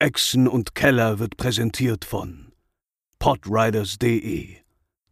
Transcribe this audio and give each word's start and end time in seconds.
Echsen 0.00 0.48
und 0.48 0.74
Keller 0.74 1.20
wird 1.20 1.36
präsentiert 1.36 2.04
von 2.04 2.52
podriders.de, 3.20 4.56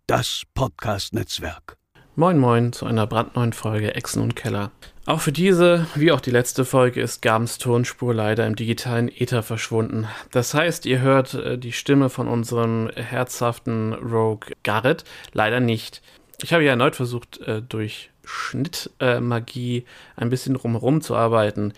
das 0.08 0.42
Podcast-Netzwerk. 0.54 1.76
Moin 2.16 2.36
Moin 2.36 2.72
zu 2.72 2.86
einer 2.86 3.06
brandneuen 3.06 3.52
Folge 3.52 3.94
Echsen 3.94 4.20
und 4.20 4.34
Keller. 4.34 4.72
Auch 5.06 5.20
für 5.20 5.30
diese, 5.30 5.86
wie 5.94 6.10
auch 6.10 6.20
die 6.20 6.32
letzte 6.32 6.64
Folge, 6.64 7.00
ist 7.00 7.22
Gabens 7.22 7.58
Tonspur 7.58 8.12
leider 8.12 8.44
im 8.44 8.56
digitalen 8.56 9.08
Äther 9.08 9.44
verschwunden. 9.44 10.08
Das 10.32 10.52
heißt, 10.52 10.84
ihr 10.84 11.00
hört 11.00 11.34
äh, 11.34 11.58
die 11.58 11.72
Stimme 11.72 12.10
von 12.10 12.26
unserem 12.26 12.90
herzhaften 12.90 13.92
Rogue 13.92 14.50
Garrett 14.64 15.04
leider 15.32 15.60
nicht. 15.60 16.02
Ich 16.42 16.52
habe 16.52 16.64
ja 16.64 16.70
erneut 16.70 16.96
versucht, 16.96 17.40
äh, 17.42 17.62
durch 17.62 18.10
Schnittmagie 18.24 19.78
äh, 19.78 19.84
ein 20.16 20.28
bisschen 20.28 20.54
drumherum 20.54 21.00
zu 21.00 21.14
arbeiten. 21.14 21.72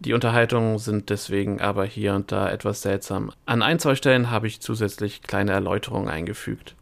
Die 0.00 0.12
Unterhaltungen 0.12 0.78
sind 0.78 1.10
deswegen 1.10 1.60
aber 1.60 1.84
hier 1.84 2.14
und 2.14 2.30
da 2.30 2.48
etwas 2.48 2.82
seltsam. 2.82 3.32
An 3.46 3.62
ein, 3.62 3.80
zwei 3.80 3.96
Stellen 3.96 4.30
habe 4.30 4.46
ich 4.46 4.60
zusätzlich 4.60 5.22
kleine 5.22 5.52
Erläuterungen 5.52 6.08
eingefügt. 6.08 6.76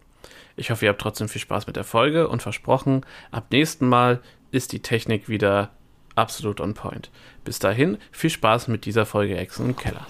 Ich 0.54 0.70
hoffe, 0.70 0.84
ihr 0.84 0.90
habt 0.90 1.00
trotzdem 1.00 1.28
viel 1.28 1.40
Spaß 1.40 1.66
mit 1.66 1.76
der 1.76 1.84
Folge 1.84 2.28
und 2.28 2.42
versprochen, 2.42 3.06
ab 3.30 3.46
nächsten 3.50 3.88
Mal 3.88 4.20
ist 4.50 4.72
die 4.72 4.80
Technik 4.80 5.28
wieder 5.28 5.70
absolut 6.14 6.60
on 6.60 6.74
point. 6.74 7.10
Bis 7.44 7.58
dahin, 7.58 7.96
viel 8.10 8.30
Spaß 8.30 8.68
mit 8.68 8.84
dieser 8.84 9.06
Folge 9.06 9.36
Echsen 9.36 9.66
und 9.66 9.78
Keller. 9.78 10.06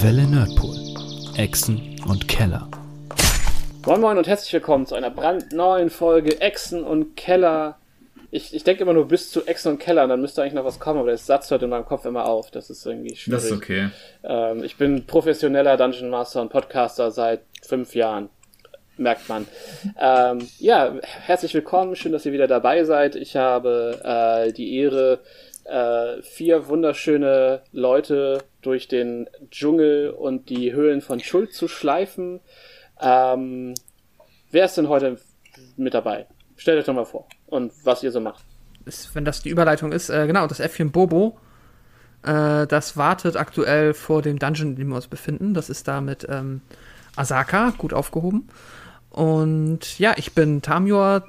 Welle 0.00 0.26
Nerdpool. 0.28 0.76
Echsen 1.36 2.00
und 2.06 2.28
Keller. 2.28 2.68
Moin 3.86 4.00
Moin 4.00 4.16
und 4.16 4.26
herzlich 4.26 4.50
willkommen 4.54 4.86
zu 4.86 4.94
einer 4.94 5.10
brandneuen 5.10 5.90
Folge 5.90 6.40
Echsen 6.40 6.84
und 6.84 7.16
Keller. 7.16 7.76
Ich, 8.30 8.54
ich 8.54 8.64
denke 8.64 8.82
immer 8.82 8.94
nur 8.94 9.08
bis 9.08 9.30
zu 9.30 9.44
Echsen 9.46 9.72
und 9.72 9.78
Keller, 9.78 10.08
dann 10.08 10.22
müsste 10.22 10.40
eigentlich 10.40 10.54
noch 10.54 10.64
was 10.64 10.80
kommen, 10.80 11.00
aber 11.00 11.08
der 11.08 11.18
Satz 11.18 11.50
hört 11.50 11.62
in 11.62 11.68
meinem 11.68 11.84
Kopf 11.84 12.06
immer 12.06 12.24
auf. 12.24 12.50
Das 12.50 12.70
ist 12.70 12.86
irgendwie 12.86 13.14
schwierig. 13.14 13.42
Das 13.42 13.44
ist 13.44 13.52
okay. 13.52 13.90
Ähm, 14.22 14.64
ich 14.64 14.78
bin 14.78 15.04
professioneller 15.04 15.76
Dungeon 15.76 16.08
Master 16.08 16.40
und 16.40 16.48
Podcaster 16.48 17.10
seit 17.10 17.42
fünf 17.60 17.94
Jahren. 17.94 18.30
Merkt 18.96 19.28
man. 19.28 19.46
Ähm, 20.00 20.48
ja, 20.58 20.94
herzlich 21.02 21.52
willkommen. 21.52 21.94
Schön, 21.94 22.12
dass 22.12 22.24
ihr 22.24 22.32
wieder 22.32 22.46
dabei 22.46 22.84
seid. 22.84 23.16
Ich 23.16 23.36
habe 23.36 24.00
äh, 24.02 24.52
die 24.54 24.78
Ehre, 24.78 25.18
äh, 25.64 26.22
vier 26.22 26.68
wunderschöne 26.68 27.60
Leute 27.72 28.44
durch 28.62 28.88
den 28.88 29.28
Dschungel 29.50 30.08
und 30.08 30.48
die 30.48 30.72
Höhlen 30.72 31.02
von 31.02 31.20
Schuld 31.20 31.52
zu 31.52 31.68
schleifen. 31.68 32.40
Ähm, 33.00 33.74
wer 34.50 34.64
ist 34.64 34.76
denn 34.76 34.88
heute 34.88 35.18
mit 35.76 35.94
dabei? 35.94 36.26
Stellt 36.56 36.78
euch 36.78 36.84
doch 36.84 36.94
mal 36.94 37.04
vor 37.04 37.26
und 37.46 37.72
was 37.84 38.02
ihr 38.02 38.12
so 38.12 38.20
macht. 38.20 38.44
Ist, 38.84 39.14
wenn 39.14 39.24
das 39.24 39.42
die 39.42 39.48
Überleitung 39.48 39.92
ist, 39.92 40.10
äh, 40.10 40.26
genau, 40.26 40.46
das 40.46 40.60
Äffchen 40.60 40.92
Bobo, 40.92 41.38
äh, 42.22 42.66
das 42.66 42.96
wartet 42.96 43.36
aktuell 43.36 43.94
vor 43.94 44.22
dem 44.22 44.38
Dungeon, 44.38 44.70
in 44.70 44.76
dem 44.76 44.88
wir 44.88 44.96
uns 44.96 45.08
befinden. 45.08 45.54
Das 45.54 45.70
ist 45.70 45.88
da 45.88 46.00
mit 46.00 46.26
ähm, 46.28 46.60
Asaka, 47.16 47.72
gut 47.76 47.92
aufgehoben. 47.92 48.48
Und 49.10 49.98
ja, 49.98 50.14
ich 50.16 50.34
bin 50.34 50.60
Tamior, 50.60 51.24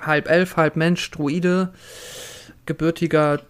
halb 0.00 0.28
Elf, 0.28 0.56
halb 0.56 0.76
Mensch, 0.76 1.10
Druide, 1.10 1.72
gebürtiger 2.66 3.40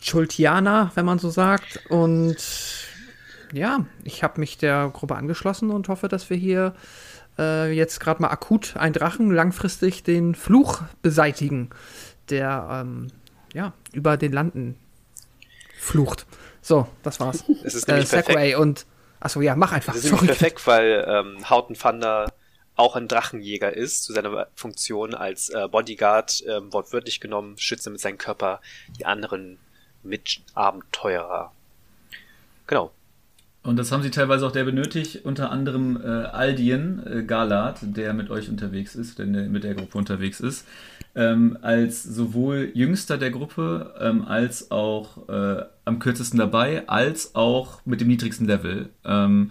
Chultianer, 0.00 0.92
wenn 0.94 1.04
man 1.04 1.18
so 1.18 1.28
sagt. 1.30 1.80
Und 1.90 2.36
ja, 3.52 3.86
ich 4.04 4.22
habe 4.22 4.40
mich 4.40 4.58
der 4.58 4.90
Gruppe 4.92 5.16
angeschlossen 5.16 5.70
und 5.70 5.88
hoffe, 5.88 6.08
dass 6.08 6.30
wir 6.30 6.36
hier 6.36 6.74
äh, 7.38 7.72
jetzt 7.72 8.00
gerade 8.00 8.22
mal 8.22 8.28
akut 8.28 8.76
ein 8.76 8.92
Drachen 8.92 9.30
langfristig 9.30 10.02
den 10.02 10.34
Fluch 10.34 10.82
beseitigen, 11.02 11.70
der 12.30 12.68
ähm, 12.70 13.08
ja 13.54 13.72
über 13.92 14.16
den 14.16 14.32
Landen 14.32 14.76
flucht. 15.78 16.26
So, 16.60 16.86
das 17.02 17.20
war's. 17.20 17.44
Es 17.64 17.74
ist 17.74 17.88
nämlich 17.88 18.12
äh, 18.12 18.22
Segway 18.22 18.54
und 18.54 18.86
achso, 19.20 19.40
ja, 19.40 19.56
mach 19.56 19.72
einfach. 19.72 19.94
Es 19.94 20.04
ist 20.04 20.16
perfekt, 20.16 20.66
weil 20.66 21.04
ähm, 21.08 21.48
Hauten 21.48 21.74
Thunder 21.74 22.32
auch 22.76 22.94
ein 22.94 23.08
Drachenjäger 23.08 23.76
ist, 23.76 24.04
zu 24.04 24.12
seiner 24.12 24.46
Funktion 24.54 25.14
als 25.14 25.48
äh, 25.48 25.66
Bodyguard, 25.68 26.44
äh, 26.46 26.72
wortwörtlich 26.72 27.20
genommen, 27.20 27.58
schütze 27.58 27.90
mit 27.90 28.00
seinem 28.00 28.18
Körper 28.18 28.60
die 28.98 29.04
anderen 29.04 29.58
Mitabenteurer. 30.04 31.52
Genau. 32.68 32.92
Und 33.64 33.76
das 33.76 33.90
haben 33.92 34.02
sie 34.02 34.10
teilweise 34.10 34.46
auch 34.46 34.52
der 34.52 34.64
benötigt, 34.64 35.24
unter 35.24 35.50
anderem 35.50 36.00
äh, 36.02 36.06
Aldien 36.06 37.02
äh, 37.04 37.22
Galat, 37.24 37.80
der 37.82 38.14
mit 38.14 38.30
euch 38.30 38.48
unterwegs 38.48 38.94
ist, 38.94 39.18
der 39.18 39.26
mit 39.26 39.64
der 39.64 39.74
Gruppe 39.74 39.98
unterwegs 39.98 40.40
ist, 40.40 40.66
ähm, 41.14 41.58
als 41.60 42.02
sowohl 42.02 42.70
jüngster 42.72 43.18
der 43.18 43.30
Gruppe, 43.30 43.94
ähm, 44.00 44.24
als 44.24 44.70
auch 44.70 45.28
äh, 45.28 45.64
am 45.84 45.98
kürzesten 45.98 46.38
dabei, 46.38 46.88
als 46.88 47.34
auch 47.34 47.84
mit 47.84 48.00
dem 48.00 48.08
niedrigsten 48.08 48.46
Level. 48.46 48.90
Ähm, 49.04 49.50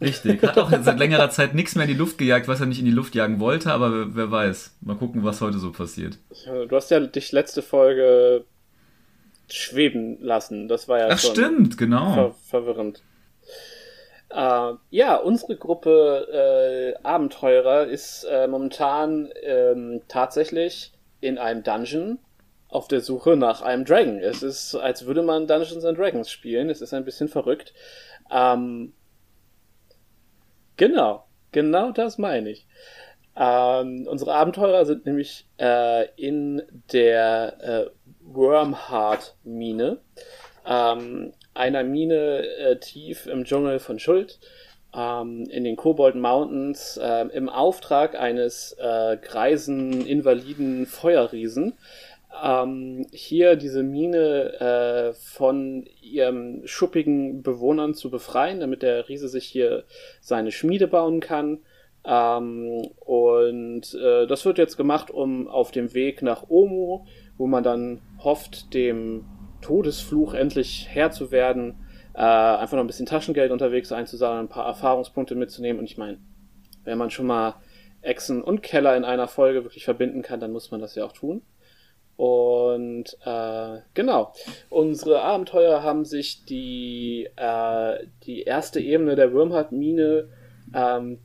richtig. 0.00 0.42
Hat 0.42 0.56
auch 0.56 0.70
seit 0.70 0.98
längerer 0.98 1.28
Zeit 1.28 1.54
nichts 1.54 1.74
mehr 1.74 1.84
in 1.84 1.92
die 1.92 1.98
Luft 1.98 2.18
gejagt, 2.18 2.46
was 2.46 2.60
er 2.60 2.66
nicht 2.66 2.78
in 2.78 2.86
die 2.86 2.90
Luft 2.92 3.14
jagen 3.16 3.40
wollte, 3.40 3.72
aber 3.72 3.92
wer, 3.92 4.14
wer 4.14 4.30
weiß. 4.30 4.76
Mal 4.82 4.96
gucken, 4.96 5.24
was 5.24 5.40
heute 5.40 5.58
so 5.58 5.72
passiert. 5.72 6.18
Du 6.68 6.76
hast 6.76 6.90
ja 6.90 7.00
dich 7.00 7.32
letzte 7.32 7.62
Folge 7.62 8.44
schweben 9.50 10.18
lassen. 10.20 10.68
Das 10.68 10.88
war 10.88 11.00
ja 11.00 11.08
Ach, 11.10 11.18
stimmt, 11.18 11.76
genau. 11.76 12.14
Ver 12.14 12.34
verwirrend. 12.48 13.02
Äh, 14.36 14.74
ja, 14.90 15.16
unsere 15.16 15.56
Gruppe 15.56 16.28
äh, 16.30 17.02
Abenteurer 17.02 17.86
ist 17.86 18.24
äh, 18.24 18.46
momentan 18.46 19.30
ähm, 19.42 20.02
tatsächlich 20.08 20.92
in 21.22 21.38
einem 21.38 21.62
Dungeon 21.62 22.18
auf 22.68 22.86
der 22.86 23.00
Suche 23.00 23.36
nach 23.36 23.62
einem 23.62 23.86
Dragon. 23.86 24.18
Es 24.18 24.42
ist, 24.42 24.74
als 24.74 25.06
würde 25.06 25.22
man 25.22 25.46
Dungeons 25.46 25.86
and 25.86 25.98
Dragons 25.98 26.30
spielen. 26.30 26.68
Es 26.68 26.82
ist 26.82 26.92
ein 26.92 27.06
bisschen 27.06 27.28
verrückt. 27.28 27.72
Ähm, 28.30 28.92
genau, 30.76 31.24
genau 31.52 31.92
das 31.92 32.18
meine 32.18 32.50
ich. 32.50 32.66
Ähm, 33.36 34.06
unsere 34.06 34.34
Abenteurer 34.34 34.84
sind 34.84 35.06
nämlich 35.06 35.48
äh, 35.58 36.08
in 36.16 36.60
der 36.92 37.56
äh, 37.62 37.90
Wormheart-Mine. 38.20 39.98
Ähm, 40.66 41.32
einer 41.56 41.84
Mine 41.84 42.46
äh, 42.58 42.76
tief 42.78 43.26
im 43.26 43.44
Dschungel 43.44 43.78
von 43.78 43.98
Schuld, 43.98 44.38
ähm, 44.94 45.46
in 45.50 45.64
den 45.64 45.76
Kobold 45.76 46.14
Mountains, 46.14 46.98
äh, 47.02 47.26
im 47.32 47.48
Auftrag 47.48 48.18
eines 48.18 48.76
äh, 48.78 49.16
greisen, 49.16 50.06
invaliden 50.06 50.86
Feuerriesen. 50.86 51.74
Ähm, 52.42 53.06
hier 53.12 53.56
diese 53.56 53.82
Mine 53.82 54.60
äh, 54.60 55.12
von 55.14 55.86
ihren 56.02 56.66
schuppigen 56.66 57.42
Bewohnern 57.42 57.94
zu 57.94 58.10
befreien, 58.10 58.60
damit 58.60 58.82
der 58.82 59.08
Riese 59.08 59.28
sich 59.28 59.46
hier 59.46 59.84
seine 60.20 60.52
Schmiede 60.52 60.86
bauen 60.86 61.20
kann. 61.20 61.60
Ähm, 62.04 62.88
und 63.00 63.94
äh, 63.94 64.26
das 64.26 64.44
wird 64.44 64.58
jetzt 64.58 64.76
gemacht, 64.76 65.10
um 65.10 65.48
auf 65.48 65.70
dem 65.70 65.94
Weg 65.94 66.22
nach 66.22 66.44
Omu, 66.48 67.06
wo 67.38 67.46
man 67.46 67.64
dann 67.64 68.02
hofft, 68.22 68.74
dem 68.74 69.24
Todesfluch 69.60 70.34
endlich 70.34 70.86
Herr 70.90 71.10
zu 71.10 71.30
werden, 71.30 71.86
äh, 72.14 72.20
einfach 72.20 72.76
noch 72.76 72.84
ein 72.84 72.86
bisschen 72.86 73.06
Taschengeld 73.06 73.50
unterwegs 73.50 73.92
einzusammeln, 73.92 74.46
ein 74.46 74.48
paar 74.48 74.66
Erfahrungspunkte 74.66 75.34
mitzunehmen. 75.34 75.80
Und 75.80 75.86
ich 75.86 75.98
meine, 75.98 76.18
wenn 76.84 76.98
man 76.98 77.10
schon 77.10 77.26
mal 77.26 77.56
Echsen 78.02 78.42
und 78.42 78.62
Keller 78.62 78.96
in 78.96 79.04
einer 79.04 79.28
Folge 79.28 79.64
wirklich 79.64 79.84
verbinden 79.84 80.22
kann, 80.22 80.40
dann 80.40 80.52
muss 80.52 80.70
man 80.70 80.80
das 80.80 80.94
ja 80.94 81.04
auch 81.04 81.12
tun. 81.12 81.42
Und 82.16 83.18
äh, 83.26 83.80
genau, 83.92 84.32
unsere 84.70 85.20
Abenteuer 85.20 85.82
haben 85.82 86.06
sich 86.06 86.46
die, 86.46 87.28
äh, 87.36 88.06
die 88.24 88.42
erste 88.42 88.80
Ebene 88.80 89.16
der 89.16 89.32
Würmhardt-Mine 89.32 90.30
ähm, 90.74 91.18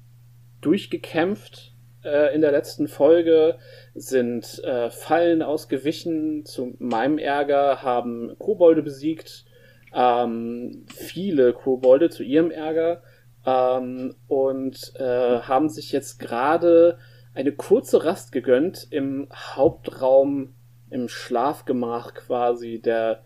durchgekämpft 0.60 1.71
äh, 2.04 2.34
in 2.34 2.42
der 2.42 2.52
letzten 2.52 2.88
Folge, 2.88 3.58
sind 3.94 4.64
äh, 4.64 4.90
Fallen 4.90 5.42
ausgewichen, 5.42 6.46
zu 6.46 6.74
meinem 6.80 7.18
Ärger, 7.18 7.82
haben 7.82 8.36
Kobolde 8.40 8.82
besiegt, 8.82 9.46
ähm, 9.94 10.86
viele 10.94 11.54
Kobolde 11.54 12.10
zu 12.10 12.24
ihrem 12.24 12.52
Ärger 12.52 13.04
ähm, 13.46 14.16
und 14.28 14.94
äh, 14.96 15.40
haben 15.42 15.70
sich 15.70 15.92
jetzt 15.92 16.20
gerade 16.20 16.98
eine 17.34 17.52
kurze 17.52 18.04
Rast 18.04 18.32
gegönnt 18.32 18.88
im 18.90 19.28
Hauptraum, 19.32 20.54
im 20.90 21.08
Schlafgemach 21.08 22.14
quasi 22.14 22.80
der, 22.80 23.24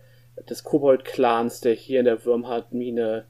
des 0.50 0.64
Kobold-Clans, 0.64 1.62
der 1.62 1.74
hier 1.74 2.00
in 2.00 2.06
der 2.06 2.24
Würmhardt-Mine 2.24 3.26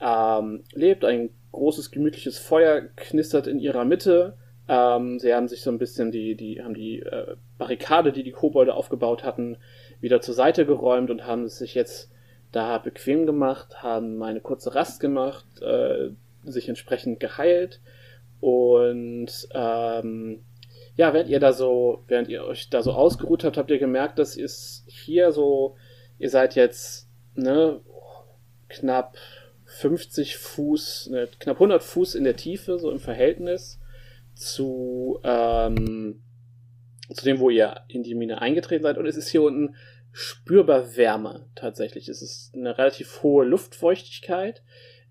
ähm, 0.00 0.64
lebt. 0.72 1.04
Ein 1.04 1.30
großes 1.50 1.90
gemütliches 1.90 2.38
Feuer 2.38 2.82
knistert 2.96 3.46
in 3.46 3.58
ihrer 3.58 3.84
Mitte. 3.84 4.36
Ähm, 4.72 5.18
sie 5.18 5.34
haben 5.34 5.48
sich 5.48 5.60
so 5.60 5.70
ein 5.70 5.76
bisschen 5.76 6.10
die, 6.12 6.34
die, 6.34 6.62
haben 6.62 6.72
die 6.72 7.00
äh, 7.00 7.36
Barrikade, 7.58 8.10
die 8.10 8.22
die 8.22 8.32
Kobolde 8.32 8.72
aufgebaut 8.72 9.22
hatten, 9.22 9.58
wieder 10.00 10.22
zur 10.22 10.32
Seite 10.32 10.64
geräumt 10.64 11.10
und 11.10 11.26
haben 11.26 11.46
sich 11.46 11.74
jetzt 11.74 12.10
da 12.52 12.78
bequem 12.78 13.26
gemacht, 13.26 13.82
haben 13.82 14.22
eine 14.22 14.40
kurze 14.40 14.74
Rast 14.74 14.98
gemacht, 14.98 15.44
äh, 15.60 16.12
sich 16.44 16.70
entsprechend 16.70 17.20
geheilt. 17.20 17.80
Und 18.40 19.46
ähm, 19.52 20.42
ja, 20.96 21.12
während 21.12 21.28
ihr 21.28 21.38
da 21.38 21.52
so, 21.52 22.02
während 22.08 22.30
ihr 22.30 22.46
euch 22.46 22.70
da 22.70 22.82
so 22.82 22.92
ausgeruht 22.92 23.44
habt, 23.44 23.58
habt 23.58 23.70
ihr 23.70 23.78
gemerkt, 23.78 24.18
dass 24.18 24.38
es 24.38 24.84
hier 24.86 25.32
so, 25.32 25.76
ihr 26.18 26.30
seid 26.30 26.54
jetzt, 26.54 27.10
ne, 27.34 27.80
knapp 28.70 29.18
50 29.66 30.38
Fuß, 30.38 31.10
ne, 31.10 31.28
knapp 31.40 31.56
100 31.56 31.82
Fuß 31.82 32.14
in 32.14 32.24
der 32.24 32.36
Tiefe, 32.36 32.78
so 32.78 32.90
im 32.90 33.00
Verhältnis 33.00 33.78
zu, 34.42 35.20
ähm, 35.24 36.22
zu 37.12 37.24
dem, 37.24 37.38
wo 37.38 37.50
ihr 37.50 37.82
in 37.88 38.02
die 38.02 38.14
Mine 38.14 38.40
eingetreten 38.40 38.82
seid. 38.82 38.98
Und 38.98 39.06
es 39.06 39.16
ist 39.16 39.28
hier 39.28 39.42
unten 39.42 39.76
spürbar 40.12 40.96
Wärme 40.96 41.48
tatsächlich. 41.54 42.08
Es 42.08 42.22
ist 42.22 42.54
eine 42.54 42.76
relativ 42.76 43.22
hohe 43.22 43.44
Luftfeuchtigkeit. 43.44 44.62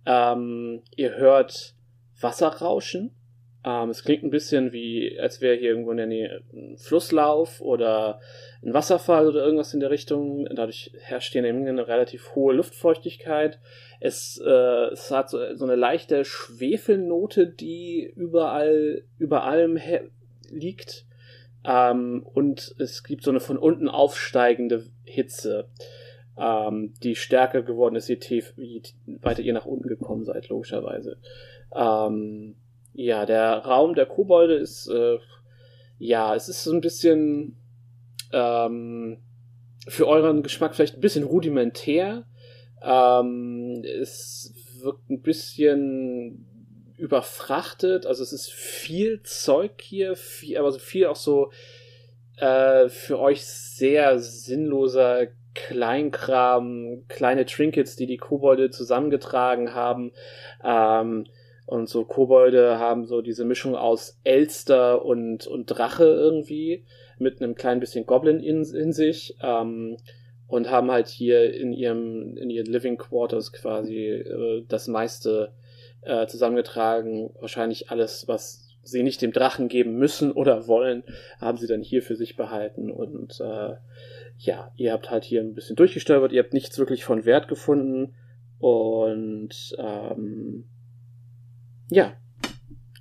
Ähm, 0.05 0.83
ihr 0.95 1.15
hört 1.15 1.75
Wasser 2.19 2.49
rauschen. 2.49 3.15
Ähm, 3.63 3.89
es 3.89 4.03
klingt 4.03 4.23
ein 4.23 4.31
bisschen 4.31 4.71
wie, 4.71 5.19
als 5.19 5.39
wäre 5.39 5.55
hier 5.55 5.69
irgendwo 5.69 5.91
in 5.91 5.97
der 5.97 6.07
Nähe 6.07 6.41
ein 6.51 6.77
Flusslauf 6.77 7.61
oder 7.61 8.19
ein 8.63 8.73
Wasserfall 8.73 9.27
oder 9.27 9.43
irgendwas 9.43 9.73
in 9.73 9.79
der 9.79 9.91
Richtung. 9.91 10.45
Dadurch 10.45 10.91
herrscht 10.99 11.33
hier 11.33 11.43
eine 11.43 11.87
relativ 11.87 12.33
hohe 12.35 12.55
Luftfeuchtigkeit. 12.55 13.59
Es, 13.99 14.41
äh, 14.43 14.91
es 14.91 15.11
hat 15.11 15.29
so, 15.29 15.55
so 15.55 15.65
eine 15.65 15.75
leichte 15.75 16.25
Schwefelnote, 16.25 17.47
die 17.47 18.11
überall, 18.15 19.03
über 19.19 19.43
allem 19.43 19.79
liegt. 20.49 21.05
Ähm, 21.63 22.25
und 22.33 22.73
es 22.79 23.03
gibt 23.03 23.23
so 23.23 23.29
eine 23.29 23.39
von 23.39 23.59
unten 23.59 23.87
aufsteigende 23.87 24.85
Hitze, 25.03 25.69
ähm, 26.35 26.93
die 27.03 27.15
stärker 27.15 27.61
geworden 27.61 27.95
ist, 27.95 28.07
je, 28.07 28.15
tief, 28.15 28.53
je 28.57 28.81
weiter 29.05 29.43
ihr 29.43 29.53
nach 29.53 29.67
unten 29.67 29.87
gekommen 29.87 30.25
seid, 30.25 30.49
logischerweise. 30.49 31.17
Ähm, 31.75 32.55
ja, 32.93 33.25
der 33.25 33.57
Raum 33.59 33.95
der 33.95 34.05
Kobolde 34.05 34.55
ist, 34.55 34.87
äh, 34.87 35.17
ja, 35.97 36.35
es 36.35 36.49
ist 36.49 36.63
so 36.63 36.71
ein 36.71 36.81
bisschen 36.81 37.57
ähm, 38.33 39.17
für 39.87 40.07
euren 40.07 40.43
Geschmack 40.43 40.75
vielleicht 40.75 40.95
ein 40.95 41.01
bisschen 41.01 41.23
rudimentär. 41.23 42.25
Ähm, 42.81 43.83
es 43.83 44.53
wirkt 44.81 45.09
ein 45.09 45.21
bisschen 45.21 46.45
überfrachtet. 46.97 48.05
Also 48.05 48.23
es 48.23 48.33
ist 48.33 48.51
viel 48.51 49.21
Zeug 49.23 49.81
hier, 49.81 50.15
viel, 50.15 50.57
aber 50.57 50.71
so 50.71 50.79
viel 50.79 51.07
auch 51.07 51.15
so 51.15 51.51
äh, 52.37 52.89
für 52.89 53.19
euch 53.19 53.45
sehr 53.45 54.19
sinnloser 54.19 55.27
Kleinkram, 55.53 57.03
kleine 57.09 57.45
Trinkets, 57.45 57.95
die 57.95 58.05
die 58.05 58.17
Kobolde 58.17 58.69
zusammengetragen 58.69 59.73
haben. 59.73 60.13
Ähm, 60.63 61.25
und 61.71 61.87
so 61.87 62.03
Kobolde 62.03 62.79
haben 62.79 63.05
so 63.05 63.21
diese 63.21 63.45
Mischung 63.45 63.77
aus 63.77 64.19
Elster 64.25 65.05
und, 65.05 65.47
und 65.47 65.67
Drache 65.67 66.03
irgendwie 66.03 66.83
mit 67.17 67.41
einem 67.41 67.55
kleinen 67.55 67.79
bisschen 67.79 68.05
Goblin 68.05 68.41
in, 68.41 68.65
in 68.65 68.91
sich. 68.91 69.37
Ähm, 69.41 69.95
und 70.47 70.69
haben 70.69 70.91
halt 70.91 71.07
hier 71.07 71.53
in 71.53 71.71
ihrem, 71.71 72.35
in 72.35 72.49
ihren 72.49 72.65
Living 72.65 72.97
Quarters 72.97 73.53
quasi 73.53 74.07
äh, 74.07 74.65
das 74.67 74.89
meiste 74.89 75.53
äh, 76.01 76.27
zusammengetragen. 76.27 77.29
Wahrscheinlich 77.39 77.89
alles, 77.89 78.27
was 78.27 78.67
sie 78.83 79.01
nicht 79.01 79.21
dem 79.21 79.31
Drachen 79.31 79.69
geben 79.69 79.95
müssen 79.95 80.31
oder 80.33 80.67
wollen, 80.67 81.05
haben 81.39 81.57
sie 81.57 81.67
dann 81.67 81.81
hier 81.81 82.01
für 82.01 82.17
sich 82.17 82.35
behalten. 82.35 82.91
Und 82.91 83.39
äh, 83.39 83.75
ja, 84.39 84.73
ihr 84.75 84.91
habt 84.91 85.09
halt 85.09 85.23
hier 85.23 85.39
ein 85.39 85.53
bisschen 85.53 85.77
durchgestolpert, 85.77 86.33
ihr 86.33 86.43
habt 86.43 86.51
nichts 86.51 86.77
wirklich 86.77 87.05
von 87.05 87.23
Wert 87.23 87.47
gefunden. 87.47 88.13
Und 88.59 89.73
ähm, 89.79 90.65
ja, 91.91 92.17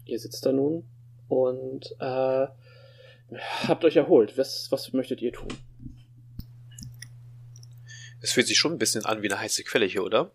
ihr 0.04 0.19
sitzt 0.19 0.44
da 0.44 0.52
nun 0.52 0.84
und 1.28 1.87
äh, 2.00 2.46
habt 3.69 3.84
euch 3.84 3.96
erholt. 3.96 4.37
Was, 4.37 4.70
was 4.70 4.92
möchtet 4.92 5.22
ihr 5.22 5.32
tun? 5.32 5.48
Es 8.20 8.32
fühlt 8.32 8.48
sich 8.48 8.58
schon 8.58 8.72
ein 8.72 8.78
bisschen 8.78 9.06
an 9.06 9.22
wie 9.22 9.31
eine 9.31 9.40
heiße 9.40 9.64
Quelle 9.64 9.87
hier, 9.87 10.04
oder? 10.04 10.32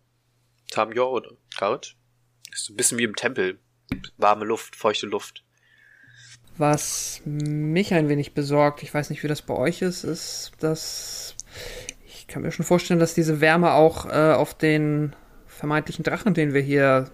Tamjor 0.71 1.11
oder 1.11 1.31
Garrett? 1.57 1.95
Ist 2.51 2.65
so 2.65 2.73
ein 2.73 2.77
bisschen 2.77 2.97
wie 2.97 3.03
im 3.03 3.15
Tempel. 3.15 3.59
Warme 4.17 4.45
Luft, 4.45 4.75
feuchte 4.75 5.05
Luft. 5.05 5.43
Was 6.57 7.21
mich 7.25 7.93
ein 7.93 8.07
wenig 8.07 8.33
besorgt, 8.33 8.81
ich 8.81 8.93
weiß 8.93 9.09
nicht, 9.09 9.21
wie 9.21 9.27
das 9.27 9.41
bei 9.41 9.53
euch 9.53 9.81
ist, 9.81 10.05
ist, 10.05 10.53
dass 10.61 11.35
ich 12.07 12.27
kann 12.27 12.41
mir 12.41 12.51
schon 12.51 12.65
vorstellen, 12.65 13.01
dass 13.01 13.13
diese 13.13 13.41
Wärme 13.41 13.73
auch 13.73 14.05
äh, 14.05 14.33
auf 14.33 14.57
den 14.57 15.13
vermeintlichen 15.45 16.03
Drachen, 16.03 16.33
den 16.33 16.53
wir 16.53 16.61
hier 16.61 17.11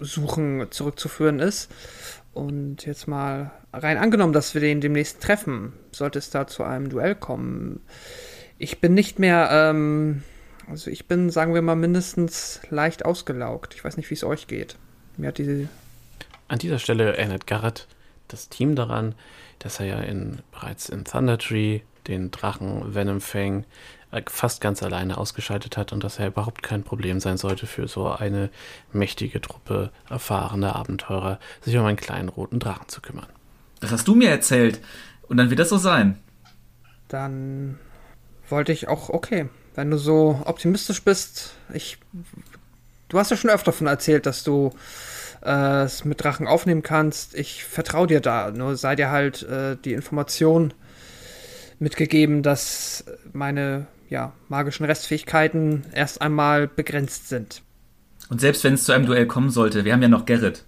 suchen, 0.00 0.66
zurückzuführen 0.70 1.38
ist. 1.38 1.70
Und 2.32 2.86
jetzt 2.86 3.08
mal 3.08 3.50
rein 3.72 3.98
angenommen, 3.98 4.32
dass 4.32 4.54
wir 4.54 4.60
den 4.60 4.80
demnächst 4.80 5.20
treffen, 5.20 5.74
sollte 5.92 6.18
es 6.18 6.30
da 6.30 6.46
zu 6.46 6.62
einem 6.62 6.88
Duell 6.88 7.14
kommen. 7.14 7.80
Ich 8.58 8.80
bin 8.80 8.94
nicht 8.94 9.18
mehr 9.18 9.48
ähm, 9.50 10.22
also 10.68 10.90
ich 10.90 11.06
bin, 11.06 11.30
sagen 11.30 11.54
wir 11.54 11.62
mal, 11.62 11.76
mindestens 11.76 12.60
leicht 12.70 13.04
ausgelaugt. 13.04 13.74
Ich 13.74 13.84
weiß 13.84 13.96
nicht, 13.96 14.10
wie 14.10 14.14
es 14.14 14.24
euch 14.24 14.46
geht. 14.46 14.76
Mir 15.16 15.28
hat 15.28 15.38
diese. 15.38 15.68
An 16.48 16.58
dieser 16.58 16.78
Stelle 16.78 17.16
erinnert 17.16 17.46
Garrett 17.46 17.88
das 18.28 18.48
Team 18.48 18.74
daran, 18.74 19.14
dass 19.58 19.80
er 19.80 19.86
ja 19.86 20.00
in, 20.00 20.38
bereits 20.50 20.88
in 20.88 21.04
Thunder 21.04 21.38
Tree 21.38 21.80
den 22.06 22.30
Drachen 22.30 22.94
Venomfang 22.94 23.62
äh, 23.62 23.64
fast 24.26 24.60
ganz 24.60 24.82
alleine 24.82 25.18
ausgeschaltet 25.18 25.76
hat 25.76 25.92
und 25.92 26.04
dass 26.04 26.18
er 26.18 26.28
überhaupt 26.28 26.62
kein 26.62 26.82
Problem 26.82 27.20
sein 27.20 27.38
sollte 27.38 27.66
für 27.66 27.88
so 27.88 28.08
eine 28.10 28.50
mächtige 28.92 29.40
Truppe 29.40 29.90
erfahrener 30.08 30.76
Abenteurer, 30.76 31.38
sich 31.62 31.76
um 31.76 31.84
einen 31.84 31.96
kleinen 31.96 32.28
roten 32.28 32.58
Drachen 32.58 32.88
zu 32.88 33.00
kümmern. 33.00 33.26
Das 33.80 33.90
hast 33.90 34.06
du 34.06 34.14
mir 34.14 34.30
erzählt. 34.30 34.80
Und 35.28 35.38
dann 35.38 35.50
wird 35.50 35.60
das 35.60 35.70
so 35.70 35.78
sein. 35.78 36.18
Dann 37.08 37.78
wollte 38.48 38.72
ich 38.72 38.88
auch, 38.88 39.08
okay, 39.08 39.48
wenn 39.74 39.90
du 39.90 39.96
so 39.96 40.42
optimistisch 40.44 41.02
bist, 41.02 41.54
ich. 41.72 41.98
Du 43.08 43.18
hast 43.18 43.30
ja 43.30 43.36
schon 43.36 43.50
öfter 43.50 43.72
davon 43.72 43.86
erzählt, 43.86 44.26
dass 44.26 44.44
du 44.44 44.72
äh, 45.44 45.82
es 45.82 46.04
mit 46.04 46.22
Drachen 46.22 46.46
aufnehmen 46.46 46.82
kannst. 46.82 47.34
Ich 47.34 47.64
vertraue 47.64 48.06
dir 48.06 48.20
da. 48.20 48.50
Nur 48.50 48.76
sei 48.76 48.96
dir 48.96 49.10
halt 49.10 49.42
äh, 49.42 49.76
die 49.76 49.92
Information 49.92 50.72
mitgegeben, 51.78 52.42
dass 52.42 53.04
meine 53.32 53.86
ja, 54.12 54.34
magischen 54.48 54.84
Restfähigkeiten 54.84 55.84
erst 55.92 56.20
einmal 56.20 56.68
begrenzt 56.68 57.30
sind. 57.30 57.62
Und 58.28 58.40
selbst 58.40 58.62
wenn 58.62 58.74
es 58.74 58.84
zu 58.84 58.92
einem 58.92 59.06
Duell 59.06 59.26
kommen 59.26 59.50
sollte, 59.50 59.86
wir 59.86 59.92
haben 59.94 60.02
ja 60.02 60.08
noch 60.08 60.26
Gerrit. 60.26 60.64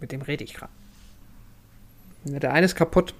Mit 0.00 0.10
dem 0.10 0.22
rede 0.22 0.42
ich 0.42 0.54
gerade. 0.54 0.72
Der 2.24 2.52
eine 2.52 2.66
ist 2.66 2.74
kaputt. 2.74 3.14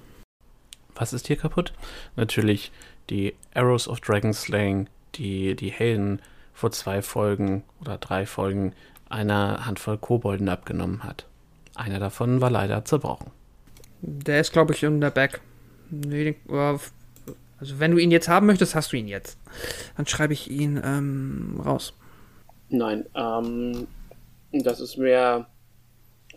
Was 0.93 1.13
ist 1.13 1.27
hier 1.27 1.37
kaputt? 1.37 1.73
Natürlich 2.17 2.71
die 3.09 3.33
Arrows 3.53 3.87
of 3.87 4.01
Dragon 4.01 4.33
Slaying, 4.33 4.87
die 5.15 5.55
die 5.55 5.71
Helden 5.71 6.21
vor 6.53 6.71
zwei 6.71 7.01
Folgen 7.01 7.63
oder 7.79 7.97
drei 7.97 8.25
Folgen 8.25 8.73
einer 9.07 9.65
Handvoll 9.65 9.97
Kobolden 9.97 10.49
abgenommen 10.49 11.03
hat. 11.03 11.25
Einer 11.75 11.99
davon 11.99 12.41
war 12.41 12.49
leider 12.49 12.83
zerbrochen. 12.83 13.31
Der 14.01 14.41
ist, 14.41 14.51
glaube 14.51 14.73
ich, 14.73 14.83
in 14.83 14.99
der 14.99 15.11
Back. 15.11 15.39
Nee, 15.89 16.35
also 17.59 17.79
wenn 17.79 17.91
du 17.91 17.97
ihn 17.97 18.11
jetzt 18.11 18.29
haben 18.29 18.47
möchtest, 18.47 18.75
hast 18.75 18.93
du 18.93 18.97
ihn 18.97 19.07
jetzt. 19.07 19.37
Dann 19.97 20.05
schreibe 20.07 20.33
ich 20.33 20.49
ihn 20.49 20.81
ähm, 20.83 21.61
raus. 21.63 21.93
Nein, 22.69 23.05
ähm, 23.15 23.87
das 24.51 24.79
ist 24.79 24.97
mehr 24.97 25.47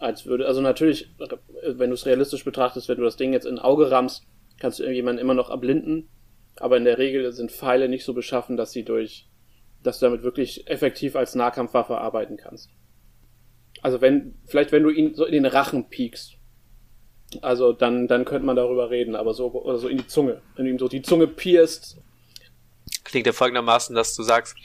als 0.01 0.27
würde, 0.27 0.47
also 0.47 0.61
natürlich, 0.61 1.09
wenn 1.65 1.91
du 1.91 1.95
es 1.95 2.07
realistisch 2.07 2.45
betrachtest, 2.45 2.89
wenn 2.89 2.99
du 2.99 3.05
das 3.05 3.17
Ding 3.17 3.33
jetzt 3.33 3.47
in 3.47 3.61
Auge 3.61 3.91
rammst, 3.91 4.25
kannst 4.59 4.79
du 4.79 4.83
irgendjemanden 4.83 5.21
immer 5.21 5.35
noch 5.35 5.51
erblinden. 5.51 6.09
Aber 6.57 6.77
in 6.77 6.85
der 6.85 6.99
Regel 6.99 7.33
sind 7.33 7.53
Pfeile 7.53 7.89
nicht 7.89 8.05
so 8.05 8.13
beschaffen, 8.13 8.57
dass 8.57 8.73
sie 8.73 8.85
durch, 8.85 9.29
dass 9.83 10.01
du 10.01 10.07
damit 10.07 10.23
wirklich 10.23 10.69
effektiv 10.69 11.15
als 11.17 11.35
Nahkampfwaffe 11.35 11.99
arbeiten 11.99 12.37
kannst. 12.37 12.71
Also 13.81 14.01
wenn, 14.01 14.35
vielleicht 14.45 14.73
wenn 14.73 14.83
du 14.83 14.91
ihn 14.91 15.15
so 15.15 15.25
in 15.25 15.33
den 15.33 15.47
Rachen 15.47 15.89
piekst, 15.89 16.37
also 17.43 17.73
dann, 17.73 18.09
dann 18.09 18.25
könnte 18.25 18.47
man 18.47 18.57
darüber 18.57 18.91
reden, 18.91 19.17
aber 19.17 19.35
so, 19.35 19.53
oder 19.53 19.79
so 19.79 19.89
in 19.89 19.99
die 19.99 20.07
Zunge. 20.07 20.41
Wenn 20.57 20.67
du 20.67 20.71
ihm 20.71 20.79
so 20.79 20.89
die 20.89 21.03
Zunge 21.03 21.27
pierst. 21.27 21.99
Klingt 23.05 23.27
ja 23.27 23.33
folgendermaßen, 23.33 23.95
dass 23.95 24.15
du 24.15 24.23
sagst, 24.23 24.57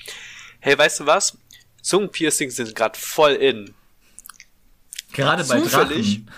hey, 0.59 0.77
weißt 0.77 1.01
du 1.01 1.05
was? 1.05 1.37
Zungenpiercings 1.81 2.55
sind 2.55 2.75
gerade 2.75 2.97
voll 2.99 3.33
in. 3.33 3.73
Gerade 5.13 5.43
bei 5.45 5.61
zufällig, 5.61 6.25
Drachen. 6.25 6.31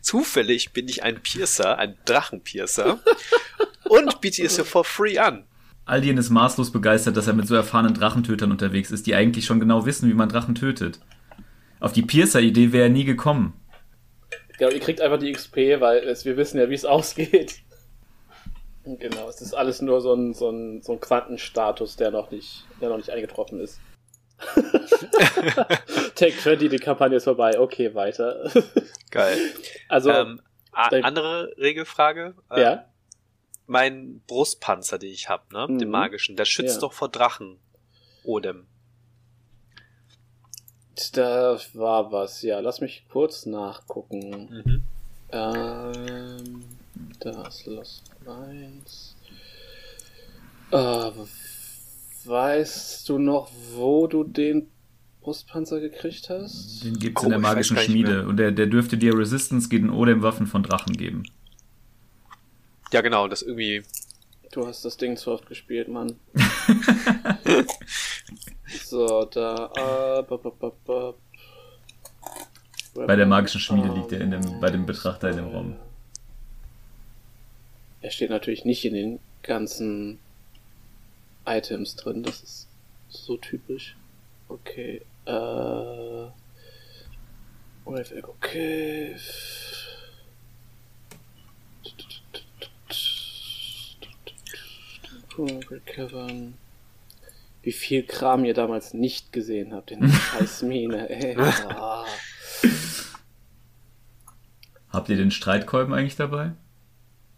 Zufällig 0.00 0.72
bin 0.72 0.88
ich 0.88 1.02
ein 1.02 1.20
Piercer, 1.20 1.78
ein 1.78 1.96
Drachenpiercer 2.04 3.00
und 3.88 4.20
biete 4.20 4.42
es 4.44 4.56
dir 4.56 4.64
for 4.64 4.84
free 4.84 5.18
an. 5.18 5.44
Aldien 5.84 6.16
ist 6.16 6.30
maßlos 6.30 6.70
begeistert, 6.70 7.16
dass 7.16 7.26
er 7.26 7.34
mit 7.34 7.48
so 7.48 7.54
erfahrenen 7.54 7.94
Drachentötern 7.94 8.52
unterwegs 8.52 8.90
ist, 8.90 9.06
die 9.06 9.14
eigentlich 9.14 9.44
schon 9.44 9.60
genau 9.60 9.84
wissen, 9.84 10.08
wie 10.08 10.14
man 10.14 10.28
Drachen 10.28 10.54
tötet. 10.54 11.00
Auf 11.80 11.92
die 11.92 12.02
Piercer-Idee 12.02 12.72
wäre 12.72 12.84
er 12.84 12.90
nie 12.90 13.04
gekommen. 13.04 13.54
Genau, 14.62 14.74
ihr 14.74 14.80
kriegt 14.80 15.00
einfach 15.00 15.18
die 15.18 15.32
XP, 15.32 15.56
weil 15.80 15.98
es, 16.06 16.24
wir 16.24 16.36
wissen 16.36 16.60
ja, 16.60 16.70
wie 16.70 16.74
es 16.74 16.84
ausgeht. 16.96 17.62
Genau, 18.84 19.28
es 19.28 19.40
ist 19.40 19.54
alles 19.54 19.82
nur 19.82 20.00
so 20.00 20.14
ein, 20.14 20.34
so 20.34 20.50
ein, 20.50 20.82
so 20.82 20.92
ein 20.92 21.00
Quantenstatus, 21.00 21.96
der 21.96 22.12
noch 22.12 22.30
nicht, 22.30 22.64
der 22.80 22.88
noch 22.90 22.96
nicht 22.96 23.10
eingetroffen 23.10 23.58
ist. 23.58 23.80
Take 26.14 26.36
20, 26.38 26.70
die 26.70 26.78
Kampagne 26.78 27.16
ist 27.16 27.24
vorbei. 27.24 27.58
Okay, 27.58 27.92
weiter. 27.94 28.50
Geil. 29.10 29.36
Also, 29.88 30.10
ähm, 30.12 30.40
andere 30.72 31.54
Regelfrage. 31.58 32.34
Äh, 32.50 32.60
Ja. 32.62 32.84
Mein 33.66 34.22
Brustpanzer, 34.28 34.98
den 34.98 35.10
ich 35.10 35.28
habe, 35.28 35.44
ne? 35.52 35.66
Den 35.66 35.88
Mhm. 35.88 35.90
magischen, 35.92 36.36
der 36.36 36.44
schützt 36.44 36.76
Ja. 36.76 36.80
doch 36.82 36.92
vor 36.92 37.08
Drachen. 37.08 37.58
Odem. 38.24 38.66
Da 41.12 41.58
war 41.74 42.12
was, 42.12 42.42
ja. 42.42 42.60
Lass 42.60 42.80
mich 42.80 43.04
kurz 43.10 43.46
nachgucken. 43.46 44.62
Mhm. 44.64 44.82
Ähm, 45.30 46.64
das 47.20 47.64
Lost 47.66 48.02
Lines. 48.26 49.16
Äh, 50.70 51.10
weißt 52.24 53.08
du 53.08 53.18
noch, 53.18 53.50
wo 53.74 54.06
du 54.06 54.24
den 54.24 54.68
Brustpanzer 55.22 55.80
gekriegt 55.80 56.28
hast? 56.28 56.84
Den 56.84 56.98
gibt's 56.98 57.22
Oh, 57.22 57.24
in 57.24 57.30
der 57.30 57.38
magischen 57.38 57.76
Schmiede. 57.78 58.26
Und 58.26 58.36
der, 58.36 58.50
der 58.52 58.66
dürfte 58.66 58.96
dir 58.98 59.16
Resistance 59.16 59.68
gegen 59.68 59.90
Odem-Waffen 59.90 60.46
von 60.46 60.62
Drachen 60.62 60.96
geben. 60.96 61.22
Ja, 62.92 63.00
genau, 63.00 63.28
das 63.28 63.42
irgendwie. 63.42 63.82
Du 64.50 64.66
hast 64.66 64.84
das 64.84 64.98
Ding 64.98 65.16
zu 65.16 65.30
oft 65.30 65.46
gespielt, 65.46 65.88
Mann. 65.88 66.16
so, 68.80 69.24
da. 69.24 69.70
Äh, 70.18 70.22
bop, 70.22 70.42
bop, 70.42 70.84
bop. 70.84 71.18
Bei 72.94 73.16
der 73.16 73.26
magischen 73.26 73.60
Schmiede 73.60 73.92
liegt 73.94 74.12
er 74.12 74.20
in 74.20 74.30
dem, 74.30 74.60
bei 74.60 74.70
dem 74.70 74.84
Betrachter 74.84 75.30
in 75.30 75.36
dem 75.36 75.48
Raum. 75.48 75.76
Er 78.02 78.10
steht 78.10 78.30
natürlich 78.30 78.64
nicht 78.64 78.84
in 78.84 78.94
den 78.94 79.20
ganzen 79.42 80.18
Items 81.46 81.96
drin, 81.96 82.22
das 82.22 82.42
ist 82.42 82.68
so 83.08 83.36
typisch. 83.36 83.96
Okay, 84.48 85.02
äh. 85.26 86.26
Okay. 87.84 89.16
Recovern. 95.38 96.54
Wie 97.62 97.72
viel 97.72 98.02
Kram 98.02 98.44
ihr 98.44 98.54
damals 98.54 98.92
nicht 98.92 99.32
gesehen 99.32 99.72
habt 99.72 99.90
in 99.92 100.00
der 100.00 100.08
scheiß 100.38 100.62
Mine, 100.62 101.08
ey. 101.08 101.36
Ah. 101.68 102.04
Habt 104.90 105.08
ihr 105.08 105.16
den 105.16 105.30
Streitkolben 105.30 105.94
eigentlich 105.94 106.16
dabei? 106.16 106.52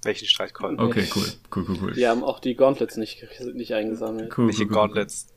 Welchen 0.02 0.26
Streitkolben? 0.26 0.84
Okay, 0.84 1.06
cool. 1.14 1.24
Cool, 1.54 1.64
cool, 1.68 1.78
cool. 1.80 1.96
Wir 1.96 2.10
haben 2.10 2.24
auch 2.24 2.40
die 2.40 2.56
Gauntlets 2.56 2.96
nicht, 2.96 3.24
nicht 3.54 3.72
eingesammelt. 3.74 4.36
cool, 4.36 4.48
Welche 4.48 4.62
cool, 4.64 4.68
cool. 4.68 4.74
Gauntlets? 4.74 5.28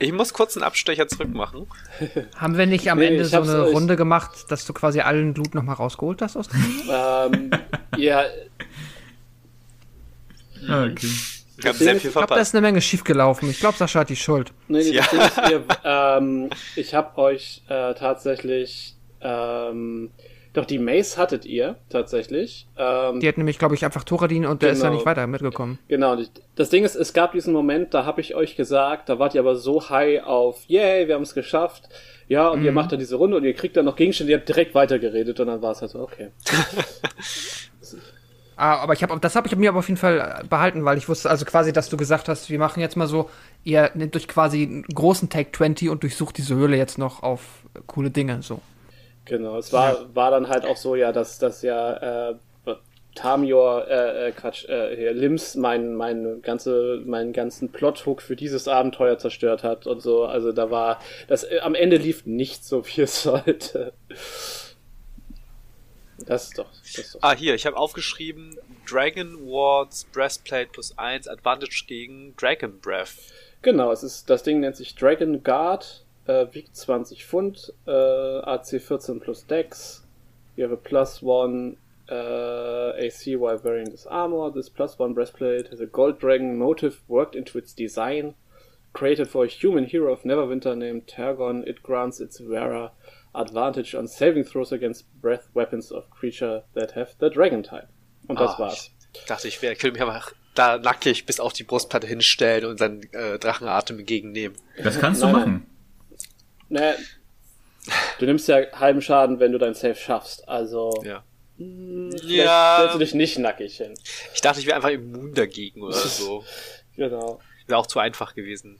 Ich 0.00 0.12
muss 0.12 0.32
kurz 0.32 0.56
einen 0.56 0.62
Abstecher 0.64 1.08
zurück 1.08 1.34
machen. 1.34 1.66
Haben 2.36 2.56
wir 2.56 2.66
nicht 2.66 2.88
am 2.90 2.98
Nee, 2.98 3.08
Ende 3.08 3.24
so 3.24 3.40
eine 3.42 3.64
euch- 3.64 3.74
Runde 3.74 3.96
gemacht, 3.96 4.46
dass 4.48 4.64
du 4.64 4.72
quasi 4.72 5.00
allen 5.00 5.34
Blut 5.34 5.54
nochmal 5.56 5.74
rausgeholt 5.74 6.22
hast 6.22 6.36
aus 6.36 6.48
dem 6.48 6.60
ähm, 6.88 7.50
ja, 7.96 8.24
okay. 10.62 11.10
Wir 11.60 11.70
haben 11.70 11.76
sehr 11.78 11.96
viel 11.96 11.96
Ich 11.96 12.02
glaube, 12.12 12.14
da 12.14 12.34
verpasst. 12.34 12.40
ist 12.50 12.54
eine 12.54 12.62
Menge 12.62 12.80
schiefgelaufen. 12.80 13.50
Ich 13.50 13.58
glaube, 13.60 13.76
Sascha 13.76 14.00
hat 14.00 14.08
die 14.08 14.16
Schuld. 14.16 14.52
nee, 14.68 14.78
nee, 14.78 14.90
Ja. 14.90 15.02
das 15.02 15.10
Ding 15.10 15.20
ist, 15.20 15.50
ihr, 15.50 15.64
ähm, 15.84 16.50
ich 16.76 16.94
habe 16.94 17.18
euch 17.18 17.62
äh, 17.68 17.94
tatsächlich, 17.94 18.94
ähm, 19.20 20.10
doch 20.54 20.64
die 20.64 20.78
Mace 20.78 21.18
hattet 21.18 21.44
ihr 21.44 21.76
tatsächlich. 21.90 22.66
Ähm, 22.76 23.20
Die 23.20 23.28
hat 23.28 23.36
nämlich, 23.38 23.58
glaube 23.58 23.74
ich, 23.74 23.84
einfach 23.84 24.02
Thoradin 24.04 24.46
und 24.46 24.62
der 24.62 24.70
ist 24.70 24.80
da 24.82 24.86
Genau. 24.86 24.96
nicht 24.96 25.06
weiter 25.06 25.26
mitgekommen. 25.26 25.78
Genau, 25.88 26.16
das 26.56 26.70
Ding 26.70 26.84
ist, 26.84 26.94
es 26.96 27.12
gab 27.12 27.32
diesen 27.32 27.52
Moment, 27.52 27.92
da 27.94 28.04
habe 28.04 28.20
ich 28.20 28.34
euch 28.34 28.56
gesagt, 28.56 29.08
da 29.08 29.18
wart 29.18 29.34
ihr 29.34 29.40
aber 29.40 29.56
so 29.56 29.90
high 29.90 30.22
auf, 30.24 30.62
yay, 30.66 31.06
wir 31.06 31.14
haben 31.16 31.22
es 31.22 31.34
geschafft. 31.34 31.88
Ja, 32.28 32.48
und 32.48 32.62
ihr 32.62 32.72
macht 32.72 32.92
dann 32.92 32.98
diese 32.98 33.16
Runde 33.16 33.36
und 33.38 33.44
ihr 33.44 33.54
kriegt 33.54 33.76
dann 33.76 33.84
noch 33.86 33.96
Gegenstände, 33.96 34.32
ihr 34.32 34.38
habt 34.38 34.48
direkt 34.48 34.74
weitergeredet 34.74 35.38
und 35.40 35.46
dann 35.46 35.62
war 35.62 35.72
es 35.72 35.80
halt 35.80 35.90
so, 35.92 36.00
okay. 36.00 36.28
Ah, 38.58 38.78
aber 38.78 38.92
ich 38.92 39.04
habe, 39.04 39.16
das 39.20 39.36
habe 39.36 39.46
ich 39.46 39.54
mir 39.54 39.68
aber 39.68 39.78
auf 39.78 39.88
jeden 39.88 40.00
Fall 40.00 40.40
äh, 40.42 40.46
behalten, 40.46 40.84
weil 40.84 40.98
ich 40.98 41.08
wusste, 41.08 41.30
also 41.30 41.44
quasi, 41.44 41.72
dass 41.72 41.88
du 41.88 41.96
gesagt 41.96 42.28
hast, 42.28 42.50
wir 42.50 42.58
machen 42.58 42.80
jetzt 42.80 42.96
mal 42.96 43.06
so, 43.06 43.30
ihr 43.62 43.90
nehmt 43.94 44.16
euch 44.16 44.26
quasi 44.26 44.64
einen 44.64 44.82
großen 44.82 45.28
Take 45.28 45.52
20 45.52 45.90
und 45.90 46.02
durchsucht 46.02 46.36
diese 46.36 46.56
Höhle 46.56 46.76
jetzt 46.76 46.98
noch 46.98 47.22
auf 47.22 47.40
coole 47.86 48.10
Dinge, 48.10 48.42
so. 48.42 48.60
Genau, 49.26 49.58
es 49.58 49.72
war, 49.72 50.12
war 50.14 50.32
dann 50.32 50.48
halt 50.48 50.64
auch 50.64 50.76
so, 50.76 50.96
ja, 50.96 51.12
dass, 51.12 51.38
dass 51.38 51.62
ja 51.62 52.30
äh, 52.30 52.34
Tamior, 53.18 53.88
äh, 53.88 54.28
äh, 54.28 54.32
Quatsch, 54.32 54.68
äh, 54.68 55.10
Lims 55.12 55.56
mein, 55.56 55.94
mein 55.94 56.40
ganze, 56.42 57.02
meinen 57.04 57.32
ganzen 57.32 57.70
Plothook 57.70 58.22
für 58.22 58.36
dieses 58.36 58.68
Abenteuer 58.68 59.18
zerstört 59.18 59.64
hat 59.64 59.86
und 59.86 60.00
so. 60.00 60.24
Also 60.24 60.52
da 60.52 60.70
war, 60.70 61.00
das 61.26 61.42
äh, 61.42 61.58
am 61.62 61.74
Ende 61.74 61.96
lief 61.96 62.26
nicht 62.26 62.64
so, 62.64 62.84
wie 62.86 63.02
es 63.02 63.22
sollte. 63.24 63.92
Das 66.26 66.44
ist 66.44 66.58
doch, 66.58 66.70
das 66.70 66.98
ist 66.98 67.14
doch. 67.14 67.20
Ah, 67.22 67.34
hier, 67.34 67.54
ich 67.54 67.66
habe 67.66 67.76
aufgeschrieben: 67.76 68.58
Dragon 68.86 69.34
Wards 69.46 70.04
Breastplate 70.04 70.70
plus 70.72 70.96
1, 70.98 71.28
Advantage 71.28 71.84
gegen 71.86 72.34
Dragon 72.36 72.78
Breath. 72.80 73.32
Genau, 73.62 73.92
es 73.92 74.02
ist, 74.02 74.30
das 74.30 74.42
Ding 74.42 74.60
nennt 74.60 74.76
sich 74.76 74.94
Dragon 74.94 75.42
Guard, 75.42 76.04
äh, 76.26 76.46
wiegt 76.52 76.76
20 76.76 77.24
Pfund, 77.24 77.72
äh, 77.86 77.90
AC 77.90 78.80
14 78.80 79.20
plus 79.20 79.46
Dex. 79.46 80.04
You 80.56 80.64
have 80.64 80.72
a 80.72 80.76
plus 80.76 81.22
one 81.22 81.76
uh, 82.10 82.92
AC 82.98 83.36
while 83.36 83.58
wearing 83.62 83.90
this 83.90 84.06
armor. 84.06 84.50
This 84.50 84.68
plus 84.68 84.98
one 84.98 85.14
breastplate 85.14 85.68
has 85.68 85.80
a 85.80 85.86
gold 85.86 86.18
dragon 86.18 86.58
motive 86.58 87.00
worked 87.06 87.36
into 87.36 87.58
its 87.58 87.72
design. 87.72 88.34
Created 88.92 89.28
for 89.28 89.44
a 89.44 89.48
human 89.48 89.84
hero 89.84 90.12
of 90.12 90.22
Neverwinter 90.22 90.76
named 90.76 91.06
Tergon, 91.06 91.66
it 91.66 91.82
grants 91.82 92.20
its 92.20 92.40
wearer 92.40 92.90
advantage 93.38 93.96
on 93.96 94.06
saving 94.06 94.44
throws 94.44 94.72
against 94.72 95.06
breath 95.20 95.48
weapons 95.54 95.92
of 95.92 96.10
creature 96.10 96.64
that 96.74 96.94
have 96.96 97.12
the 97.20 97.30
dragon 97.30 97.62
type. 97.62 97.88
Und 98.26 98.38
das 98.40 98.52
Ah, 98.52 98.58
war's. 98.58 98.90
Ich 99.14 99.24
dachte, 99.24 99.48
ich 99.48 99.60
wär, 99.62 99.74
könnte 99.74 99.92
mich 99.92 100.02
einfach 100.02 100.32
da 100.54 100.76
nackig 100.78 101.24
bis 101.24 101.40
auf 101.40 101.52
die 101.52 101.64
Brustplatte 101.64 102.06
hinstellen 102.06 102.64
und 102.66 102.78
seinen 102.78 103.02
äh, 103.14 103.38
Drachenatem 103.38 103.98
entgegennehmen. 104.00 104.56
Das 104.82 104.98
kannst 104.98 105.22
du 105.22 105.26
Nein, 105.26 105.34
machen. 105.34 105.66
Naja, 106.68 106.94
du 108.18 108.26
nimmst 108.26 108.48
ja 108.48 108.58
halben 108.72 109.00
Schaden, 109.00 109.40
wenn 109.40 109.52
du 109.52 109.58
dein 109.58 109.74
Safe 109.74 109.94
schaffst. 109.94 110.46
Also 110.48 110.92
Ja. 111.04 111.24
vielleicht 111.56 112.24
Ja. 112.24 112.74
stellst 112.78 112.94
du 112.94 112.98
dich 112.98 113.14
nicht 113.14 113.38
nackig 113.38 113.76
hin. 113.76 113.94
Ich 114.34 114.40
dachte, 114.40 114.60
ich 114.60 114.66
wäre 114.66 114.76
einfach 114.76 114.90
immun 114.90 115.32
dagegen 115.32 115.82
oder 115.82 115.92
so. 115.96 116.44
Genau. 116.96 117.40
Wäre 117.66 117.78
auch 117.78 117.86
zu 117.86 117.98
einfach 117.98 118.34
gewesen. 118.34 118.78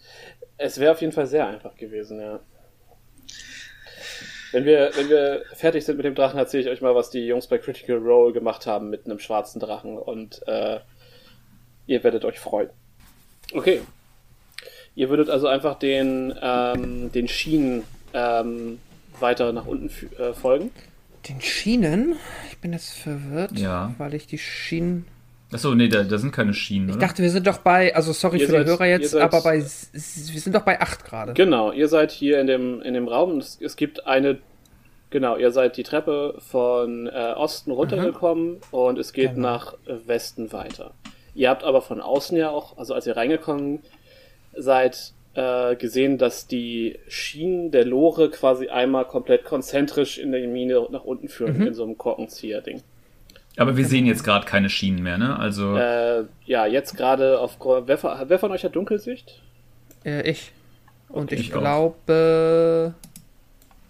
Es 0.57 0.79
wäre 0.81 0.93
auf 0.93 1.01
jeden 1.01 1.13
Fall 1.13 1.27
sehr 1.27 1.47
einfach 1.47 1.77
gewesen, 1.77 2.21
ja. 2.21 2.41
Wenn 4.53 4.65
wir, 4.65 4.91
wenn 4.95 5.09
wir 5.11 5.43
fertig 5.55 5.85
sind 5.85 5.97
mit 5.97 6.07
dem 6.07 6.15
Drachen, 6.15 6.39
erzähle 6.39 6.63
ich 6.65 6.69
euch 6.71 6.81
mal, 6.81 6.95
was 6.95 7.11
die 7.11 7.27
Jungs 7.27 7.47
bei 7.47 7.59
Critical 7.59 7.99
Role 7.99 8.33
gemacht 8.33 8.67
haben 8.67 8.89
mit 8.91 9.05
einem 9.05 9.19
schwarzen 9.19 9.61
Drachen 9.61 9.99
und 9.99 10.47
äh, 10.49 10.81
ihr 11.87 12.03
werdet 12.05 12.25
euch 12.25 12.39
freuen. 12.39 12.71
Okay. 13.53 13.81
Ihr 14.95 15.11
würdet 15.11 15.29
also 15.31 15.47
einfach 15.47 15.79
den, 15.79 16.35
ähm, 16.41 17.13
den 17.13 17.29
Schienen 17.29 17.85
ähm, 18.15 18.79
weiter 19.21 19.53
nach 19.53 19.67
unten 19.67 19.91
äh, 20.21 20.33
folgen. 20.33 20.71
Den 21.29 21.41
Schienen? 21.41 22.17
Ich 22.51 22.59
bin 22.59 22.73
jetzt 22.73 22.91
verwirrt, 22.95 23.53
Ja. 23.59 23.95
weil 23.99 24.15
ich 24.15 24.27
die 24.27 24.39
Schienen. 24.39 25.07
Achso, 25.53 25.75
nee, 25.75 25.89
da, 25.89 26.03
da 26.05 26.19
sind 26.19 26.33
keine 26.33 26.53
Schienen, 26.53 26.91
Ich 26.91 26.97
oder? 26.97 27.07
dachte, 27.07 27.23
wir 27.23 27.31
sind 27.31 27.47
doch 27.47 27.59
bei, 27.59 27.95
also 27.97 28.13
sorry 28.13 28.39
Ihr 28.41 28.47
für 28.47 28.53
seid- 28.53 28.67
die 28.67 28.71
Hörer 28.71 28.87
jetzt, 28.87 29.11
seid- 29.13 29.23
aber 29.23 29.41
bei, 29.43 29.57
wir 29.63 30.41
sind 30.41 30.55
doch 30.55 30.63
bei 30.63 30.81
8 30.81 31.05
gerade. 31.07 31.33
Genau, 31.33 31.73
ihr 31.73 31.89
seid 31.89 32.11
hier 32.11 32.39
in 32.41 32.47
dem, 32.47 32.83
in 32.83 32.93
dem 32.95 33.09
Raum. 33.09 33.39
Es, 33.39 33.59
es 33.61 33.77
gibt 33.77 34.07
eine. 34.07 34.39
Genau, 35.11 35.37
ihr 35.39 35.51
seid 35.53 35.79
die 35.79 35.85
Treppe 35.85 36.35
von 36.39 37.07
äh, 37.07 37.33
Osten 37.35 37.71
runtergekommen 37.71 38.59
und 38.73 38.99
es 38.99 39.15
geht 39.15 39.37
Genau. 39.37 39.49
nach 39.49 39.75
Westen 40.07 40.53
weiter. 40.53 40.93
Ihr 41.35 41.49
habt 41.49 41.65
aber 41.65 41.81
von 41.81 42.03
außen 42.03 42.37
ja 42.37 42.51
auch, 42.51 42.77
also 42.77 42.93
als 42.93 43.07
ihr 43.07 43.17
reingekommen 43.17 43.79
seid, 44.55 45.13
äh, 45.35 45.77
gesehen, 45.77 46.19
dass 46.19 46.47
die 46.47 46.99
Schienen 47.09 47.71
der 47.71 47.87
Lore 47.87 48.29
quasi 48.31 48.69
einmal 48.69 49.07
komplett 49.07 49.45
konzentrisch 49.45 50.19
in 50.19 50.31
der 50.33 50.47
Mine 50.47 50.87
nach 50.91 51.05
unten 51.05 51.29
führen, 51.29 51.67
in 51.67 51.73
so 51.75 51.85
einem 51.85 51.97
Korkenzieher-Ding. 51.97 52.83
Aber 53.59 53.77
wir 53.77 53.85
sehen 53.85 54.07
jetzt 54.07 54.25
gerade 54.25 54.47
keine 54.47 54.71
Schienen 54.71 55.03
mehr, 55.03 55.19
ne? 55.19 55.39
Also, 55.39 55.77
Äh, 55.77 56.25
ja, 56.47 56.67
jetzt 56.67 56.97
gerade 56.97 57.39
auf. 57.41 57.59
Wer, 57.87 57.99
von- 57.99 58.13
wer 58.29 58.39
von 58.39 58.51
euch 58.53 58.65
hat 58.65 58.75
Dunkelsicht? 58.77 59.43
Äh, 60.05 60.23
ich. 60.31 60.53
Und 61.09 61.33
ich 61.33 61.41
Ich 61.41 61.51
glaube. 61.53 62.95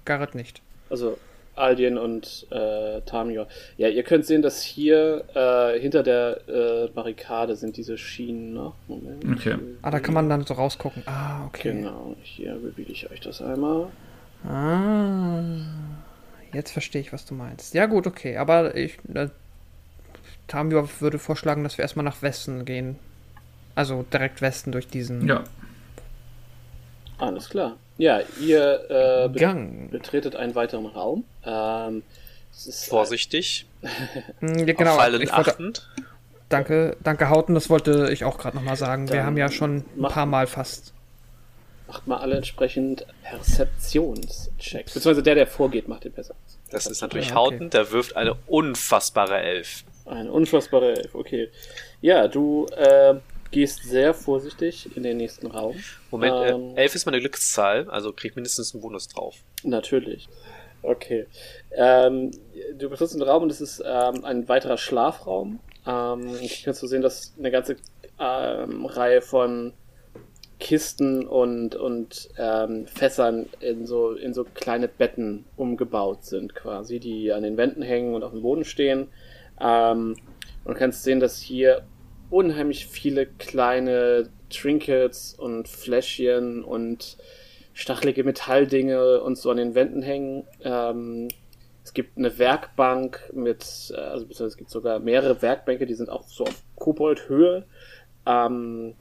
Garrett 0.04 0.34
nicht. 0.34 0.62
Also 0.90 1.18
Aldien 1.54 1.98
und 1.98 2.46
äh, 2.50 3.00
Tamior. 3.02 3.46
Ja, 3.76 3.88
ihr 3.88 4.04
könnt 4.04 4.24
sehen, 4.24 4.42
dass 4.42 4.62
hier 4.62 5.24
äh, 5.34 5.78
hinter 5.80 6.02
der 6.02 6.40
äh, 6.48 6.88
Barrikade 6.94 7.56
sind 7.56 7.76
diese 7.76 7.98
Schienen 7.98 8.54
noch. 8.54 8.74
Moment. 8.86 9.24
Okay. 9.36 9.56
Ah, 9.82 9.90
da 9.90 9.98
kann 10.00 10.14
man 10.14 10.28
dann 10.30 10.46
so 10.46 10.54
rausgucken. 10.54 11.02
Ah, 11.06 11.44
okay. 11.46 11.72
Genau, 11.72 12.14
hier 12.22 12.54
bewege 12.54 12.92
ich 12.92 13.10
euch 13.10 13.20
das 13.20 13.42
einmal. 13.42 13.88
Ah. 14.46 15.42
Jetzt 16.52 16.70
verstehe 16.70 17.00
ich, 17.00 17.12
was 17.12 17.26
du 17.26 17.34
meinst. 17.34 17.74
Ja, 17.74 17.86
gut, 17.86 18.06
okay. 18.06 18.36
Aber 18.38 18.74
ich. 18.76 18.98
Äh, 20.48 20.52
Tamio 20.52 20.88
würde 21.00 21.18
vorschlagen, 21.18 21.62
dass 21.62 21.78
wir 21.78 21.82
erstmal 21.82 22.04
nach 22.04 22.22
Westen 22.22 22.64
gehen. 22.64 22.98
Also 23.74 24.04
direkt 24.12 24.40
Westen 24.42 24.72
durch 24.72 24.88
diesen 24.88 25.26
ja. 25.28 25.44
Alles 27.18 27.48
klar. 27.50 27.76
Ja, 27.96 28.20
ihr 28.40 28.84
äh, 28.90 29.28
be 29.28 29.38
Gang. 29.40 29.90
betretet 29.90 30.36
einen 30.36 30.54
weiteren 30.54 30.86
Raum. 30.86 31.24
Ähm, 31.44 32.02
Es 32.52 32.66
ist 32.66 32.88
Vorsichtig. 32.88 33.66
Hm, 34.40 34.58
ja, 34.66 34.72
auf 34.72 34.78
genau, 34.78 34.96
Fallen 34.96 35.20
ich 35.22 35.32
wollte, 35.32 35.50
achtend. 35.52 35.88
danke, 36.48 36.96
danke 37.02 37.28
Hauten, 37.28 37.54
das 37.54 37.70
wollte 37.70 38.08
ich 38.12 38.24
auch 38.24 38.38
gerade 38.38 38.56
nochmal 38.56 38.76
sagen. 38.76 39.08
Wir 39.08 39.16
Dann 39.16 39.26
haben 39.26 39.36
ja 39.36 39.50
schon 39.50 39.76
ein 39.78 39.84
mach- 39.96 40.12
paar 40.12 40.26
Mal 40.26 40.46
fast. 40.48 40.92
Macht 41.88 42.06
mal 42.06 42.18
alle 42.18 42.36
entsprechend 42.36 43.06
Perzeptionschecks. 43.22 44.92
Beziehungsweise 44.94 45.22
der, 45.22 45.34
der 45.36 45.46
vorgeht, 45.46 45.88
macht 45.88 46.04
den 46.04 46.12
Perzeptions. 46.12 46.58
Das 46.70 46.86
ist 46.86 47.00
natürlich 47.00 47.28
Ja, 47.30 47.36
okay. 47.38 47.54
Hauten, 47.56 47.70
der 47.70 47.90
wirft 47.92 48.14
eine 48.16 48.34
unfassbare 48.46 49.38
Elf. 49.40 49.84
Eine 50.08 50.32
unfassbare 50.32 50.96
Elf, 50.96 51.14
okay. 51.14 51.50
Ja, 52.00 52.28
du 52.28 52.66
äh, 52.76 53.14
gehst 53.50 53.82
sehr 53.84 54.14
vorsichtig 54.14 54.96
in 54.96 55.02
den 55.02 55.16
nächsten 55.16 55.46
Raum. 55.46 55.76
Moment, 56.10 56.34
Ähm, 56.48 56.76
äh, 56.76 56.82
11 56.82 56.94
ist 56.94 57.06
meine 57.06 57.20
Glückszahl, 57.20 57.88
also 57.90 58.12
kriegt 58.12 58.36
mindestens 58.36 58.74
einen 58.74 58.82
Bonus 58.82 59.08
drauf. 59.08 59.36
Natürlich. 59.64 60.28
Okay. 60.82 61.26
Ähm, 61.72 62.30
du 62.76 62.88
betrittst 62.88 63.14
den 63.14 63.22
Raum 63.22 63.44
und 63.44 63.50
es 63.50 63.60
ist 63.60 63.82
ähm, 63.84 64.24
ein 64.24 64.48
weiterer 64.48 64.78
Schlafraum. 64.78 65.60
Ähm, 65.86 66.36
ich 66.40 66.64
kannst 66.64 66.82
du 66.82 66.86
sehen, 66.86 67.02
dass 67.02 67.34
eine 67.38 67.50
ganze 67.50 67.76
ähm, 68.20 68.86
Reihe 68.86 69.20
von 69.20 69.72
Kisten 70.60 71.26
und, 71.26 71.76
und 71.76 72.30
ähm, 72.36 72.86
Fässern 72.86 73.46
in 73.60 73.86
so, 73.86 74.12
in 74.12 74.34
so 74.34 74.44
kleine 74.44 74.88
Betten 74.88 75.44
umgebaut 75.56 76.24
sind, 76.24 76.54
quasi, 76.54 76.98
die 76.98 77.32
an 77.32 77.42
den 77.42 77.56
Wänden 77.56 77.82
hängen 77.82 78.14
und 78.14 78.24
auf 78.24 78.32
dem 78.32 78.42
Boden 78.42 78.64
stehen. 78.64 79.08
Ähm, 79.60 80.16
und 80.64 80.74
kannst 80.74 81.02
sehen, 81.02 81.20
dass 81.20 81.40
hier 81.40 81.82
unheimlich 82.30 82.86
viele 82.86 83.26
kleine 83.26 84.28
Trinkets 84.50 85.34
und 85.34 85.68
Fläschchen 85.68 86.62
und 86.62 87.16
stachelige 87.72 88.24
Metalldinge 88.24 89.22
und 89.22 89.38
so 89.38 89.50
an 89.50 89.56
den 89.56 89.74
Wänden 89.74 90.02
hängen. 90.02 90.44
Ähm, 90.62 91.28
es 91.84 91.94
gibt 91.94 92.18
eine 92.18 92.38
Werkbank 92.38 93.30
mit, 93.32 93.92
äh, 93.96 94.00
also 94.00 94.44
es 94.44 94.56
gibt 94.56 94.70
sogar 94.70 94.98
mehrere 94.98 95.40
Werkbänke, 95.40 95.86
die 95.86 95.94
sind 95.94 96.10
auch 96.10 96.24
so 96.24 96.44
auf 96.44 96.62
Koboldhöhe, 96.76 97.64
ähm, 98.26 98.94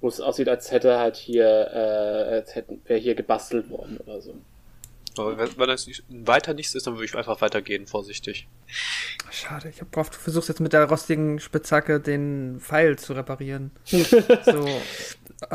wo 0.00 0.08
es 0.08 0.20
aussieht, 0.20 0.48
als 0.48 0.70
hätte 0.72 0.98
halt 0.98 1.16
hier, 1.16 1.46
äh, 1.46 2.34
als 2.34 2.54
hätten, 2.54 2.80
wäre 2.86 2.98
hier 2.98 3.14
gebastelt 3.14 3.70
worden 3.70 3.98
oder 4.04 4.20
so. 4.20 4.34
Aber 5.16 5.38
wenn, 5.38 5.48
wenn 5.56 5.68
das 5.68 5.86
nicht- 5.86 6.02
weiter 6.08 6.54
nichts 6.54 6.74
ist, 6.74 6.86
dann 6.86 6.94
würde 6.94 7.04
ich 7.06 7.14
einfach 7.16 7.40
weitergehen, 7.40 7.86
vorsichtig. 7.86 8.48
Schade, 9.30 9.68
ich 9.68 9.80
habe 9.80 9.90
gehofft, 9.90 10.14
du 10.14 10.18
versuchst 10.18 10.48
jetzt 10.48 10.60
mit 10.60 10.72
der 10.72 10.84
rostigen 10.84 11.38
Spitzhacke 11.40 12.00
den 12.00 12.60
Pfeil 12.60 12.98
zu 12.98 13.12
reparieren. 13.12 13.70
so 13.84 14.68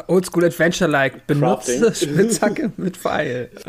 Oldschool 0.07 0.45
Adventure-like. 0.45 1.27
Benutze 1.27 1.79
Crafting. 1.79 2.09
Spitzhacke 2.09 2.71
mit 2.77 2.97
Pfeil. 2.97 3.51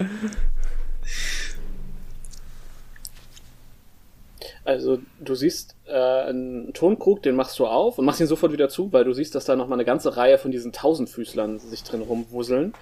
Also 4.71 5.00
du 5.19 5.35
siehst 5.35 5.75
äh, 5.89 5.93
einen 5.93 6.73
Tonkrug, 6.73 7.25
den 7.25 7.35
machst 7.35 7.59
du 7.59 7.67
auf 7.67 7.99
und 7.99 8.05
machst 8.05 8.21
ihn 8.21 8.29
sofort 8.29 8.53
wieder 8.53 8.69
zu, 8.69 8.93
weil 8.93 9.03
du 9.03 9.12
siehst, 9.12 9.35
dass 9.35 9.45
da 9.45 9.57
noch 9.57 9.67
mal 9.67 9.75
eine 9.75 9.85
ganze 9.85 10.17
Reihe 10.17 10.39
von 10.39 10.53
diesen 10.53 10.71
Tausendfüßlern 10.71 11.59
sich 11.59 11.83
drin 11.83 12.03
rumwuseln. 12.03 12.73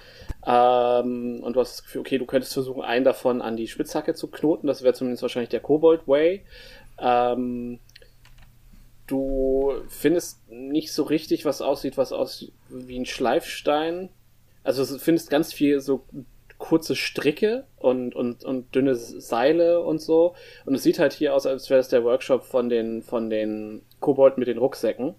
Ähm, 0.45 1.39
und 1.41 1.55
du 1.55 1.59
hast 1.59 1.77
das 1.77 1.83
Gefühl, 1.83 2.01
okay, 2.01 2.19
du 2.19 2.27
könntest 2.27 2.53
versuchen, 2.53 2.83
einen 2.83 3.05
davon 3.05 3.41
an 3.41 3.57
die 3.57 3.67
Spitzhacke 3.67 4.13
zu 4.13 4.27
knoten. 4.27 4.67
Das 4.67 4.83
wäre 4.83 4.93
zumindest 4.93 5.23
wahrscheinlich 5.23 5.49
der 5.49 5.61
Kobold 5.61 6.07
Way. 6.07 6.45
Ähm, 6.99 7.79
du 9.07 9.73
findest 9.87 10.47
nicht 10.51 10.93
so 10.93 11.01
richtig, 11.01 11.43
was 11.43 11.63
aussieht, 11.63 11.97
was 11.97 12.13
aussieht 12.13 12.53
wie 12.69 12.99
ein 12.99 13.07
Schleifstein. 13.07 14.09
Also 14.63 14.85
du 14.85 14.99
findest 14.99 15.31
ganz 15.31 15.53
viel 15.53 15.79
so 15.79 16.05
kurze 16.59 16.95
Stricke 16.95 17.63
und, 17.77 18.13
und, 18.15 18.43
und 18.43 18.75
dünne 18.75 18.93
Seile 18.93 19.79
und 19.79 19.99
so. 19.99 20.35
Und 20.65 20.75
es 20.75 20.83
sieht 20.83 20.99
halt 20.99 21.13
hier 21.13 21.33
aus, 21.33 21.47
als 21.47 21.69
wäre 21.69 21.79
es 21.79 21.87
der 21.87 22.03
Workshop 22.03 22.43
von 22.43 22.69
den, 22.69 23.01
von 23.01 23.31
den 23.31 23.81
Kobolden 23.99 24.39
mit 24.39 24.47
den 24.47 24.59
Rucksäcken. 24.59 25.15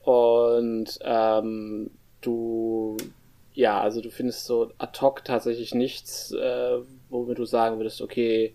Und 0.00 0.98
ähm, 1.02 1.90
du, 2.20 2.96
ja, 3.52 3.80
also 3.80 4.00
du 4.00 4.10
findest 4.10 4.46
so 4.46 4.70
ad 4.78 5.00
hoc 5.00 5.24
tatsächlich 5.24 5.74
nichts, 5.74 6.32
äh, 6.32 6.78
womit 7.10 7.38
du 7.38 7.44
sagen 7.44 7.78
würdest, 7.78 8.00
okay, 8.00 8.54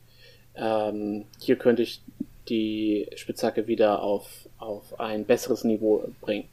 ähm, 0.55 1.25
hier 1.39 1.57
könnte 1.57 1.83
ich 1.83 2.01
die 2.49 3.09
Spitzhacke 3.15 3.67
wieder 3.67 4.01
auf, 4.01 4.49
auf 4.57 4.99
ein 4.99 5.25
besseres 5.25 5.63
Niveau 5.63 6.03
bringen. 6.21 6.47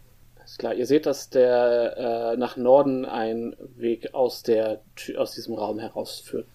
Ist 0.44 0.58
klar, 0.58 0.74
ihr 0.74 0.86
seht, 0.86 1.06
dass 1.06 1.30
der 1.30 2.32
äh, 2.34 2.36
nach 2.36 2.56
Norden 2.56 3.04
ein 3.04 3.56
Weg 3.76 4.14
aus 4.14 4.42
der 4.42 4.82
Tür, 4.94 5.22
aus 5.22 5.34
diesem 5.34 5.54
Raum 5.54 5.78
herausführt. 5.78 6.46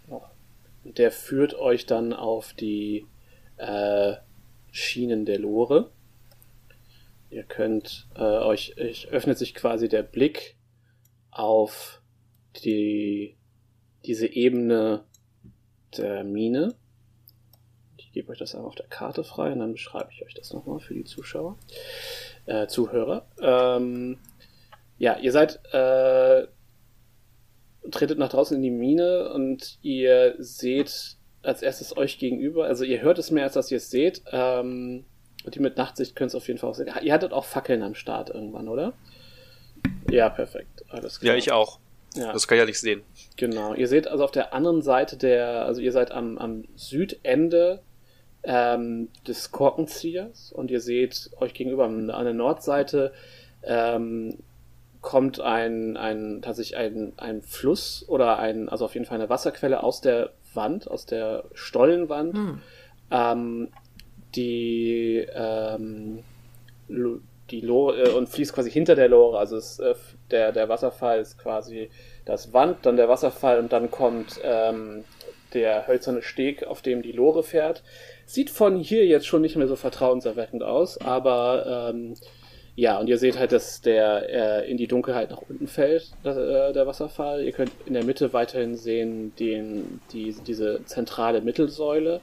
der 0.83 1.11
führt 1.11 1.55
euch 1.55 1.85
dann 1.85 2.13
auf 2.13 2.53
die 2.53 3.05
äh, 3.57 4.13
Schienen 4.71 5.25
der 5.25 5.39
Lore. 5.39 5.91
Ihr 7.29 7.43
könnt 7.43 8.07
äh, 8.15 8.21
euch, 8.21 8.77
euch 8.79 9.09
öffnet 9.09 9.37
sich 9.37 9.53
quasi 9.53 9.89
der 9.89 10.03
Blick 10.03 10.55
auf 11.31 12.01
die 12.63 13.35
diese 14.05 14.27
Ebene 14.27 15.03
der 15.97 16.23
Mine. 16.23 16.75
Ich 17.97 18.11
gebe 18.11 18.31
euch 18.31 18.39
das 18.39 18.55
einmal 18.55 18.69
auf 18.69 18.75
der 18.75 18.87
Karte 18.87 19.23
frei 19.23 19.51
und 19.51 19.59
dann 19.59 19.73
beschreibe 19.73 20.09
ich 20.11 20.23
euch 20.25 20.33
das 20.33 20.53
nochmal 20.53 20.79
für 20.79 20.93
die 20.93 21.03
Zuschauer, 21.03 21.57
äh, 22.49 22.67
Zuhörer. 22.67 23.25
Ähm, 23.41 24.17
ja, 24.97 25.17
ihr 25.17 25.31
seid, 25.31 25.59
äh, 25.71 26.47
tretet 27.91 28.17
nach 28.17 28.29
draußen 28.29 28.57
in 28.57 28.63
die 28.63 28.71
Mine 28.71 29.31
und 29.33 29.77
ihr 29.81 30.35
seht 30.39 31.17
als 31.41 31.61
erstes 31.61 31.95
euch 31.95 32.19
gegenüber, 32.19 32.65
also 32.65 32.83
ihr 32.83 33.01
hört 33.01 33.17
es 33.17 33.31
mehr, 33.31 33.45
als 33.45 33.53
dass 33.53 33.71
ihr 33.71 33.77
es 33.77 33.89
seht. 33.89 34.23
Ähm, 34.31 35.05
und 35.45 35.55
die 35.55 35.61
mit 35.61 35.77
Nachtsicht 35.77 36.17
können 36.17 36.27
es 36.27 36.35
auf 36.35 36.47
jeden 36.47 36.59
Fall 36.59 36.69
auch 36.69 36.75
sehen. 36.75 36.89
Ihr 37.01 37.13
hattet 37.13 37.31
auch 37.31 37.45
Fackeln 37.45 37.81
am 37.81 37.95
Start 37.95 38.29
irgendwann, 38.29 38.67
oder? 38.67 38.91
Ja, 40.11 40.27
perfekt. 40.29 40.83
Alles 40.89 41.19
klar. 41.19 41.33
Ja, 41.33 41.37
ich 41.37 41.53
auch. 41.53 41.79
Ja. 42.15 42.33
Das 42.33 42.47
kann 42.47 42.57
ich 42.57 42.59
ja 42.59 42.65
nicht 42.65 42.79
sehen. 42.79 43.03
Genau. 43.37 43.73
Ihr 43.73 43.87
seht 43.87 44.07
also 44.07 44.25
auf 44.25 44.31
der 44.31 44.53
anderen 44.53 44.81
Seite 44.81 45.15
der, 45.15 45.63
also 45.65 45.79
ihr 45.79 45.93
seid 45.93 46.11
am, 46.11 46.37
am 46.37 46.65
Südende 46.75 47.81
ähm, 48.43 49.09
des 49.27 49.51
Korkenziehers 49.51 50.51
und 50.51 50.71
ihr 50.71 50.81
seht 50.81 51.29
euch 51.39 51.53
gegenüber 51.53 51.85
an 51.85 52.07
der 52.07 52.33
Nordseite 52.33 53.11
ähm, 53.63 54.37
kommt 55.01 55.39
ein, 55.39 55.97
ein 55.97 56.41
tatsächlich 56.41 56.77
ein, 56.77 57.13
ein 57.17 57.41
Fluss 57.41 58.05
oder 58.07 58.39
ein, 58.39 58.69
also 58.69 58.85
auf 58.85 58.93
jeden 58.93 59.05
Fall 59.05 59.19
eine 59.19 59.29
Wasserquelle 59.29 59.83
aus 59.83 60.01
der 60.01 60.31
Wand, 60.53 60.89
aus 60.89 61.05
der 61.05 61.45
Stollenwand, 61.53 62.35
Hm. 62.35 62.61
ähm, 63.11 63.67
die 64.35 65.25
ähm, 65.33 66.23
die 67.51 67.61
Lore 67.61 68.03
äh, 68.03 68.09
und 68.09 68.29
fließt 68.29 68.53
quasi 68.53 68.71
hinter 68.71 68.95
der 68.95 69.09
Lore. 69.09 69.39
Also 69.39 69.57
es, 69.57 69.79
äh, 69.79 69.95
der, 70.31 70.51
der 70.51 70.69
Wasserfall 70.69 71.19
ist 71.19 71.37
quasi 71.37 71.89
das 72.25 72.53
Wand, 72.53 72.85
dann 72.85 72.97
der 72.97 73.09
Wasserfall 73.09 73.59
und 73.59 73.71
dann 73.73 73.89
kommt 73.89 74.39
ähm, 74.43 75.03
der 75.53 75.87
hölzerne 75.87 76.21
Steg, 76.21 76.63
auf 76.63 76.81
dem 76.81 77.01
die 77.01 77.11
Lore 77.11 77.43
fährt. 77.43 77.83
Sieht 78.29 78.51
von 78.51 78.77
hier 78.77 79.07
jetzt 79.07 79.25
schon 79.25 79.41
nicht 79.41 79.55
mehr 79.55 79.67
so 79.67 79.75
vertrauenserweckend 79.75 80.61
aus, 80.61 81.01
aber 81.01 81.89
ähm, 81.89 82.13
ja, 82.75 82.99
und 82.99 83.07
ihr 83.09 83.17
seht 83.17 83.39
halt, 83.39 83.51
dass 83.51 83.81
der 83.81 84.29
äh, 84.61 84.69
in 84.69 84.77
die 84.77 84.85
Dunkelheit 84.85 85.31
nach 85.31 85.41
unten 85.49 85.65
fällt, 85.65 86.11
das, 86.21 86.37
äh, 86.37 86.71
der 86.71 86.85
Wasserfall. 86.85 87.43
Ihr 87.43 87.53
könnt 87.53 87.71
in 87.87 87.95
der 87.95 88.03
Mitte 88.03 88.31
weiterhin 88.31 88.75
sehen 88.75 89.33
den, 89.39 89.99
die, 90.13 90.35
diese 90.45 90.85
zentrale 90.85 91.41
Mittelsäule, 91.41 92.21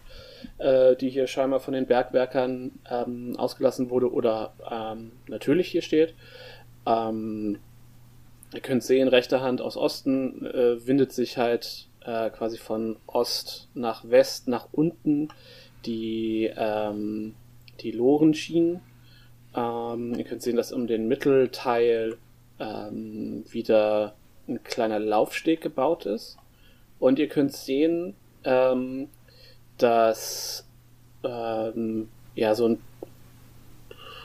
äh, 0.58 0.94
die 0.94 1.10
hier 1.10 1.26
scheinbar 1.26 1.58
von 1.58 1.74
den 1.74 1.86
Bergwerkern 1.86 2.70
ähm, 2.88 3.34
ausgelassen 3.36 3.90
wurde 3.90 4.12
oder 4.12 4.52
ähm, 4.70 5.10
natürlich 5.26 5.66
hier 5.66 5.82
steht. 5.82 6.14
Ähm, 6.86 7.58
ihr 8.54 8.60
könnt 8.60 8.84
sehen, 8.84 9.08
rechte 9.08 9.40
Hand 9.40 9.60
aus 9.60 9.76
Osten 9.76 10.46
äh, 10.46 10.86
windet 10.86 11.10
sich 11.10 11.36
halt 11.36 11.88
äh, 12.04 12.30
quasi 12.30 12.58
von 12.58 12.96
Ost 13.08 13.68
nach 13.74 14.08
West 14.08 14.46
nach 14.46 14.68
unten 14.70 15.30
die, 15.86 16.50
ähm, 16.56 17.34
die 17.80 17.92
Lorenschienen. 17.92 18.80
Ähm, 19.54 20.14
ihr 20.16 20.24
könnt 20.24 20.42
sehen, 20.42 20.56
dass 20.56 20.72
um 20.72 20.86
den 20.86 21.08
Mittelteil 21.08 22.16
ähm, 22.58 23.44
wieder 23.50 24.14
ein 24.48 24.62
kleiner 24.62 24.98
Laufsteg 24.98 25.60
gebaut 25.60 26.06
ist. 26.06 26.36
Und 26.98 27.18
ihr 27.18 27.28
könnt 27.28 27.52
sehen, 27.52 28.14
ähm, 28.44 29.08
dass 29.78 30.66
ähm, 31.24 32.08
ja 32.34 32.54
so 32.54 32.68
ein 32.68 32.78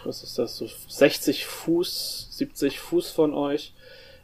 was 0.04 0.24
ist 0.24 0.39
das, 0.39 0.58
so 0.58 0.67
60 0.88 1.45
Fuß, 1.45 2.30
70 2.32 2.80
Fuß 2.80 3.12
von 3.12 3.36
euch, 3.36 3.74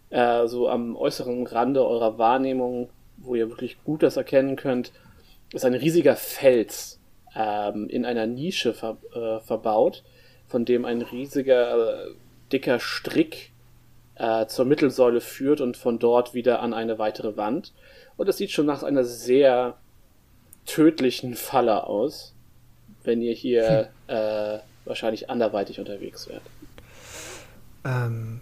äh, 0.10 0.47
so 0.47 0.69
am 0.69 0.95
äußeren 0.95 1.45
Rande 1.45 1.86
eurer 1.86 2.17
Wahrnehmung, 2.17 2.89
wo 3.17 3.36
ihr 3.36 3.50
wirklich 3.50 3.84
gut 3.84 4.02
das 4.02 4.17
erkennen 4.17 4.56
könnt, 4.56 4.91
ist 5.54 5.65
ein 5.65 5.76
riesiger 5.76 6.15
Fels 6.15 6.96
ähm, 7.38 7.88
in 7.89 8.06
einer 8.06 8.26
Nische 8.26 8.73
ver 8.73 8.97
äh, 9.13 9.39
verbaut, 9.45 10.04
von 10.47 10.65
dem 10.65 10.86
ein 10.86 11.02
riesiger, 11.02 12.08
äh, 12.08 12.12
dicker 12.52 12.80
Strick 12.80 13.52
äh, 14.15 14.47
zur 14.47 14.65
Mittelsäule 14.65 15.21
führt 15.21 15.62
und 15.62 15.78
von 15.78 16.00
dort 16.00 16.34
wieder 16.34 16.62
an 16.62 16.73
eine 16.73 16.97
weitere 16.97 17.38
Wand. 17.38 17.73
Und 18.15 18.28
es 18.28 18.38
sieht 18.38 18.52
schon 18.52 18.65
nach 18.65 18.82
einer 18.82 19.04
sehr 19.04 19.78
tödlichen 20.65 21.36
Falle 21.36 21.86
aus, 21.86 22.34
wenn 23.04 23.21
ihr 23.21 23.34
hier 23.34 23.89
äh, 24.08 24.60
wahrscheinlich 24.86 25.30
anderweitig 25.30 25.80
unterwegs 25.80 26.28
wärt. 26.28 26.41
Ähm, 27.86 28.41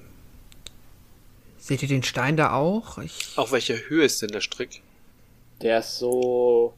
seht 1.58 1.82
ihr 1.82 1.90
den 1.90 2.04
Stein 2.04 2.38
da 2.38 2.54
auch? 2.54 2.98
Ich, 3.00 3.38
Auf 3.38 3.52
welcher 3.52 3.76
Höhe 3.90 4.06
ist 4.06 4.22
denn 4.22 4.30
der 4.30 4.42
Strick? 4.42 4.82
Der 5.62 5.80
ist 5.80 5.98
so. 6.00 6.74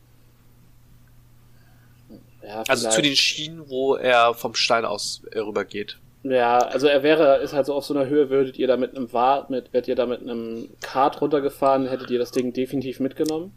Ja, 2.47 2.63
Also 2.67 2.89
zu 2.89 3.01
den 3.01 3.15
Schienen, 3.15 3.69
wo 3.69 3.95
er 3.95 4.33
vom 4.33 4.55
Stein 4.55 4.85
aus 4.85 5.21
äh, 5.31 5.39
rübergeht. 5.39 5.97
Ja, 6.23 6.57
also 6.59 6.87
er 6.87 7.03
wäre, 7.03 7.37
ist 7.37 7.53
halt 7.53 7.65
so 7.65 7.73
auf 7.73 7.85
so 7.85 7.93
einer 7.93 8.07
Höhe, 8.09 8.29
würdet 8.29 8.57
ihr 8.57 8.67
da 8.67 8.75
mit 8.77 8.95
einem 8.95 9.11
Wart, 9.13 9.49
mit, 9.49 9.71
wärt 9.73 9.87
ihr 9.87 9.95
da 9.95 10.05
mit 10.05 10.21
einem 10.21 10.69
Kart 10.81 11.21
runtergefahren, 11.21 11.87
hättet 11.87 12.09
ihr 12.09 12.19
das 12.19 12.31
Ding 12.31 12.53
definitiv 12.53 12.99
mitgenommen. 12.99 13.53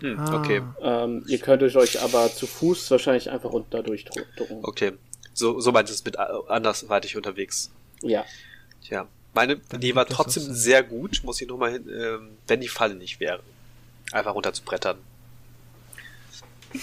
Hm, 0.00 0.18
Ah. 0.18 0.38
okay, 0.38 0.62
Ähm, 0.82 1.24
ihr 1.28 1.38
könntet 1.38 1.74
euch 1.76 2.00
aber 2.02 2.30
zu 2.32 2.46
Fuß 2.46 2.90
wahrscheinlich 2.90 3.30
einfach 3.30 3.52
runter 3.52 3.82
durchdrucken. 3.82 4.58
okay. 4.62 4.92
So, 5.34 5.60
so 5.60 5.72
meint 5.72 5.88
es 5.88 6.04
mit 6.04 6.16
äh, 6.16 6.18
andersweitig 6.48 7.16
unterwegs. 7.16 7.70
Ja. 8.02 8.24
Tja, 8.84 9.06
meine 9.32 9.60
Idee 9.72 9.94
war 9.94 10.04
trotzdem 10.06 10.42
so 10.42 10.52
sehr 10.52 10.82
gut, 10.82 11.22
muss 11.24 11.40
ich 11.40 11.48
nur 11.48 11.56
mal 11.56 11.70
hin, 11.72 11.88
ähm, 11.88 12.28
wenn 12.48 12.60
die 12.60 12.68
Falle 12.68 12.94
nicht 12.94 13.20
wäre. 13.20 13.40
Einfach 14.10 14.34
runter 14.34 14.52
zu 14.52 14.62
brettern. 14.64 14.98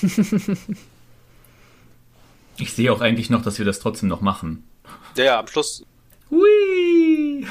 Ich 2.60 2.74
sehe 2.74 2.92
auch 2.92 3.02
eigentlich 3.02 3.30
noch, 3.30 3.42
dass 3.42 3.58
wir 3.58 3.66
das 3.66 3.80
trotzdem 3.80 4.10
noch 4.10 4.22
machen. 4.22 4.68
Ja, 5.16 5.24
ja, 5.24 5.40
am 5.40 5.48
Schluss, 5.48 5.84
Hui! 6.30 7.46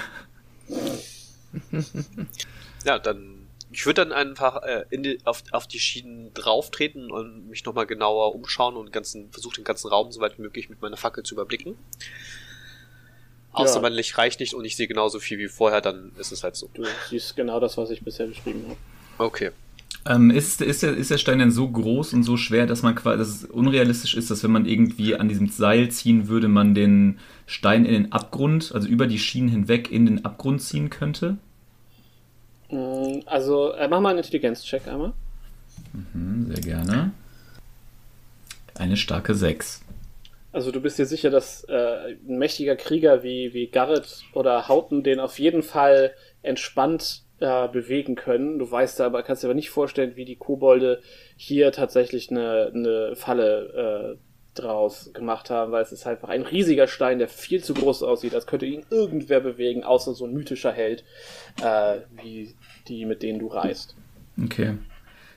ja, 2.85 2.99
dann, 2.99 3.47
ich 3.73 3.87
würde 3.87 4.03
dann 4.05 4.13
einfach 4.13 4.63
äh, 4.63 4.85
in 4.91 5.03
die, 5.03 5.19
auf, 5.25 5.43
auf 5.53 5.67
die 5.67 5.79
Schienen 5.79 6.33
drauftreten 6.35 7.11
und 7.11 7.49
mich 7.49 7.65
nochmal 7.65 7.87
genauer 7.87 8.35
umschauen 8.35 8.77
und 8.77 8.87
den 8.87 8.93
ganzen, 8.93 9.31
versuche 9.31 9.57
den 9.57 9.65
ganzen 9.65 9.89
Raum 9.89 10.13
so 10.13 10.21
weit 10.21 10.39
wie 10.39 10.43
möglich 10.43 10.69
mit 10.69 10.81
meiner 10.83 10.97
Fackel 10.97 11.25
zu 11.25 11.35
überblicken. 11.35 11.77
Außer 13.53 13.77
Ja. 13.77 13.81
mein 13.83 13.93
Licht 13.95 14.17
reicht 14.19 14.41
nicht 14.41 14.55
und 14.55 14.65
ich 14.65 14.77
sehe 14.77 14.87
genauso 14.87 15.21
viel 15.21 15.39
wie 15.39 15.49
vorher, 15.49 15.81
dann 15.81 16.13
ist 16.19 16.33
es 16.33 16.45
halt 16.45 16.55
so. 16.55 16.69
Du 16.75 16.85
siehst 17.09 17.35
genau 17.35 17.61
das, 17.61 17.77
was 17.77 17.91
ich 17.91 18.03
bisher 18.03 18.27
beschrieben 18.27 18.65
habe. 18.69 18.77
Okay. 19.19 19.51
Ähm, 20.07 20.31
ist, 20.31 20.63
ist, 20.63 20.83
der, 20.83 20.97
ist 20.97 21.11
der 21.11 21.19
Stein 21.19 21.39
denn 21.39 21.51
so 21.51 21.69
groß 21.69 22.15
und 22.15 22.23
so 22.23 22.37
schwer, 22.37 22.67
dass 22.67 22.83
man 22.83 22.95
quasi, 22.95 23.19
dass 23.19 23.29
es 23.29 23.45
unrealistisch 23.45 24.15
ist, 24.15 24.31
dass 24.31 24.43
wenn 24.43 24.53
man 24.53 24.65
irgendwie 24.67 25.17
an 25.17 25.29
diesem 25.29 25.49
Seil 25.49 25.91
ziehen 25.91 26.29
würde, 26.29 26.49
man 26.49 26.75
den 26.75 27.19
Stein 27.47 27.85
in 27.85 27.93
den 27.93 28.13
Abgrund, 28.13 28.73
also 28.75 28.89
über 28.89 29.07
die 29.07 29.19
Schienen 29.19 29.49
hinweg 29.49 29.91
in 29.91 30.07
den 30.07 30.25
Abgrund 30.25 30.63
ziehen 30.63 30.89
könnte? 30.91 31.37
Mm, 32.71 33.21
Also, 33.27 33.73
äh, 33.73 33.89
mach 33.89 34.01
mal 34.01 34.11
einen 34.11 34.19
Intelligenzcheck 34.19 34.87
einmal. 34.89 35.13
Hm, 36.13 36.47
sehr 36.49 36.61
gerne. 36.63 37.13
Eine 38.75 38.97
starke 38.97 39.35
6. 39.35 39.83
Also 40.53 40.73
du 40.73 40.81
bist 40.81 40.99
dir 40.99 41.07
sicher, 41.07 41.31
dass 41.31 41.65
äh, 41.65 42.17
ein 42.27 42.39
mächtiger 42.39 42.77
Krieger 42.77 43.23
wie, 43.23 43.53
wie 43.53 43.67
Garrett 43.69 44.27
oder 44.33 44.69
Houghton 44.69 45.03
den 45.03 45.21
auf 45.21 45.39
jeden 45.39 45.63
Fall 45.63 46.15
entspannt 46.43 47.23
äh, 47.41 47.69
bewegen 47.69 48.15
können. 48.15 48.59
Du 48.59 48.71
weißt 48.71 49.01
aber, 49.01 49.23
kannst 49.23 49.43
dir 49.43 49.49
aber 49.49 49.55
nicht 49.55 49.71
vorstellen, 49.71 50.17
wie 50.17 50.25
die 50.25 50.37
Kobolde 50.37 51.01
hier 51.37 51.73
tatsächlich 51.73 52.31
eine, 52.31 52.73
eine 52.75 53.17
Falle 53.17 54.17
äh, 54.17 54.29
draus 54.55 55.13
gemacht 55.15 55.51
haben, 55.51 55.73
weil 55.73 55.83
es 55.83 55.93
ist 55.93 56.07
einfach 56.07 56.29
ein 56.29 56.43
riesiger 56.43 56.89
Stein, 56.89 57.19
der 57.19 57.29
viel 57.29 57.63
zu 57.63 57.75
groß 57.75 58.03
aussieht, 58.03 58.35
als 58.35 58.47
könnte 58.47 58.67
ihn 58.67 58.85
irgendwer 58.91 59.41
bewegen, 59.41 59.85
außer 59.85 60.15
so 60.15 60.27
ein 60.27 60.35
mythischer 60.35 60.73
Held, 60.73 61.05
äh, 61.63 61.99
wie 62.21 62.55
die, 62.89 63.05
mit 63.05 63.23
denen 63.23 63.39
du 63.39 63.47
reist. 63.49 63.95
Okay. 64.43 64.75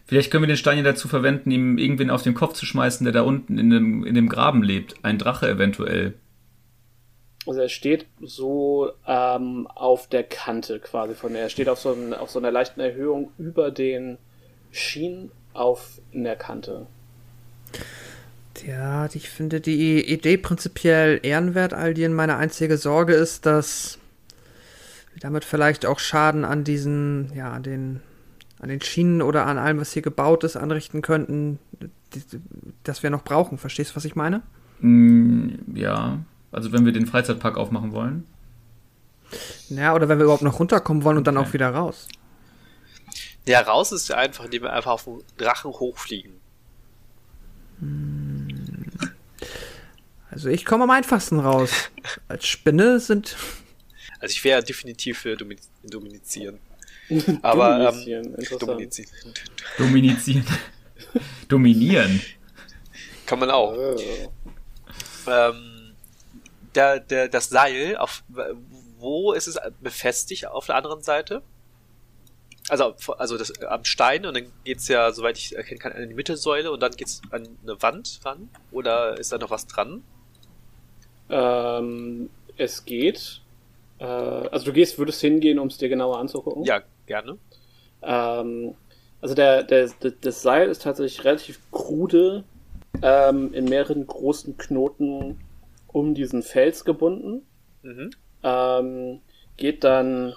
Vielleicht 0.05 0.31
können 0.31 0.43
wir 0.43 0.47
den 0.47 0.57
Stein 0.57 0.77
ja 0.77 0.83
dazu 0.83 1.07
verwenden, 1.07 1.51
ihm 1.51 1.77
irgendwen 1.77 2.09
auf 2.09 2.23
den 2.23 2.33
Kopf 2.33 2.53
zu 2.53 2.65
schmeißen, 2.65 3.05
der 3.05 3.13
da 3.13 3.21
unten 3.21 3.57
in 3.57 3.69
dem, 3.69 4.05
in 4.05 4.15
dem 4.15 4.27
Graben 4.27 4.63
lebt. 4.63 4.95
Ein 5.03 5.17
Drache 5.17 5.47
eventuell. 5.47 6.15
Also 7.47 7.61
er 7.61 7.69
steht 7.69 8.05
so 8.21 8.91
ähm, 9.07 9.67
auf 9.67 10.07
der 10.07 10.23
Kante 10.23 10.79
quasi 10.79 11.15
von 11.15 11.33
der. 11.33 11.43
Er 11.43 11.49
steht 11.49 11.69
auf 11.69 11.79
so, 11.79 11.93
ein, 11.93 12.13
auf 12.13 12.29
so 12.29 12.39
einer 12.39 12.51
leichten 12.51 12.79
Erhöhung 12.79 13.31
über 13.37 13.71
den 13.71 14.17
Schienen 14.71 15.31
auf 15.53 15.99
in 16.11 16.23
der 16.23 16.35
Kante. 16.35 16.85
Ja, 18.65 19.07
ich 19.11 19.29
finde 19.29 19.59
die 19.59 20.05
Idee 20.07 20.37
prinzipiell 20.37 21.19
ehrenwert, 21.23 21.73
Aldien. 21.73 22.13
Meine 22.13 22.37
einzige 22.37 22.77
Sorge 22.77 23.13
ist, 23.13 23.47
dass 23.47 23.97
wir 25.13 25.19
damit 25.19 25.43
vielleicht 25.43 25.85
auch 25.85 25.97
Schaden 25.97 26.45
an 26.45 26.63
diesen, 26.63 27.31
ja, 27.33 27.51
an 27.51 27.63
den, 27.63 28.01
an 28.59 28.69
den 28.69 28.81
Schienen 28.81 29.23
oder 29.23 29.47
an 29.47 29.57
allem, 29.57 29.79
was 29.79 29.93
hier 29.93 30.03
gebaut 30.03 30.43
ist, 30.43 30.57
anrichten 30.57 31.01
könnten, 31.01 31.57
die, 32.13 32.21
das 32.83 33.01
wir 33.01 33.09
noch 33.09 33.23
brauchen. 33.23 33.57
Verstehst 33.57 33.91
du, 33.91 33.95
was 33.95 34.05
ich 34.05 34.15
meine? 34.15 34.43
Hm, 34.81 35.59
ja. 35.73 36.19
Also 36.51 36.71
wenn 36.71 36.85
wir 36.85 36.91
den 36.91 37.05
Freizeitpark 37.05 37.57
aufmachen 37.57 37.93
wollen. 37.93 38.25
Ja, 39.69 39.93
oder 39.95 40.09
wenn 40.09 40.17
wir 40.17 40.25
überhaupt 40.25 40.43
noch 40.43 40.59
runterkommen 40.59 41.03
wollen 41.03 41.17
und 41.17 41.27
dann 41.27 41.37
Okay. 41.37 41.47
auch 41.47 41.53
wieder 41.53 41.69
raus. 41.69 42.07
Ja, 43.47 43.61
raus 43.61 43.91
ist 43.91 44.09
ja 44.09 44.17
einfach, 44.17 44.45
indem 44.45 44.63
wir 44.63 44.73
einfach 44.73 44.91
auf 44.91 45.05
den 45.05 45.21
Drachen 45.37 45.71
hochfliegen. 45.71 46.33
Also 50.29 50.49
ich 50.49 50.65
komme 50.65 50.83
am 50.83 50.91
einfachsten 50.91 51.39
raus. 51.39 51.71
Als 52.27 52.45
Spinne 52.47 52.99
sind. 52.99 53.35
Also 54.19 54.33
ich 54.33 54.43
wäre 54.43 54.63
definitiv 54.63 55.19
für 55.19 55.35
Domi 55.35 55.55
Dominizieren. 55.83 56.59
Aber 57.41 57.93
ähm. 58.05 58.35
Dominizieren. 58.59 59.13
Dominizieren. 59.77 60.45
Dominieren. 61.47 62.21
Kann 63.25 63.39
man 63.39 63.49
auch. 63.49 63.73
Oh. 63.73 63.97
Ähm, 65.27 65.70
der, 66.75 66.99
der, 66.99 67.27
das 67.27 67.49
Seil, 67.49 67.97
auf 67.97 68.23
wo 68.97 69.33
ist 69.33 69.47
es 69.47 69.59
befestigt 69.81 70.47
auf 70.47 70.67
der 70.67 70.75
anderen 70.75 71.01
Seite? 71.01 71.41
Also, 72.69 72.95
also 73.17 73.37
das, 73.37 73.59
am 73.63 73.83
Stein 73.83 74.25
und 74.25 74.35
dann 74.35 74.51
geht's 74.63 74.87
ja, 74.87 75.11
soweit 75.11 75.37
ich 75.37 75.55
erkennen 75.55 75.79
kann, 75.79 75.93
an 75.93 76.07
die 76.07 76.13
Mittelsäule 76.13 76.71
und 76.71 76.81
dann 76.81 76.91
geht's 76.91 77.21
an 77.31 77.47
eine 77.63 77.81
Wand 77.81 78.19
ran? 78.23 78.49
Oder 78.71 79.17
ist 79.17 79.31
da 79.31 79.39
noch 79.39 79.49
was 79.49 79.65
dran? 79.65 80.03
Ähm, 81.29 82.29
es 82.57 82.85
geht. 82.85 83.41
Äh, 83.99 84.05
also 84.05 84.65
du 84.65 84.73
gehst, 84.73 84.99
würdest 84.99 85.21
hingehen, 85.21 85.57
um 85.57 85.67
es 85.67 85.77
dir 85.77 85.89
genauer 85.89 86.19
anzugucken. 86.19 86.63
Ja, 86.63 86.81
gerne. 87.07 87.37
Ähm, 88.03 88.75
also 89.21 89.35
der, 89.35 89.63
der, 89.63 89.89
der, 90.01 90.11
das 90.11 90.41
Seil 90.41 90.69
ist 90.69 90.83
tatsächlich 90.83 91.23
relativ 91.23 91.59
krude 91.71 92.43
ähm, 93.01 93.53
in 93.53 93.65
mehreren 93.65 94.05
großen 94.05 94.57
Knoten 94.57 95.39
um 95.91 96.13
diesen 96.13 96.43
Fels 96.43 96.85
gebunden. 96.85 97.45
Mhm. 97.83 98.11
Ähm, 98.43 99.21
geht 99.57 99.83
dann 99.83 100.33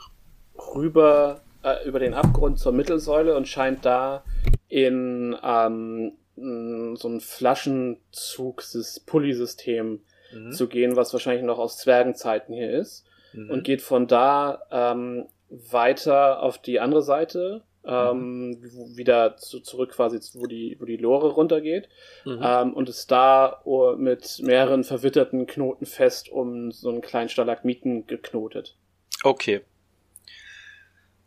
rüber 0.74 1.40
äh, 1.62 1.86
über 1.88 1.98
den 1.98 2.14
Abgrund 2.14 2.58
zur 2.58 2.72
Mittelsäule 2.72 3.36
und 3.36 3.46
scheint 3.48 3.84
da 3.84 4.24
in 4.68 5.36
ähm, 5.42 6.12
so 6.36 7.08
ein 7.08 7.20
Flaschenzug-Pulli-System 7.20 10.00
Mhm. 10.32 10.52
zu 10.52 10.66
gehen, 10.68 10.96
was 10.96 11.12
wahrscheinlich 11.12 11.44
noch 11.44 11.58
aus 11.58 11.76
Zwergenzeiten 11.78 12.54
hier 12.54 12.70
ist 12.72 13.04
Mhm. 13.34 13.50
und 13.50 13.62
geht 13.64 13.82
von 13.82 14.06
da 14.08 14.62
ähm, 14.72 15.26
weiter 15.48 16.42
auf 16.42 16.58
die 16.58 16.80
andere 16.80 17.02
Seite, 17.02 17.62
ähm, 17.86 18.58
wieder 18.96 19.36
zu, 19.36 19.60
zurück 19.60 19.92
quasi, 19.92 20.18
wo 20.34 20.46
die, 20.46 20.76
wo 20.80 20.84
die 20.84 20.96
Lore 20.96 21.28
runtergeht 21.28 21.88
Mhm. 22.24 22.40
ähm, 22.42 22.72
und 22.72 22.88
ist 22.88 23.10
da 23.10 23.60
oh, 23.64 23.94
mit 23.96 24.40
mehreren 24.42 24.84
verwitterten 24.84 25.46
Knoten 25.46 25.86
fest 25.86 26.28
um 26.28 26.72
so 26.72 26.88
einen 26.88 27.02
kleinen 27.02 27.28
Stalagmiten 27.28 28.06
geknotet. 28.06 28.76
Okay. 29.22 29.60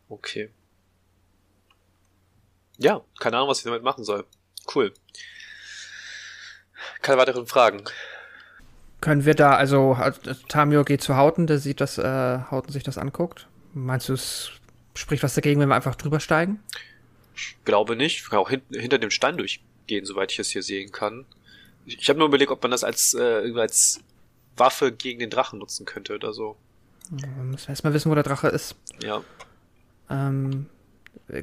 Okay. 0.10 0.50
Ja, 2.78 3.02
keine 3.20 3.38
Ahnung, 3.38 3.50
was 3.50 3.60
ich 3.60 3.66
damit 3.66 3.84
machen 3.84 4.04
soll. 4.04 4.26
Cool. 4.74 4.94
Keine 7.02 7.20
weiteren 7.20 7.48
Fragen. 7.48 7.84
Können 9.02 9.26
wir 9.26 9.36
da, 9.36 9.56
also 9.56 9.98
äh, 10.02 10.12
Tamio 10.48 10.84
geht 10.84 11.02
zu 11.02 11.16
Hauten, 11.16 11.48
der 11.48 11.60
sieht, 11.60 11.82
dass 11.82 11.98
äh, 11.98 12.40
Hauten 12.52 12.72
sich 12.72 12.84
das 12.84 12.98
anguckt. 12.98 13.48
Meinst 13.74 14.10
du, 14.10 14.14
es 14.14 14.52
spricht 14.98 15.24
was 15.24 15.36
dagegen, 15.36 15.60
wenn 15.60 15.70
wir 15.70 15.76
einfach 15.76 15.96
drüber 15.96 16.20
steigen? 16.20 16.60
Ich 17.36 17.56
glaube 17.66 17.96
nicht. 17.96 18.18
Ich 18.24 18.30
kann 18.30 18.40
auch 18.40 18.50
hin 18.50 18.62
hinter 18.72 18.98
dem 18.98 19.12
Stein 19.12 19.38
durchgehen, 19.38 20.06
soweit 20.06 20.32
ich 20.32 20.40
es 20.40 20.50
hier 20.50 20.64
sehen 20.64 20.92
kann. 20.92 21.26
Ich, 21.86 22.00
ich 22.00 22.10
habe 22.10 22.20
nur 22.20 22.28
überlegt, 22.28 22.52
ob 22.52 22.62
man 22.62 22.72
das 22.72 22.84
als, 22.84 23.14
äh, 23.14 23.20
irgendwie 23.22 23.62
als 23.62 24.02
Waffe 24.58 24.92
gegen 24.92 25.20
den 25.20 25.30
Drachen 25.30 25.60
nutzen 25.60 25.86
könnte 25.86 26.16
oder 26.16 26.34
so. 26.34 26.56
Wir 27.12 27.28
müssen 27.44 27.70
erstmal 27.70 27.94
wissen, 27.94 28.10
wo 28.12 28.16
der 28.16 28.24
Drache 28.24 28.48
ist. 28.50 28.76
Ja. 29.04 29.24
Ähm, 30.10 30.66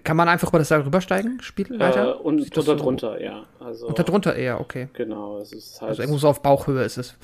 kann 0.02 0.16
man 0.16 0.28
einfach 0.28 0.48
über 0.48 0.58
das 0.58 0.68
Seil 0.68 0.80
rübersteigen, 0.82 1.40
Spielleiter? 1.42 2.16
Äh, 2.16 2.18
und 2.18 2.42
Sieht 2.42 2.56
das 2.56 2.64
drunter 2.64 2.78
so- 2.78 2.84
drunter, 2.84 3.20
ja. 3.22 3.46
Also, 3.60 3.86
Und 3.86 3.98
darunter 3.98 4.34
eher, 4.34 4.60
okay. 4.60 4.88
Genau, 4.94 5.38
es 5.38 5.52
ist 5.52 5.80
halt 5.80 5.90
Also 5.90 6.02
irgendwo 6.02 6.18
so 6.18 6.28
auf 6.28 6.42
Bauchhöhe 6.42 6.82
ist 6.84 6.96
es. 6.98 7.14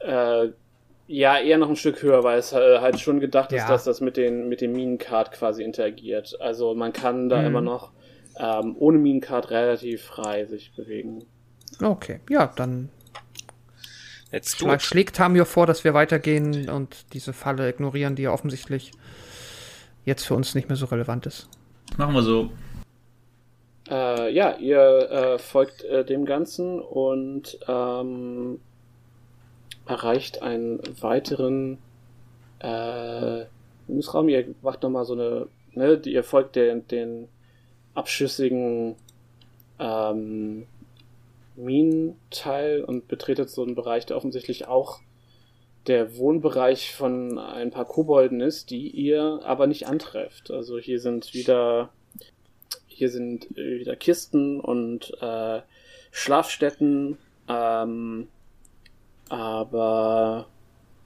äh, 0.00 0.48
ja 1.06 1.38
eher 1.38 1.58
noch 1.58 1.68
ein 1.68 1.76
Stück 1.76 2.02
höher, 2.02 2.22
weil 2.24 2.38
es 2.38 2.52
äh, 2.52 2.78
halt 2.80 2.98
schon 3.00 3.20
gedacht 3.20 3.52
ist, 3.52 3.62
Ja. 3.62 3.68
dass 3.68 3.84
das 3.84 4.00
mit 4.00 4.16
den 4.16 4.48
mit 4.48 4.60
dem 4.60 4.72
Minencard 4.72 5.32
quasi 5.32 5.62
interagiert. 5.62 6.36
Also 6.40 6.74
man 6.74 6.92
kann 6.92 7.28
da 7.28 7.40
Mhm. 7.40 7.46
immer 7.46 7.60
noch 7.60 7.92
ähm, 8.38 8.74
ohne 8.78 8.98
Minencard 8.98 9.50
relativ 9.50 10.02
frei 10.02 10.44
sich 10.46 10.72
bewegen. 10.74 11.24
Okay, 11.82 12.20
ja, 12.28 12.52
dann 12.56 12.90
Let's 14.32 14.56
do 14.56 14.76
schlägt 14.80 15.14
Tamio 15.16 15.44
vor, 15.44 15.66
dass 15.66 15.84
wir 15.84 15.94
weitergehen 15.94 16.68
und 16.68 17.12
diese 17.12 17.32
Falle 17.32 17.68
ignorieren, 17.68 18.16
die 18.16 18.22
ja 18.22 18.32
offensichtlich 18.32 18.90
jetzt 20.04 20.24
für 20.26 20.34
uns 20.34 20.56
nicht 20.56 20.68
mehr 20.68 20.76
so 20.76 20.86
relevant 20.86 21.26
ist. 21.26 21.48
Machen 21.96 22.14
wir 22.14 22.22
so. 22.22 22.50
Äh, 23.88 24.32
ja, 24.32 24.56
ihr 24.56 24.80
äh, 25.10 25.38
folgt 25.38 25.84
äh, 25.84 26.04
dem 26.04 26.24
Ganzen 26.24 26.80
und 26.80 27.58
ähm, 27.68 28.58
erreicht 29.86 30.42
einen 30.42 30.80
weiteren 31.00 31.78
äh, 32.60 33.44
Minusraum. 33.86 34.28
Ihr 34.28 34.54
macht 34.62 34.82
nochmal 34.82 35.04
so 35.04 35.12
eine, 35.14 35.46
ne, 35.72 35.98
die- 35.98 36.12
ihr 36.12 36.24
folgt 36.24 36.56
den, 36.56 36.86
den 36.88 37.28
abschüssigen 37.94 38.96
ähm, 39.78 40.66
Minenteil 41.56 42.82
und 42.82 43.06
betretet 43.08 43.50
so 43.50 43.62
einen 43.62 43.74
Bereich, 43.74 44.06
der 44.06 44.16
offensichtlich 44.16 44.66
auch 44.66 45.00
der 45.86 46.16
Wohnbereich 46.16 46.94
von 46.94 47.38
ein 47.38 47.70
paar 47.70 47.84
Kobolden 47.84 48.40
ist, 48.40 48.70
die 48.70 48.88
ihr 48.88 49.40
aber 49.44 49.66
nicht 49.66 49.86
antrefft. 49.86 50.50
Also 50.50 50.78
hier 50.78 50.98
sind 50.98 51.34
wieder 51.34 51.90
hier 52.86 53.10
sind 53.10 53.56
äh, 53.58 53.80
wieder 53.80 53.96
Kisten 53.96 54.60
und 54.60 55.12
äh, 55.20 55.60
Schlafstätten, 56.12 57.18
ähm, 57.48 58.28
aber 59.34 60.46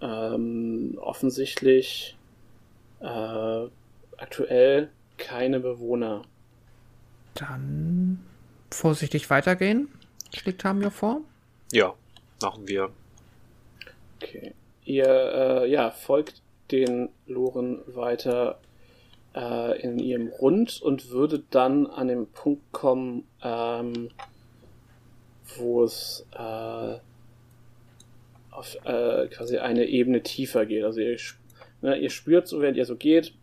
ähm, 0.02 0.98
offensichtlich 1.00 2.14
äh, 3.00 3.66
aktuell 4.18 4.90
keine 5.16 5.60
Bewohner. 5.60 6.22
Dann 7.32 8.22
vorsichtig 8.70 9.30
weitergehen, 9.30 9.88
schlägt 10.34 10.60
Tamio 10.60 10.90
vor. 10.90 11.22
Ja, 11.72 11.94
machen 12.42 12.68
wir. 12.68 12.90
Okay. 14.16 14.52
Ihr 14.84 15.06
äh, 15.06 15.70
ja, 15.70 15.90
folgt 15.90 16.42
den 16.70 17.08
Loren 17.26 17.80
weiter 17.86 18.60
äh, 19.34 19.80
in 19.80 19.98
ihrem 19.98 20.28
Rund 20.28 20.82
und 20.82 21.08
würdet 21.08 21.46
dann 21.50 21.86
an 21.86 22.08
den 22.08 22.26
Punkt 22.26 22.72
kommen, 22.72 23.26
ähm, 23.42 24.10
wo 25.56 25.84
es 25.84 26.26
äh, 26.32 26.98
auf 28.58 28.76
äh, 28.84 29.26
quasi 29.28 29.58
eine 29.58 29.84
Ebene 29.86 30.22
tiefer 30.22 30.66
geht. 30.66 30.84
Also 30.84 31.00
ihr, 31.00 31.16
ne, 31.80 31.96
ihr 31.98 32.10
spürt 32.10 32.48
so, 32.48 32.60
während 32.60 32.76
ihr 32.76 32.84
so 32.84 32.96
geht, 32.96 33.34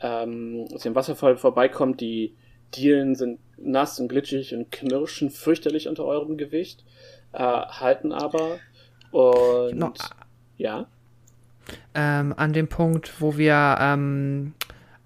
ähm, 0.00 0.66
als 0.72 0.84
ihr 0.84 0.90
am 0.90 0.94
Wasserfall 0.94 1.36
vorbeikommt, 1.36 2.00
die 2.00 2.34
Dielen 2.74 3.16
sind 3.16 3.40
nass 3.56 3.98
und 3.98 4.08
glitschig 4.08 4.54
und 4.54 4.70
knirschen 4.70 5.30
fürchterlich 5.30 5.88
unter 5.88 6.04
eurem 6.04 6.36
Gewicht, 6.36 6.84
äh, 7.32 7.38
halten 7.38 8.12
aber 8.12 8.58
und 9.10 9.76
Noch- 9.76 9.94
ja. 10.56 10.86
ähm, 11.94 12.32
an 12.36 12.52
dem 12.52 12.68
Punkt, 12.68 13.20
wo 13.20 13.36
wir 13.36 13.76
ähm, 13.80 14.54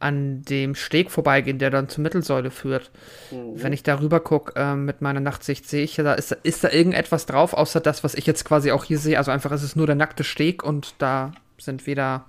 an 0.04 0.42
dem 0.42 0.74
Steg 0.74 1.10
vorbeigehen, 1.10 1.58
der 1.58 1.70
dann 1.70 1.88
zur 1.88 2.02
Mittelsäule 2.02 2.50
führt. 2.50 2.90
Mhm. 3.30 3.62
Wenn 3.62 3.72
ich 3.72 3.82
darüber 3.82 4.20
gucke 4.20 4.52
ähm, 4.56 4.84
mit 4.84 5.00
meiner 5.00 5.20
Nachtsicht, 5.20 5.66
sehe 5.66 5.82
ich, 5.82 5.96
da 5.96 6.12
ist, 6.14 6.32
ist 6.42 6.62
da 6.62 6.70
irgendetwas 6.70 7.24
drauf, 7.26 7.54
außer 7.54 7.80
das, 7.80 8.04
was 8.04 8.14
ich 8.14 8.26
jetzt 8.26 8.44
quasi 8.44 8.70
auch 8.70 8.84
hier 8.84 8.98
sehe. 8.98 9.16
Also 9.18 9.30
einfach 9.30 9.50
ist 9.52 9.62
es 9.62 9.76
nur 9.76 9.86
der 9.86 9.96
nackte 9.96 10.22
Steg 10.22 10.62
und 10.62 10.94
da 10.98 11.32
sind 11.58 11.86
weder, 11.86 12.26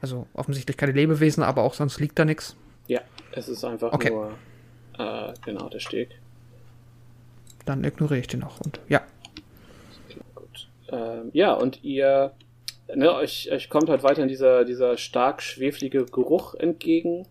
also 0.00 0.26
offensichtlich 0.32 0.76
keine 0.76 0.92
Lebewesen, 0.92 1.42
aber 1.42 1.62
auch 1.62 1.74
sonst 1.74 1.98
liegt 1.98 2.18
da 2.18 2.24
nichts. 2.24 2.54
Ja, 2.86 3.00
es 3.32 3.48
ist 3.48 3.64
einfach 3.64 3.92
Okay. 3.92 4.10
nur 4.10 4.32
äh, 4.98 5.32
genau 5.44 5.68
der 5.68 5.80
Steg. 5.80 6.10
Dann 7.64 7.82
ignoriere 7.82 8.20
ich 8.20 8.28
den 8.28 8.44
auch. 8.44 8.60
Und 8.60 8.78
ja, 8.88 9.00
Gut. 10.36 10.68
Ähm, 10.90 11.30
ja, 11.32 11.52
und 11.52 11.82
ihr, 11.82 12.32
ne, 12.94 13.14
euch, 13.14 13.50
euch 13.50 13.68
kommt 13.68 13.88
halt 13.88 14.02
weiterhin 14.02 14.28
dieser, 14.28 14.64
dieser 14.64 14.96
stark 14.96 15.42
schweflige 15.42 16.04
Geruch 16.04 16.54
entgegen. 16.54 17.26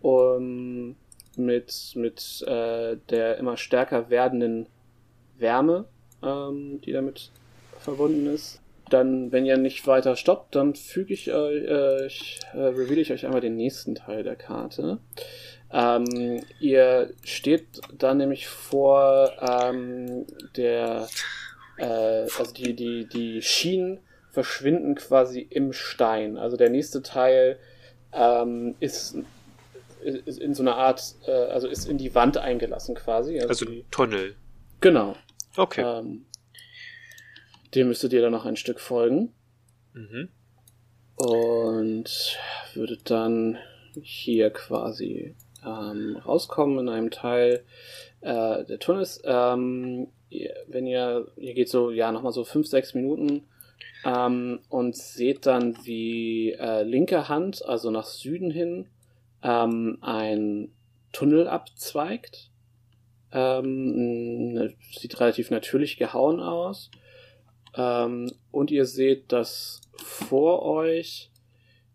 Um, 0.00 0.96
mit 1.36 1.92
mit 1.94 2.44
äh, 2.46 2.96
der 3.08 3.38
immer 3.38 3.56
stärker 3.56 4.10
werdenden 4.10 4.66
Wärme, 5.38 5.86
ähm, 6.22 6.80
die 6.82 6.92
damit 6.92 7.30
verbunden 7.78 8.26
ist. 8.26 8.60
Dann, 8.90 9.32
wenn 9.32 9.46
ihr 9.46 9.56
nicht 9.56 9.86
weiter 9.86 10.16
stoppt, 10.16 10.54
dann 10.54 10.74
füge 10.74 11.14
ich 11.14 11.32
euch, 11.32 11.64
äh, 11.64 12.06
ich, 12.06 12.40
äh, 12.52 12.58
reveal 12.58 12.98
ich 12.98 13.12
euch 13.12 13.24
einmal 13.24 13.40
den 13.40 13.56
nächsten 13.56 13.94
Teil 13.94 14.22
der 14.22 14.36
Karte. 14.36 14.98
Ähm, 15.72 16.42
ihr 16.60 17.14
steht 17.24 17.64
dann 17.96 18.18
nämlich 18.18 18.46
vor 18.46 19.32
ähm, 19.40 20.26
der 20.56 21.08
äh, 21.78 22.26
also 22.38 22.52
die, 22.52 22.74
die, 22.74 23.06
die 23.06 23.40
Schienen 23.40 24.00
verschwinden 24.32 24.96
quasi 24.96 25.40
im 25.40 25.72
Stein. 25.72 26.36
Also 26.36 26.56
der 26.56 26.70
nächste 26.70 27.02
Teil 27.02 27.58
ähm, 28.12 28.74
ist, 28.80 29.16
ist 30.02 30.38
in 30.40 30.54
so 30.54 30.62
einer 30.62 30.76
Art, 30.76 31.14
äh, 31.26 31.30
also 31.30 31.68
ist 31.68 31.86
in 31.86 31.98
die 31.98 32.14
Wand 32.14 32.36
eingelassen 32.38 32.94
quasi. 32.96 33.38
Also 33.40 33.64
die, 33.66 33.84
Tunnel. 33.90 34.34
genau. 34.80 35.14
Okay. 35.56 35.82
Ähm, 35.82 36.24
dem 37.74 37.88
müsstet 37.88 38.12
ihr 38.12 38.22
dann 38.22 38.32
noch 38.32 38.44
ein 38.46 38.56
Stück 38.56 38.80
folgen 38.80 39.32
Mhm. 39.94 40.28
und 41.16 42.38
würdet 42.74 43.10
dann 43.10 43.58
hier 44.02 44.50
quasi 44.50 45.36
ähm, 45.64 46.16
rauskommen 46.24 46.78
in 46.80 46.88
einem 46.88 47.10
Teil 47.10 47.64
äh, 48.22 48.64
der 48.64 48.78
Tunnels. 48.78 49.20
Ähm, 49.24 50.08
ihr, 50.30 50.54
wenn 50.68 50.86
ihr, 50.86 51.28
ihr 51.36 51.52
geht 51.54 51.68
so, 51.68 51.90
ja, 51.90 52.10
nochmal 52.10 52.32
so 52.32 52.44
fünf, 52.44 52.66
sechs 52.66 52.94
Minuten 52.94 53.44
ähm, 54.04 54.60
und 54.68 54.96
seht 54.96 55.46
dann, 55.46 55.76
wie 55.84 56.52
äh, 56.52 56.82
linke 56.82 57.28
Hand, 57.28 57.64
also 57.64 57.90
nach 57.90 58.06
Süden 58.06 58.50
hin, 58.50 58.88
ähm, 59.42 59.98
ein 60.00 60.72
Tunnel 61.12 61.48
abzweigt. 61.48 62.50
Ähm, 63.32 64.52
ne- 64.52 64.74
sieht 64.98 65.18
relativ 65.20 65.50
natürlich 65.50 65.96
gehauen 65.96 66.40
aus. 66.40 66.90
Ähm, 67.76 68.30
und 68.50 68.70
ihr 68.70 68.84
seht, 68.84 69.32
dass 69.32 69.80
vor 69.96 70.62
euch 70.62 71.30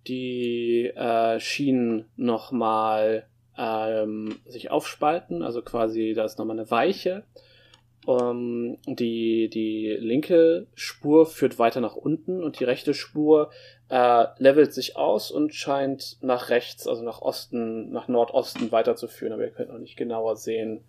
die 0.08 0.86
äh, 0.96 1.40
Schienen 1.40 2.06
nochmal 2.16 3.28
ähm, 3.58 4.40
sich 4.46 4.72
aufspalten, 4.72 5.44
also 5.44 5.62
quasi 5.62 6.14
da 6.16 6.24
ist 6.26 6.38
nochmal 6.38 6.60
eine 6.60 6.72
Weiche. 6.72 7.24
Ähm, 8.08 8.78
die, 8.88 9.50
die 9.50 9.98
linke 10.00 10.68
Spur 10.76 11.26
führt 11.26 11.60
weiter 11.60 11.82
nach 11.82 11.96
unten 11.96 12.42
und 12.42 12.60
die 12.60 12.64
rechte 12.64 12.94
Spur 12.94 13.52
äh, 13.90 14.26
levelt 14.38 14.74
sich 14.74 14.96
aus 14.96 15.30
und 15.30 15.54
scheint 15.54 16.18
nach 16.22 16.50
rechts, 16.50 16.88
also 16.88 17.04
nach 17.04 17.22
Osten, 17.22 17.92
nach 17.92 18.08
Nordosten 18.08 18.72
weiterzuführen, 18.72 19.34
aber 19.34 19.44
ihr 19.44 19.52
könnt 19.52 19.72
noch 19.72 19.80
nicht 19.80 19.98
genauer 19.98 20.38
sehen, 20.38 20.82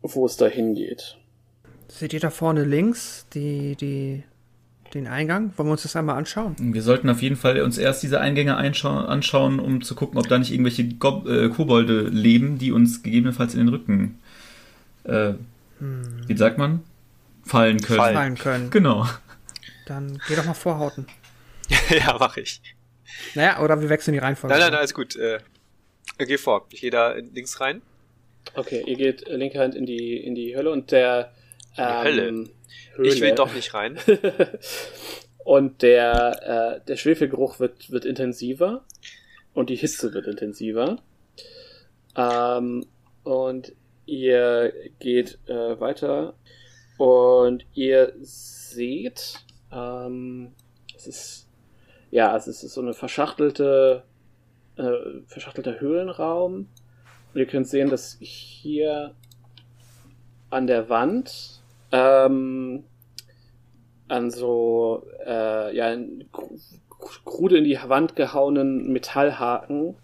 wo 0.00 0.24
es 0.24 0.38
da 0.38 0.46
hingeht. 0.46 1.18
seht 1.88 2.14
ihr 2.14 2.20
da 2.20 2.30
vorne 2.30 2.64
links 2.64 3.26
die, 3.34 3.76
die, 3.76 4.22
den 4.94 5.06
Eingang? 5.06 5.52
Wollen 5.56 5.68
wir 5.68 5.72
uns 5.72 5.82
das 5.82 5.94
einmal 5.94 6.16
anschauen? 6.16 6.56
Wir 6.58 6.82
sollten 6.82 7.10
auf 7.10 7.20
jeden 7.20 7.36
Fall 7.36 7.60
uns 7.60 7.76
erst 7.76 8.02
diese 8.02 8.18
Eingänge 8.18 8.56
anschauen, 8.56 9.60
um 9.60 9.82
zu 9.82 9.94
gucken, 9.94 10.18
ob 10.18 10.26
da 10.26 10.38
nicht 10.38 10.52
irgendwelche 10.52 10.88
Gob 10.88 11.26
äh, 11.28 11.50
Kobolde 11.50 12.02
leben, 12.08 12.56
die 12.56 12.72
uns 12.72 13.02
gegebenenfalls 13.02 13.52
in 13.52 13.60
den 13.60 13.68
Rücken, 13.68 14.19
äh, 15.10 15.34
wie 16.26 16.36
sagt 16.36 16.58
man, 16.58 16.82
fallen 17.44 17.80
können. 17.80 17.98
Fallen. 17.98 18.34
Können. 18.36 18.70
Genau. 18.70 19.06
Dann 19.86 20.20
geh 20.28 20.36
doch 20.36 20.44
mal 20.44 20.54
vorhauten. 20.54 21.06
ja, 21.90 22.16
mache 22.18 22.42
ich. 22.42 22.62
Naja, 23.34 23.60
oder 23.60 23.80
wir 23.80 23.88
wechseln 23.88 24.12
die 24.12 24.18
Reihenfolge. 24.18 24.54
Nein, 24.54 24.60
nein, 24.60 24.70
nein, 24.72 24.78
alles 24.78 24.94
gut. 24.94 25.16
Äh, 25.16 25.40
geh 26.18 26.38
vor. 26.38 26.66
Ich 26.70 26.80
gehe 26.80 26.90
da 26.90 27.14
links 27.14 27.60
rein. 27.60 27.82
Okay, 28.54 28.82
ihr 28.86 28.96
geht 28.96 29.28
linke 29.28 29.58
Hand 29.58 29.74
in 29.74 29.86
die, 29.86 30.16
in 30.16 30.34
die 30.34 30.56
Hölle 30.56 30.70
und 30.70 30.92
der 30.92 31.32
ähm, 31.76 32.04
Hölle? 32.04 32.22
Höhle. 32.94 33.08
Ich 33.08 33.20
will 33.20 33.34
doch 33.34 33.52
nicht 33.54 33.74
rein. 33.74 33.98
und 35.44 35.82
der, 35.82 36.80
äh, 36.82 36.86
der 36.86 36.96
Schwefelgeruch 36.96 37.60
wird, 37.60 37.90
wird 37.90 38.04
intensiver 38.04 38.84
und 39.54 39.70
die 39.70 39.76
Hitze 39.76 40.12
wird 40.14 40.26
intensiver. 40.26 40.98
Ähm, 42.16 42.86
und 43.22 43.72
ihr 44.10 44.72
geht 44.98 45.38
äh, 45.46 45.78
weiter 45.80 46.34
und 46.98 47.64
ihr 47.74 48.12
seht, 48.20 49.44
ähm, 49.72 50.52
es 50.96 51.06
ist, 51.06 51.48
ja, 52.10 52.36
es 52.36 52.48
ist 52.48 52.60
so 52.60 52.80
eine 52.80 52.92
verschachtelte, 52.92 54.02
äh, 54.76 55.22
verschachtelter 55.26 55.80
Höhlenraum. 55.80 56.68
Und 57.32 57.40
ihr 57.40 57.46
könnt 57.46 57.68
sehen, 57.68 57.88
dass 57.88 58.16
hier 58.20 59.14
an 60.50 60.66
der 60.66 60.88
Wand 60.88 61.62
ähm, 61.92 62.84
an 64.08 64.30
so 64.32 65.06
äh, 65.24 65.74
ja, 65.76 65.96
krude 67.24 67.58
in 67.58 67.64
die 67.64 67.78
Wand 67.86 68.16
gehauenen 68.16 68.92
Metallhaken 68.92 69.94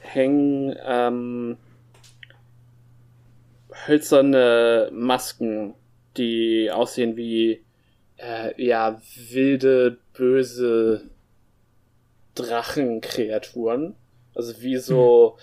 hängen 0.00 0.74
ähm, 0.84 1.56
hölzerne 3.86 4.90
Masken, 4.92 5.74
die 6.16 6.70
aussehen 6.70 7.16
wie 7.16 7.62
äh, 8.16 8.62
ja 8.62 9.00
wilde, 9.30 9.98
böse 10.14 11.02
Drachenkreaturen. 12.34 13.94
Also 14.34 14.62
wie 14.62 14.78
so 14.78 15.36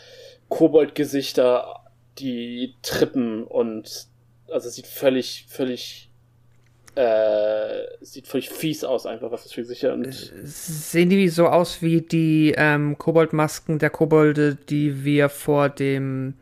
Koboldgesichter, 0.49 1.75
die 2.17 2.75
trippen 2.82 3.43
und 3.43 4.08
also 4.52 4.69
sieht 4.69 4.88
völlig, 4.88 5.45
völlig 5.47 6.10
äh, 6.95 7.84
sieht 8.02 8.28
völlig 8.28 8.49
fies 8.49 8.84
aus 8.84 9.06
einfach, 9.06 9.32
was 9.32 9.43
das 9.43 9.54
für 9.54 9.63
sicher 9.63 9.93
und 9.93 10.12
Sehen 10.12 11.10
die 11.10 11.30
so 11.30 11.47
aus 11.47 11.82
wie 11.82 12.02
die 12.02 12.56
ähm, 12.58 12.97
Koboldmasken 12.97 13.78
der 13.78 13.91
Kobolde, 13.91 14.56
die 14.56 15.06
wir 15.06 15.30
vor 15.30 15.69
dem 15.69 16.34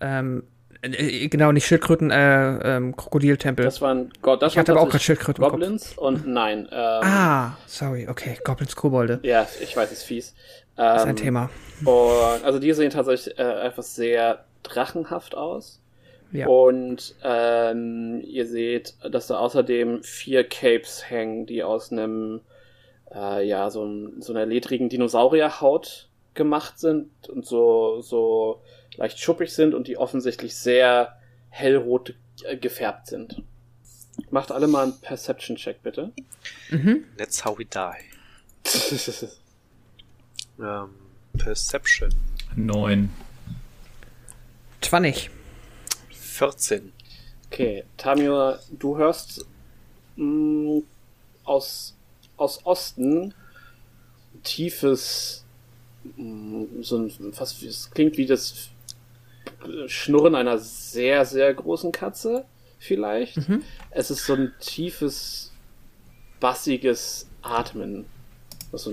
ähm, 0.00 0.42
äh, 0.82 1.28
genau, 1.28 1.52
nicht 1.52 1.66
Schildkröten, 1.66 2.10
äh, 2.10 2.76
ähm, 2.76 2.96
Krokodiltempel. 2.96 3.64
das 3.64 3.80
waren 3.80 4.12
Gott, 4.22 4.42
das 4.42 4.52
ich 4.52 4.58
hatte 4.58 4.72
aber 4.72 4.80
auch 4.82 4.88
gerade 4.88 5.02
Schildkröten. 5.04 5.42
Goblins 5.44 5.92
und 5.98 6.26
nein, 6.26 6.68
ähm, 6.70 7.00
Ah, 7.02 7.56
sorry, 7.66 8.08
okay, 8.08 8.38
Goblins, 8.44 8.74
Kobolde. 8.76 9.20
ja, 9.22 9.46
ich 9.60 9.76
weiß, 9.76 9.92
ist 9.92 10.02
fies. 10.04 10.34
Das 10.76 11.02
ist 11.02 11.08
ein 11.08 11.10
Ähm, 11.10 11.16
Thema. 11.16 11.50
Und, 11.84 12.44
also 12.44 12.58
die 12.58 12.72
sehen 12.72 12.90
tatsächlich 12.90 13.38
äh, 13.38 13.42
einfach 13.42 13.82
sehr 13.82 14.44
drachenhaft 14.62 15.34
aus. 15.34 15.80
Ja. 16.32 16.46
Und 16.46 17.16
ähm, 17.24 18.22
ihr 18.24 18.46
seht, 18.46 18.94
dass 19.10 19.26
da 19.26 19.38
außerdem 19.38 20.02
vier 20.04 20.44
Capes 20.44 21.10
hängen, 21.10 21.44
die 21.44 21.62
aus 21.64 21.90
einem, 21.90 22.40
äh, 23.12 23.44
ja, 23.46 23.68
so, 23.68 23.86
so 24.20 24.32
einer 24.32 24.46
ledrigen 24.46 24.88
Dinosaurierhaut 24.88 26.08
gemacht 26.34 26.78
sind 26.78 27.10
und 27.28 27.44
so, 27.44 28.00
so 28.00 28.62
leicht 28.96 29.18
schuppig 29.18 29.52
sind 29.52 29.74
und 29.74 29.88
die 29.88 29.96
offensichtlich 29.96 30.54
sehr 30.56 31.16
hellrot 31.48 32.14
äh, 32.44 32.56
gefärbt 32.56 33.06
sind. 33.06 33.42
Macht 34.30 34.52
alle 34.52 34.66
mal 34.66 34.84
einen 34.84 35.00
Perception-Check, 35.00 35.82
bitte. 35.82 36.12
Mhm. 36.70 37.04
That's 37.16 37.44
how 37.44 37.58
we 37.58 37.64
die. 37.64 37.96
Ähm, 40.62 40.90
Perception. 41.38 42.10
Neun. 42.54 43.08
20. 44.82 45.30
14. 46.10 46.92
Okay, 47.46 47.84
Tamio, 47.96 48.56
du 48.70 48.96
hörst 48.96 49.46
mh, 50.16 50.82
aus, 51.44 51.96
aus 52.36 52.64
Osten 52.64 53.34
ein 54.34 54.42
tiefes, 54.42 55.44
mh, 56.16 56.82
so 56.82 56.98
ein, 56.98 57.32
fast, 57.32 57.62
es 57.62 57.90
klingt 57.90 58.16
wie 58.16 58.26
das 58.26 58.68
Schnurren 59.86 60.34
einer 60.34 60.58
sehr, 60.58 61.24
sehr 61.24 61.52
großen 61.54 61.92
Katze, 61.92 62.44
vielleicht. 62.78 63.48
Mhm. 63.48 63.62
Es 63.90 64.10
ist 64.10 64.24
so 64.26 64.34
ein 64.34 64.52
tiefes, 64.58 65.52
bassiges 66.40 67.28
Atmen. 67.42 68.06
So 68.72 68.92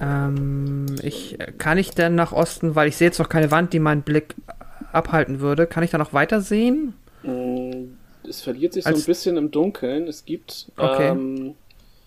Ähm, 0.00 0.86
ich, 1.02 1.38
kann 1.58 1.78
ich 1.78 1.90
denn 1.90 2.14
nach 2.14 2.32
Osten, 2.32 2.74
weil 2.74 2.88
ich 2.88 2.96
sehe 2.96 3.08
jetzt 3.08 3.18
noch 3.18 3.28
keine 3.28 3.50
Wand, 3.50 3.72
die 3.72 3.80
meinen 3.80 4.02
Blick 4.02 4.34
abhalten 4.92 5.40
würde, 5.40 5.66
kann 5.66 5.82
ich 5.82 5.90
da 5.90 5.98
noch 5.98 6.12
weiter 6.12 6.40
sehen? 6.40 6.94
mh, 7.22 7.88
es 8.28 8.42
verliert 8.42 8.72
sich 8.72 8.84
so 8.84 8.90
Als- 8.90 9.00
ein 9.02 9.04
bisschen 9.04 9.36
im 9.36 9.50
Dunkeln. 9.50 10.08
Es 10.08 10.24
gibt 10.24 10.72
Okay. 10.76 11.10
ähm, 11.10 11.54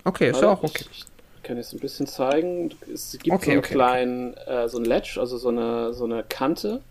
Okay, 0.05 0.29
ist 0.29 0.41
ja 0.41 0.49
auch 0.49 0.63
okay. 0.63 0.85
Ich, 0.91 0.91
ich 0.91 1.05
kann 1.43 1.57
jetzt 1.57 1.73
ein 1.73 1.79
bisschen 1.79 2.07
zeigen. 2.07 2.71
Es 2.93 3.17
gibt 3.23 3.33
Okay, 3.35 3.45
so 3.45 3.51
einen 3.51 3.59
okay, 3.59 3.73
kleinen, 3.73 4.33
Äh, 4.35 4.67
so 4.69 4.77
ein 4.79 4.85
Ledge, 4.85 5.17
also 5.19 5.38
so 5.38 5.49
eine, 5.49 5.93
so 5.93 6.05
eine 6.05 6.23
Kante. 6.23 6.83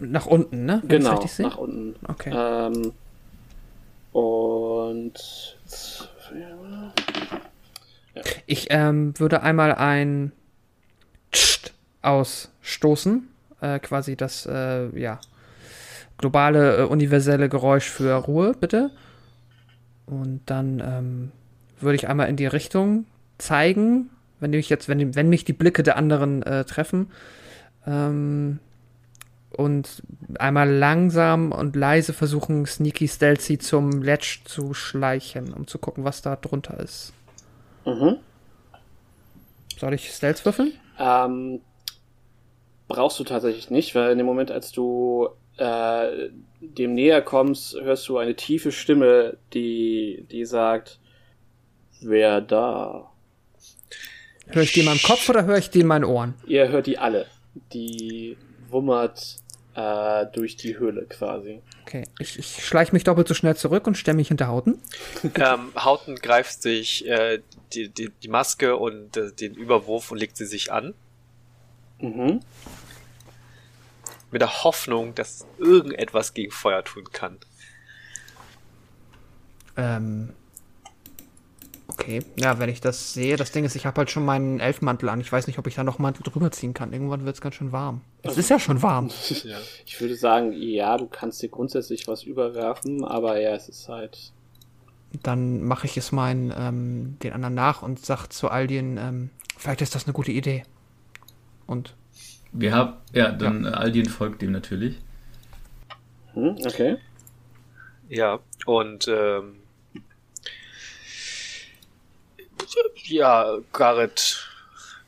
Nach 0.00 0.26
unten, 0.26 0.64
ne? 0.64 0.80
Wenn 0.82 1.02
genau, 1.02 1.22
nach 1.38 1.56
unten. 1.56 1.94
Okay. 2.08 2.32
Ähm, 2.34 2.92
und 4.12 5.12
Ich 8.46 8.66
ähm, 8.70 9.18
würde 9.18 9.42
einmal 9.42 9.74
ein 9.74 10.32
Tst 11.32 11.72
ausstoßen. 12.02 13.28
Äh, 13.60 13.78
quasi 13.78 14.16
das, 14.16 14.46
äh, 14.46 14.88
ja, 14.98 15.20
globale, 16.18 16.78
äh, 16.78 16.82
universelle 16.84 17.48
Geräusch 17.48 17.88
für 17.88 18.14
Ruhe, 18.14 18.54
bitte. 18.58 18.90
Und 20.06 20.40
dann 20.46 20.82
ähm, 20.84 21.32
würde 21.78 21.96
ich 21.96 22.08
einmal 22.08 22.28
in 22.28 22.36
die 22.36 22.46
Richtung 22.46 23.06
zeigen, 23.38 24.10
wenn 24.40 24.50
mich 24.50 24.68
jetzt, 24.68 24.88
wenn, 24.88 25.14
wenn 25.14 25.28
mich 25.28 25.44
die 25.44 25.52
Blicke 25.52 25.82
der 25.82 25.96
anderen 25.96 26.42
äh, 26.42 26.64
treffen. 26.64 27.10
Ähm, 27.86 28.58
und 29.60 30.02
einmal 30.38 30.70
langsam 30.70 31.52
und 31.52 31.76
leise 31.76 32.12
versuchen, 32.12 32.66
sneaky 32.66 33.06
stealthy 33.06 33.58
zum 33.58 34.02
Ledge 34.02 34.40
zu 34.44 34.74
schleichen, 34.74 35.52
um 35.52 35.66
zu 35.66 35.78
gucken, 35.78 36.04
was 36.04 36.22
da 36.22 36.36
drunter 36.36 36.80
ist. 36.80 37.12
mhm. 37.84 38.16
Soll 39.78 39.94
ich 39.94 40.10
Stealth 40.10 40.44
würfeln? 40.44 40.72
ähm, 40.98 41.60
brauchst 42.86 43.18
du 43.18 43.24
tatsächlich 43.24 43.70
nicht, 43.70 43.94
weil 43.94 44.12
in 44.12 44.18
dem 44.18 44.26
Moment, 44.26 44.50
als 44.50 44.72
du 44.72 45.28
äh, 45.56 46.28
dem 46.60 46.94
näher 46.94 47.22
kommst, 47.22 47.74
hörst 47.80 48.08
du 48.08 48.18
eine 48.18 48.36
tiefe 48.36 48.72
Stimme, 48.72 49.38
die, 49.54 50.26
die 50.30 50.44
sagt, 50.44 50.98
wer 52.02 52.40
da? 52.40 53.10
Höre 54.48 54.62
ich 54.62 54.72
die 54.72 54.80
in 54.80 54.86
meinem 54.86 55.02
Kopf 55.02 55.28
oder 55.28 55.44
höre 55.44 55.58
ich 55.58 55.70
die 55.70 55.80
in 55.80 55.86
meinen 55.86 56.04
Ohren? 56.04 56.34
Ihr 56.46 56.68
hört 56.68 56.86
die 56.86 56.98
alle. 56.98 57.26
Die 57.72 58.36
wummert 58.68 59.39
äh, 59.74 60.26
durch 60.32 60.56
die 60.56 60.78
Höhle 60.78 61.06
quasi. 61.06 61.60
Okay, 61.82 62.04
ich, 62.18 62.38
ich 62.38 62.64
schleiche 62.64 62.92
mich 62.92 63.04
doppelt 63.04 63.28
so 63.28 63.34
schnell 63.34 63.56
zurück 63.56 63.86
und 63.86 63.96
stelle 63.96 64.16
mich 64.16 64.28
hinter 64.28 64.48
Hauten. 64.48 64.80
ähm, 65.34 65.72
Hauten 65.76 66.16
greift 66.16 66.62
sich 66.62 67.06
äh, 67.08 67.40
die, 67.72 67.88
die, 67.88 68.10
die 68.10 68.28
Maske 68.28 68.76
und 68.76 69.16
äh, 69.16 69.32
den 69.32 69.54
Überwurf 69.54 70.10
und 70.10 70.18
legt 70.18 70.36
sie 70.36 70.46
sich 70.46 70.72
an. 70.72 70.94
Mhm. 72.00 72.40
Mit 74.30 74.42
der 74.42 74.64
Hoffnung, 74.64 75.14
dass 75.14 75.46
irgendetwas 75.58 76.34
gegen 76.34 76.50
Feuer 76.50 76.84
tun 76.84 77.04
kann. 77.12 77.38
Ähm. 79.76 80.34
Okay, 81.92 82.22
ja, 82.36 82.60
wenn 82.60 82.68
ich 82.68 82.80
das 82.80 83.14
sehe, 83.14 83.36
das 83.36 83.50
Ding 83.50 83.64
ist, 83.64 83.74
ich 83.74 83.84
habe 83.84 83.98
halt 83.98 84.10
schon 84.10 84.24
meinen 84.24 84.60
Elfmantel 84.60 85.08
an. 85.08 85.20
Ich 85.20 85.32
weiß 85.32 85.48
nicht, 85.48 85.58
ob 85.58 85.66
ich 85.66 85.74
da 85.74 85.82
noch 85.82 85.98
Mantel 85.98 86.22
drüber 86.22 86.52
ziehen 86.52 86.72
kann. 86.72 86.92
Irgendwann 86.92 87.24
wird 87.24 87.34
es 87.34 87.40
ganz 87.40 87.56
schön 87.56 87.72
warm. 87.72 88.02
Es 88.22 88.38
ist 88.38 88.48
ja 88.48 88.60
schon 88.60 88.80
warm. 88.82 89.10
Ich 89.86 90.00
würde 90.00 90.14
sagen, 90.14 90.52
ja, 90.52 90.96
du 90.96 91.06
kannst 91.06 91.42
dir 91.42 91.48
grundsätzlich 91.48 92.06
was 92.06 92.22
überwerfen, 92.22 93.04
aber 93.04 93.40
ja, 93.40 93.50
es 93.54 93.68
ist 93.68 93.88
halt. 93.88 94.32
Dann 95.24 95.64
mache 95.64 95.86
ich 95.86 95.96
es 95.96 96.12
meinen, 96.12 96.54
ähm, 96.56 97.16
den 97.24 97.32
anderen 97.32 97.54
nach 97.54 97.82
und 97.82 98.04
sag 98.04 98.28
zu 98.28 98.48
Aldien, 98.48 98.96
ähm, 98.96 99.30
vielleicht 99.58 99.82
ist 99.82 99.96
das 99.96 100.04
eine 100.04 100.12
gute 100.12 100.30
Idee. 100.30 100.62
Und 101.66 101.96
Wir 102.52 102.72
haben, 102.72 102.94
ja, 103.12 103.32
dann 103.32 103.64
äh, 103.64 103.68
Aldien 103.68 104.08
folgt 104.08 104.42
dem 104.42 104.52
natürlich. 104.52 105.00
Hm, 106.34 106.56
okay. 106.64 106.98
Ja, 108.08 108.38
und 108.66 109.08
ähm, 109.08 109.59
ja, 113.04 113.58
Garrett, 113.72 114.48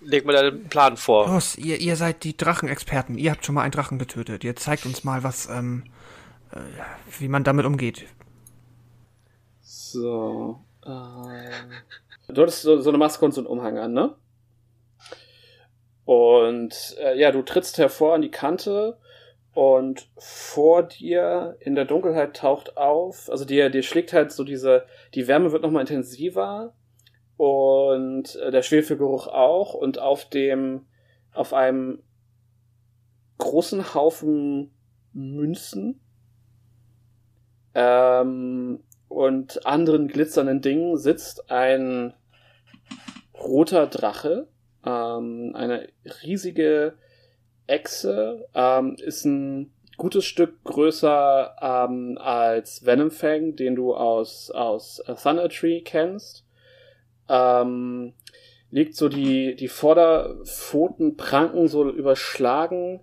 leg 0.00 0.26
mir 0.26 0.32
deinen 0.32 0.68
Plan 0.68 0.96
vor. 0.96 1.28
los, 1.28 1.56
ihr, 1.56 1.80
ihr 1.80 1.96
seid 1.96 2.24
die 2.24 2.36
Drachenexperten. 2.36 3.18
Ihr 3.18 3.30
habt 3.30 3.44
schon 3.44 3.54
mal 3.54 3.62
einen 3.62 3.72
Drachen 3.72 3.98
getötet. 3.98 4.44
Ihr 4.44 4.56
zeigt 4.56 4.86
uns 4.86 5.04
mal, 5.04 5.22
was, 5.22 5.48
ähm, 5.48 5.84
äh, 6.52 6.58
wie 7.18 7.28
man 7.28 7.44
damit 7.44 7.66
umgeht. 7.66 8.04
So. 9.60 10.60
Ähm, 10.84 11.72
du 12.28 12.42
hattest 12.42 12.62
so, 12.62 12.80
so 12.80 12.90
eine 12.90 12.98
Maske 12.98 13.24
und 13.24 13.32
so 13.32 13.40
einen 13.40 13.48
Umhang 13.48 13.78
an, 13.78 13.92
ne? 13.92 14.14
Und 16.04 16.96
äh, 17.00 17.18
ja, 17.18 17.30
du 17.30 17.42
trittst 17.42 17.78
hervor 17.78 18.14
an 18.14 18.22
die 18.22 18.30
Kante 18.30 18.98
und 19.54 20.08
vor 20.16 20.82
dir 20.82 21.56
in 21.60 21.74
der 21.74 21.84
Dunkelheit 21.84 22.36
taucht 22.36 22.76
auf, 22.76 23.30
also 23.30 23.44
dir, 23.44 23.70
dir 23.70 23.82
schlägt 23.82 24.12
halt 24.12 24.32
so 24.32 24.44
diese, 24.44 24.86
die 25.14 25.28
Wärme 25.28 25.52
wird 25.52 25.62
nochmal 25.62 25.82
intensiver 25.82 26.72
und 27.42 28.36
äh, 28.36 28.52
der 28.52 28.62
Schwefelgeruch 28.62 29.26
auch 29.26 29.74
und 29.74 29.98
auf 29.98 30.28
dem, 30.28 30.86
auf 31.32 31.52
einem 31.52 32.00
großen 33.38 33.94
Haufen 33.94 34.70
Münzen 35.12 36.00
ähm, 37.74 38.84
und 39.08 39.66
anderen 39.66 40.06
glitzernden 40.06 40.60
Dingen 40.60 40.96
sitzt 40.96 41.50
ein 41.50 42.14
roter 43.34 43.88
Drache, 43.88 44.46
ähm, 44.86 45.50
eine 45.56 45.88
riesige 46.22 46.96
Echse, 47.66 48.48
ähm, 48.54 48.94
ist 49.04 49.24
ein 49.24 49.72
gutes 49.96 50.26
Stück 50.26 50.62
größer 50.62 51.56
ähm, 51.60 52.18
als 52.18 52.86
Venomfang, 52.86 53.56
den 53.56 53.74
du 53.74 53.96
aus, 53.96 54.52
aus 54.52 55.02
Thunder 55.20 55.48
Tree 55.48 55.80
kennst. 55.80 56.46
Ähm, 57.28 58.14
liegt 58.70 58.96
so 58.96 59.08
die, 59.08 59.54
die 59.54 59.68
Vorderpfoten 59.68 61.16
pranken 61.16 61.68
so 61.68 61.88
überschlagen 61.88 63.00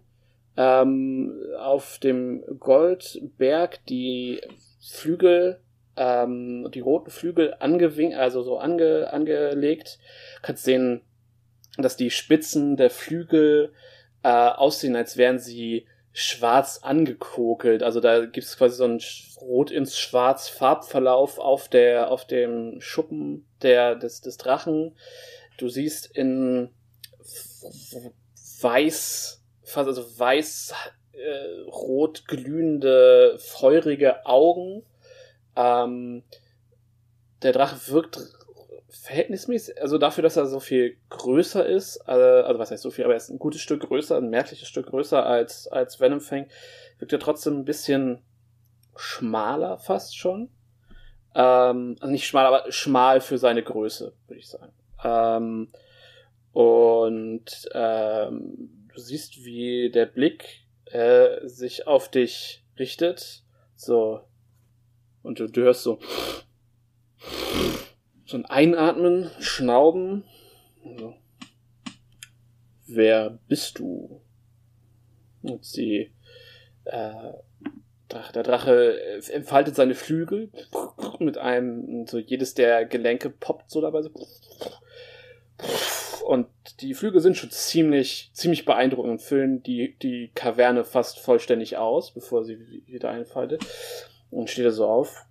ähm, 0.57 1.31
auf 1.57 1.99
dem 1.99 2.43
Goldberg 2.59 3.85
die 3.85 4.41
Flügel, 4.81 5.61
ähm, 5.95 6.69
die 6.73 6.79
roten 6.81 7.11
Flügel 7.11 7.55
angewinkt, 7.59 8.17
also 8.17 8.41
so 8.41 8.57
ange, 8.57 9.13
angelegt. 9.13 9.99
Kannst 10.41 10.65
sehen, 10.65 11.01
dass 11.77 11.95
die 11.95 12.09
Spitzen 12.09 12.75
der 12.75 12.89
Flügel 12.89 13.71
äh, 14.23 14.27
aussehen, 14.27 14.95
als 14.95 15.17
wären 15.17 15.39
sie 15.39 15.85
schwarz 16.11 16.79
angekokelt. 16.81 17.83
Also 17.83 17.99
da 17.99 18.25
gibt 18.25 18.45
es 18.45 18.57
quasi 18.57 18.75
so 18.75 18.83
einen 18.83 19.01
Rot 19.39 19.71
ins 19.71 19.97
Schwarz 19.97 20.49
Farbverlauf 20.49 21.39
auf 21.39 21.69
der, 21.69 22.11
auf 22.11 22.25
dem 22.25 22.81
Schuppen 22.81 23.45
der, 23.61 23.95
des, 23.95 24.21
des 24.21 24.37
Drachen. 24.37 24.95
Du 25.57 25.69
siehst 25.69 26.07
in 26.15 26.69
weiß, 28.61 29.41
fast 29.63 29.87
also 29.87 30.19
weiß, 30.19 30.73
äh, 31.13 31.69
rot 31.69 32.25
glühende, 32.27 33.37
feurige 33.39 34.25
Augen. 34.25 34.83
Ähm, 35.55 36.23
der 37.41 37.53
Drache 37.53 37.91
wirkt 37.91 38.19
verhältnismäßig, 38.89 39.81
also 39.81 39.97
dafür, 39.97 40.23
dass 40.23 40.37
er 40.37 40.45
so 40.45 40.59
viel 40.59 40.97
größer 41.09 41.65
ist, 41.65 41.97
äh, 42.07 42.11
also 42.11 42.59
was 42.59 42.71
heißt 42.71 42.83
so 42.83 42.91
viel, 42.91 43.05
aber 43.05 43.13
er 43.13 43.17
ist 43.17 43.29
ein 43.29 43.39
gutes 43.39 43.61
Stück 43.61 43.81
größer, 43.81 44.17
ein 44.17 44.29
merkliches 44.29 44.67
Stück 44.67 44.87
größer 44.87 45.25
als, 45.25 45.67
als 45.67 45.99
Venom 45.99 46.21
Fang, 46.21 46.47
wirkt 46.97 47.13
er 47.13 47.19
trotzdem 47.19 47.59
ein 47.59 47.65
bisschen 47.65 48.21
schmaler 48.95 49.77
fast 49.77 50.17
schon. 50.17 50.49
Ähm, 51.35 51.95
also 51.99 52.11
nicht 52.11 52.27
schmal, 52.27 52.45
aber 52.45 52.71
schmal 52.71 53.21
für 53.21 53.37
seine 53.37 53.63
Größe, 53.63 54.13
würde 54.27 54.39
ich 54.39 54.47
sagen. 54.47 54.73
Ähm, 55.03 55.69
und 56.51 57.69
ähm, 57.73 58.87
du 58.93 58.99
siehst, 58.99 59.43
wie 59.45 59.91
der 59.91 60.05
Blick 60.05 60.65
äh, 60.85 61.47
sich 61.47 61.87
auf 61.87 62.09
dich 62.09 62.63
richtet. 62.77 63.43
So. 63.75 64.21
Und 65.21 65.39
du, 65.39 65.47
du 65.47 65.61
hörst 65.61 65.83
so 65.83 65.99
so 68.29 68.37
ein 68.37 68.45
Einatmen, 68.45 69.31
Schnauben. 69.39 70.23
Also, 70.85 71.15
wer 72.85 73.39
bist 73.47 73.79
du? 73.79 74.21
Und 75.41 75.65
sie, 75.65 76.11
äh, 76.85 77.33
der 78.09 78.43
Drache 78.43 79.21
entfaltet 79.31 79.75
seine 79.75 79.95
Flügel 79.95 80.51
mit 81.19 81.37
einem, 81.37 82.07
so 82.07 82.17
jedes 82.17 82.53
der 82.53 82.85
Gelenke 82.85 83.29
poppt 83.29 83.69
so 83.69 83.81
dabei 83.81 84.01
so. 84.01 84.09
Und 86.25 86.47
die 86.81 86.93
Flügel 86.93 87.21
sind 87.21 87.37
schon 87.37 87.51
ziemlich, 87.51 88.29
ziemlich 88.33 88.65
beeindruckend 88.65 89.11
und 89.11 89.21
füllen 89.21 89.63
die, 89.63 89.95
die 90.01 90.31
Kaverne 90.35 90.83
fast 90.83 91.19
vollständig 91.19 91.77
aus, 91.77 92.13
bevor 92.13 92.43
sie 92.43 92.83
wieder 92.85 93.09
einfaltet. 93.09 93.65
Und 94.29 94.49
steht 94.49 94.65
er 94.65 94.71
so 94.71 94.85
auf 94.85 95.25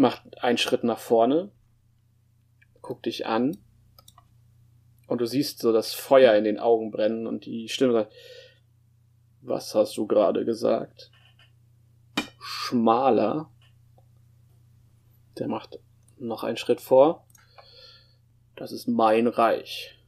macht 0.00 0.42
einen 0.42 0.58
Schritt 0.58 0.84
nach 0.84 0.98
vorne, 0.98 1.50
guckt 2.80 3.06
dich 3.06 3.26
an 3.26 3.58
und 5.06 5.20
du 5.20 5.26
siehst 5.26 5.58
so 5.58 5.72
das 5.72 5.92
Feuer 5.92 6.34
in 6.34 6.44
den 6.44 6.58
Augen 6.58 6.90
brennen 6.90 7.26
und 7.26 7.44
die 7.44 7.68
Stimme 7.68 7.92
sagt, 7.92 8.12
was 9.42 9.74
hast 9.74 9.96
du 9.96 10.06
gerade 10.06 10.44
gesagt? 10.44 11.10
Schmaler. 12.38 13.50
Der 15.38 15.48
macht 15.48 15.78
noch 16.18 16.44
einen 16.44 16.56
Schritt 16.56 16.80
vor. 16.80 17.26
Das 18.56 18.72
ist 18.72 18.88
mein 18.88 19.26
Reich. 19.26 19.98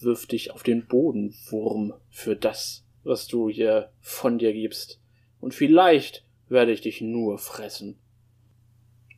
Wirf 0.00 0.26
dich 0.26 0.50
auf 0.50 0.62
den 0.62 0.86
Boden, 0.86 1.34
Wurm, 1.48 1.94
für 2.10 2.36
das, 2.36 2.84
was 3.04 3.26
du 3.26 3.48
hier 3.48 3.90
von 4.00 4.38
dir 4.38 4.52
gibst. 4.52 5.00
Und 5.40 5.54
vielleicht 5.54 6.24
werde 6.48 6.72
ich 6.72 6.82
dich 6.82 7.00
nur 7.00 7.38
fressen. 7.38 7.98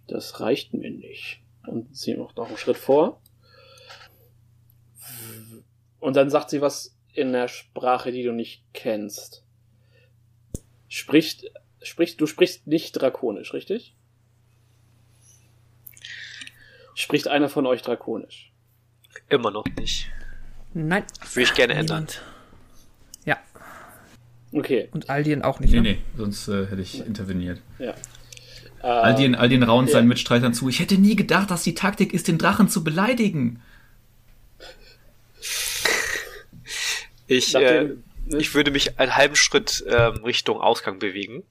Das 0.06 0.40
reicht 0.40 0.74
mir 0.74 0.90
nicht. 0.90 1.42
Und 1.66 1.94
sie 1.96 2.14
macht 2.14 2.36
noch 2.36 2.48
einen 2.48 2.56
Schritt 2.56 2.76
vor. 2.76 3.20
Und 5.98 6.16
dann 6.16 6.30
sagt 6.30 6.50
sie 6.50 6.60
was 6.60 6.96
in 7.14 7.32
der 7.32 7.48
Sprache, 7.48 8.12
die 8.12 8.22
du 8.22 8.32
nicht 8.32 8.64
kennst. 8.72 9.44
Spricht, 10.88 11.50
spricht, 11.82 12.20
du 12.20 12.26
sprichst 12.26 12.66
nicht 12.66 12.92
drakonisch, 12.92 13.52
richtig? 13.54 13.96
Spricht 16.94 17.28
einer 17.28 17.48
von 17.48 17.66
euch 17.66 17.82
drakonisch? 17.82 18.52
Immer 19.28 19.50
noch 19.50 19.64
nicht. 19.78 20.10
Nein. 20.74 21.04
Würde 21.32 21.42
ich 21.42 21.54
gerne 21.54 21.74
ändern. 21.74 22.06
Niemand. 22.08 22.22
Ja. 23.24 23.38
Okay. 24.52 24.88
Und 24.92 25.08
Aldien 25.08 25.42
auch 25.42 25.60
nicht. 25.60 25.72
Nee, 25.72 25.80
ne? 25.80 25.92
nee, 25.92 25.98
sonst 26.16 26.48
äh, 26.48 26.66
hätte 26.66 26.82
ich 26.82 27.04
interveniert. 27.04 27.60
Ja. 27.78 27.94
Aldien, 28.82 29.34
Aldien 29.34 29.62
raunt 29.62 29.88
ja. 29.88 29.94
seinen 29.94 30.08
Mitstreitern 30.08 30.54
zu. 30.54 30.68
Ich 30.68 30.80
hätte 30.80 30.98
nie 30.98 31.16
gedacht, 31.16 31.50
dass 31.50 31.62
die 31.62 31.74
Taktik 31.74 32.14
ist, 32.14 32.28
den 32.28 32.38
Drachen 32.38 32.68
zu 32.68 32.82
beleidigen. 32.82 33.62
Ich, 37.30 37.54
äh, 37.54 37.84
Nachdem- 37.84 38.04
ich 38.40 38.54
würde 38.54 38.72
mich 38.72 38.98
einen 38.98 39.14
halben 39.14 39.36
Schritt 39.36 39.84
ähm, 39.86 40.24
Richtung 40.24 40.60
Ausgang 40.60 40.98
bewegen. 40.98 41.44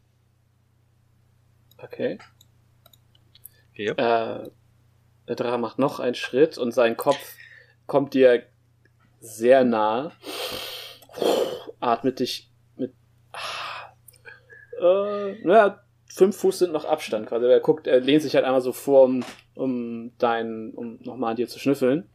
Okay. 1.78 2.20
Hier. 3.72 3.92
Äh, 3.98 4.50
der 5.30 5.36
Drache 5.38 5.58
macht 5.58 5.80
noch 5.80 6.02
einen 6.02 6.16
Schritt 6.16 6.58
und 6.58 6.74
sein 6.74 6.98
Kopf 6.98 7.36
kommt 7.88 8.14
dir 8.14 8.44
sehr 9.22 9.64
nah. 9.64 10.12
Atmet 11.80 12.20
dich 12.20 12.52
mit. 12.76 12.94
Äh, 14.82 15.42
naja, 15.46 15.82
fünf 16.08 16.36
Fuß 16.36 16.60
sind 16.60 16.74
noch 16.74 16.84
Abstand 16.84 17.28
quasi. 17.28 17.46
Er 17.46 17.62
guckt, 17.62 17.88
er 17.88 18.02
lehnt 18.02 18.22
sich 18.22 18.36
halt 18.36 18.44
einmal 18.44 18.62
so 18.62 18.74
vor, 18.74 19.06
um, 19.06 19.24
um 19.56 20.12
dein, 20.18 20.74
um 20.74 21.00
nochmal 21.04 21.32
an 21.32 21.36
dir 21.38 21.48
zu 21.48 21.58
schnüffeln. 21.58 22.10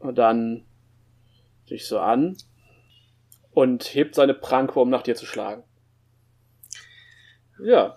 Und 0.00 0.16
dann 0.18 0.66
dich 1.72 1.86
so 1.86 1.98
an 1.98 2.36
und 3.52 3.84
hebt 3.94 4.14
seine 4.14 4.34
Pranke, 4.34 4.80
um 4.80 4.90
nach 4.90 5.02
dir 5.02 5.14
zu 5.14 5.26
schlagen. 5.26 5.64
Ja. 7.62 7.96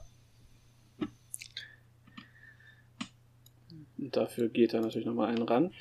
Und 3.98 4.16
dafür 4.16 4.50
geht 4.50 4.74
er 4.74 4.82
natürlich 4.82 5.06
nochmal 5.06 5.30
einen 5.30 5.44
ran. 5.44 5.74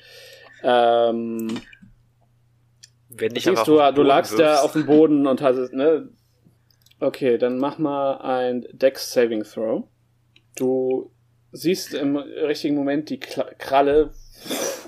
Ähm, 0.63 1.61
Wenn 3.09 3.35
ich 3.35 3.43
siehst 3.43 3.67
du, 3.67 3.77
du 3.93 4.03
lagst 4.03 4.33
da 4.33 4.37
wirfst. 4.37 4.63
auf 4.63 4.73
dem 4.73 4.85
Boden 4.85 5.27
und 5.27 5.41
hast 5.41 5.57
es, 5.57 5.71
ne? 5.71 6.09
Okay, 6.99 7.37
dann 7.37 7.57
mach 7.57 7.77
mal 7.77 8.17
ein 8.21 8.65
Dex 8.71 9.11
Saving 9.11 9.43
Throw. 9.43 9.87
Du 10.55 11.11
siehst 11.51 11.93
im 11.93 12.15
richtigen 12.15 12.75
Moment 12.75 13.09
die 13.09 13.19
Kralle 13.19 14.13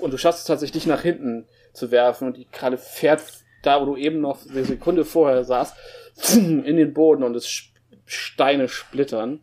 und 0.00 0.12
du 0.12 0.18
schaffst 0.18 0.40
es 0.40 0.46
tatsächlich 0.46 0.86
nach 0.86 1.02
hinten 1.02 1.46
zu 1.78 1.90
werfen 1.90 2.28
und 2.28 2.36
die 2.36 2.46
Kralle 2.46 2.78
fährt 2.78 3.22
da, 3.62 3.80
wo 3.80 3.86
du 3.86 3.96
eben 3.96 4.20
noch 4.20 4.48
eine 4.48 4.64
Sekunde 4.64 5.04
vorher 5.04 5.44
saßt, 5.44 5.74
in 6.34 6.76
den 6.76 6.94
Boden 6.94 7.22
und 7.22 7.34
es 7.34 7.70
Steine 8.06 8.68
splittern. 8.68 9.40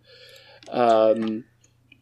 Ähm, 0.71 1.45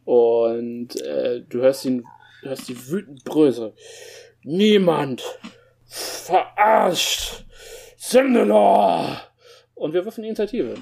und 0.05 0.95
äh, 1.01 1.41
du 1.41 1.61
hörst 1.61 1.85
ihn, 1.85 2.05
hörst 2.41 2.69
die 2.69 2.89
wütend 2.89 3.23
Bröse. 3.23 3.73
Niemand 4.43 5.23
verarscht 5.85 7.45
Simnelor! 7.97 9.21
Und 9.75 9.93
wir 9.93 10.05
würfen 10.05 10.21
die 10.21 10.27
Initiative. 10.27 10.75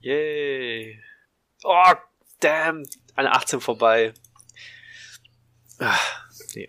Yay. 0.00 1.00
Oh, 1.62 1.92
damn. 2.40 2.82
Eine 3.14 3.32
18 3.32 3.60
vorbei. 3.60 4.12
Ah, 5.78 5.98
nee. 6.54 6.68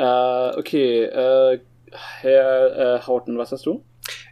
Äh, 0.00 0.56
okay, 0.56 1.02
äh, 1.04 1.60
Herr 1.92 2.96
äh, 2.96 3.06
Hauten, 3.06 3.36
was 3.36 3.52
hast 3.52 3.66
du? 3.66 3.84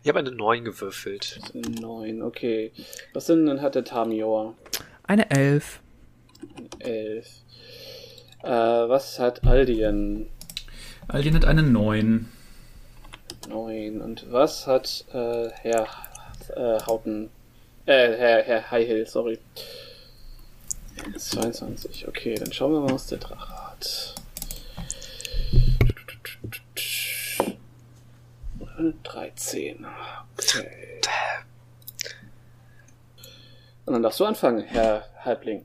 Ich 0.02 0.08
habe 0.08 0.20
eine 0.20 0.30
9 0.30 0.64
gewürfelt. 0.64 1.40
Neun, 1.52 2.22
okay. 2.22 2.72
Was 3.12 3.26
denn 3.26 3.44
dann 3.44 3.60
hat 3.60 3.74
der 3.74 3.84
Tamior? 3.84 4.54
Eine 5.02 5.30
Elf. 5.30 5.80
Elf. 6.78 7.28
Äh, 8.42 8.48
was 8.48 9.18
hat 9.18 9.44
Aldien? 9.44 10.30
Aldien 11.06 11.34
hat 11.34 11.44
eine 11.44 11.62
9. 11.62 12.30
Neun. 13.50 14.00
Und 14.00 14.32
was 14.32 14.66
hat 14.66 15.04
äh, 15.12 15.50
Herr 15.50 15.86
äh, 16.56 16.80
Hauten? 16.86 17.28
Äh, 17.84 18.16
Herr, 18.16 18.42
Herr 18.42 18.70
Highhill, 18.70 19.06
sorry. 19.06 19.38
22. 21.14 22.08
Okay, 22.08 22.36
dann 22.36 22.54
schauen 22.54 22.72
wir 22.72 22.80
mal, 22.80 22.94
was 22.94 23.08
der 23.08 23.18
Drache 23.18 23.70
hat. 23.70 24.14
13. 29.02 29.86
Okay. 30.36 31.00
Und 33.86 33.94
dann 33.94 34.02
darfst 34.02 34.20
du 34.20 34.24
anfangen, 34.24 34.62
Herr 34.62 35.06
Halbling. 35.24 35.64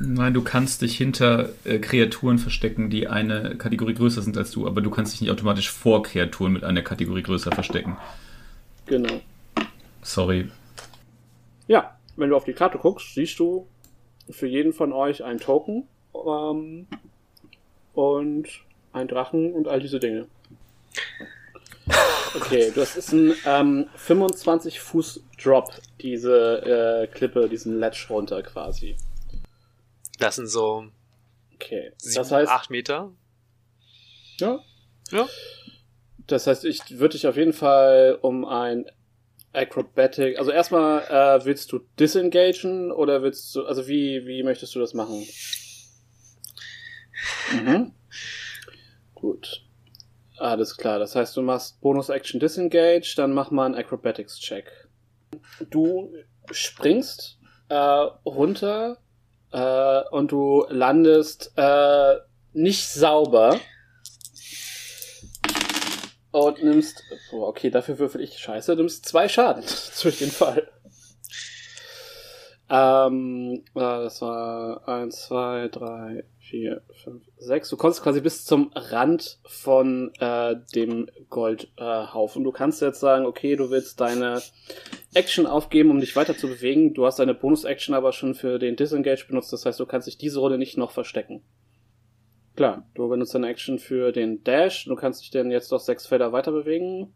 Nein, 0.00 0.32
du 0.32 0.42
kannst 0.42 0.82
dich 0.82 0.96
hinter 0.96 1.50
äh, 1.64 1.80
Kreaturen 1.80 2.38
verstecken, 2.38 2.88
die 2.88 3.08
eine 3.08 3.56
Kategorie 3.56 3.94
größer 3.94 4.22
sind 4.22 4.36
als 4.38 4.52
du, 4.52 4.66
aber 4.66 4.80
du 4.80 4.90
kannst 4.90 5.12
dich 5.12 5.22
nicht 5.22 5.30
automatisch 5.30 5.70
vor 5.70 6.04
Kreaturen 6.04 6.52
mit 6.52 6.62
einer 6.62 6.82
Kategorie 6.82 7.22
größer 7.22 7.50
verstecken. 7.50 7.96
Genau. 8.86 9.20
Sorry. 10.02 10.50
Ja, 11.66 11.98
wenn 12.16 12.30
du 12.30 12.36
auf 12.36 12.44
die 12.44 12.52
Karte 12.52 12.78
guckst, 12.78 13.14
siehst 13.14 13.40
du 13.40 13.66
für 14.30 14.46
jeden 14.46 14.72
von 14.72 14.92
euch 14.92 15.24
einen 15.24 15.40
Token 15.40 15.88
ähm, 16.14 16.86
und 17.92 18.48
einen 18.98 19.08
Drachen 19.08 19.52
und 19.52 19.68
all 19.68 19.80
diese 19.80 19.98
Dinge. 20.00 20.26
Okay, 22.36 22.70
das 22.74 22.96
ist 22.96 23.12
ein 23.12 23.34
ähm, 23.46 23.88
25 23.96 24.80
Fuß 24.80 25.22
Drop, 25.42 25.70
diese 26.00 27.02
äh, 27.02 27.06
Klippe, 27.06 27.48
diesen 27.48 27.78
Ledge 27.80 28.06
runter 28.10 28.42
quasi. 28.42 28.96
Das 30.18 30.36
sind 30.36 30.48
so 30.48 30.86
Okay, 31.54 31.92
sieben, 31.96 32.14
das 32.16 32.30
heißt, 32.30 32.50
acht 32.52 32.70
Meter. 32.70 33.12
ja, 34.38 34.60
Ja. 35.10 35.26
Das 36.26 36.46
heißt, 36.46 36.66
ich 36.66 36.98
würde 36.98 37.12
dich 37.12 37.26
auf 37.26 37.36
jeden 37.36 37.54
Fall 37.54 38.18
um 38.20 38.44
ein 38.44 38.84
Acrobatic, 39.54 40.38
also 40.38 40.50
erstmal 40.50 41.02
äh, 41.04 41.44
willst 41.46 41.72
du 41.72 41.80
disengagen 41.98 42.92
oder 42.92 43.22
willst 43.22 43.54
du, 43.54 43.64
also 43.64 43.88
wie, 43.88 44.26
wie 44.26 44.42
möchtest 44.42 44.74
du 44.74 44.78
das 44.78 44.92
machen? 44.92 45.26
Mhm. 47.52 47.92
Gut. 49.20 49.64
Alles 50.38 50.76
klar, 50.76 51.00
das 51.00 51.16
heißt, 51.16 51.36
du 51.36 51.42
machst 51.42 51.80
Bonus 51.80 52.10
Action 52.10 52.38
Disengage, 52.38 53.14
dann 53.16 53.32
mach 53.32 53.50
mal 53.50 53.66
einen 53.66 53.74
Acrobatics 53.74 54.38
Check. 54.38 54.70
Du 55.68 56.12
springst 56.52 57.38
äh, 57.68 57.74
runter 57.74 58.98
äh, 59.50 60.02
und 60.10 60.30
du 60.30 60.64
landest 60.68 61.52
äh, 61.56 62.16
nicht 62.52 62.88
sauber 62.88 63.58
und 66.30 66.62
nimmst, 66.62 67.02
oh, 67.32 67.42
okay, 67.42 67.70
dafür 67.70 67.98
würfel 67.98 68.20
ich 68.20 68.38
Scheiße, 68.38 68.76
nimmst 68.76 69.06
zwei 69.06 69.28
Schaden 69.28 69.64
durch 70.02 70.18
den 70.18 70.30
Fall. 70.30 70.70
Ähm, 72.70 73.64
äh, 73.74 73.80
das 73.80 74.20
war 74.22 74.86
eins, 74.86 75.26
zwei, 75.26 75.68
drei, 75.68 76.24
vier, 76.48 76.82
fünf, 77.04 77.22
sechs. 77.36 77.68
Du 77.68 77.76
kommst 77.76 78.02
quasi 78.02 78.20
bis 78.20 78.44
zum 78.44 78.70
Rand 78.74 79.38
von 79.44 80.12
äh, 80.18 80.56
dem 80.74 81.08
Goldhaufen. 81.28 82.44
du 82.44 82.52
kannst 82.52 82.80
jetzt 82.80 83.00
sagen, 83.00 83.26
okay, 83.26 83.56
du 83.56 83.70
willst 83.70 84.00
deine 84.00 84.40
Action 85.14 85.46
aufgeben, 85.46 85.90
um 85.90 86.00
dich 86.00 86.16
weiter 86.16 86.36
zu 86.36 86.48
bewegen. 86.48 86.94
Du 86.94 87.06
hast 87.06 87.18
deine 87.18 87.34
Bonus-Action 87.34 87.94
aber 87.94 88.12
schon 88.12 88.34
für 88.34 88.58
den 88.58 88.76
Disengage 88.76 89.26
benutzt. 89.28 89.52
Das 89.52 89.66
heißt, 89.66 89.78
du 89.78 89.86
kannst 89.86 90.06
dich 90.06 90.18
diese 90.18 90.40
Runde 90.40 90.58
nicht 90.58 90.78
noch 90.78 90.90
verstecken. 90.90 91.42
Klar, 92.56 92.88
du 92.94 93.08
benutzt 93.08 93.34
deine 93.34 93.48
Action 93.48 93.78
für 93.78 94.10
den 94.10 94.42
Dash. 94.42 94.86
Du 94.86 94.96
kannst 94.96 95.22
dich 95.22 95.30
denn 95.30 95.50
jetzt 95.50 95.70
noch 95.70 95.80
sechs 95.80 96.06
Felder 96.06 96.32
weiter 96.32 96.52
bewegen. 96.52 97.14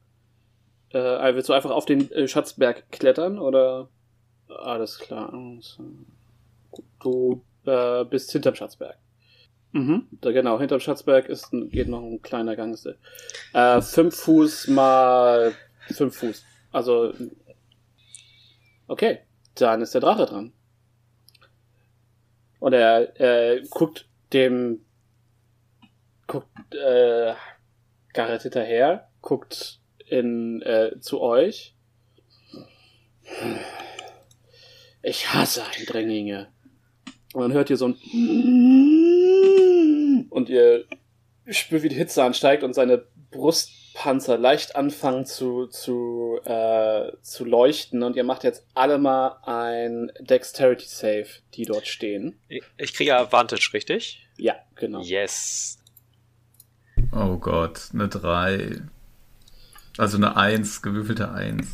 Äh, 0.90 1.34
willst 1.34 1.48
du 1.48 1.54
einfach 1.54 1.70
auf 1.70 1.86
den 1.86 2.10
äh, 2.12 2.28
Schatzberg 2.28 2.90
klettern 2.92 3.38
oder? 3.38 3.88
Alles 4.48 4.98
klar. 4.98 5.32
Du 7.00 7.42
äh, 7.64 8.04
bist 8.04 8.30
hinterm 8.30 8.54
Schatzberg. 8.54 8.98
Mhm. 9.72 10.06
Da, 10.20 10.32
genau, 10.32 10.58
hinterm 10.58 10.80
Schatzberg 10.80 11.28
ist 11.28 11.52
ein, 11.52 11.70
geht 11.70 11.88
noch 11.88 12.02
ein 12.02 12.20
kleiner 12.22 12.56
Gang. 12.56 12.78
Äh, 13.54 13.80
fünf 13.80 14.16
Fuß 14.16 14.68
mal 14.68 15.54
fünf 15.90 16.16
Fuß. 16.16 16.44
Also, 16.70 17.12
okay, 18.86 19.20
dann 19.54 19.82
ist 19.82 19.94
der 19.94 20.00
Drache 20.00 20.26
dran. 20.26 20.52
Und 22.60 22.74
er 22.74 23.20
äh, 23.20 23.62
guckt 23.70 24.06
dem 24.32 24.84
guckt 26.26 26.74
äh, 26.74 27.34
Garrett 28.12 28.42
hinterher, 28.42 29.08
guckt 29.20 29.80
in 30.06 30.62
äh, 30.62 31.00
zu 31.00 31.20
euch. 31.20 31.74
Ich 35.02 35.32
hasse 35.32 35.64
Eindringlinge. 35.64 36.48
Und 37.34 37.42
dann 37.42 37.52
hört 37.52 37.70
ihr 37.70 37.76
so 37.76 37.88
ein 37.88 37.96
und 40.32 40.48
ihr 40.48 40.84
spürt, 41.46 41.82
wie 41.82 41.88
die 41.88 41.96
Hitze 41.96 42.22
ansteigt 42.22 42.62
und 42.62 42.74
seine 42.74 43.04
Brustpanzer 43.30 44.38
leicht 44.38 44.76
anfangen 44.76 45.26
zu, 45.26 45.66
zu, 45.66 46.38
äh, 46.44 47.12
zu 47.22 47.44
leuchten. 47.44 48.02
Und 48.02 48.16
ihr 48.16 48.24
macht 48.24 48.44
jetzt 48.44 48.66
alle 48.74 48.98
mal 48.98 49.38
ein 49.44 50.12
Dexterity 50.20 50.86
Save, 50.86 51.26
die 51.54 51.64
dort 51.64 51.86
stehen. 51.86 52.38
Ich, 52.48 52.62
ich 52.76 52.94
kriege 52.94 53.16
Advantage, 53.16 53.70
richtig? 53.72 54.26
Ja, 54.36 54.54
genau. 54.76 55.00
Yes. 55.02 55.78
Oh 57.12 57.36
Gott, 57.36 57.88
eine 57.92 58.08
3. 58.08 58.82
Also 59.98 60.16
eine 60.16 60.36
1, 60.36 60.82
gewürfelte 60.82 61.30
1. 61.30 61.66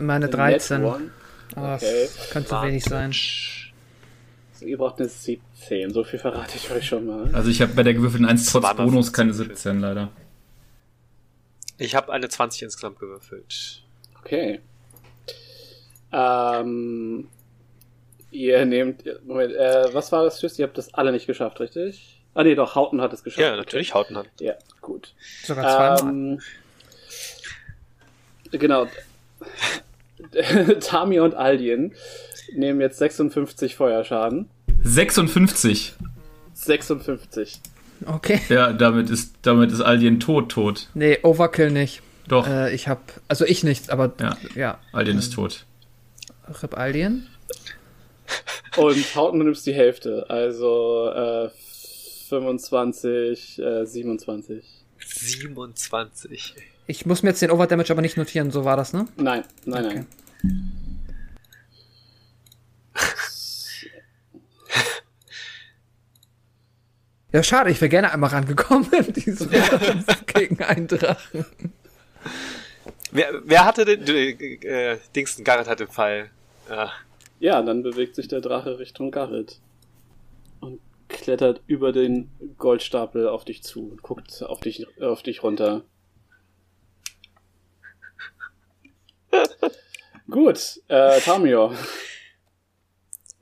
Meine 0.00 0.28
13. 0.28 0.82
Net 0.82 0.90
one. 0.90 1.10
Aber 1.54 1.74
Okay. 1.74 2.08
das 2.16 2.30
könnte 2.30 2.48
zu 2.48 2.62
wenig 2.62 2.84
sein. 2.84 3.12
Also 4.56 4.64
ihr 4.64 4.78
braucht 4.78 4.98
eine 5.00 5.08
17, 5.10 5.92
so 5.92 6.02
viel 6.02 6.18
verrate 6.18 6.56
ich 6.56 6.70
euch 6.70 6.86
schon 6.86 7.04
mal. 7.04 7.28
Also 7.34 7.50
ich 7.50 7.60
habe 7.60 7.74
bei 7.74 7.82
der 7.82 7.92
gewürfelten 7.92 8.26
1 8.26 8.50
trotz 8.50 8.74
Bonus 8.74 9.12
keine 9.12 9.34
15. 9.34 9.54
17 9.54 9.80
leider. 9.80 10.10
Ich 11.76 11.94
habe 11.94 12.10
eine 12.10 12.26
20 12.30 12.62
insgesamt 12.62 12.98
gewürfelt. 12.98 13.82
Okay. 14.18 14.60
Ähm, 16.10 17.28
ihr 18.30 18.64
nehmt, 18.64 19.04
Moment, 19.26 19.52
äh, 19.52 19.92
was 19.92 20.10
war 20.10 20.24
das 20.24 20.40
Tschüss? 20.40 20.58
Ihr 20.58 20.64
habt 20.64 20.78
das 20.78 20.94
alle 20.94 21.12
nicht 21.12 21.26
geschafft, 21.26 21.60
richtig? 21.60 22.22
Ah 22.32 22.42
nee, 22.42 22.54
doch, 22.54 22.74
Hauten 22.76 23.02
hat 23.02 23.12
es 23.12 23.22
geschafft. 23.22 23.42
Ja, 23.42 23.56
natürlich, 23.56 23.92
Hauten 23.92 24.16
hat. 24.16 24.28
Ja, 24.40 24.54
gut. 24.80 25.12
Sogar 25.44 25.98
zweimal. 25.98 26.14
Ähm, 26.14 26.40
genau. 28.52 28.86
Tami 30.80 31.20
und 31.20 31.34
Aldien 31.34 31.92
nehmen 32.54 32.80
jetzt 32.80 32.98
56 32.98 33.76
Feuerschaden. 33.76 34.48
56. 34.82 35.94
56. 36.54 37.60
Okay. 38.06 38.40
Ja, 38.48 38.72
damit 38.72 39.10
ist, 39.10 39.34
damit 39.42 39.72
ist 39.72 39.80
Aldien 39.80 40.20
tot, 40.20 40.50
tot. 40.50 40.88
Nee, 40.94 41.18
Overkill 41.22 41.70
nicht. 41.70 42.02
Doch, 42.28 42.46
Äh, 42.46 42.74
ich 42.74 42.88
hab, 42.88 43.00
also 43.28 43.44
ich 43.44 43.62
nicht, 43.64 43.90
aber 43.90 44.12
Ja. 44.20 44.36
ja. 44.54 44.78
Aldien 44.92 45.18
ist 45.18 45.32
tot. 45.32 45.64
Rip 46.62 46.76
Alien. 46.76 47.26
Und 48.76 49.14
Hauten 49.14 49.38
nimmst 49.38 49.66
die 49.66 49.72
Hälfte, 49.72 50.26
also 50.28 51.08
äh, 51.14 51.48
25, 52.28 53.58
äh, 53.60 53.84
27. 53.86 54.64
27. 54.98 56.54
Ich 56.88 57.06
muss 57.06 57.22
mir 57.22 57.30
jetzt 57.30 57.42
den 57.42 57.50
Overdamage 57.50 57.90
aber 57.90 58.02
nicht 58.02 58.16
notieren, 58.16 58.50
so 58.50 58.64
war 58.64 58.76
das, 58.76 58.92
ne? 58.92 59.06
Nein, 59.16 59.44
nein, 59.64 59.84
Okay. 59.86 60.04
nein. 60.42 60.72
Ja, 67.36 67.42
schade, 67.42 67.68
ich 67.70 67.82
wäre 67.82 67.90
gerne 67.90 68.10
einmal 68.14 68.30
rangekommen 68.30 68.90
in 68.94 69.12
diesem 69.12 69.50
Kampf 69.50 70.24
gegen 70.24 70.62
einen 70.62 70.88
Drachen. 70.88 71.44
Wer, 73.12 73.42
wer 73.44 73.66
hatte 73.66 73.84
den, 73.84 74.06
äh, 74.62 74.96
Dingsten, 75.14 75.44
Garrett 75.44 75.68
hat 75.68 75.80
den 75.80 75.88
Pfeil. 75.88 76.30
Ja. 76.70 76.92
Ja, 77.38 77.60
dann 77.60 77.82
bewegt 77.82 78.14
sich 78.14 78.26
der 78.26 78.40
Drache 78.40 78.78
Richtung 78.78 79.10
Garrett. 79.10 79.60
Und 80.60 80.80
klettert 81.08 81.60
über 81.66 81.92
den 81.92 82.30
Goldstapel 82.56 83.28
auf 83.28 83.44
dich 83.44 83.62
zu 83.62 83.86
und 83.90 84.00
guckt 84.00 84.42
auf 84.42 84.60
dich, 84.60 84.86
auf 85.02 85.22
dich 85.22 85.42
runter. 85.42 85.82
Gut, 90.30 90.80
äh, 90.88 91.20
Tamio. 91.20 91.74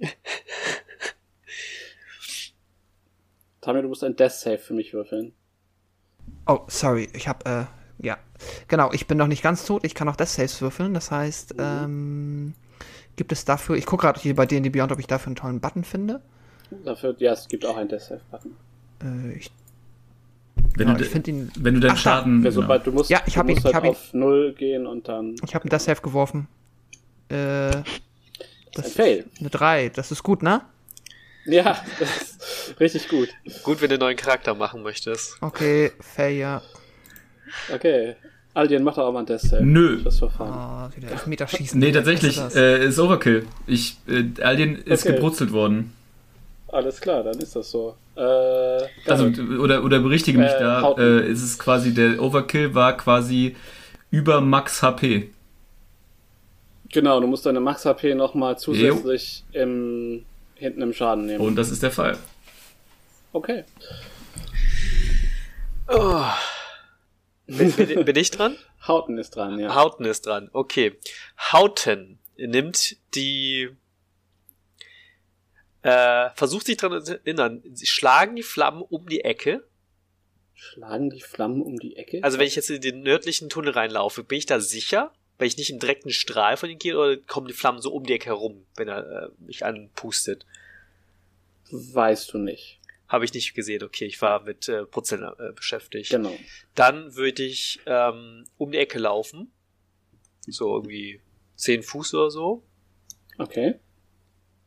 Tamio, 3.65 3.83
du 3.83 3.89
musst 3.89 4.05
ein 4.05 4.17
Death 4.17 4.33
Save 4.33 4.59
für 4.59 4.75
mich 4.75 4.93
würfeln. 4.93 5.33
Oh, 6.47 6.61
sorry, 6.69 7.09
ich 7.15 7.29
hab, 7.29 7.47
äh, 7.49 7.65
ja. 7.99 8.19
Genau, 8.69 8.93
ich 8.93 9.07
bin 9.07 9.19
noch 9.19 9.27
nicht 9.27 9.43
ganz 9.43 9.65
tot, 9.65 9.85
ich 9.85 9.95
kann 9.95 10.09
auch 10.09 10.17
Death 10.17 10.29
Saves 10.29 10.61
würfeln, 10.61 10.95
das 10.95 11.11
heißt, 11.11 11.55
ähm, 11.59 12.55
gibt 13.17 13.33
es 13.33 13.45
dafür, 13.45 13.77
ich 13.77 13.87
gucke 13.87 14.03
gerade 14.03 14.21
hier 14.21 14.35
bei 14.35 14.47
D&D 14.47 14.69
Beyond, 14.71 14.93
ob 14.93 14.99
ich 14.99 15.07
dafür 15.07 15.29
einen 15.29 15.37
tollen 15.37 15.61
Button 15.61 15.85
finde. 15.85 16.21
Dafür, 16.85 17.15
ja, 17.19 17.33
es 17.33 17.49
gibt 17.49 17.65
auch 17.65 17.77
einen 17.77 17.89
Death 17.89 18.03
Save 18.03 18.21
Button. 18.31 18.57
Äh, 19.03 19.39
ich, 19.39 19.51
Wenn, 20.77 20.89
ja, 20.89 20.95
du, 20.95 21.05
ihn, 21.31 21.51
wenn 21.59 21.75
du 21.75 21.81
deinen. 21.81 21.97
Schaden. 21.97 22.43
Ja, 22.43 22.51
genau. 22.51 22.63
sobald 22.63 22.87
du 22.87 22.93
musst, 22.93 23.11
Ja, 23.11 23.21
ich 23.27 23.35
du 23.35 23.39
hab 23.41 23.47
ihn, 23.49 23.55
musst 23.55 23.59
ich 23.61 23.65
halt 23.67 23.75
hab 23.77 23.85
ihn. 23.85 23.91
auf 23.91 24.13
Null 24.15 24.55
gehen 24.55 24.87
und 24.87 25.09
dann. 25.09 25.37
ich 25.45 25.55
habe 25.55 25.65
einen 25.65 25.71
Death 25.71 25.83
Save 25.83 26.01
geworfen. 26.01 26.49
Äh, 27.29 27.71
Das 27.71 27.79
ist 27.79 28.03
das 28.75 28.87
ein 28.87 28.93
Fail. 28.93 29.25
eine 29.41 29.51
3, 29.51 29.89
das 29.91 30.11
ist 30.11 30.23
gut, 30.23 30.43
ne? 30.43 30.63
Ja, 31.47 31.83
das 31.99 32.11
ist 32.21 32.81
richtig 32.81 33.09
gut. 33.09 33.29
Gut, 33.63 33.81
wenn 33.83 33.89
du 33.89 33.95
einen 33.95 34.01
neuen 34.01 34.17
Charakter 34.17 34.55
machen 34.55 34.83
möchtest. 34.83 35.37
Okay, 35.43 35.93
Failure. 36.01 36.63
Okay. 37.73 38.17
Aldien, 38.55 38.85
mach 38.85 38.95
doch 38.95 39.07
auch 39.09 39.13
mal 39.13 39.21
ein 39.21 39.27
Death 39.27 39.41
Save. 39.43 39.65
Nö. 39.65 40.01
Das 40.03 40.19
Verfahren. 40.19 40.91
Oh, 40.93 40.97
wieder 40.97 41.11
Elfmeter 41.11 41.47
schießen. 41.49 41.79
Nee, 41.79 41.91
tatsächlich, 41.93 42.39
ist 42.39 42.55
äh, 42.57 42.85
ist 42.87 42.99
Overkill. 42.99 43.47
Ich, 43.67 43.97
äh, 44.07 44.25
Aldien 44.43 44.77
ist 44.77 45.05
Okay. 45.05 45.15
gebrutzelt 45.17 45.53
worden. 45.53 45.93
alles 46.69 47.01
klar, 47.01 47.23
dann 47.25 47.39
ist 47.41 47.55
das 47.57 47.71
so. 47.71 47.97
Äh, 48.17 48.21
Also, 49.11 49.27
oder, 49.61 49.83
oder 49.85 49.99
berichtige 50.01 50.39
mich 50.39 50.51
Äh, 50.53 50.61
da, 50.61 50.93
äh, 50.99 51.29
ist 51.29 51.43
es 51.43 51.59
quasi, 51.59 51.93
der 51.95 52.23
Overkill 52.23 52.75
war 52.75 52.97
quasi 52.97 53.57
über 54.11 54.41
Max 54.41 54.83
HP. 54.83 55.31
genau, 56.91 57.19
du 57.21 57.27
musst 57.27 57.45
deine 57.45 57.59
Max-HP 57.61 58.15
nochmal 58.15 58.57
zusätzlich 58.57 59.43
im, 59.53 60.25
hinten 60.65 60.83
im 60.83 60.93
Schaden 60.93 61.27
nehmen. 61.27 61.45
Und 61.45 61.57
das 61.57 61.71
ist 61.71 61.83
der 61.83 61.91
Fall. 61.91 62.19
Okay. 63.33 63.65
Oh. 65.89 66.25
Bin, 67.47 67.73
bin, 67.73 68.05
bin 68.05 68.17
ich 68.17 68.31
dran? 68.31 68.57
Hauten 68.87 69.19
ist 69.19 69.37
dran, 69.37 69.59
ja. 69.59 69.75
Hauten 69.75 70.05
ist 70.05 70.27
dran. 70.27 70.51
Okay. 70.53 70.99
Hauten 71.53 72.19
nimmt 72.37 72.97
die 73.15 73.71
äh, 75.83 76.31
versucht 76.35 76.67
sich 76.67 76.79
dran 76.79 77.05
zu 77.05 77.21
erinnern, 77.21 77.63
sie 77.73 77.87
schlagen 77.87 78.37
die 78.37 78.43
Flammen 78.43 78.83
um 78.83 79.07
die 79.07 79.21
Ecke. 79.21 79.65
Schlagen 80.55 81.11
die 81.11 81.21
Flammen 81.21 81.61
um 81.61 81.79
die 81.79 81.97
Ecke? 81.97 82.25
Also 82.25 82.39
wenn 82.39 82.47
ich 82.47 82.57
jetzt 82.57 82.71
in 82.71 82.81
den 82.81 83.03
nördlichen 83.03 83.51
Tunnel 83.51 83.73
reinlaufe, 83.73 84.25
bin 84.25 84.39
ich 84.39 84.47
da 84.47 84.61
sicher? 84.61 85.13
Wenn 85.39 85.49
ich 85.49 85.57
nicht 85.57 85.71
im 85.71 85.81
direkten 85.81 86.11
Strahl 86.11 86.57
von 86.57 86.71
ihm 86.71 86.79
gehe, 86.79 86.97
oder 86.97 87.17
kommen 87.17 87.49
die 87.49 87.53
Flammen 87.55 87.81
so 87.81 87.93
um 87.93 88.05
die 88.05 88.13
Ecke 88.13 88.27
herum, 88.27 88.67
wenn 88.77 88.89
er 88.89 89.25
äh, 89.25 89.29
mich 89.39 89.65
anpustet? 89.65 90.47
Weißt 91.71 92.33
du 92.33 92.39
nicht. 92.39 92.81
Habe 93.09 93.25
ich 93.25 93.35
nicht 93.35 93.55
gesehen. 93.55 93.83
Okay, 93.83 94.07
ich 94.07 94.21
war 94.23 94.43
mit 94.43 94.69
äh, 94.69 94.85
Prozent 94.87 95.23
äh, 95.39 95.53
beschäftigt. 95.53 96.11
Genau. 96.11 96.37
Dann 96.75 97.15
würde 97.17 97.43
ich 97.43 97.81
ähm, 97.87 98.45
um 98.59 98.71
die 98.73 98.79
Ecke 98.79 98.99
laufen. 98.99 99.51
So 100.47 100.77
irgendwie 100.77 101.21
10 101.57 101.83
Fuß 101.83 102.15
oder 102.15 102.31
so. 102.31 102.63
Okay. 103.39 103.75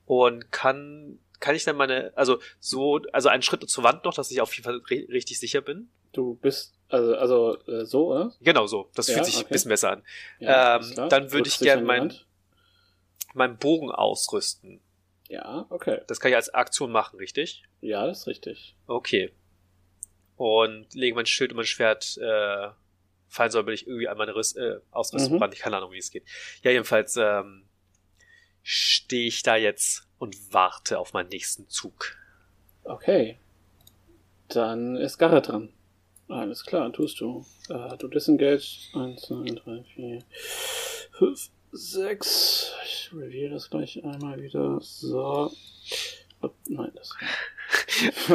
Und 0.05 0.51
kann, 0.51 1.20
kann 1.39 1.55
ich 1.55 1.63
dann 1.63 1.76
meine, 1.78 2.11
also 2.18 2.39
so, 2.59 2.99
also 3.13 3.30
einen 3.30 3.43
Schritt 3.43 3.68
zur 3.70 3.84
Wand 3.84 4.03
noch, 4.05 4.13
dass 4.13 4.32
ich 4.32 4.41
auf 4.41 4.53
jeden 4.53 4.63
Fall 4.63 4.78
ri- 4.89 5.09
richtig 5.09 5.39
sicher 5.39 5.61
bin. 5.61 5.89
Du 6.13 6.36
bist, 6.36 6.76
also, 6.89 7.15
also 7.15 7.57
äh, 7.67 7.85
so, 7.85 8.11
oder? 8.11 8.33
Genau 8.41 8.67
so. 8.67 8.89
Das 8.95 9.07
Ja, 9.07 9.15
fühlt 9.15 9.25
sich 9.25 9.35
okay. 9.38 9.45
ein 9.45 9.49
bisschen 9.51 9.69
besser 9.69 9.91
an. 9.91 10.03
Ja, 10.39 10.77
Ähm, 10.77 11.09
dann 11.09 11.31
würde 11.31 11.47
ich 11.47 11.57
dich 11.57 11.65
gern 11.65 11.79
an 11.79 11.83
die 11.83 11.88
mein-. 11.88 12.13
Meinen 13.33 13.57
Bogen 13.57 13.91
ausrüsten. 13.91 14.81
Ja, 15.27 15.65
okay. 15.69 16.01
Das 16.07 16.19
kann 16.19 16.29
ich 16.31 16.35
als 16.35 16.49
Aktion 16.53 16.91
machen, 16.91 17.17
richtig? 17.17 17.63
Ja, 17.81 18.07
das 18.07 18.19
ist 18.21 18.27
richtig. 18.27 18.75
Okay. 18.88 19.31
Und 20.38 20.93
lege 20.93 21.15
mein 21.15 21.25
Schild 21.25 21.51
und 21.51 21.57
mein 21.57 21.65
Schwert 21.65 22.17
äh, 22.17 22.69
fallen 23.27 23.51
soll, 23.51 23.65
will 23.65 23.73
ich 23.73 23.85
irgendwie 23.85 24.07
an 24.07 24.17
meine 24.17 24.33
Rüst, 24.33 24.55
äh, 24.57 24.79
Ausrüstung 24.91 25.35
Mhm. 25.35 25.41
ran. 25.41 25.51
Ich 25.51 25.59
keine 25.59 25.77
Ahnung, 25.77 25.91
wie 25.91 25.97
es 25.97 26.09
geht. 26.11 26.23
Ja, 26.63 26.71
jedenfalls 26.71 27.17
ähm, 27.17 27.67
stehe 28.63 29.27
ich 29.27 29.43
da 29.43 29.55
jetzt 29.55 30.07
und 30.17 30.35
warte 30.53 30.97
auf 30.97 31.13
meinen 31.13 31.29
nächsten 31.29 31.67
Zug. 31.69 32.15
Okay. 32.85 33.38
Dann 34.47 34.95
ist 34.95 35.17
Garrett 35.17 35.49
dran. 35.49 35.73
Alles 36.30 36.65
klar, 36.65 36.91
tust 36.91 37.21
du. 37.21 37.45
Äh, 37.69 37.97
du 37.97 38.07
disengage. 38.07 38.89
1, 38.93 39.21
2, 39.21 39.51
3, 39.63 39.84
4, 39.95 40.19
5, 41.11 41.49
6. 41.71 42.73
Ich 42.86 43.11
reviere 43.13 43.53
das 43.53 43.69
gleich 43.69 44.03
einmal 44.03 44.41
wieder. 44.41 44.80
So. 44.82 45.51
Oh, 46.41 46.49
nein, 46.67 46.91
das. 46.95 47.15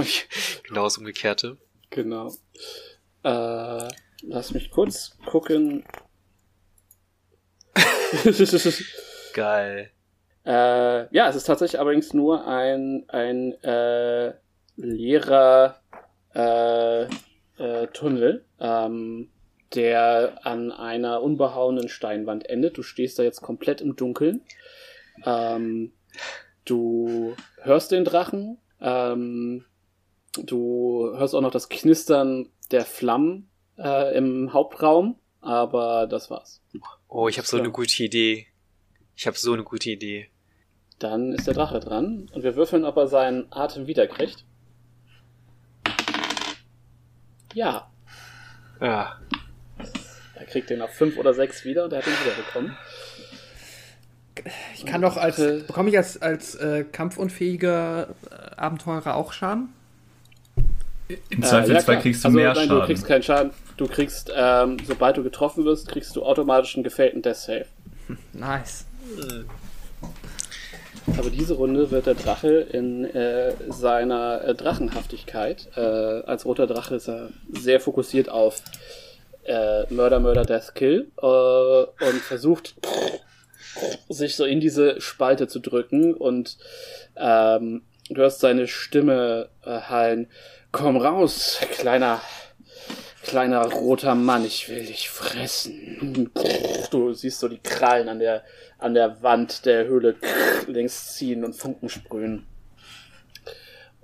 genau 0.66 0.84
das 0.84 0.96
Umgekehrte. 0.96 1.58
Genau. 1.90 2.32
Äh, 3.22 3.88
lass 4.22 4.52
mich 4.52 4.70
kurz 4.70 5.18
gucken. 5.26 5.84
Geil. 9.34 9.90
Äh, 10.44 11.14
ja, 11.14 11.28
es 11.28 11.36
ist 11.36 11.44
tatsächlich 11.44 11.78
allerdings 11.78 12.14
nur 12.14 12.46
ein, 12.46 13.04
ein 13.08 13.52
äh, 13.62 14.34
leerer 14.76 15.80
äh, 16.34 17.06
äh, 17.62 17.86
Tunnel, 17.88 18.44
ähm, 18.58 19.30
der 19.74 20.40
an 20.44 20.72
einer 20.72 21.22
unbehauenen 21.22 21.88
Steinwand 21.88 22.48
endet. 22.48 22.76
Du 22.76 22.82
stehst 22.82 23.18
da 23.18 23.22
jetzt 23.22 23.40
komplett 23.40 23.80
im 23.80 23.96
Dunkeln. 23.96 24.42
Ähm, 25.24 25.92
du 26.64 27.34
hörst 27.62 27.92
den 27.92 28.04
Drachen. 28.04 28.58
Ähm, 28.80 29.64
du 30.44 31.12
hörst 31.16 31.34
auch 31.34 31.40
noch 31.40 31.50
das 31.50 31.68
Knistern 31.68 32.48
der 32.70 32.84
Flammen 32.84 33.48
äh, 33.78 34.16
im 34.16 34.52
Hauptraum. 34.52 35.16
Aber 35.40 36.06
das 36.06 36.30
war's. 36.30 36.62
Oh, 37.08 37.28
ich 37.28 37.38
habe 37.38 37.48
so 37.48 37.56
eine 37.56 37.70
gute 37.70 38.02
Idee. 38.02 38.46
Ich 39.16 39.26
habe 39.26 39.36
so 39.36 39.52
eine 39.52 39.64
gute 39.64 39.90
Idee. 39.90 40.28
Dann 40.98 41.32
ist 41.32 41.48
der 41.48 41.54
Drache 41.54 41.80
dran 41.80 42.30
und 42.32 42.44
wir 42.44 42.54
würfeln, 42.54 42.84
ob 42.84 42.96
er 42.96 43.08
seinen 43.08 43.52
Atem 43.52 43.88
wiederkriegt. 43.88 44.44
Ja, 47.54 47.86
Ah, 48.80 49.12
er 50.34 50.44
kriegt 50.46 50.68
den 50.70 50.82
auf 50.82 50.90
5 50.90 51.16
oder 51.16 51.34
6 51.34 51.64
wieder 51.64 51.84
und 51.84 51.92
er 51.92 51.98
hat 52.00 52.06
ihn 52.08 52.12
wiederbekommen. 52.24 52.76
Ich 54.74 54.84
kann 54.86 55.02
doch 55.02 55.16
als, 55.16 55.38
Äh, 55.38 55.62
bekomme 55.66 55.90
ich 55.90 55.96
als, 55.96 56.20
als 56.20 56.54
äh, 56.56 56.84
kampfunfähiger 56.90 58.08
äh, 58.30 58.54
Abenteurer 58.56 59.14
auch 59.14 59.32
Schaden? 59.32 59.68
Im 61.30 61.42
Äh, 61.42 61.46
Zweifelsfall 61.46 61.94
klar. 61.96 62.02
kriegst 62.02 62.24
du 62.24 62.28
also, 62.28 62.38
mehr 62.38 62.54
nein, 62.54 62.66
Schaden. 62.66 62.80
Du 62.80 62.86
kriegst 62.86 63.06
keinen 63.06 63.22
Schaden. 63.22 63.50
Du 63.76 63.86
kriegst, 63.86 64.32
ähm, 64.34 64.78
sobald 64.84 65.16
du 65.16 65.22
getroffen 65.22 65.64
wirst, 65.64 65.88
kriegst 65.88 66.16
du 66.16 66.24
automatisch 66.24 66.74
einen 66.74 66.84
gefällten 66.84 67.22
Death 67.22 67.36
Save. 67.36 67.66
Nice. 68.32 68.86
Aber 71.18 71.30
diese 71.30 71.54
Runde 71.54 71.90
wird 71.90 72.06
der 72.06 72.14
Drache 72.14 72.48
in 72.48 73.04
äh, 73.04 73.52
seiner 73.68 74.42
äh, 74.44 74.54
Drachenhaftigkeit, 74.54 75.68
äh, 75.76 75.80
als 75.80 76.44
roter 76.44 76.66
Drache 76.66 76.96
ist 76.96 77.08
er 77.08 77.30
sehr 77.50 77.80
fokussiert 77.80 78.28
auf 78.28 78.62
äh, 79.44 79.92
Murder, 79.92 80.20
Murder, 80.20 80.44
Death, 80.44 80.74
Kill 80.74 81.10
äh, 81.20 81.26
und 81.26 82.20
versucht 82.20 82.74
sich 84.08 84.36
so 84.36 84.44
in 84.44 84.60
diese 84.60 85.00
Spalte 85.00 85.48
zu 85.48 85.58
drücken 85.58 86.14
und 86.14 86.56
ähm, 87.16 87.82
du 88.08 88.16
hörst 88.20 88.40
seine 88.40 88.68
Stimme 88.68 89.48
äh, 89.64 89.80
hallen, 89.80 90.28
komm 90.70 90.96
raus, 90.96 91.58
kleiner 91.72 92.20
kleiner 93.22 93.64
roter 93.70 94.14
Mann, 94.14 94.44
ich 94.44 94.68
will 94.68 94.84
dich 94.84 95.08
fressen. 95.10 96.30
Du 96.90 97.12
siehst 97.12 97.40
so 97.40 97.48
die 97.48 97.58
Krallen 97.62 98.08
an 98.08 98.18
der 98.18 98.42
an 98.78 98.94
der 98.94 99.22
Wand 99.22 99.64
der 99.64 99.86
Höhle 99.86 100.16
links 100.66 101.14
ziehen 101.14 101.44
und 101.44 101.54
Funken 101.54 101.88
sprühen. 101.88 102.46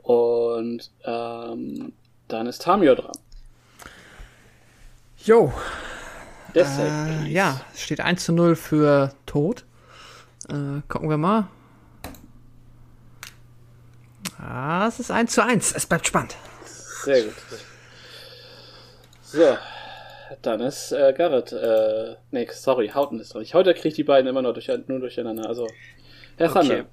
Und 0.02 0.90
ähm, 1.04 1.92
dann 2.28 2.46
ist 2.46 2.62
Tamio 2.62 2.94
dran. 2.94 3.12
Jo, 5.24 5.52
Deshalb. 6.54 7.26
äh, 7.26 7.28
ja, 7.28 7.60
es 7.74 7.82
steht 7.82 8.00
1 8.00 8.24
zu 8.24 8.32
0 8.32 8.56
für 8.56 9.12
Tod. 9.26 9.64
Äh, 10.48 10.80
gucken 10.88 11.10
wir 11.10 11.18
mal. 11.18 11.48
Ah, 14.38 14.86
es 14.86 15.00
ist 15.00 15.10
1 15.10 15.32
zu 15.32 15.42
1. 15.44 15.72
Es 15.72 15.86
bleibt 15.86 16.06
spannend. 16.06 16.36
Sehr 17.04 17.24
gut. 17.24 17.34
So. 19.31 19.57
Dann 20.43 20.61
ist 20.61 20.93
äh, 20.93 21.14
Garrett, 21.16 21.53
äh, 21.53 22.16
nee, 22.31 22.47
sorry, 22.51 22.89
Hauten 22.89 23.18
ist 23.18 23.33
dran. 23.35 23.43
Ich, 23.43 23.55
heute 23.55 23.72
kriege 23.74 23.89
ich 23.89 23.95
die 23.95 24.05
beiden 24.05 24.29
immer 24.29 24.43
noch 24.43 24.53
durch, 24.53 24.68
nur 24.87 25.01
durcheinander. 25.01 25.49
Also, 25.49 25.66
Herr 26.37 26.51
Okay. 26.51 26.61
Thunder. 26.61 26.87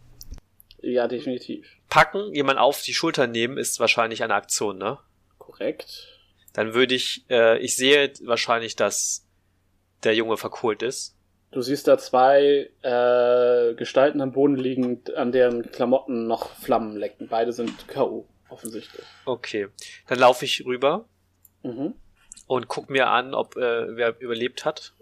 Ja, 0.81 1.07
definitiv. 1.07 1.67
packen, 1.89 2.33
jemand 2.33 2.59
auf 2.59 2.81
die 2.81 2.93
Schulter 2.93 3.27
nehmen, 3.27 3.57
ist 3.57 3.79
wahrscheinlich 3.79 4.23
eine 4.23 4.35
Aktion, 4.35 4.77
ne? 4.77 4.99
Korrekt. 5.39 6.07
Dann 6.53 6.73
würde 6.73 6.95
ich, 6.95 7.25
äh, 7.29 7.57
ich 7.59 7.75
sehe 7.75 8.13
wahrscheinlich, 8.23 8.75
dass 8.75 9.25
der 10.03 10.13
Junge 10.15 10.37
verkohlt 10.37 10.83
ist. 10.83 11.15
Du 11.51 11.61
siehst 11.61 11.87
da 11.87 11.97
zwei 11.97 12.69
äh, 12.81 13.73
Gestalten 13.75 14.21
am 14.21 14.31
Boden 14.33 14.55
liegen, 14.57 15.01
an 15.15 15.31
deren 15.31 15.71
Klamotten 15.71 16.27
noch 16.27 16.49
Flammen 16.51 16.95
lecken. 16.97 17.27
Beide 17.29 17.51
sind 17.53 17.87
K.O. 17.87 18.27
offensichtlich. 18.49 19.05
Okay. 19.25 19.67
Dann 20.07 20.19
laufe 20.19 20.45
ich 20.45 20.65
rüber 20.65 21.05
Mhm. 21.63 21.95
Und 22.47 22.67
guck 22.67 22.89
mir 22.89 23.09
an, 23.09 23.33
ob 23.33 23.55
äh, 23.55 23.95
wer 23.95 24.19
überlebt 24.19 24.65
hat. 24.65 24.93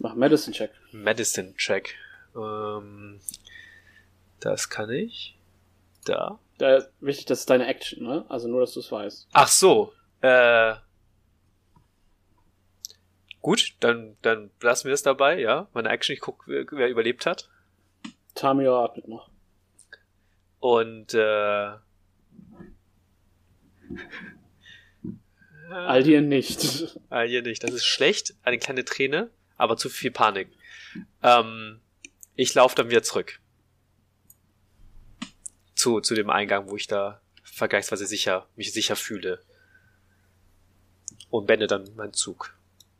Mach 0.00 0.14
Medicine 0.14 0.54
Check. 0.54 0.72
Medicine 0.92 1.54
Check. 1.56 1.94
Ähm, 2.34 3.20
das 4.40 4.70
kann 4.70 4.90
ich. 4.90 5.36
Da. 6.04 6.38
Da 6.58 6.76
ist 6.76 6.90
wichtig, 7.00 7.26
das 7.26 7.40
ist 7.40 7.50
deine 7.50 7.66
Action, 7.66 8.02
ne? 8.02 8.24
Also 8.28 8.48
nur, 8.48 8.60
dass 8.60 8.72
du 8.72 8.80
es 8.80 8.90
weißt. 8.90 9.28
Ach 9.32 9.48
so. 9.48 9.92
Äh, 10.22 10.74
gut, 13.40 13.74
dann, 13.80 14.16
dann 14.22 14.50
lassen 14.60 14.88
wir 14.88 14.94
es 14.94 15.02
dabei, 15.02 15.38
ja. 15.38 15.68
Meine 15.72 15.90
Action, 15.90 16.14
ich 16.14 16.20
guck, 16.20 16.46
wer 16.46 16.64
wer 16.70 16.88
überlebt 16.88 17.26
hat. 17.26 17.48
Tamio 18.34 18.84
atmet 18.84 19.08
noch. 19.08 19.30
Und 20.60 21.14
äh, 21.14 21.72
Aldir 25.70 26.20
nicht. 26.22 26.98
Ah, 27.10 27.22
hier 27.22 27.42
nicht. 27.42 27.62
Das 27.62 27.72
ist 27.72 27.84
schlecht. 27.86 28.34
Eine 28.42 28.58
kleine 28.58 28.84
Träne, 28.84 29.30
aber 29.56 29.76
zu 29.76 29.88
viel 29.88 30.10
Panik. 30.10 30.48
Ähm, 31.22 31.80
ich 32.36 32.54
laufe 32.54 32.74
dann 32.74 32.90
wieder 32.90 33.02
zurück. 33.02 33.40
zu, 35.74 36.00
zu 36.00 36.14
dem 36.14 36.28
Eingang, 36.30 36.68
wo 36.68 36.76
ich 36.76 36.86
da 36.86 37.20
vergleichsweise 37.42 38.06
sicher, 38.06 38.46
mich 38.56 38.72
sicher 38.72 38.96
fühle. 38.96 39.40
Und 41.30 41.46
beende 41.46 41.66
dann 41.66 41.88
meinen 41.96 42.12
Zug. 42.12 42.54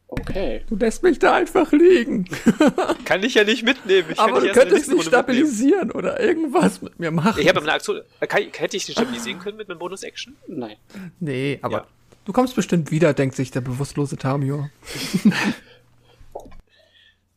Okay. 0.08 0.64
Du 0.68 0.76
lässt 0.76 1.02
mich 1.02 1.18
da 1.18 1.34
einfach 1.34 1.70
liegen. 1.72 2.24
Kann 3.04 3.22
ich 3.22 3.34
ja 3.34 3.44
nicht 3.44 3.62
mitnehmen. 3.64 4.08
Ich 4.10 4.16
kann 4.16 4.30
Aber 4.30 4.40
du 4.40 4.50
könntest 4.52 4.88
mich 4.88 4.96
Runde 4.98 5.04
mitnehmen. 5.04 5.08
stabilisieren 5.08 5.90
oder 5.92 6.18
irgendwas 6.20 6.82
mit 6.82 6.98
mir 6.98 7.10
machen. 7.12 7.40
Ich 7.40 7.48
habe 7.48 7.60
eine 7.60 7.72
Aktion. 7.72 8.00
äh, 8.20 8.26
Kann, 8.26 8.42
hätte 8.56 8.76
ich 8.76 8.86
den 8.86 8.92
stabilisieren 8.92 9.38
können 9.40 9.56
mit 9.56 9.68
meinem 9.68 9.78
Bonus-Action? 9.78 10.36
Nein. 10.48 10.76
nee, 11.20 11.58
aber 11.62 11.78
Ja. 11.78 11.86
Du 12.24 12.32
kommst 12.32 12.56
bestimmt 12.56 12.90
wieder, 12.90 13.14
denkt 13.14 13.36
sich 13.36 13.50
der 13.50 13.60
bewusstlose 13.60 14.16
Tamio. 14.16 14.68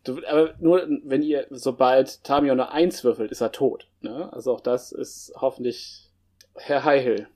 Du, 0.03 0.21
aber 0.27 0.53
nur, 0.59 0.85
wenn 1.05 1.21
ihr, 1.21 1.47
sobald 1.49 2.23
Tamio 2.25 2.51
eine 2.51 2.71
Eins 2.71 3.03
würfelt, 3.05 3.31
ist 3.31 3.39
er 3.39 3.53
tot. 3.53 3.87
Ne? 4.01 4.31
Also 4.33 4.53
auch 4.53 4.59
das 4.59 4.91
ist 4.91 5.33
hoffentlich 5.39 6.09
Herr 6.55 6.83
Highhill. 6.83 7.27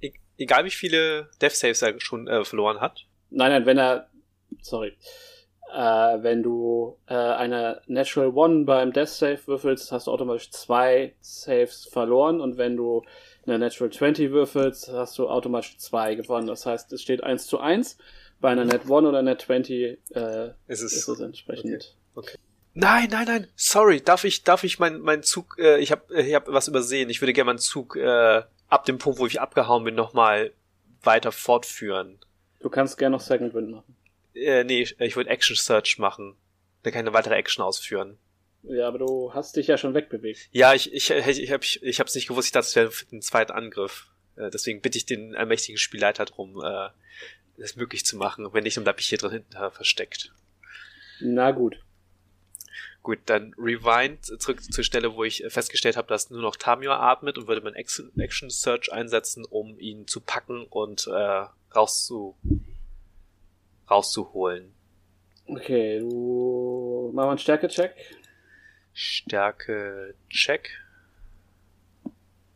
E 0.00 0.12
egal 0.36 0.64
wie 0.64 0.70
viele 0.70 1.30
Death 1.40 1.56
Saves 1.56 1.80
er 1.80 1.98
schon 2.00 2.28
äh, 2.28 2.44
verloren 2.44 2.80
hat. 2.80 3.06
Nein, 3.30 3.50
nein, 3.50 3.66
wenn 3.66 3.78
er, 3.78 4.10
sorry, 4.60 4.96
äh, 5.72 5.78
wenn 6.22 6.42
du 6.42 6.98
äh, 7.06 7.14
eine 7.14 7.82
Natural 7.86 8.28
One 8.28 8.64
beim 8.64 8.92
Death 8.92 9.08
Save 9.08 9.46
würfelst, 9.46 9.90
hast 9.90 10.06
du 10.06 10.10
automatisch 10.10 10.50
zwei 10.50 11.14
Saves 11.20 11.86
verloren 11.86 12.40
und 12.40 12.58
wenn 12.58 12.76
du 12.76 13.04
eine 13.48 13.58
Natural 13.58 13.90
20 13.90 14.30
würfelst, 14.30 14.88
hast 14.92 15.18
du 15.18 15.28
automatisch 15.28 15.78
zwei 15.78 16.14
gewonnen. 16.14 16.46
Das 16.46 16.66
heißt, 16.66 16.92
es 16.92 17.02
steht 17.02 17.22
1 17.22 17.46
zu 17.46 17.58
1. 17.60 17.98
Bei 18.40 18.50
einer 18.50 18.64
Net 18.64 18.88
One 18.88 19.08
oder 19.08 19.22
Net 19.22 19.42
20 19.42 19.98
äh, 20.10 20.50
Es 20.66 20.80
ist, 20.80 20.92
ist 20.92 21.08
es 21.08 21.20
entsprechend. 21.20 21.96
Nein, 22.74 23.08
nein, 23.10 23.26
nein. 23.26 23.48
Sorry, 23.56 24.00
darf 24.00 24.24
ich, 24.24 24.44
darf 24.44 24.62
ich 24.62 24.78
meinen 24.78 25.00
mein 25.00 25.22
Zug, 25.22 25.56
äh, 25.58 25.78
ich 25.78 25.90
habe 25.90 26.22
ich 26.22 26.34
hab 26.34 26.46
was 26.46 26.68
übersehen. 26.68 27.10
Ich 27.10 27.20
würde 27.20 27.32
gerne 27.32 27.46
meinen 27.46 27.58
Zug 27.58 27.96
äh, 27.96 28.42
ab 28.68 28.84
dem 28.84 28.98
Punkt, 28.98 29.18
wo 29.18 29.26
ich 29.26 29.40
abgehauen 29.40 29.82
bin, 29.82 29.96
nochmal 29.96 30.52
weiter 31.02 31.32
fortführen. 31.32 32.18
Du 32.60 32.68
kannst 32.68 32.98
gerne 32.98 33.16
noch 33.16 33.20
Second 33.20 33.54
Wind 33.54 33.70
machen. 33.70 33.96
Äh, 34.34 34.62
nee, 34.64 34.86
ich 34.98 35.16
würde 35.16 35.30
Action 35.30 35.56
Search 35.56 35.98
machen. 35.98 36.36
Dann 36.82 36.92
kann 36.92 37.00
ich 37.00 37.08
eine 37.08 37.14
weitere 37.14 37.34
Action 37.34 37.64
ausführen. 37.64 38.18
Ja, 38.62 38.88
aber 38.88 38.98
du 38.98 39.32
hast 39.32 39.56
dich 39.56 39.66
ja 39.68 39.78
schon 39.78 39.94
wegbewegt. 39.94 40.48
Ja, 40.52 40.74
ich, 40.74 40.92
ich, 40.92 41.10
ich, 41.10 41.42
ich 41.42 41.52
habe 41.52 41.64
ich 41.64 42.00
hab's 42.00 42.14
nicht 42.14 42.28
gewusst, 42.28 42.48
ich 42.48 42.52
dachte, 42.52 42.66
es 42.66 42.76
wäre 42.76 42.90
ein 43.12 43.22
zweiter 43.22 43.54
Angriff. 43.54 44.06
Äh, 44.36 44.50
deswegen 44.50 44.80
bitte 44.80 44.98
ich 44.98 45.06
den 45.06 45.34
allmächtigen 45.34 45.78
Spielleiter 45.78 46.24
drum, 46.24 46.60
äh, 46.62 46.88
das 47.56 47.76
möglich 47.76 48.04
zu 48.04 48.16
machen. 48.16 48.52
Wenn 48.52 48.64
nicht, 48.64 48.76
dann 48.76 48.84
bleib 48.84 49.00
ich 49.00 49.06
hier 49.06 49.18
drin 49.18 49.30
hinter 49.30 49.70
versteckt. 49.70 50.32
Na 51.20 51.50
gut. 51.52 51.80
Gut, 53.02 53.20
dann 53.26 53.54
Rewind 53.56 54.24
zurück 54.24 54.62
zur 54.62 54.84
Stelle, 54.84 55.14
wo 55.14 55.24
ich 55.24 55.44
festgestellt 55.48 55.96
habe, 55.96 56.08
dass 56.08 56.30
nur 56.30 56.42
noch 56.42 56.56
Tamio 56.56 56.92
atmet 56.92 57.38
und 57.38 57.46
würde 57.46 57.62
meinen 57.62 57.76
Ex- 57.76 58.02
Action 58.18 58.50
Search 58.50 58.92
einsetzen, 58.92 59.44
um 59.44 59.78
ihn 59.78 60.06
zu 60.06 60.20
packen 60.20 60.66
und 60.66 61.06
äh, 61.06 61.46
rauszu 61.74 62.36
rauszuholen. 63.88 64.74
Okay, 65.46 66.00
du 66.00 67.10
mach 67.14 67.24
mal 67.24 67.30
einen 67.30 67.38
Stärke-Check. 67.38 67.94
Stärke 69.00 70.16
Check. 70.28 70.70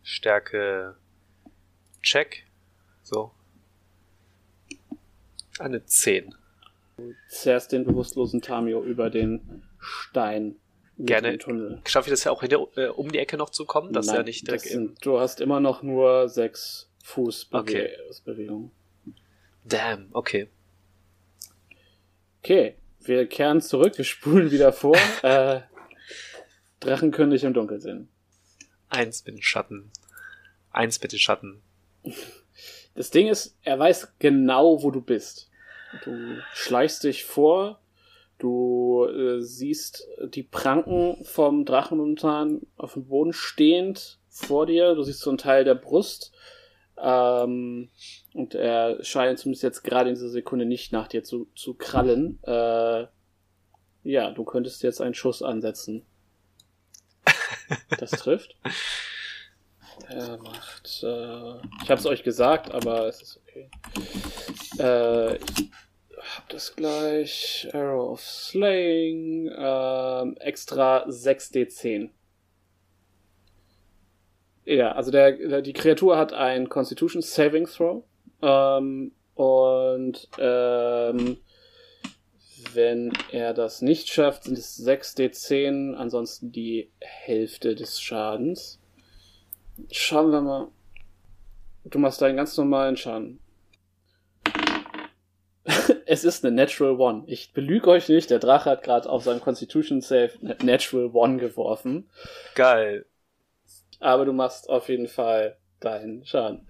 Stärke 0.02 0.96
Check. 2.02 2.44
So. 3.04 3.30
Eine 5.60 5.84
10. 5.84 6.34
Zerrst 7.28 7.70
den 7.70 7.84
bewusstlosen 7.84 8.42
Tamio 8.42 8.82
über 8.82 9.08
den 9.08 9.62
Stein. 9.78 10.56
Gerne. 10.98 11.38
Schaffe 11.86 12.08
ich 12.08 12.12
das 12.12 12.24
ja 12.24 12.32
auch 12.32 12.40
hinter, 12.40 12.66
äh, 12.74 12.88
um 12.88 13.12
die 13.12 13.20
Ecke 13.20 13.36
noch 13.36 13.50
zu 13.50 13.64
kommen, 13.64 13.92
dass 13.92 14.06
Nein, 14.06 14.16
er 14.16 14.22
nicht 14.24 14.44
direkt 14.44 14.64
sind, 14.64 14.98
Du 15.06 15.20
hast 15.20 15.40
immer 15.40 15.60
noch 15.60 15.84
nur 15.84 16.28
sechs 16.28 16.90
Fuß 17.04 17.50
Okay. 17.52 17.90
Bewegung. 18.24 18.72
Damn, 19.64 20.08
okay. 20.12 20.48
Okay, 22.40 22.74
wir 22.98 23.28
kehren 23.28 23.60
zurück, 23.60 23.96
wir 23.96 24.04
spulen 24.04 24.50
wieder 24.50 24.72
vor. 24.72 24.96
äh, 25.22 25.60
Drachen 26.82 27.10
können 27.10 27.30
dich 27.30 27.44
im 27.44 27.54
Dunkeln 27.54 27.80
sehen. 27.80 28.08
Eins 28.88 29.24
mit 29.24 29.36
den 29.36 29.42
Schatten. 29.42 29.90
Eins 30.70 31.00
mit 31.00 31.12
den 31.12 31.18
Schatten. 31.18 31.62
Das 32.94 33.10
Ding 33.10 33.28
ist, 33.28 33.56
er 33.62 33.78
weiß 33.78 34.14
genau, 34.18 34.82
wo 34.82 34.90
du 34.90 35.00
bist. 35.00 35.50
Du 36.04 36.38
schleichst 36.52 37.04
dich 37.04 37.24
vor, 37.24 37.80
du 38.38 39.06
äh, 39.06 39.40
siehst 39.40 40.06
die 40.34 40.42
Pranken 40.42 41.24
vom 41.24 41.64
Drachen 41.64 41.98
momentan 41.98 42.62
auf 42.76 42.94
dem 42.94 43.06
Boden 43.06 43.32
stehend 43.32 44.18
vor 44.28 44.66
dir. 44.66 44.94
Du 44.94 45.02
siehst 45.02 45.20
so 45.20 45.30
einen 45.30 45.38
Teil 45.38 45.64
der 45.64 45.74
Brust. 45.74 46.32
Ähm, 46.98 47.88
und 48.34 48.54
er 48.54 49.02
scheint 49.04 49.38
zumindest 49.38 49.62
jetzt 49.62 49.82
gerade 49.82 50.10
in 50.10 50.14
dieser 50.14 50.28
Sekunde 50.28 50.64
nicht 50.64 50.92
nach 50.92 51.08
dir 51.08 51.22
zu, 51.24 51.48
zu 51.54 51.74
krallen. 51.74 52.38
Äh, 52.42 53.06
ja, 54.04 54.30
du 54.30 54.44
könntest 54.44 54.82
jetzt 54.82 55.00
einen 55.00 55.14
Schuss 55.14 55.42
ansetzen. 55.42 56.04
Das 57.98 58.10
trifft. 58.10 58.56
Er 60.08 60.38
macht. 60.38 61.02
Äh, 61.02 61.56
ich 61.82 61.90
habe 61.90 62.00
es 62.00 62.06
euch 62.06 62.22
gesagt, 62.22 62.70
aber 62.70 63.06
es 63.08 63.22
ist 63.22 63.40
okay. 63.42 63.70
Äh, 64.78 65.36
ich 65.36 65.70
hab 66.36 66.48
das 66.48 66.74
gleich. 66.76 67.68
Arrow 67.72 68.12
of 68.12 68.20
Slaying. 68.20 69.50
Ähm, 69.54 70.36
extra 70.38 71.06
6d10. 71.06 72.10
Ja, 74.64 74.92
also 74.92 75.10
der, 75.10 75.32
der, 75.32 75.62
die 75.62 75.72
Kreatur 75.72 76.16
hat 76.16 76.32
ein 76.32 76.68
Constitution 76.68 77.22
Saving 77.22 77.66
Throw. 77.66 78.04
Ähm, 78.40 79.12
und 79.34 80.28
ähm, 80.38 81.38
wenn 82.74 83.12
er 83.30 83.54
das 83.54 83.82
nicht 83.82 84.08
schafft, 84.08 84.44
sind 84.44 84.58
es 84.58 84.84
6d10, 84.84 85.94
ansonsten 85.94 86.52
die 86.52 86.90
Hälfte 87.00 87.74
des 87.74 88.00
Schadens. 88.00 88.80
Schauen 89.90 90.30
wir 90.30 90.40
mal. 90.40 90.68
Du 91.84 91.98
machst 91.98 92.22
deinen 92.22 92.36
ganz 92.36 92.56
normalen 92.56 92.96
Schaden. 92.96 93.40
es 96.06 96.24
ist 96.24 96.44
eine 96.44 96.54
Natural 96.54 96.98
One. 96.98 97.24
Ich 97.26 97.52
belüge 97.52 97.88
euch 97.90 98.08
nicht, 98.08 98.30
der 98.30 98.38
Drache 98.38 98.70
hat 98.70 98.82
gerade 98.82 99.08
auf 99.08 99.24
seinem 99.24 99.40
Constitution 99.40 100.00
Save 100.00 100.32
eine 100.42 100.56
Natural 100.62 101.10
One 101.12 101.38
geworfen. 101.38 102.08
Geil. 102.54 103.06
Aber 104.00 104.24
du 104.24 104.32
machst 104.32 104.68
auf 104.68 104.88
jeden 104.88 105.08
Fall 105.08 105.56
deinen 105.80 106.24
Schaden. 106.24 106.66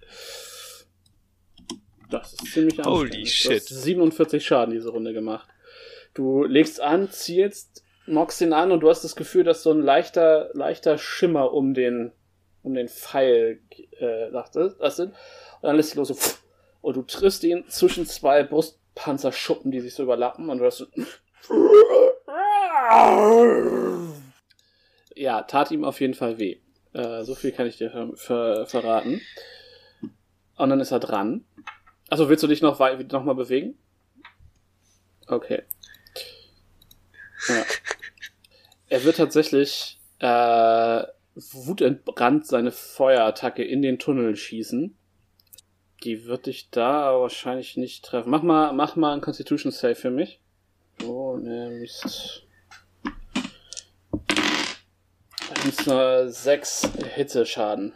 Das 2.11 2.35
ist 2.35 2.53
ziemlich 2.53 2.79
Holy 2.85 3.27
shit. 3.27 3.51
Du 3.51 3.55
hast 3.57 3.69
47 3.69 4.45
Schaden 4.45 4.75
diese 4.75 4.91
Runde 4.91 5.15
gemacht. 5.15 5.49
Du 6.15 6.45
legst 6.45 6.81
an, 6.81 7.11
zielst, 7.11 7.85
mockst 8.07 8.41
ihn 8.41 8.53
an 8.53 8.73
und 8.73 8.81
du 8.81 8.91
hast 8.91 9.05
das 9.05 9.17
Gefühl, 9.17 9.45
dass 9.45 9.63
so 9.63 9.73
ein 9.73 9.81
leichter, 9.81 10.51
leichter 10.53 10.99
Schimmer 10.99 11.53
um 11.53 11.75
den, 11.75 12.13
um 12.63 12.75
den 12.75 12.89
Pfeil 12.89 13.61
äh, 13.99 14.31
das 14.31 14.97
sind. 14.97 15.11
Und 15.11 15.63
dann 15.63 15.77
lässt 15.77 15.91
sich 15.91 15.97
los 15.97 16.09
so, 16.09 16.17
und 16.81 16.97
du 16.97 17.03
triffst 17.03 17.45
ihn 17.45 17.65
zwischen 17.69 18.07
zwei 18.07 18.43
Brustpanzerschuppen, 18.43 19.71
die 19.71 19.81
sich 19.81 19.95
so 19.95 20.03
überlappen 20.03 20.51
und 20.51 20.59
du 20.59 20.67
hast 20.67 20.79
so, 20.79 20.87
ja, 25.15 25.43
tat 25.43 25.71
ihm 25.71 25.85
auf 25.85 26.01
jeden 26.01 26.15
Fall 26.15 26.39
weh. 26.39 26.59
Äh, 26.93 27.25
so 27.25 27.35
viel 27.35 27.53
kann 27.53 27.67
ich 27.67 27.79
dir 27.79 27.91
ver 27.91 28.11
ver 28.17 28.67
verraten. 28.67 29.21
Und 30.57 30.71
dann 30.71 30.81
ist 30.81 30.91
er 30.91 31.01
dran. 31.01 31.45
Also 32.11 32.29
willst 32.29 32.43
du 32.43 32.49
dich 32.49 32.63
noch, 32.63 32.79
noch 32.79 33.25
mal 33.25 33.35
bewegen? 33.35 33.79
Okay. 35.27 35.63
Er 38.89 39.05
wird 39.05 39.17
tatsächlich 39.17 39.99
äh, 40.19 41.03
wutentbrannt 41.35 42.47
seine 42.47 42.73
Feuerattacke 42.73 43.65
in 43.65 43.83
den 43.83 43.99
Tunnel 43.99 44.37
schießen. 44.37 44.97
Die 46.05 46.27
wird 46.27 46.47
dich 46.47 46.71
da 46.71 47.19
wahrscheinlich 47.19 47.77
nicht 47.77 48.05
treffen. 48.05 48.31
Mach 48.31 48.43
mal, 48.43 48.73
mach 48.73 48.97
mal 48.97 49.13
einen 49.13 49.23
Constitution 49.23 49.73
Save 49.73 49.95
für 49.95 50.11
mich. 50.11 50.41
Du 50.99 51.37
nimmst. 51.37 52.43
Du 53.03 53.13
nimmst 55.65 55.87
nur 55.87 56.29
sechs 56.29 56.89
Hitzeschaden. 57.15 57.95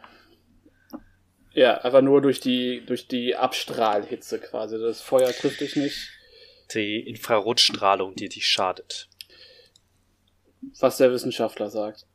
Ja, 1.53 1.79
einfach 1.79 2.03
nur 2.03 2.21
durch 2.21 2.41
die, 2.41 2.85
durch 2.87 3.09
die 3.09 3.35
Abstrahlhitze 3.35 4.39
quasi. 4.39 4.79
Das 4.79 5.01
Feuer 5.01 5.33
trifft 5.33 5.61
dich 5.61 5.77
nicht. 5.77 6.11
Die 6.75 7.01
Infrarotstrahlung, 7.01 8.15
die 8.15 8.29
dich 8.29 8.47
schadet. 8.47 9.09
Was 10.81 10.97
der 10.97 11.11
Wissenschaftler 11.13 11.71
sagt. 11.71 12.07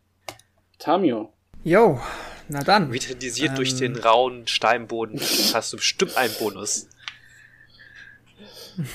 Tamio. 0.79 1.31
Jo, 1.63 1.99
na 2.47 2.61
dann. 2.63 2.91
Vitalisiert 2.91 3.49
Ähm. 3.51 3.55
durch 3.55 3.75
den 3.75 3.95
rauen 3.97 4.47
Steinboden 4.47 5.19
hast 5.53 5.73
du 5.73 5.77
bestimmt 5.77 6.17
einen 6.17 6.33
Bonus. 6.39 6.87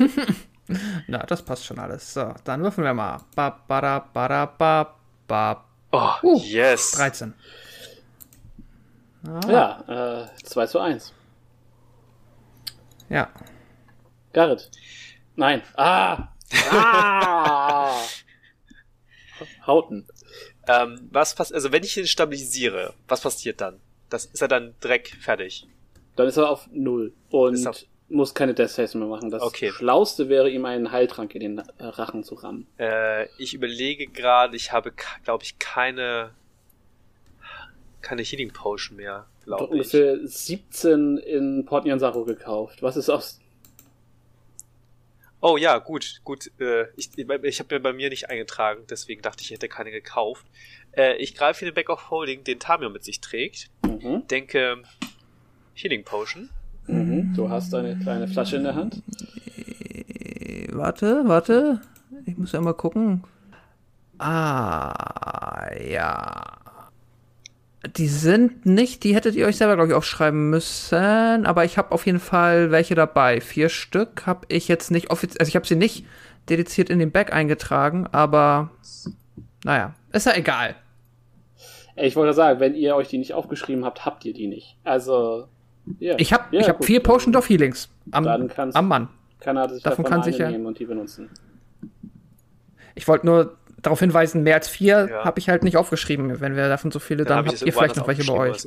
Na, 1.07 1.19
das 1.19 1.43
passt 1.45 1.65
schon 1.65 1.79
alles. 1.79 2.13
So, 2.13 2.35
dann 2.45 2.63
würfeln 2.63 2.85
wir 2.85 2.95
mal. 2.95 3.21
Ba, 3.37 3.51
ba, 3.69 3.81
da, 3.81 3.99
ba, 4.01 4.27
da, 4.29 4.47
ba, 4.47 4.95
ba. 5.29 5.65
Oh, 5.93 6.11
Uh, 6.23 6.41
yes. 6.43 6.91
13. 6.93 7.33
Ah, 9.29 9.41
Ja, 9.49 10.25
äh, 10.25 10.43
2 10.43 10.67
zu 10.67 10.81
1. 10.81 11.13
Ja. 13.09 13.31
Garrett. 14.33 14.69
Nein. 15.37 15.63
Ah! 15.77 16.29
Ah! 16.71 18.01
Hauten. 19.67 20.07
Ähm, 20.69 21.09
was 21.13 21.35
passiert, 21.35 21.55
also 21.57 21.73
wenn 21.73 21.83
ich 21.85 21.97
ihn 21.97 22.07
stabilisiere, 22.07 22.95
was 23.09 23.21
passiert 23.21 23.61
dann? 23.61 23.81
Das 24.11 24.27
ist 24.27 24.41
er 24.43 24.49
dann 24.49 24.75
Dreck 24.81 25.09
fertig. 25.21 25.67
Dann 26.17 26.29
ist 26.29 26.37
er 26.37 26.49
auf 26.51 26.69
0 26.73 27.13
und 27.31 27.65
er- 27.67 27.75
muss 28.09 28.35
keine 28.35 28.55
Death 28.55 28.71
Saves 28.71 28.95
mehr 28.95 29.09
machen. 29.09 29.31
Das 29.31 29.43
Okay. 29.43 29.71
Schlauste 29.73 30.29
wäre, 30.29 30.49
ihm 30.49 30.65
einen 30.65 30.93
Heiltrank 30.93 31.35
in 31.35 31.41
den 31.41 31.59
Rachen 31.81 32.23
zu 32.23 32.37
rammen. 32.37 32.67
Äh, 32.79 33.27
ich 33.39 33.53
überlege 33.53 34.07
gerade, 34.07 34.55
ich 34.55 34.71
habe, 34.71 34.93
glaube 35.25 35.43
ich, 35.43 35.59
keine, 35.59 36.31
keine 38.03 38.23
Healing 38.23 38.53
Potion 38.53 38.97
mehr, 38.97 39.27
glaube 39.45 39.65
ich. 39.65 39.71
ungefähr 39.73 40.19
17 40.25 41.17
in 41.19 41.65
Port 41.67 41.85
Nyansaru 41.85 42.25
gekauft. 42.25 42.81
Was 42.83 42.97
ist 42.97 43.11
aus. 43.11 43.41
Oh 45.49 45.57
ja, 45.57 45.79
gut, 45.79 46.23
gut. 46.25 46.51
Äh, 46.59 46.87
ich 46.97 47.17
ich 47.17 47.61
habe 47.61 47.75
mir 47.77 47.81
bei 47.81 47.93
mir 47.93 48.09
nicht 48.09 48.29
eingetragen, 48.29 48.83
deswegen 48.91 49.23
dachte 49.23 49.43
ich, 49.43 49.53
ich 49.53 49.55
hätte 49.55 49.69
keine 49.69 49.93
gekauft. 49.93 50.45
Äh, 50.91 51.19
ich 51.19 51.37
greife 51.37 51.65
in 51.65 51.71
den 51.71 51.75
Back 51.77 51.89
of 51.89 52.11
Holding, 52.11 52.43
den 52.43 52.59
Tamio 52.59 52.91
mit 52.91 53.05
sich 53.05 53.21
trägt. 53.21 53.71
Mhm. 53.85 54.27
Denke, 54.27 54.83
Healing 55.75 56.03
Potion. 56.03 56.51
Mhm. 56.89 57.33
Du 57.37 57.49
hast 57.49 57.73
eine 57.77 57.97
kleine 57.97 58.27
Flasche 58.27 58.57
in 58.57 58.65
der 58.65 58.75
Hand. 58.75 59.01
Äh, 59.57 60.67
Warte, 60.73 61.23
warte. 61.27 61.81
Ich 62.25 62.37
muss 62.37 62.51
ja 62.51 62.61
mal 62.61 62.75
gucken. 62.75 63.23
Ah, 64.19 65.71
ja. 65.81 66.59
Die 67.95 68.09
sind 68.09 68.67
nicht, 68.67 69.05
die 69.05 69.15
hättet 69.15 69.35
ihr 69.35 69.47
euch 69.47 69.57
selber, 69.57 69.77
glaube 69.77 69.91
ich, 69.91 69.95
aufschreiben 69.95 70.51
müssen. 70.51 71.47
Aber 71.47 71.65
ich 71.65 71.79
habe 71.79 71.93
auf 71.93 72.07
jeden 72.07 72.21
Fall 72.21 72.71
welche 72.71 72.95
dabei. 72.95 73.41
Vier 73.41 73.69
Stück 73.69 74.27
habe 74.27 74.47
ich 74.49 74.69
jetzt 74.69 74.91
nicht 74.91 75.11
offiziell, 75.11 75.41
also 75.41 75.49
ich 75.51 75.57
habe 75.57 75.67
sie 75.67 75.77
nicht 75.77 76.05
dediziert 76.49 76.91
in 76.91 76.99
den 76.99 77.11
Back 77.11 77.33
eingetragen, 77.33 78.07
aber 78.13 78.71
naja, 79.65 79.95
ist 80.13 80.27
ja 80.27 80.37
egal. 80.37 80.75
Ich 81.97 82.15
wollte 82.15 82.35
sagen, 82.35 82.61
wenn 82.61 82.75
ihr 82.75 82.95
euch 82.95 83.09
die 83.09 83.19
nicht 83.19 83.33
aufgeschrieben 83.35 83.85
habt, 83.85 84.05
habt 84.05 84.25
ihr 84.25 84.35
die 84.35 84.47
nicht. 84.47 84.77
Also. 84.85 85.49
Ja. 85.99 86.17
Ich 86.19 86.33
habe 86.33 86.45
Ja, 86.51 86.61
ich 86.61 86.69
hab 86.69 86.79
gut, 86.79 86.87
vier 86.87 87.01
dann 87.01 87.13
Potions 87.13 87.37
of 87.37 87.49
Healings 87.49 87.89
am, 88.11 88.27
am 88.27 88.89
Mann. 88.89 89.09
Kann 89.41 89.57
er 89.57 89.69
sich 89.69 89.83
Davon 89.83 90.05
davon, 90.05 90.11
kann 90.11 90.23
sich 90.25 90.39
ja- 90.39 90.49
und 90.49 90.79
die 90.79 90.85
benutzen. 90.85 91.31
Ich 92.95 93.07
wollte 93.07 93.27
nur 93.27 93.57
darauf 93.87 94.01
hinweisen, 94.01 94.43
mehr 94.43 94.55
als 94.57 94.69
vier 94.69 95.09
Ja. 95.11 95.25
habe 95.25 95.39
ich 95.39 95.49
halt 95.49 95.63
nicht 95.65 95.77
aufgeschrieben. 95.77 96.41
Wenn 96.41 96.57
wir 96.57 96.69
davon 96.69 96.91
so 96.93 96.99
viele, 96.99 97.25
Dann 97.25 97.45
dann, 97.45 97.47
habt 97.55 97.63
ihr 97.63 97.73
vielleicht 97.73 97.97
noch 97.97 98.07
welche 98.09 98.25
bei 98.25 98.33
euch. 98.35 98.65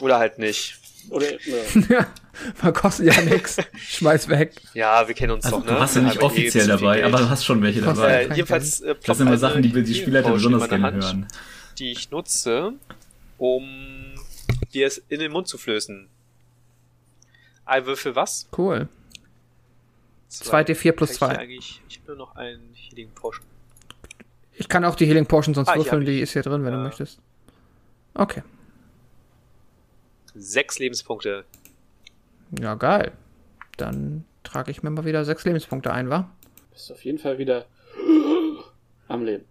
Oder 0.00 0.18
halt 0.18 0.38
nicht. 0.38 0.78
Oder. 1.10 1.26
Ja. 1.32 1.38
Ja, 1.88 2.06
man 2.62 2.72
kostet 2.72 3.06
ja 3.14 3.20
nix. 3.22 3.58
Schmeiß 3.76 4.28
weg. 4.28 4.54
Ja, 4.74 5.06
wir 5.06 5.14
kennen 5.14 5.32
uns 5.32 5.44
Also, 5.44 5.58
doch, 5.60 5.66
du 5.66 5.72
ne? 5.74 5.78
hast 5.80 5.94
ja 5.94 6.02
nicht 6.02 6.16
Aber 6.16 6.22
eh 6.22 6.26
offiziell 6.26 6.66
dabei, 6.66 7.04
aber 7.04 7.18
du 7.18 7.28
hast 7.30 7.44
schon 7.44 7.62
welche 7.62 7.80
Kostet- 7.80 8.04
dabei. 8.04 8.24
Äh, 8.24 8.34
jedenfalls 8.34 8.80
äh, 8.80 8.96
Das 9.06 9.18
sind 9.18 9.28
immer 9.28 9.38
Sachen, 9.38 9.62
die 9.62 9.72
wir 9.72 9.84
die 9.84 9.94
Spielleiter 9.94 10.32
besonders 10.32 10.68
gerne 10.68 10.84
Hand, 10.84 11.04
hören. 11.04 11.26
Die 11.78 11.92
ich 11.92 12.10
nutze, 12.10 12.72
um 13.38 13.68
dir 14.72 14.86
es 14.88 14.98
in 15.08 15.20
den 15.20 15.30
Mund 15.30 15.46
zu 15.46 15.58
flößen. 15.58 16.08
Ein 17.66 17.86
Würfel 17.86 18.16
was? 18.16 18.48
Cool. 18.56 18.88
Zwei. 20.42 20.62
2d4 20.62 20.92
plus 20.92 21.08
Kann 21.10 21.14
ich 21.14 21.18
hier 21.18 21.28
2. 21.36 21.38
eigentlich, 21.38 21.82
ich 21.88 21.96
habe 21.98 22.06
nur 22.08 22.16
noch 22.16 22.36
einen 22.36 22.74
Healing 22.74 23.10
Potion. 23.12 23.44
Ich 24.56 24.68
kann 24.68 24.84
auch 24.84 24.94
die 24.94 25.06
Healing 25.06 25.26
Potion 25.26 25.54
sonst 25.54 25.68
Ah, 25.68 25.76
würfeln, 25.76 26.02
ich. 26.02 26.08
die 26.08 26.20
ist 26.20 26.32
hier 26.32 26.42
drin, 26.42 26.64
wenn 26.64 26.72
du 26.72 26.78
Ja. 26.78 26.84
möchtest. 26.84 27.18
Okay. 28.14 28.42
Sechs 30.34 30.78
Lebenspunkte. 30.78 31.44
Ja, 32.58 32.74
geil. 32.74 33.12
Dann 33.76 34.24
trage 34.42 34.70
ich 34.70 34.82
mir 34.82 34.90
mal 34.90 35.04
wieder 35.04 35.24
sechs 35.24 35.44
Lebenspunkte 35.44 35.92
ein, 35.92 36.10
wa? 36.10 36.30
Bist 36.72 36.90
auf 36.92 37.04
jeden 37.04 37.18
Fall 37.18 37.38
wieder 37.38 37.66
am 39.08 39.24
Leben. 39.24 39.44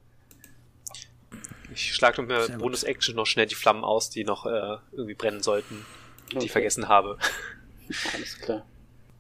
Ich 1.74 1.94
schlage 1.96 2.22
mir. 2.22 2.48
Bonus-Action 2.58 3.16
noch 3.16 3.26
schnell 3.26 3.46
die 3.48 3.56
Flammen 3.56 3.84
aus, 3.84 4.10
die 4.10 4.24
noch 4.24 4.46
äh, 4.46 4.78
irgendwie 4.92 5.16
brennen 5.16 5.42
sollten, 5.42 5.86
die 6.32 6.36
Okay. 6.38 6.46
ich 6.46 6.52
vergessen 6.52 6.88
habe. 6.88 7.18
Alles 8.14 8.38
klar. 8.40 8.66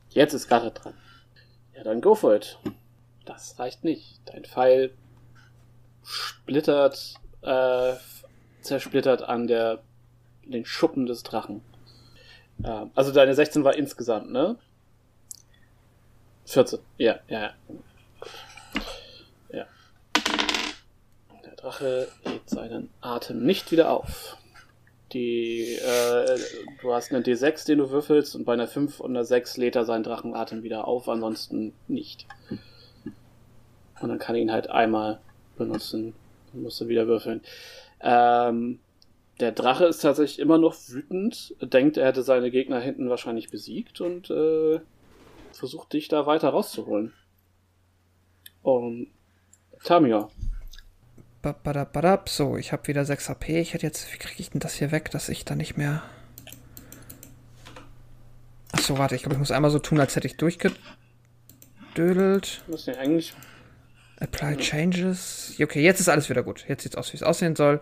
Jetzt 0.09 0.33
ist 0.33 0.47
Garrett 0.47 0.83
dran. 0.83 0.93
Ja, 1.75 1.83
dann 1.83 2.01
go 2.01 2.15
for 2.15 2.35
it. 2.35 2.59
Das 3.25 3.57
reicht 3.59 3.83
nicht. 3.83 4.21
Dein 4.25 4.45
Pfeil 4.45 4.93
splittert, 6.03 7.15
äh, 7.41 7.93
zersplittert 8.61 9.23
an 9.23 9.47
der, 9.47 9.81
den 10.43 10.65
Schuppen 10.65 11.05
des 11.05 11.23
Drachen. 11.23 11.61
Ähm, 12.63 12.91
also 12.95 13.11
deine 13.11 13.33
16 13.33 13.63
war 13.63 13.75
insgesamt, 13.75 14.31
ne? 14.31 14.57
14. 16.45 16.79
Ja, 16.97 17.19
ja, 17.27 17.41
ja. 17.41 17.53
Ja. 19.51 19.65
Der 21.45 21.55
Drache 21.55 22.09
hebt 22.23 22.49
seinen 22.49 22.89
Atem 23.01 23.45
nicht 23.45 23.71
wieder 23.71 23.89
auf. 23.89 24.37
Die, 25.13 25.75
äh, 25.75 26.39
du 26.81 26.93
hast 26.93 27.13
einen 27.13 27.23
D6, 27.23 27.67
den 27.67 27.79
du 27.79 27.91
würfelst, 27.91 28.35
und 28.35 28.45
bei 28.45 28.53
einer 28.53 28.67
5 28.67 28.99
und 28.99 29.11
einer 29.11 29.25
6 29.25 29.57
lädt 29.57 29.75
er 29.75 29.85
seinen 29.85 30.03
Drachenatem 30.03 30.63
wieder 30.63 30.87
auf, 30.87 31.07
ansonsten 31.07 31.73
nicht. 31.87 32.25
Und 34.01 34.09
dann 34.09 34.19
kann 34.19 34.35
er 34.35 34.41
ihn 34.41 34.51
halt 34.51 34.69
einmal 34.69 35.19
benutzen. 35.55 36.13
Dann 36.51 36.63
musst 36.63 36.81
du 36.81 36.87
wieder 36.87 37.07
würfeln. 37.07 37.41
Ähm, 38.01 38.79
der 39.39 39.51
Drache 39.51 39.85
ist 39.85 39.99
tatsächlich 39.99 40.39
immer 40.39 40.57
noch 40.57 40.75
wütend, 40.87 41.55
denkt, 41.61 41.97
er 41.97 42.07
hätte 42.07 42.23
seine 42.23 42.51
Gegner 42.51 42.79
hinten 42.79 43.09
wahrscheinlich 43.09 43.49
besiegt 43.49 44.01
und 44.01 44.29
äh, 44.29 44.79
versucht 45.51 45.93
dich 45.93 46.07
da 46.07 46.25
weiter 46.25 46.49
rauszuholen. 46.49 47.13
Und 48.61 49.07
Tamio. 49.83 50.29
Badabadab. 51.51 52.29
So, 52.29 52.57
ich 52.57 52.71
habe 52.71 52.87
wieder 52.87 53.03
6 53.05 53.29
HP. 53.29 53.59
Ich 53.59 53.73
hätte 53.73 53.85
jetzt, 53.85 54.11
wie 54.13 54.17
kriege 54.17 54.39
ich 54.39 54.51
denn 54.51 54.59
das 54.61 54.75
hier 54.75 54.91
weg, 54.91 55.11
dass 55.11 55.29
ich 55.29 55.43
da 55.45 55.55
nicht 55.55 55.77
mehr. 55.77 56.01
Achso, 58.71 58.97
warte, 58.97 59.15
ich 59.15 59.21
glaube, 59.23 59.35
ich 59.35 59.39
muss 59.39 59.51
einmal 59.51 59.71
so 59.71 59.79
tun, 59.79 59.99
als 59.99 60.15
hätte 60.15 60.27
ich 60.27 60.37
durchgedödelt. 60.37 60.79
Du 62.65 62.71
musst 62.71 62.87
ja 62.87 62.95
eigentlich 62.95 63.33
Apply 64.19 64.55
Changes. 64.57 65.55
Okay, 65.61 65.81
jetzt 65.81 65.99
ist 65.99 66.07
alles 66.07 66.29
wieder 66.29 66.43
gut. 66.43 66.63
Jetzt 66.67 66.83
sieht's 66.83 66.95
aus, 66.95 67.11
wie 67.11 67.17
es 67.17 67.23
aussehen 67.23 67.55
soll. 67.55 67.81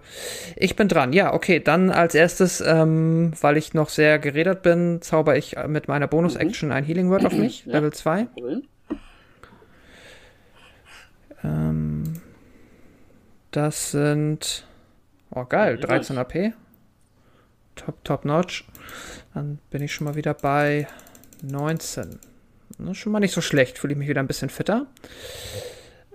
Ich 0.55 0.75
bin 0.75 0.87
dran. 0.87 1.13
Ja, 1.13 1.33
okay, 1.33 1.59
dann 1.59 1.91
als 1.91 2.15
erstes, 2.15 2.61
ähm, 2.61 3.33
weil 3.41 3.57
ich 3.57 3.73
noch 3.73 3.89
sehr 3.89 4.17
geredet 4.17 4.63
bin, 4.63 5.01
zauber 5.01 5.37
ich 5.37 5.55
mit 5.67 5.87
meiner 5.87 6.07
Bonus-Action 6.07 6.71
ein 6.71 6.83
Healing 6.83 7.09
Word 7.09 7.25
auf 7.25 7.33
mich, 7.33 7.65
Ja. 7.65 7.73
Level 7.73 7.93
2. 7.93 8.23
Problem. 8.25 8.63
Ähm, 11.43 11.90
das 13.51 13.91
sind. 13.91 14.65
Oh, 15.29 15.45
geil, 15.45 15.77
Ja, 15.79 15.87
13 15.87 16.17
AP. 16.17 16.53
Top, 17.75 18.03
top 18.03 18.25
notch. 18.25 18.65
Dann 19.33 19.59
bin 19.69 19.81
ich 19.81 19.93
schon 19.93 20.05
mal 20.05 20.15
wieder 20.15 20.33
bei 20.33 20.87
19. 21.41 22.19
Das 22.77 22.89
ist 22.91 22.97
schon 22.97 23.11
mal 23.11 23.19
nicht 23.19 23.33
so 23.33 23.41
schlecht. 23.41 23.77
Fühle 23.79 23.93
ich 23.93 23.97
mich 23.99 24.07
wieder 24.09 24.21
ein 24.21 24.27
bisschen 24.27 24.49
fitter. 24.49 24.87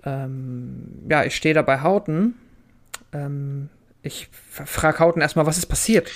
Ähm, 0.05 1.07
ja, 1.11 1.25
ich 1.25 1.35
stehe 1.37 1.55
da 1.55 1.63
bei 1.63 1.81
Hauten. 1.81 2.35
Ähm, 3.13 3.69
ich 4.03 4.29
frage 4.31 4.99
Hauten 5.01 5.21
erstmal, 5.21 5.47
was 5.47 5.59
ist 5.59 5.67
passiert? 5.67 6.11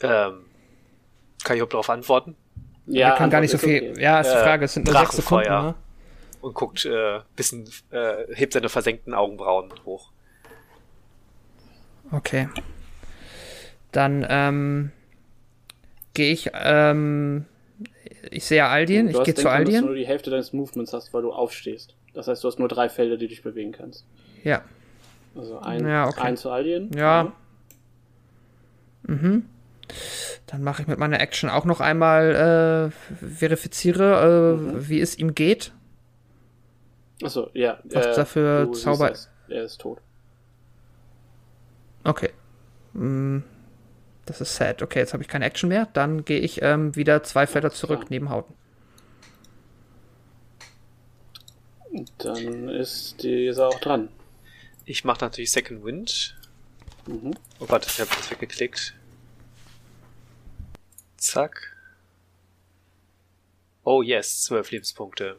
Ähm, 0.00 0.44
kann 1.44 1.56
ich 1.56 1.58
überhaupt 1.60 1.74
darauf 1.74 1.90
antworten? 1.90 2.36
Ja, 2.86 3.08
Wir 3.10 3.16
können 3.16 3.30
gar 3.30 3.40
nicht 3.40 3.50
so 3.50 3.56
Antwort 3.56 3.70
viel. 3.70 3.82
ist 3.84 3.90
okay. 3.92 4.02
Ja, 4.02 4.20
ist 4.20 4.30
die 4.32 4.36
Äh, 4.36 4.42
Frage. 4.42 4.64
Es 4.64 4.74
sind 4.74 4.86
nur 4.86 4.96
sechs 4.98 5.16
Sekunden. 5.16 5.48
Ne? 5.48 5.74
Und 6.42 6.54
guckt, 6.54 6.84
äh, 6.84 7.20
bisschen, 7.36 7.68
äh, 7.90 8.24
hebt 8.34 8.52
seine 8.52 8.68
versenkten 8.68 9.14
Augenbrauen 9.14 9.72
hoch. 9.86 10.10
Okay. 12.10 12.48
Dann 13.92 14.26
ähm, 14.28 14.92
gehe 16.14 16.32
ich. 16.32 16.50
Ähm, 16.52 17.46
ich 18.30 18.44
sehe 18.44 18.64
Aldien. 18.66 19.06
Du 19.10 19.18
Ich 19.20 19.24
gehe 19.24 19.34
zu 19.34 19.42
denken, 19.44 19.44
dass 19.44 19.44
du 19.44 19.48
Aldien. 19.76 19.84
nur 19.86 19.94
die 19.94 20.06
Hälfte 20.06 20.30
deines 20.30 20.52
Movements 20.52 20.92
hast, 20.92 21.14
weil 21.14 21.22
du 21.22 21.32
aufstehst. 21.32 21.94
Das 22.12 22.28
heißt, 22.28 22.42
du 22.44 22.48
hast 22.48 22.58
nur 22.58 22.68
drei 22.68 22.88
Felder, 22.88 23.16
die 23.16 23.24
du 23.26 23.30
dich 23.30 23.42
bewegen 23.42 23.72
kannst. 23.72 24.04
Ja. 24.44 24.62
Also 25.34 25.58
ein, 25.60 25.86
Ja, 25.86 26.08
okay. 26.08 26.20
ein 26.20 26.36
zu 26.36 26.50
Aldien. 26.50 26.90
Ja. 26.94 27.32
Mhm. 29.04 29.46
Dann 30.46 30.62
mache 30.62 30.82
ich 30.82 30.88
mit 30.88 30.98
meiner 30.98 31.20
Action 31.20 31.48
auch 31.50 31.64
noch 31.64 31.80
einmal 31.80 32.90
äh, 32.90 33.26
verifiziere, 33.26 34.56
äh, 34.58 34.60
Mhm. 34.60 34.88
wie 34.88 35.00
es 35.00 35.16
ihm 35.18 35.34
geht. 35.34 35.72
Achso, 37.22 37.50
ja. 37.54 37.78
Was 37.84 38.16
dafür 38.16 38.66
du 38.66 38.72
Zauber- 38.72 39.08
das. 39.10 39.28
Er 39.48 39.64
ist 39.64 39.80
tot. 39.80 39.98
Okay. 42.04 42.30
Mm, 42.94 43.40
Das 44.26 44.40
ist 44.40 44.54
sad. 44.54 44.82
Okay, 44.82 45.00
jetzt 45.00 45.12
habe 45.12 45.22
ich 45.22 45.28
keine 45.28 45.44
Action 45.44 45.68
mehr. 45.68 45.86
Dann 45.92 46.24
gehe 46.24 46.38
ich 46.40 46.62
ähm, 46.62 46.94
wieder 46.96 47.22
zwei 47.24 47.46
Felder 47.46 47.70
zurück 47.70 48.00
klar. 48.00 48.08
neben 48.10 48.28
Hauten. 48.30 48.54
Dann 52.18 52.68
ist 52.68 53.22
dieser 53.22 53.68
auch 53.68 53.80
dran. 53.80 54.08
Ich 54.84 55.04
mache 55.04 55.20
natürlich 55.24 55.52
Second 55.52 55.84
Wind 55.84 56.36
Mhm. 57.06 57.34
Oh 57.58 57.66
Gott, 57.66 57.84
ich 57.84 58.00
habe 58.00 58.10
das 58.16 58.30
weggeklickt. 58.30 58.94
Zack. 61.16 61.76
Oh 63.82 64.02
yes, 64.02 64.42
zwölf 64.44 64.70
Lebenspunkte. 64.70 65.36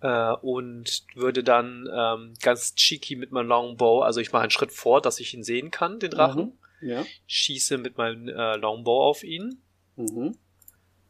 Äh, 0.00 0.32
und 0.42 1.04
würde 1.14 1.42
dann 1.42 1.88
ähm, 1.92 2.34
ganz 2.40 2.74
cheeky 2.76 3.16
mit 3.16 3.32
meinem 3.32 3.48
Longbow, 3.48 4.02
also 4.02 4.20
ich 4.20 4.30
mache 4.32 4.42
einen 4.42 4.50
Schritt 4.52 4.72
vor, 4.72 5.00
dass 5.02 5.18
ich 5.18 5.34
ihn 5.34 5.42
sehen 5.42 5.70
kann, 5.72 5.98
den 5.98 6.10
Drachen. 6.12 6.58
Ja. 6.80 7.04
Schieße 7.26 7.78
mit 7.78 7.96
meinem 7.98 8.28
äh, 8.28 8.56
Longbow 8.56 9.02
auf 9.02 9.24
ihn. 9.24 9.60
Mhm. 9.96 10.36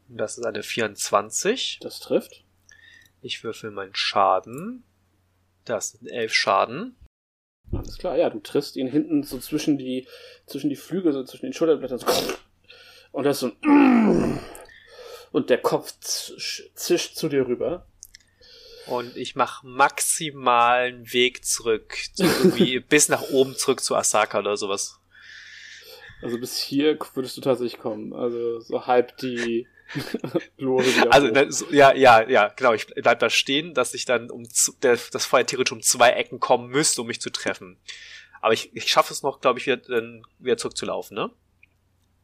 Das 0.08 0.38
ist 0.38 0.44
eine 0.46 0.62
24. 0.62 1.80
Das 1.82 2.00
trifft. 2.00 2.44
Ich 3.20 3.44
würfel 3.44 3.70
meinen 3.70 3.94
Schaden. 3.94 4.84
Das 5.66 5.90
sind 5.90 6.06
elf 6.08 6.32
Schaden. 6.32 6.96
Alles 7.70 7.98
klar, 7.98 8.16
ja, 8.16 8.30
du 8.30 8.40
triffst 8.40 8.76
ihn 8.76 8.88
hinten 8.88 9.22
so 9.22 9.38
zwischen 9.38 9.76
die, 9.76 10.06
zwischen 10.46 10.70
die 10.70 10.76
Flügel, 10.76 11.12
so 11.12 11.22
zwischen 11.24 11.44
den 11.44 11.52
Schulterblättern. 11.52 11.98
So, 11.98 12.06
und 13.12 13.24
das 13.24 13.36
ist 13.36 13.40
so 13.40 13.68
ein 13.68 14.40
und 15.30 15.50
der 15.50 15.58
Kopf 15.58 15.92
zisch- 16.00 16.70
zischt 16.74 17.16
zu 17.16 17.28
dir 17.28 17.46
rüber. 17.46 17.84
Und 18.88 19.16
ich 19.16 19.36
mache 19.36 19.66
maximalen 19.66 21.12
Weg 21.12 21.44
zurück. 21.44 21.96
So 22.14 22.24
irgendwie 22.24 22.80
bis 22.88 23.08
nach 23.08 23.22
oben 23.30 23.54
zurück 23.56 23.80
zu 23.80 23.94
Asaka 23.94 24.38
oder 24.38 24.56
sowas. 24.56 24.98
Also 26.22 26.38
bis 26.38 26.56
hier 26.58 26.98
würdest 27.14 27.36
du 27.36 27.40
tatsächlich 27.40 27.80
kommen. 27.80 28.12
Also 28.12 28.60
so 28.60 28.86
halb 28.86 29.16
die 29.18 29.66
Lore 30.56 30.84
wieder 30.84 31.12
Also, 31.12 31.28
hoch. 31.28 31.32
ne, 31.32 31.48
ja, 31.70 31.94
ja, 31.94 32.28
ja, 32.28 32.48
genau. 32.48 32.72
Ich 32.72 32.86
bleib 32.86 33.20
da 33.20 33.30
stehen, 33.30 33.74
dass 33.74 33.94
ich 33.94 34.04
dann 34.04 34.30
um 34.30 34.46
der, 34.82 34.98
das 35.12 35.26
Feuer 35.26 35.46
theoretisch 35.46 35.72
um 35.72 35.82
zwei 35.82 36.10
Ecken 36.10 36.40
kommen 36.40 36.68
müsste, 36.68 37.00
um 37.02 37.06
mich 37.06 37.20
zu 37.20 37.30
treffen. 37.30 37.78
Aber 38.40 38.52
ich, 38.52 38.74
ich 38.74 38.88
schaffe 38.88 39.12
es 39.12 39.22
noch, 39.22 39.40
glaube 39.40 39.58
ich, 39.58 39.66
wieder, 39.66 39.78
dann 39.78 40.22
wieder 40.38 40.56
zurückzulaufen, 40.56 41.14
ne? 41.14 41.30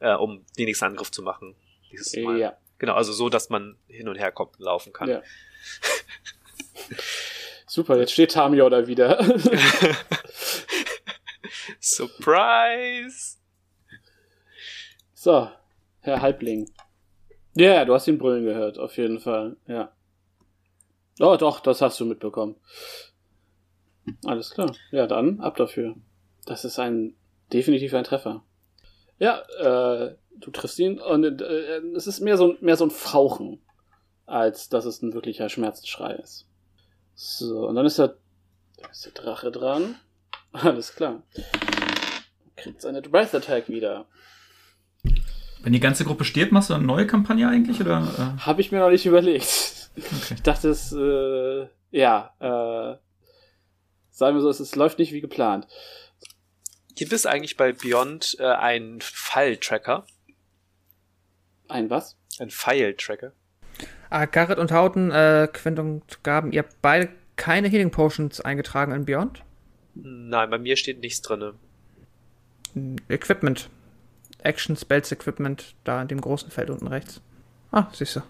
Äh, 0.00 0.14
um 0.14 0.44
den 0.58 0.66
nächsten 0.66 0.84
Angriff 0.84 1.10
zu 1.10 1.22
machen. 1.22 1.54
Dieses 1.90 2.14
Mal. 2.16 2.38
ja. 2.38 2.56
Genau, 2.78 2.94
also 2.94 3.12
so, 3.12 3.28
dass 3.28 3.50
man 3.50 3.76
hin 3.86 4.08
und 4.08 4.16
her 4.16 4.32
kommt 4.32 4.58
und 4.58 4.64
laufen 4.64 4.92
kann. 4.92 5.08
Ja. 5.08 5.22
Super, 7.66 7.98
jetzt 7.98 8.12
steht 8.12 8.32
Tamio 8.32 8.68
da 8.68 8.86
wieder. 8.86 9.18
Surprise! 11.80 13.38
so, 15.14 15.48
Herr 16.00 16.20
Halbling. 16.20 16.70
Ja, 17.54 17.84
du 17.84 17.94
hast 17.94 18.06
ihn 18.08 18.18
brüllen 18.18 18.44
gehört, 18.44 18.78
auf 18.78 18.96
jeden 18.96 19.20
Fall. 19.20 19.56
Ja. 19.66 19.92
Oh, 21.20 21.36
doch, 21.36 21.60
das 21.60 21.80
hast 21.80 21.98
du 22.00 22.04
mitbekommen. 22.04 22.56
Alles 24.24 24.50
klar. 24.50 24.74
Ja, 24.90 25.06
dann 25.06 25.40
ab 25.40 25.56
dafür. 25.56 25.94
Das 26.46 26.64
ist 26.64 26.78
ein 26.78 27.14
definitiv 27.52 27.94
ein 27.94 28.04
Treffer. 28.04 28.44
Ja, 29.18 29.38
äh, 29.58 30.16
du 30.36 30.50
triffst 30.50 30.78
ihn 30.78 30.98
und 31.00 31.40
äh, 31.40 31.78
es 31.96 32.06
ist 32.06 32.20
mehr 32.20 32.36
so, 32.36 32.50
ein- 32.52 32.58
mehr 32.60 32.76
so 32.76 32.84
ein 32.84 32.90
Fauchen, 32.90 33.62
als 34.26 34.68
dass 34.68 34.84
es 34.84 35.00
ein 35.02 35.14
wirklicher 35.14 35.48
Schmerzensschrei 35.48 36.14
ist. 36.14 36.46
So, 37.14 37.68
und 37.68 37.76
dann 37.76 37.86
ist 37.86 37.98
der, 37.98 38.16
da 38.76 38.88
ist 38.88 39.04
der 39.04 39.12
Drache 39.12 39.50
dran. 39.50 39.96
Alles 40.52 40.94
klar. 40.94 41.22
Kriegt 42.56 42.80
seine 42.80 43.02
Breath 43.02 43.34
Attack 43.34 43.68
wieder. 43.68 44.06
Wenn 45.62 45.72
die 45.72 45.80
ganze 45.80 46.04
Gruppe 46.04 46.24
stirbt, 46.24 46.52
machst 46.52 46.70
du 46.70 46.74
eine 46.74 46.84
neue 46.84 47.06
Kampagne 47.06 47.48
eigentlich? 47.48 47.80
Oder, 47.80 48.36
Habe 48.44 48.60
ich 48.60 48.70
mir 48.70 48.80
noch 48.80 48.90
nicht 48.90 49.06
überlegt. 49.06 49.90
äh, 49.96 50.00
okay. 50.00 50.34
Ich 50.34 50.42
dachte, 50.42 50.68
es, 50.68 50.92
äh, 50.92 51.66
ja, 51.90 52.34
äh, 52.38 52.98
sagen 54.10 54.36
wir 54.36 54.42
so, 54.42 54.50
es, 54.50 54.60
es 54.60 54.76
läuft 54.76 54.98
nicht 54.98 55.12
wie 55.12 55.20
geplant. 55.20 55.66
Gibt 56.96 57.12
es 57.12 57.26
eigentlich 57.26 57.56
bei 57.56 57.72
Beyond 57.72 58.36
äh, 58.38 58.44
einen 58.44 59.00
File-Tracker? 59.00 60.06
Ein 61.68 61.90
was? 61.90 62.16
Ein 62.38 62.50
File-Tracker? 62.50 63.32
Ah, 64.10 64.26
Garrett 64.26 64.58
und 64.58 64.70
Hauten, 64.72 65.10
äh, 65.10 65.48
Quint 65.52 65.78
und 65.78 66.22
Gaben, 66.22 66.52
ihr 66.52 66.60
habt 66.62 66.76
beide 66.82 67.08
keine 67.36 67.68
Healing 67.68 67.90
Potions 67.90 68.40
eingetragen 68.40 68.92
in 68.92 69.04
Beyond? 69.04 69.42
Nein, 69.94 70.50
bei 70.50 70.58
mir 70.58 70.76
steht 70.76 71.00
nichts 71.00 71.22
drinne. 71.22 71.54
Equipment. 73.08 73.68
Action 74.42 74.76
Spells 74.76 75.10
Equipment, 75.12 75.74
da 75.84 76.02
in 76.02 76.08
dem 76.08 76.20
großen 76.20 76.50
Feld 76.50 76.70
unten 76.70 76.86
rechts. 76.86 77.20
Ah, 77.72 77.86
siehst 77.92 78.16
du. 78.16 78.20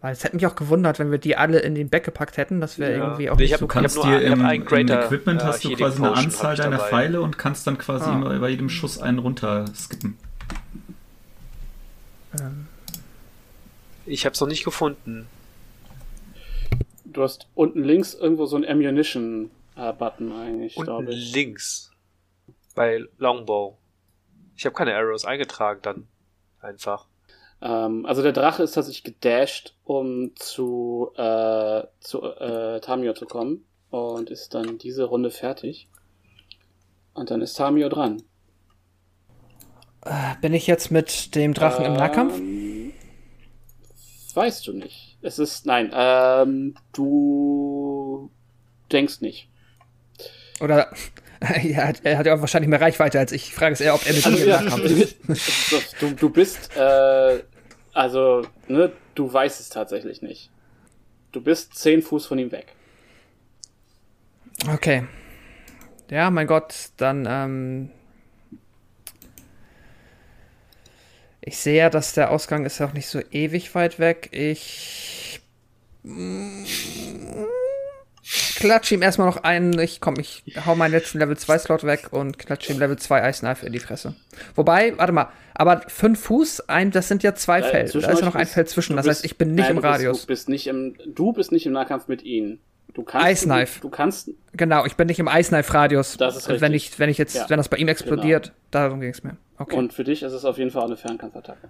Weil 0.00 0.12
es 0.12 0.22
hätte 0.24 0.36
mich 0.36 0.46
auch 0.46 0.56
gewundert, 0.56 0.98
wenn 0.98 1.10
wir 1.10 1.18
die 1.18 1.36
alle 1.36 1.58
in 1.58 1.74
den 1.74 1.88
Back 1.88 2.04
gepackt 2.04 2.36
hätten. 2.36 2.60
Das 2.60 2.78
wäre 2.78 2.92
Ja. 2.96 3.04
irgendwie 3.04 3.30
auch 3.30 3.36
Nee, 3.36 3.42
nicht 3.42 3.48
ich 3.50 3.52
hab- 3.54 3.60
so 3.60 3.66
Du 3.66 3.72
kannst 3.72 3.96
Ich 3.96 4.02
hab 4.02 4.10
nur 4.10 4.20
dir 4.20 4.26
im, 4.26 4.44
im 4.44 4.64
Greater, 4.64 5.04
Equipment 5.04 5.42
äh, 5.42 5.44
hast 5.44 5.64
du 5.64 5.68
Healing 5.70 5.84
quasi 5.86 6.02
eine 6.04 6.12
Anzahl 6.16 6.56
deiner. 6.56 6.78
Pfeile 6.78 7.20
und 7.20 7.36
kannst 7.38 7.66
dann 7.66 7.78
quasi 7.78 8.08
Ah. 8.08 8.14
immer 8.14 8.38
bei 8.38 8.48
jedem 8.48 8.68
Schuss 8.68 8.98
einen 9.00 9.18
runter 9.18 9.64
skippen. 9.74 10.16
Ähm, 12.40 12.66
Ich 14.08 14.24
habe 14.24 14.32
es 14.34 14.40
noch 14.40 14.48
nicht 14.48 14.64
gefunden. 14.64 15.28
Du 17.04 17.22
hast 17.22 17.46
unten 17.54 17.82
links 17.84 18.14
irgendwo 18.14 18.46
so 18.46 18.56
einen 18.56 18.64
Ammunition-Button 18.66 20.32
eigentlich, 20.32 20.74
glaube 20.74 20.98
Unten 20.98 21.12
ich. 21.12 21.34
links. 21.34 21.90
Bei 22.74 23.04
Longbow. 23.18 23.76
Ich 24.56 24.64
habe 24.66 24.74
keine 24.74 24.94
Arrows 24.94 25.24
eingetragen 25.24 25.80
dann. 25.82 26.08
Einfach. 26.60 27.06
Ähm, 27.60 28.06
also 28.06 28.22
der 28.22 28.32
Drache 28.32 28.62
ist 28.62 28.72
tatsächlich 28.72 29.04
gedasht, 29.04 29.74
um 29.84 30.32
zu, 30.36 31.10
äh, 31.16 31.82
zu 32.00 32.22
äh, 32.22 32.80
Tamio 32.80 33.14
zu 33.14 33.26
kommen. 33.26 33.64
Und 33.90 34.30
ist 34.30 34.54
dann 34.54 34.78
diese 34.78 35.04
Runde 35.04 35.30
fertig. 35.30 35.88
Und 37.14 37.30
dann 37.30 37.40
ist 37.40 37.54
Tamio 37.54 37.88
dran. 37.88 38.22
bin 40.40 40.52
ich 40.54 40.66
jetzt 40.66 40.90
mit 40.90 41.34
dem 41.34 41.54
Drachen 41.54 41.84
im 41.84 41.94
Nahkampf? 41.94 42.38
Weißt 44.38 44.68
du 44.68 44.72
nicht. 44.72 45.18
Es 45.20 45.40
ist, 45.40 45.66
nein, 45.66 45.90
ähm, 45.92 46.76
du 46.92 48.30
denkst 48.92 49.20
nicht. 49.20 49.48
Oder 50.60 50.92
er 51.40 51.88
hat, 51.88 52.02
er 52.04 52.18
hat 52.18 52.26
ja 52.26 52.36
auch 52.36 52.40
wahrscheinlich 52.40 52.68
mehr 52.68 52.80
Reichweite 52.80 53.18
als 53.18 53.32
ich. 53.32 53.46
Die 53.46 53.50
Frage 53.50 53.72
ist 53.72 53.80
eher, 53.80 53.96
ob 53.96 54.06
er 54.06 54.14
mit 54.14 54.24
Also, 54.24 54.46
ja, 54.46 54.62
du, 56.00 56.10
du 56.12 56.30
bist, 56.30 56.70
äh, 56.76 57.42
also, 57.92 58.46
ne, 58.68 58.92
du 59.16 59.32
weißt 59.32 59.58
es 59.58 59.70
tatsächlich 59.70 60.22
nicht. 60.22 60.50
Du 61.32 61.40
bist 61.40 61.74
zehn 61.74 62.00
Fuß 62.00 62.26
von 62.26 62.38
ihm 62.38 62.52
weg. 62.52 62.68
Okay. 64.72 65.04
Ja, 66.12 66.30
mein 66.30 66.46
Gott, 66.46 66.90
dann, 66.96 67.26
ähm. 67.28 67.90
Ich 71.40 71.58
sehe 71.58 71.76
ja, 71.78 71.90
dass 71.90 72.12
der 72.14 72.30
Ausgang 72.30 72.64
ist 72.66 72.78
ja 72.78 72.86
auch 72.86 72.92
nicht 72.92 73.06
so 73.06 73.20
ewig 73.30 73.74
weit 73.74 73.98
weg. 73.98 74.28
Ich. 74.32 75.40
Klatsche 78.56 78.94
ihm 78.94 79.02
erstmal 79.02 79.26
noch 79.28 79.38
einen. 79.38 79.78
Ich 79.78 80.00
komm, 80.00 80.14
ich 80.18 80.42
hau 80.66 80.74
meinen 80.74 80.90
letzten 80.92 81.18
Level 81.18 81.36
2 81.36 81.58
Slot 81.58 81.84
weg 81.84 82.08
und 82.12 82.38
klatsche 82.38 82.72
ihm 82.72 82.78
Level 82.78 82.98
2 82.98 83.28
Ice 83.30 83.40
Knife 83.40 83.64
in 83.64 83.72
die 83.72 83.78
Fresse. 83.78 84.16
Wobei, 84.54 84.96
warte 84.98 85.12
mal, 85.12 85.28
aber 85.54 85.82
5 85.86 86.20
Fuß, 86.20 86.68
ein, 86.68 86.90
das 86.90 87.08
sind 87.08 87.22
ja 87.22 87.34
zwei 87.34 87.60
Äh, 87.60 87.62
Felder. 87.62 88.00
Da 88.00 88.10
ist 88.10 88.18
ja 88.20 88.24
noch 88.26 88.34
ein 88.34 88.46
Feld 88.46 88.68
zwischen. 88.68 88.96
Das 88.96 89.06
bist- 89.06 89.18
heißt, 89.20 89.24
ich 89.24 89.38
bin 89.38 89.54
nicht 89.54 89.62
nein, 89.62 89.70
im 89.70 89.76
du 89.76 89.82
bist- 89.82 89.92
Radius. 89.94 90.20
Du 90.22 90.26
bist 90.26 90.48
nicht 90.48 90.66
im, 90.66 90.96
du 91.06 91.32
bist 91.32 91.52
nicht 91.52 91.64
im 91.66 91.72
Nahkampf 91.72 92.08
mit 92.08 92.22
ihnen. 92.22 92.60
Du 92.94 93.02
kannst. 93.02 93.28
Ice 93.30 93.44
Knife. 93.44 93.80
Du, 93.80 93.88
du 93.88 93.90
kannst. 93.90 94.30
Genau, 94.54 94.84
ich 94.84 94.96
bin 94.96 95.06
nicht 95.06 95.18
im 95.20 95.28
Ice 95.28 95.50
Knife 95.50 95.72
Radius. 95.72 96.16
Das 96.16 96.36
ist 96.36 96.48
Und 96.48 96.60
wenn 96.60 96.72
richtig. 96.72 96.92
ich, 96.94 96.98
wenn 96.98 97.10
ich 97.10 97.18
jetzt, 97.18 97.34
Ja. 97.36 97.48
wenn 97.50 97.58
das 97.58 97.68
bei 97.68 97.76
ihm 97.76 97.88
explodiert, 97.88 98.52
darum 98.70 99.00
ging 99.00 99.10
es 99.10 99.22
mir. 99.22 99.36
Okay. 99.58 99.76
Und 99.76 99.92
für 99.92 100.04
dich 100.04 100.22
ist 100.22 100.32
es 100.32 100.44
auf 100.44 100.58
jeden 100.58 100.70
Fall 100.70 100.82
auch 100.82 100.86
eine 100.86 100.96
Fernkampfattacke. 100.96 101.68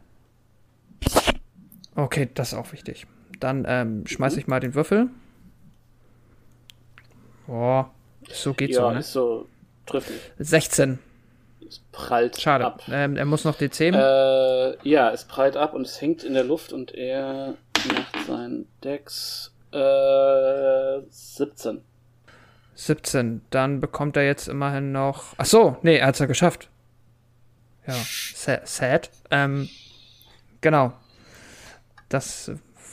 okay, 1.96 2.28
das 2.34 2.52
ist 2.52 2.58
auch 2.58 2.72
wichtig. 2.72 3.06
Dann 3.40 3.64
ähm, 3.68 4.06
schmeiße 4.06 4.38
ich 4.38 4.46
mal 4.46 4.60
den 4.60 4.74
Würfel. 4.74 5.08
Boah, 7.46 7.90
so 8.30 8.52
geht's 8.52 8.76
ja, 8.76 8.82
so, 8.82 8.90
ne? 8.90 8.98
ist 9.00 9.12
so. 9.12 9.46
Trifft 9.86 10.10
nicht. 10.10 10.22
16. 10.38 10.98
Es 11.66 11.80
prallt 11.92 12.40
Schade. 12.40 12.66
ab. 12.66 12.82
Ähm, 12.90 13.16
er 13.16 13.24
muss 13.24 13.44
noch 13.44 13.56
DC. 13.56 13.80
Äh, 13.80 14.88
ja, 14.88 15.10
es 15.12 15.24
prallt 15.24 15.56
ab 15.56 15.72
und 15.74 15.86
es 15.86 16.00
hängt 16.00 16.24
in 16.24 16.34
der 16.34 16.44
Luft 16.44 16.72
und 16.72 16.94
er 16.94 17.54
macht 17.94 18.26
seinen 18.26 18.66
Dex 18.84 19.52
äh, 19.72 19.76
17. 21.38 21.80
17. 22.74 23.40
Dann 23.50 23.80
bekommt 23.80 24.16
er 24.16 24.24
jetzt 24.24 24.46
immerhin 24.48 24.92
noch. 24.92 25.34
Ach 25.38 25.46
so, 25.46 25.76
nee, 25.82 25.96
er 25.96 26.06
hat's 26.08 26.18
ja 26.20 26.26
geschafft. 26.26 26.68
Ja, 27.86 27.94
sa- 28.34 28.60
sad. 28.64 29.10
Ähm, 29.30 29.68
genau. 30.60 30.92
Das, 32.08 32.50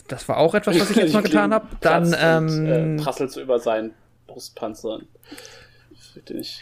das 0.08 0.28
war 0.28 0.38
auch 0.38 0.56
etwas, 0.56 0.80
was 0.80 0.90
ich 0.90 0.96
jetzt 0.98 1.14
mal 1.14 1.22
getan 1.22 1.54
habe. 1.54 1.68
Dann 1.82 2.06
und, 2.06 2.16
ähm, 2.20 2.98
äh, 2.98 3.04
prasselt 3.04 3.32
so 3.32 3.42
über 3.42 3.60
seinen 3.60 3.94
Brustpanzer. 4.28 5.02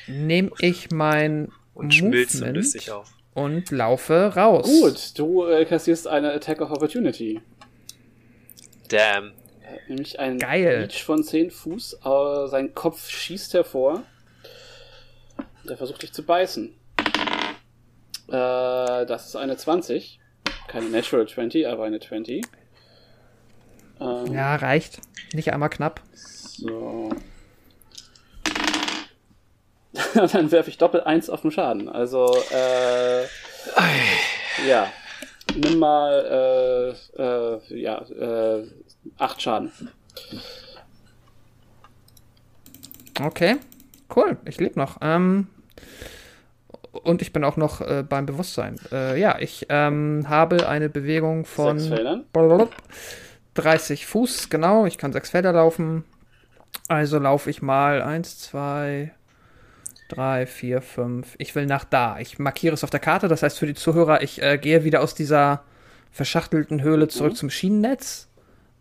Nehme 0.08 0.52
ich 0.60 0.92
mein 0.92 1.50
Und 1.74 1.94
schmilzt 1.94 2.36
und 2.36 2.40
Movement 2.42 2.56
löst 2.58 2.72
sich 2.74 2.92
auf. 2.92 3.14
und 3.34 3.72
laufe 3.72 4.34
raus. 4.36 4.66
Gut, 4.68 5.18
du 5.20 5.46
äh, 5.46 5.64
kassierst 5.66 6.08
eine 6.08 6.32
Attack 6.34 6.60
of 6.62 6.72
Opportunity. 6.72 7.40
Damn. 8.90 9.32
Nämlich 9.88 10.19
ein 10.19 10.39
Geil. 10.39 10.88
Reach 10.89 11.03
von 11.03 11.24
10 11.24 11.51
Fuß. 11.51 11.99
Äh, 12.03 12.47
sein 12.47 12.74
Kopf 12.74 13.09
schießt 13.09 13.53
hervor. 13.53 14.03
Der 15.67 15.78
versucht 15.78 16.01
dich 16.01 16.13
zu 16.13 16.24
beißen. 16.24 16.74
Äh, 18.28 18.32
das 19.05 19.28
ist 19.28 19.36
eine 19.36 19.57
20. 19.57 20.19
Keine 20.67 20.89
Natural 20.89 21.28
20, 21.28 21.67
aber 21.67 21.86
eine 21.86 21.99
20. 21.99 22.43
Ähm, 23.99 24.34
Ja, 24.34 24.55
reicht. 24.55 24.99
Nicht 25.34 25.53
einmal 25.53 25.69
knapp. 25.69 26.01
So. 26.13 27.09
Dann 30.13 30.51
werfe 30.51 30.69
ich 30.69 30.78
doppelt 30.78 31.05
eins 31.05 31.30
auf 31.30 31.41
den 31.41 31.51
Schaden. 31.51 31.89
Also, 31.89 32.36
äh, 32.51 33.24
ja. 34.67 34.91
Nimm 35.56 35.80
mal, 35.80 36.95
äh, 37.18 37.22
äh, 37.22 37.80
ja, 37.80 38.01
äh, 38.01 38.68
acht 39.18 39.41
Schaden. 39.41 39.72
Okay, 43.22 43.58
cool. 44.16 44.38
Ich 44.45 44.60
lebe 44.60 44.80
noch. 44.80 44.97
Ähm, 45.01 45.47
und 46.91 47.22
ich 47.22 47.34
bin 47.34 47.43
auch 47.43 47.58
noch 47.58 47.82
äh, 47.82 48.04
beim 48.08 48.26
Bewusstsein. 48.26 48.80
Äh, 48.91 49.20
ja, 49.20 49.38
ich 49.39 49.68
ähm, 49.70 50.26
habe 50.28 50.68
eine 50.68 50.89
Bewegung 50.89 51.45
von 51.45 51.80
Sechs 51.80 51.93
Feldern. 51.93 52.26
blablabla, 52.34 52.70
30 53.56 54.06
Fuß, 54.06 54.49
genau. 54.49 54.86
Ich 54.86 54.97
kann 54.97 55.14
sechs 55.14 55.30
Felder 55.30 55.54
laufen. 55.54 56.04
Also 56.88 57.20
laufe 57.20 57.49
ich 57.49 57.62
mal 57.62 58.01
eins, 58.01 58.39
zwei, 58.39 59.14
drei, 60.16 60.45
vier, 60.45 60.82
fünf. 60.82 61.36
Ich 61.38 61.55
will 61.55 61.66
nach 61.66 61.84
da. 61.84 62.20
Ich 62.20 62.39
markiere 62.39 62.74
es 62.74 62.84
auf 62.84 62.89
der 62.89 62.99
Karte. 62.99 63.28
Das 63.28 63.43
heißt 63.43 63.59
für 63.59 63.68
die 63.68 63.74
Zuhörer, 63.74 64.22
ich 64.22 64.41
äh, 64.41 64.57
gehe 64.57 64.84
wieder 64.84 65.01
aus 65.01 65.16
dieser 65.16 65.64
verschachtelten 66.11 66.82
Höhle 66.82 67.07
zurück 67.07 67.36
zum 67.36 67.49
Schienennetz. 67.49 68.30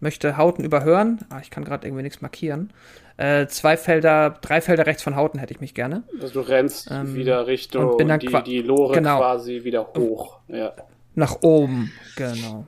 Möchte 0.01 0.37
Hauten 0.37 0.65
überhören. 0.65 1.21
Ah, 1.31 1.39
ich 1.41 1.51
kann 1.51 1.65
gerade 1.65 1.87
irgendwie 1.87 2.03
nichts 2.03 2.21
markieren. 2.21 2.73
Äh, 3.17 3.47
zwei 3.47 3.77
Felder, 3.77 4.31
drei 4.41 4.61
Felder 4.61 4.87
rechts 4.87 5.03
von 5.03 5.17
Hauten 5.17 5.39
hätte 5.39 5.55
ich 5.55 5.61
mich 5.61 5.75
gerne. 5.75 6.03
Also 6.21 6.43
du 6.43 6.49
rennst 6.49 6.91
Ähm, 6.91 7.15
wieder 7.15 7.47
Richtung 7.47 7.91
und 7.91 7.99
bin 7.99 8.09
dann 8.09 8.19
die, 8.19 8.43
die 8.45 8.63
Lore 8.63 8.95
genau. 8.95 9.19
quasi 9.19 9.65
wieder 9.65 9.87
hoch. 9.97 10.41
Ja. 10.49 10.73
Nach 11.15 11.43
oben, 11.43 11.93
genau. 12.17 12.67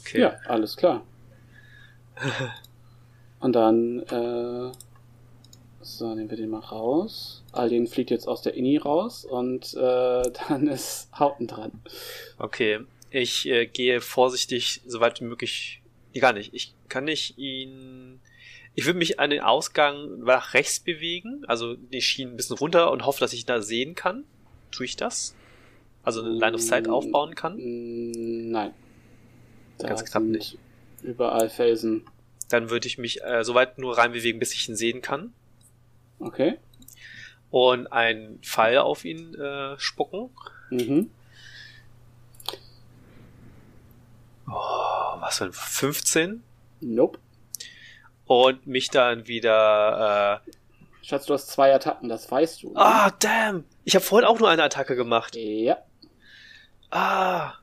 Okay. 0.00 0.20
ja, 0.20 0.36
alles 0.46 0.76
klar. 0.76 1.02
Und 3.40 3.54
dann, 3.54 4.00
äh, 4.00 4.72
so, 5.86 6.14
nehmen 6.14 6.30
wir 6.30 6.36
den 6.36 6.50
mal 6.50 6.58
raus. 6.60 7.42
Alien 7.52 7.86
fliegt 7.86 8.10
jetzt 8.10 8.26
aus 8.26 8.42
der 8.42 8.54
Inni 8.54 8.76
raus 8.76 9.24
und 9.24 9.74
äh, 9.74 10.22
dann 10.48 10.66
ist 10.66 11.08
Hauten 11.18 11.46
dran. 11.46 11.72
Okay, 12.38 12.80
ich 13.10 13.46
äh, 13.46 13.66
gehe 13.66 14.00
vorsichtig, 14.00 14.82
soweit 14.86 15.20
wie 15.20 15.24
möglich. 15.24 15.80
Nee, 16.12 16.20
gar 16.20 16.32
nicht. 16.32 16.52
Ich 16.54 16.74
kann 16.88 17.04
nicht 17.04 17.38
ihn. 17.38 18.20
Ich 18.74 18.84
würde 18.84 18.98
mich 18.98 19.18
an 19.20 19.30
den 19.30 19.40
Ausgang 19.40 20.20
nach 20.20 20.52
rechts 20.52 20.80
bewegen, 20.80 21.44
also 21.46 21.74
die 21.76 22.02
Schienen 22.02 22.32
ein 22.32 22.36
bisschen 22.36 22.58
runter 22.58 22.90
und 22.90 23.06
hoffe, 23.06 23.20
dass 23.20 23.32
ich 23.32 23.40
ihn 23.40 23.46
da 23.46 23.62
sehen 23.62 23.94
kann. 23.94 24.24
Tue 24.70 24.84
ich 24.84 24.96
das? 24.96 25.34
Also 26.02 26.20
eine 26.20 26.30
Line 26.30 26.54
of 26.54 26.60
Sight 26.60 26.86
Mm, 26.86 26.90
aufbauen 26.90 27.34
kann? 27.34 27.56
Mm, 27.56 28.50
Nein. 28.50 28.74
Da 29.78 29.88
Ganz 29.88 30.04
knapp 30.04 30.24
nicht. 30.24 30.58
Überall 31.02 31.48
Felsen. 31.48 32.04
Dann 32.50 32.70
würde 32.70 32.86
ich 32.86 32.98
mich 32.98 33.22
äh, 33.24 33.44
soweit 33.44 33.78
nur 33.78 33.96
reinbewegen, 33.96 34.38
bis 34.38 34.52
ich 34.52 34.68
ihn 34.68 34.76
sehen 34.76 35.00
kann. 35.00 35.32
Okay. 36.18 36.58
Und 37.50 37.86
einen 37.88 38.40
Pfeil 38.42 38.78
auf 38.78 39.04
ihn 39.04 39.34
äh, 39.34 39.78
spucken. 39.78 40.30
Mhm. 40.70 41.10
Oh, 44.48 45.20
was 45.20 45.38
für 45.38 45.44
ein 45.44 45.52
15? 45.52 46.42
Nope. 46.80 47.18
Und 48.26 48.66
mich 48.66 48.88
dann 48.90 49.26
wieder. 49.26 50.42
Äh, 50.46 50.50
Schatz, 51.02 51.26
du 51.26 51.34
hast 51.34 51.48
zwei 51.48 51.72
Attacken, 51.74 52.08
das 52.08 52.30
weißt 52.30 52.62
du. 52.64 52.72
ne? 52.72 52.80
ah, 52.80 53.10
damn! 53.20 53.64
Ich 53.84 53.94
habe 53.94 54.04
vorhin 54.04 54.26
auch 54.26 54.40
nur 54.40 54.50
eine 54.50 54.64
Attacke 54.64 54.96
gemacht. 54.96 55.36
Ja. 55.36 55.78
Ah, 56.90 57.54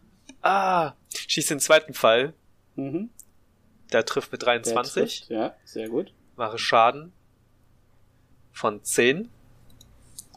ah. 0.41 0.93
Schießt 1.13 1.49
den 1.49 1.59
zweiten 1.59 1.93
Pfeil. 1.93 2.33
Mhm. 2.75 3.09
Der 3.91 4.05
trifft 4.05 4.31
mit 4.31 4.41
Der 4.41 4.47
23. 4.61 4.93
trifft, 4.93 5.29
Ja, 5.29 5.55
sehr 5.65 5.89
gut. 5.89 6.13
Mache 6.35 6.57
Schaden 6.57 7.13
von 8.53 8.83
10. 8.83 9.29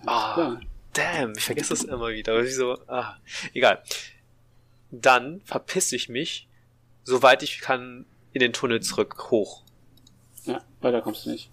Alles 0.04 0.06
Ah. 0.06 0.60
Damn, 0.92 1.32
ich 1.36 1.44
vergesse 1.44 1.70
das 1.70 1.84
immer 1.84 2.08
wieder. 2.08 2.34
weil 2.34 2.46
ich 2.46 2.54
so, 2.56 2.78
ah, 2.88 3.16
egal. 3.52 3.82
Dann 4.90 5.40
verpiss 5.44 5.92
ich 5.92 6.08
mich, 6.08 6.48
soweit 7.04 7.42
ich 7.42 7.60
kann, 7.60 8.06
in 8.32 8.40
den 8.40 8.52
Tunnel 8.52 8.80
zurück 8.80 9.30
hoch. 9.30 9.62
Ja, 10.44 10.62
weiter 10.80 11.02
kommst 11.02 11.26
du 11.26 11.30
nicht. 11.30 11.50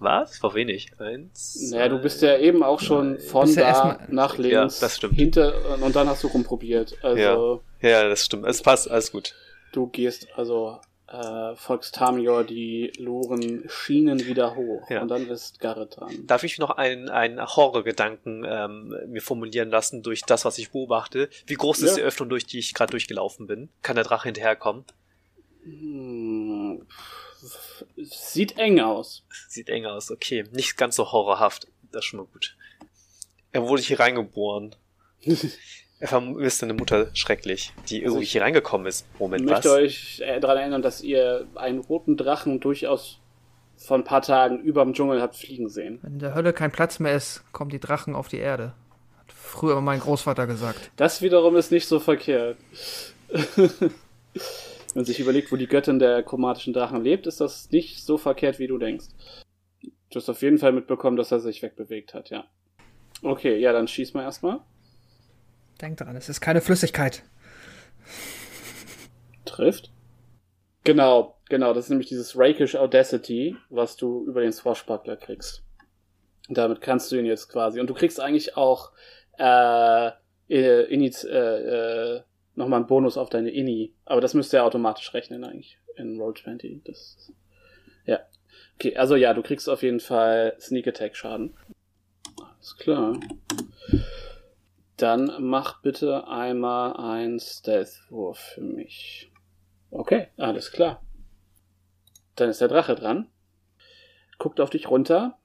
Was? 0.00 0.42
War 0.42 0.54
wenig. 0.54 0.90
Eins. 0.98 1.70
Naja, 1.70 1.88
du 1.88 1.98
bist 1.98 2.20
ja 2.20 2.36
eben 2.36 2.62
auch 2.62 2.80
schon 2.80 3.18
von 3.20 3.48
ja 3.48 3.54
da 3.62 3.68
erstmal- 3.68 4.06
nach 4.10 4.36
links, 4.38 4.52
Ja, 4.52 4.64
das 4.86 4.96
stimmt. 4.96 5.14
hinter 5.14 5.80
und 5.82 5.96
dann 5.96 6.08
hast 6.08 6.22
du 6.24 6.26
rumprobiert. 6.28 6.96
Also 7.02 7.62
Ja, 7.80 8.08
das 8.08 8.24
stimmt. 8.24 8.46
Es 8.46 8.60
passt, 8.60 8.90
alles 8.90 9.12
gut. 9.12 9.34
du 9.72 9.86
gehst 9.88 10.28
also 10.36 10.78
äh, 11.14 11.56
folgst 11.56 11.94
Tamior 11.94 12.44
die 12.44 12.92
Loren 12.98 13.68
Schienen 13.68 14.26
wieder 14.26 14.54
hoch 14.56 14.88
Ja. 14.90 15.02
und 15.02 15.08
dann 15.08 15.28
ist 15.28 15.60
Garrett 15.60 15.96
dran. 15.96 16.26
Darf 16.26 16.42
ich 16.44 16.58
noch 16.58 16.70
einen, 16.70 17.08
einen 17.08 17.40
Horrorgedanken 17.40 18.44
ähm, 18.48 18.94
mir 19.08 19.22
formulieren 19.22 19.70
lassen 19.70 20.02
durch 20.02 20.22
das, 20.22 20.44
was 20.44 20.58
ich 20.58 20.70
beobachte? 20.72 21.28
Wie 21.46 21.54
groß 21.54 21.82
ist 21.82 21.90
Ja. 21.90 21.96
die 21.96 22.02
Öffnung, 22.02 22.28
durch 22.28 22.46
die 22.46 22.58
ich 22.58 22.74
gerade 22.74 22.90
durchgelaufen 22.90 23.46
bin? 23.46 23.68
Kann 23.82 23.94
der 23.96 24.04
Drache 24.04 24.28
hinterherkommen? 24.28 24.84
Hm, 25.64 26.86
sieht 27.96 28.58
eng 28.58 28.80
aus. 28.80 29.24
Sieht 29.48 29.68
eng 29.68 29.86
aus, 29.86 30.10
okay. 30.10 30.44
Nicht 30.52 30.76
ganz 30.76 30.96
so 30.96 31.10
horrorhaft. 31.12 31.68
Das 31.92 32.00
ist 32.00 32.04
schon 32.06 32.20
mal 32.20 32.26
gut. 32.26 32.56
Er 33.52 33.66
wurde 33.68 33.82
hier 33.82 34.00
reingeboren. 34.00 34.74
er 36.04 36.08
vermisst 36.08 36.62
eine 36.62 36.74
Mutter 36.74 37.08
schrecklich, 37.14 37.72
die 37.88 38.02
Also 38.02 38.06
irgendwie 38.16 38.24
ich- 38.24 38.32
hier 38.32 38.42
reingekommen 38.42 38.86
ist. 38.86 39.06
Ich 39.14 39.20
Moment, 39.20 39.44
was? 39.46 39.52
möchte 39.52 39.70
euch 39.72 40.20
äh, 40.24 40.38
daran 40.38 40.58
erinnern, 40.58 40.82
dass 40.82 41.00
ihr 41.02 41.46
einen 41.54 41.78
roten 41.80 42.18
Drachen 42.18 42.60
durchaus 42.60 43.20
vor 43.78 43.96
ein 43.96 44.04
paar 44.04 44.20
Tagen 44.20 44.60
überm 44.60 44.92
Dschungel 44.92 45.22
habt 45.22 45.34
fliegen 45.36 45.68
sehen. 45.70 45.98
Wenn 46.02 46.14
in 46.14 46.18
der 46.18 46.34
Hölle 46.34 46.52
kein 46.52 46.70
Platz 46.72 46.98
mehr 46.98 47.14
ist, 47.14 47.42
kommen 47.52 47.70
die 47.70 47.80
Drachen 47.80 48.14
auf 48.14 48.28
die 48.28 48.36
Erde. 48.38 48.74
Hat 49.18 49.32
früher 49.32 49.80
mein 49.80 50.00
Großvater 50.00 50.46
gesagt. 50.46 50.90
Das 50.96 51.22
wiederum 51.22 51.56
ist 51.56 51.72
nicht 51.72 51.88
so 51.88 51.98
verkehrt. 52.00 52.56
Wenn 53.30 53.90
man 54.94 55.04
sich 55.06 55.20
überlegt, 55.20 55.50
wo 55.52 55.56
die 55.56 55.66
Göttin 55.66 55.98
der 55.98 56.22
chromatischen 56.22 56.72
Drachen 56.72 57.02
lebt, 57.02 57.26
ist 57.26 57.40
das 57.40 57.70
nicht 57.70 58.04
so 58.04 58.18
verkehrt, 58.18 58.58
wie 58.58 58.66
du 58.66 58.78
denkst. 58.78 59.06
Du 59.82 60.16
hast 60.20 60.28
auf 60.28 60.42
jeden 60.42 60.58
Fall 60.58 60.72
mitbekommen, 60.72 61.16
dass 61.16 61.32
er 61.32 61.40
sich 61.40 61.62
wegbewegt 61.62 62.14
hat, 62.14 62.30
ja. 62.30 62.44
Okay, 63.22 63.58
ja, 63.58 63.72
dann 63.72 63.88
schieß 63.88 64.14
mal 64.14 64.22
erstmal. 64.22 64.60
Denk 65.80 65.98
dran, 65.98 66.16
es 66.16 66.28
ist 66.28 66.40
keine 66.40 66.60
Flüssigkeit. 66.60 67.22
Trifft. 69.44 69.90
Genau, 70.84 71.36
genau, 71.48 71.72
das 71.72 71.86
ist 71.86 71.90
nämlich 71.90 72.08
dieses 72.08 72.38
Rakish 72.38 72.76
Audacity, 72.76 73.56
was 73.70 73.96
du 73.96 74.24
über 74.26 74.42
den 74.42 74.52
Swashbuckler 74.52 75.16
kriegst. 75.16 75.62
Und 76.48 76.58
damit 76.58 76.82
kannst 76.82 77.10
du 77.10 77.16
ihn 77.16 77.24
jetzt 77.24 77.48
quasi. 77.48 77.80
Und 77.80 77.88
du 77.88 77.94
kriegst 77.94 78.20
eigentlich 78.20 78.56
auch 78.56 78.92
äh, 79.38 80.10
äh, 80.48 80.82
äh, 80.82 81.06
äh, 81.26 82.22
nochmal 82.54 82.80
einen 82.80 82.86
Bonus 82.86 83.16
auf 83.16 83.30
deine 83.30 83.50
Ini. 83.50 83.94
Aber 84.04 84.20
das 84.20 84.34
müsste 84.34 84.58
er 84.58 84.64
automatisch 84.64 85.14
rechnen 85.14 85.44
eigentlich 85.44 85.78
in 85.96 86.20
Roll20. 86.20 86.82
Das, 86.84 87.32
ja. 88.04 88.20
Okay, 88.76 88.96
also 88.96 89.16
ja, 89.16 89.32
du 89.32 89.42
kriegst 89.42 89.68
auf 89.68 89.82
jeden 89.82 90.00
Fall 90.00 90.54
Sneak 90.60 90.86
Attack 90.86 91.16
Schaden. 91.16 91.54
Alles 92.40 92.76
klar. 92.76 93.18
Dann 94.96 95.32
mach 95.40 95.82
bitte 95.82 96.28
einmal 96.28 96.96
ein 96.96 97.40
Stealth-Wurf 97.40 98.38
für 98.38 98.60
mich. 98.60 99.32
Okay, 99.90 100.28
alles 100.36 100.70
klar. 100.70 101.02
Dann 102.36 102.48
ist 102.48 102.60
der 102.60 102.68
Drache 102.68 102.94
dran. 102.94 103.28
Guckt 104.38 104.60
auf 104.60 104.70
dich 104.70 104.88
runter 104.88 105.38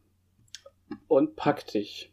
und 1.07 1.35
packt 1.35 1.73
dich. 1.73 2.11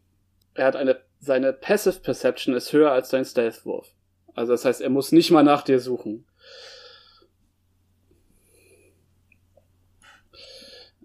Er 0.54 0.66
hat 0.66 0.76
eine, 0.76 1.00
seine 1.18 1.52
Passive 1.52 2.00
Perception 2.00 2.54
ist 2.54 2.72
höher 2.72 2.92
als 2.92 3.10
dein 3.10 3.24
Stealth-Wurf. 3.24 3.92
Also 4.34 4.52
das 4.52 4.64
heißt, 4.64 4.80
er 4.80 4.90
muss 4.90 5.12
nicht 5.12 5.30
mal 5.30 5.42
nach 5.42 5.62
dir 5.62 5.80
suchen. 5.80 6.26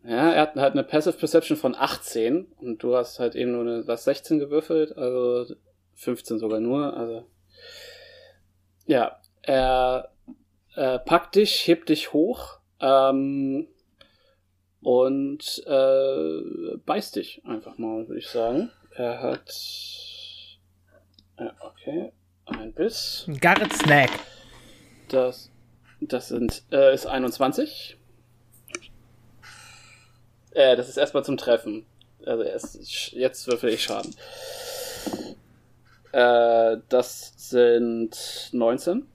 Ja, 0.03 0.31
er 0.31 0.41
hat 0.41 0.55
halt 0.55 0.73
eine 0.73 0.83
Passive 0.83 1.17
Perception 1.17 1.57
von 1.57 1.75
18 1.75 2.45
und 2.59 2.81
du 2.81 2.95
hast 2.95 3.19
halt 3.19 3.35
eben 3.35 3.51
nur 3.51 3.61
eine, 3.61 3.87
was, 3.87 4.05
16 4.05 4.39
gewürfelt, 4.39 4.97
also 4.97 5.55
15 6.01 6.39
sogar 6.39 6.59
nur, 6.59 6.97
also. 6.97 7.25
Ja, 8.87 9.19
er 9.43 10.11
äh, 10.75 10.99
packt 10.99 11.35
dich, 11.35 11.67
hebt 11.67 11.89
dich 11.89 12.11
hoch 12.11 12.59
ähm, 12.79 13.67
und 14.81 15.63
äh, 15.67 16.77
beißt 16.85 17.15
dich 17.15 17.43
einfach 17.45 17.77
mal, 17.77 18.07
würde 18.07 18.19
ich 18.19 18.27
sagen. 18.27 18.71
Er 18.95 19.21
hat. 19.21 19.53
Ja, 21.39 21.55
okay. 21.61 22.11
Ein 22.45 22.73
Biss. 22.73 23.27
Garrett 23.39 23.71
Snack. 23.73 24.09
Das, 25.07 25.51
das 25.99 26.29
sind, 26.29 26.63
äh, 26.71 26.93
ist 26.93 27.05
21. 27.05 27.97
Äh, 30.51 30.75
das 30.75 30.89
ist 30.89 30.97
erstmal 30.97 31.23
zum 31.23 31.37
Treffen. 31.37 31.85
Also 32.25 32.43
erst, 32.43 33.13
jetzt 33.13 33.47
würfel 33.47 33.69
ich 33.69 33.83
Schaden. 33.83 34.15
Äh, 36.11 36.77
das 36.89 37.33
sind 37.37 38.49
19. 38.51 39.07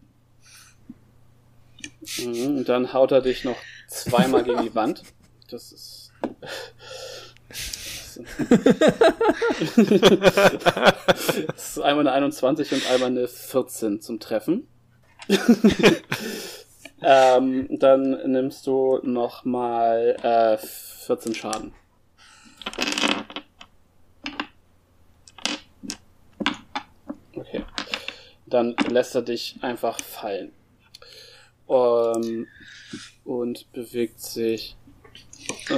Mhm, 2.19 2.59
und 2.59 2.69
dann 2.69 2.93
haut 2.93 3.13
er 3.13 3.21
dich 3.21 3.45
noch 3.45 3.57
zweimal 3.89 4.43
gegen 4.45 4.63
die 4.63 4.75
Wand. 4.75 5.03
Das 5.51 5.73
ist. 5.73 6.13
das 8.17 8.17
ist 11.57 11.81
einmal 11.81 12.09
eine 12.09 12.13
21 12.13 12.73
und 12.73 12.91
einmal 12.91 13.11
eine 13.11 13.29
14 13.29 14.01
zum 14.01 14.21
Treffen. 14.21 14.67
ähm, 17.03 17.69
dann 17.79 18.31
nimmst 18.31 18.67
du 18.67 19.01
nochmal 19.03 20.17
äh, 20.23 20.57
14 20.59 21.35
Schaden. 21.35 21.75
Okay. 27.35 27.65
Dann 28.47 28.75
lässt 28.89 29.15
er 29.15 29.23
dich 29.23 29.57
einfach 29.63 30.01
fallen. 30.01 30.53
Ähm, 31.69 32.47
und 33.25 33.71
bewegt 33.73 34.21
sich 34.21 34.77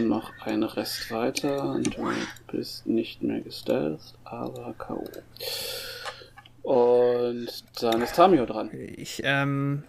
noch 0.00 0.32
einen 0.40 0.62
Rest 0.64 1.10
weiter. 1.10 1.80
Du 1.82 2.12
bist 2.50 2.86
nicht 2.86 3.22
mehr 3.22 3.40
gestellt, 3.40 4.00
aber 4.24 4.74
K.O. 4.78 5.04
Und 6.62 7.64
dann 7.80 8.02
ist 8.02 8.14
Tamio 8.14 8.44
dran. 8.44 8.70
Ich 8.72 9.22
ähm, 9.24 9.84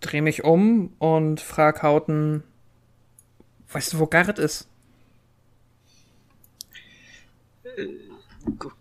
drehe 0.00 0.22
mich 0.22 0.44
um 0.44 0.92
und 0.98 1.40
frage 1.40 1.82
Hauten, 1.82 2.44
weißt 3.72 3.94
du, 3.94 3.98
wo 3.98 4.06
Garrett 4.06 4.38
ist? 4.38 4.68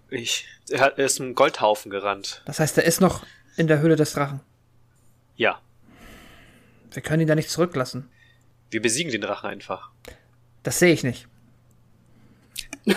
Ich, 0.10 0.48
er, 0.70 0.98
ist 0.98 1.20
im 1.20 1.36
Goldhaufen 1.36 1.90
gerannt. 1.92 2.42
Das 2.46 2.60
heißt, 2.60 2.78
er 2.78 2.86
ist 2.86 3.02
noch 3.02 3.26
in 3.58 3.68
der 3.68 3.80
Höhle 3.80 3.96
des 3.96 4.14
Drachen. 4.14 4.40
Ja, 5.36 5.60
Wir 6.94 7.02
können 7.04 7.22
ihn 7.22 7.28
da 7.28 7.36
nicht 7.36 7.50
zurücklassen. 7.50 8.10
wir 8.72 8.82
besiegen 8.82 9.12
den 9.12 9.22
Drachen 9.22 9.50
einfach. 9.50 9.92
Das 10.64 10.80
sehe 10.80 10.94
ich 10.94 11.04
nicht. 11.04 11.28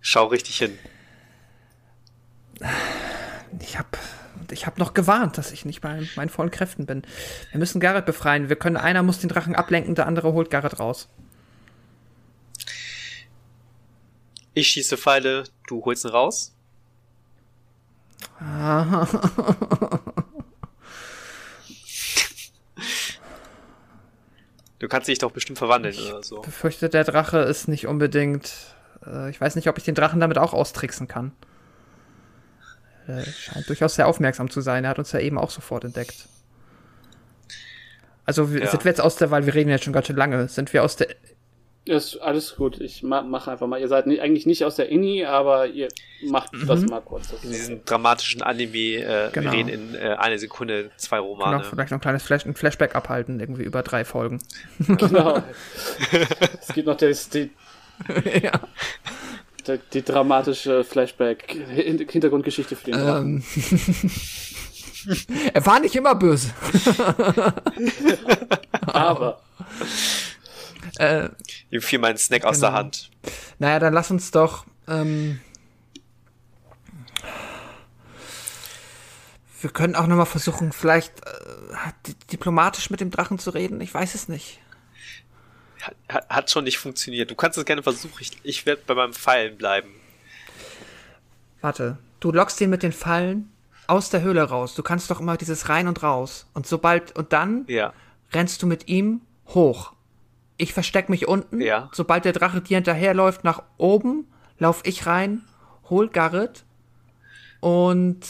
Schau 0.00 0.26
richtig 0.26 0.58
hin. 0.58 0.78
Ich 3.60 3.78
habe 3.78 3.88
ich 4.50 4.66
hab 4.66 4.78
noch 4.78 4.94
gewarnt, 4.94 5.38
dass 5.38 5.50
ich 5.50 5.64
nicht 5.64 5.80
bei 5.80 6.06
meinen 6.14 6.28
vollen 6.28 6.50
Kräften 6.52 6.86
bin. 6.86 7.02
Wir 7.50 7.58
müssen 7.58 7.80
Garrett 7.80 8.06
befreien. 8.06 8.48
Wir 8.48 8.56
können, 8.56 8.76
einer 8.76 9.02
muss 9.02 9.18
den 9.18 9.28
Drachen 9.28 9.56
ablenken, 9.56 9.94
der 9.96 10.06
andere 10.06 10.32
holt 10.32 10.50
Garrett 10.50 10.78
raus. 10.78 11.08
Ich 14.56 14.68
schieße 14.68 14.96
Pfeile, 14.96 15.44
du 15.66 15.84
holst 15.84 16.06
ihn 16.06 16.12
raus. 16.12 16.54
Du 24.78 24.88
kannst 24.88 25.08
dich 25.08 25.18
doch 25.18 25.30
bestimmt 25.30 25.58
verwandeln 25.58 25.96
oder 25.98 26.22
so. 26.22 26.42
Befürchte, 26.42 26.88
der 26.88 27.04
Drache 27.04 27.38
ist 27.38 27.66
nicht 27.66 27.86
unbedingt. 27.86 28.52
Äh, 29.06 29.30
ich 29.30 29.40
weiß 29.40 29.56
nicht, 29.56 29.68
ob 29.68 29.78
ich 29.78 29.84
den 29.84 29.94
Drachen 29.94 30.20
damit 30.20 30.36
auch 30.38 30.52
austricksen 30.52 31.08
kann. 31.08 31.32
Er 33.06 33.24
scheint 33.24 33.68
durchaus 33.68 33.94
sehr 33.94 34.06
aufmerksam 34.06 34.50
zu 34.50 34.60
sein. 34.60 34.84
Er 34.84 34.90
hat 34.90 34.98
uns 34.98 35.12
ja 35.12 35.20
eben 35.20 35.38
auch 35.38 35.50
sofort 35.50 35.84
entdeckt. 35.84 36.28
Also 38.26 38.44
Ja. 38.44 38.66
sind 38.66 38.84
wir 38.84 38.90
jetzt 38.90 39.00
aus 39.00 39.16
der, 39.16 39.30
weil 39.30 39.46
wir 39.46 39.54
reden 39.54 39.70
jetzt 39.70 39.84
schon 39.84 39.92
ganz 39.92 40.08
schön 40.08 40.16
lange, 40.16 40.48
sind 40.48 40.72
wir 40.72 40.82
aus 40.84 40.96
der. 40.96 41.08
Ist 41.86 42.16
alles 42.16 42.56
gut. 42.56 42.80
Ich 42.80 43.04
ma 43.04 43.22
mache 43.22 43.52
einfach 43.52 43.68
mal. 43.68 43.80
Ihr 43.80 43.86
seid 43.86 44.08
ni- 44.08 44.18
eigentlich 44.20 44.44
nicht 44.44 44.64
aus 44.64 44.74
der 44.74 44.88
Inni, 44.88 45.24
aber 45.24 45.68
ihr 45.68 45.86
macht 46.24 46.50
das 46.66 46.80
mal 46.82 47.00
kurz. 47.00 47.28
Das 47.30 47.44
In 47.44 47.52
diesem 47.52 47.84
dramatischen 47.84 48.42
Anime, 48.42 48.76
äh, 49.04 49.30
Genau. 49.32 49.52
wir 49.52 49.56
reden 49.56 49.68
in 49.68 49.94
äh, 49.94 50.16
einer 50.18 50.36
Sekunde 50.38 50.90
zwei 50.96 51.18
Genau, 51.18 51.28
Romane. 51.28 51.62
vielleicht 51.62 51.92
noch 51.92 51.98
ein 51.98 52.00
kleines 52.00 52.24
Flash, 52.24 52.44
ein 52.44 52.56
Flashback 52.56 52.96
abhalten, 52.96 53.38
irgendwie 53.38 53.62
über 53.62 53.84
drei 53.84 54.04
Folgen. 54.04 54.40
genau. 54.80 55.40
es 56.60 56.74
gibt 56.74 56.88
noch 56.88 56.96
das, 56.96 57.28
die, 57.28 57.50
ja. 58.42 58.50
die, 59.68 59.78
die 59.92 60.02
dramatische 60.02 60.82
Flashback, 60.82 61.52
Hin- 61.72 62.04
Hintergrundgeschichte 62.10 62.74
für 62.74 62.90
den. 62.90 62.98
Ähm. 63.00 63.44
er 65.54 65.64
war 65.64 65.78
nicht 65.78 65.94
immer 65.94 66.16
böse. 66.16 66.50
Aber 68.88 69.38
Äh, 70.98 71.28
Ihm 71.70 71.80
fiel 71.82 71.98
mein 71.98 72.16
Snack 72.16 72.44
aus 72.44 72.56
Genau. 72.56 72.68
der 72.68 72.78
Hand. 72.78 73.10
naja, 73.58 73.78
dann 73.78 73.92
lass 73.94 74.10
uns 74.10 74.30
doch. 74.30 74.66
Ähm, 74.88 75.40
wir 79.60 79.70
können 79.70 79.94
auch 79.94 80.06
nochmal 80.06 80.26
versuchen, 80.26 80.72
vielleicht 80.72 81.24
äh, 81.26 81.32
di- 82.06 82.14
diplomatisch 82.32 82.90
mit 82.90 83.00
dem 83.00 83.10
Drachen 83.10 83.38
zu 83.38 83.50
reden. 83.50 83.80
Ich 83.80 83.92
weiß 83.92 84.14
es 84.14 84.28
nicht. 84.28 84.60
Hat, 86.08 86.28
hat, 86.28 86.50
schon 86.50 86.64
nicht 86.64 86.78
funktioniert. 86.78 87.30
Du 87.30 87.34
kannst 87.34 87.56
es 87.58 87.64
gerne 87.64 87.82
versuchen. 87.82 88.16
Ich, 88.20 88.32
ich 88.42 88.66
werde 88.66 88.82
bei 88.86 88.94
meinem 88.94 89.12
Pfeilen 89.12 89.56
bleiben. 89.56 89.90
Warte, 91.60 91.98
du 92.20 92.32
lockst 92.32 92.60
ihn 92.60 92.70
mit 92.70 92.82
den 92.82 92.92
Fallen 92.92 93.50
aus 93.86 94.10
der 94.10 94.20
Höhle 94.22 94.42
raus. 94.42 94.74
Du 94.74 94.82
kannst 94.82 95.10
doch 95.10 95.20
immer 95.20 95.36
dieses 95.36 95.68
rein 95.68 95.86
und 95.88 96.02
raus. 96.02 96.46
Und 96.54 96.66
sobald, 96.66 97.14
und 97.16 97.32
dann 97.32 97.64
Ja. 97.68 97.92
rennst 98.32 98.62
du 98.62 98.66
mit 98.66 98.88
ihm 98.88 99.20
hoch. 99.48 99.92
Ich 100.56 100.72
versteck 100.72 101.08
mich 101.08 101.28
unten. 101.28 101.60
Ja. 101.60 101.90
Sobald 101.92 102.24
der 102.24 102.32
Drache 102.32 102.60
dir 102.60 102.76
hinterherläuft 102.78 103.44
nach 103.44 103.62
oben, 103.76 104.26
lauf 104.58 104.80
ich 104.84 105.06
rein, 105.06 105.42
hol 105.90 106.08
Garrett 106.08 106.64
und 107.60 108.20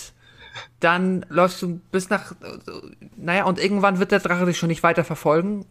dann 0.81 1.25
läufst 1.29 1.61
du 1.63 1.81
bis 1.93 2.09
nach. 2.11 2.33
Naja, 3.17 3.45
und 3.45 3.59
irgendwann 3.63 3.99
wird 3.99 4.11
der 4.13 4.21
Drache 4.21 4.47
dich 4.47 4.59
schon 4.59 4.69
nicht 4.69 4.83
weiter 4.83 5.05
verfolgen. 5.05 5.67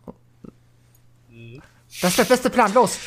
Das 2.02 2.12
ist 2.12 2.20
der 2.20 2.24
beste 2.26 2.50
Plan, 2.50 2.74
los! 2.74 3.00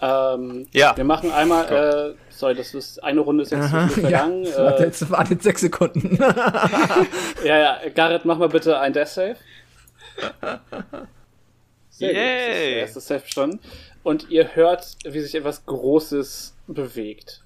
ähm, 0.00 0.66
Ja. 0.72 0.96
wir 0.96 1.04
machen 1.04 1.30
einmal, 1.30 1.66
äh, 1.72 2.14
sorry, 2.30 2.54
das 2.54 2.74
ist 2.74 3.02
eine 3.02 3.20
Runde 3.20 3.42
ist 3.42 3.52
jetzt 3.52 3.70
viel 3.70 3.88
vergangen. 3.88 4.44
Warte, 4.56 4.82
äh, 4.82 4.86
jetzt 4.86 5.10
waren 5.10 5.26
jetzt 5.30 5.44
sechs 5.44 5.60
Sekunden. 5.62 6.16
ja, 7.44 7.58
ja, 7.58 7.78
Garrett, 7.94 8.24
mach 8.24 8.38
mal 8.38 8.48
bitte 8.48 8.78
ein 8.78 8.92
Death 8.92 9.08
Save. 9.08 9.36
Sehr 11.98 12.08
gut, 12.08 12.16
das 12.16 12.24
ist 12.24 12.48
der 12.48 12.70
Yay. 12.70 12.78
erste 12.80 13.00
Save 13.00 13.20
bestanden. 13.20 13.60
Und 14.02 14.30
ihr 14.30 14.54
hört, 14.54 14.96
wie 15.04 15.20
sich 15.20 15.34
etwas 15.34 15.64
Großes 15.66 16.54
bewegt 16.66 17.42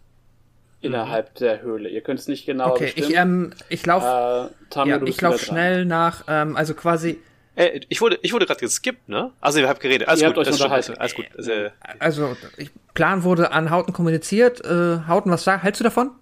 innerhalb 0.83 1.35
der 1.37 1.63
Höhle. 1.63 1.89
Ihr 1.89 2.01
könnt 2.01 2.21
es 2.21 2.29
nicht 2.29 2.47
genau 2.47 2.71
Okay, 2.73 2.93
ich, 2.97 3.15
ähm, 3.15 3.53
ich 3.69 3.85
lauf, 3.87 4.03
äh, 4.03 4.87
ja, 4.89 5.03
ich 5.05 5.21
lauf 5.21 5.41
schnell 5.41 5.85
nach, 5.85 6.25
ähm, 6.29 6.57
also 6.57 6.75
quasi, 6.75 7.19
Äh, 7.55 7.81
ich 7.89 8.01
wurde, 8.01 8.19
ich 8.23 8.33
wurde 8.33 8.47
gerade 8.47 8.61
geskippt, 8.61 9.09
ne? 9.09 9.33
Also 9.41 9.59
ihr 9.61 9.69
habt 9.69 9.81
geredet. 9.81 10.09
Alles 10.09 10.23
Ihr 10.23 10.29
gut, 10.29 10.37
habt 10.39 10.47
euch 10.47 10.53
das 10.53 10.61
unterhalten. 10.61 10.95
alles 10.99 11.15
gut. 11.15 11.27
Also, 11.37 11.51
äh, 11.53 11.71
also, 11.99 12.37
ich, 12.57 12.71
Plan 12.95 13.25
wurde 13.25 13.53
an 13.53 13.71
Hauten 13.71 13.93
kommuniziert. 13.93 14.65
Äh, 14.65 15.01
Hauten, 15.07 15.31
was 15.31 15.45
sag, 15.45 15.63
hältst 15.63 15.81
du 15.81 15.85
davon? 15.85 16.13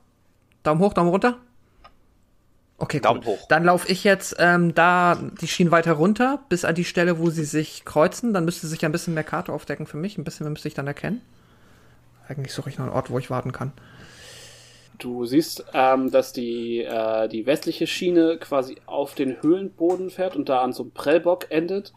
Daumen 0.65 0.81
hoch, 0.81 0.93
Daumen 0.93 1.11
runter? 1.11 1.39
Okay, 2.81 3.01
Daumen 3.01 3.23
cool. 3.27 3.35
hoch. 3.35 3.47
Dann 3.49 3.65
laufe 3.65 3.91
ich 3.91 4.05
jetzt 4.05 4.37
ähm, 4.39 4.73
da 4.75 5.19
die 5.41 5.49
Schienen 5.49 5.73
weiter 5.73 5.95
runter, 5.95 6.41
bis 6.49 6.65
an 6.65 6.77
die 6.77 6.85
Stelle, 6.85 7.19
wo 7.19 7.29
sie 7.29 7.45
sich 7.45 7.85
kreuzen. 7.85 8.33
Dann 8.33 8.45
müsste 8.45 8.69
sich 8.69 8.81
ja 8.81 8.89
ein 8.89 8.93
bisschen 8.93 9.15
mehr 9.15 9.25
Karte 9.25 9.53
aufdecken 9.53 9.87
für 9.87 9.97
mich. 9.97 10.17
Ein 10.17 10.25
bisschen 10.25 10.45
mehr 10.45 10.53
müsste 10.53 10.69
ich 10.69 10.75
dann 10.75 10.87
erkennen. 10.87 11.21
Eigentlich 12.29 12.53
suche 12.53 12.71
ich 12.71 12.79
noch 12.79 12.87
einen 12.87 12.95
Ort, 12.95 13.11
wo 13.11 13.19
ich 13.19 13.31
warten 13.31 13.51
kann. 13.53 13.73
Du 14.99 15.25
siehst, 15.27 15.65
ähm, 15.75 16.11
dass 16.11 16.33
die, 16.33 16.83
äh, 16.83 17.29
die 17.29 17.47
westliche 17.47 17.87
Schiene 17.87 18.37
quasi 18.39 18.77
auf 18.87 19.15
den 19.15 19.43
Höhlenboden 19.43 20.11
fährt 20.11 20.37
und 20.37 20.49
da 20.49 20.61
an 20.61 20.73
so 20.73 20.85
einem 20.85 20.93
Prellbock 20.93 21.51
endet. 21.51 21.93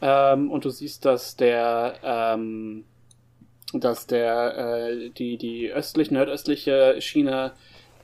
Ähm, 0.00 0.50
und 0.50 0.64
du 0.64 0.70
siehst, 0.70 1.04
dass 1.04 1.36
der, 1.36 1.94
ähm, 2.02 2.84
dass 3.72 4.06
der, 4.06 4.56
äh, 4.56 5.10
die, 5.10 5.36
die 5.36 5.70
östlich, 5.70 6.10
nordöstliche 6.10 6.96
Schiene 7.00 7.52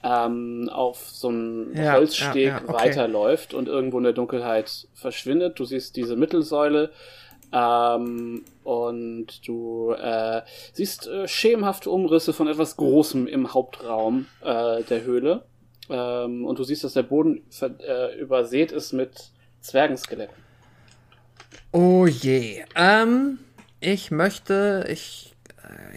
ähm, 0.02 0.68
auf 0.72 1.08
so 1.08 1.28
einen 1.28 1.76
Ja, 1.76 1.94
Holzsteg 1.94 2.34
ja, 2.36 2.58
ja, 2.58 2.62
okay. 2.62 2.72
weiterläuft 2.72 3.54
und 3.54 3.68
irgendwo 3.68 3.98
in 3.98 4.04
der 4.04 4.12
Dunkelheit 4.12 4.88
verschwindet. 4.94 5.58
Du 5.58 5.64
siehst 5.64 5.96
diese 5.96 6.16
Mittelsäule 6.16 6.90
ähm, 7.52 8.44
und 8.64 9.46
du 9.46 9.92
äh, 9.92 10.42
siehst 10.72 11.06
äh, 11.06 11.28
schemenhafte 11.28 11.90
Umrisse 11.90 12.32
von 12.32 12.48
etwas 12.48 12.76
Großem 12.76 13.26
im 13.26 13.54
Hauptraum 13.54 14.26
äh, 14.42 14.82
der 14.82 15.02
Höhle. 15.04 15.44
Ähm, 15.88 16.44
und 16.44 16.58
du 16.58 16.64
siehst, 16.64 16.84
dass 16.84 16.94
der 16.94 17.04
Boden 17.04 17.44
äh, 17.60 18.18
übersät 18.18 18.72
ist 18.72 18.92
mit 18.92 19.30
Zwergenskeletten. 19.60 20.36
Oh 21.72 22.06
je. 22.06 22.64
Ähm, 22.74 23.38
ich 23.80 24.10
möchte, 24.10 24.86
ich, 24.88 25.35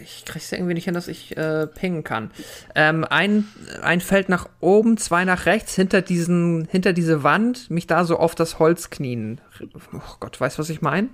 ich 0.02 0.24
krieg's 0.24 0.50
ja 0.50 0.58
irgendwie 0.58 0.74
nicht 0.74 0.84
hin, 0.84 0.94
dass 0.94 1.08
ich 1.08 1.36
äh, 1.36 1.66
pingen 1.66 2.04
kann. 2.04 2.30
Ähm, 2.74 3.04
ein, 3.08 3.46
ein 3.82 4.00
Feld 4.00 4.28
nach 4.28 4.48
oben, 4.60 4.96
zwei 4.96 5.24
nach 5.24 5.46
rechts, 5.46 5.74
hinter 5.74 6.02
diesen, 6.02 6.66
hinter 6.70 6.92
diese 6.92 7.22
Wand, 7.22 7.70
mich 7.70 7.86
da 7.86 8.04
so 8.04 8.18
auf 8.18 8.34
das 8.34 8.58
Holz 8.58 8.90
knien. 8.90 9.40
Oh 9.92 10.16
Gott, 10.20 10.40
weißt 10.40 10.58
du, 10.58 10.60
was 10.60 10.70
ich 10.70 10.82
meine? 10.82 11.08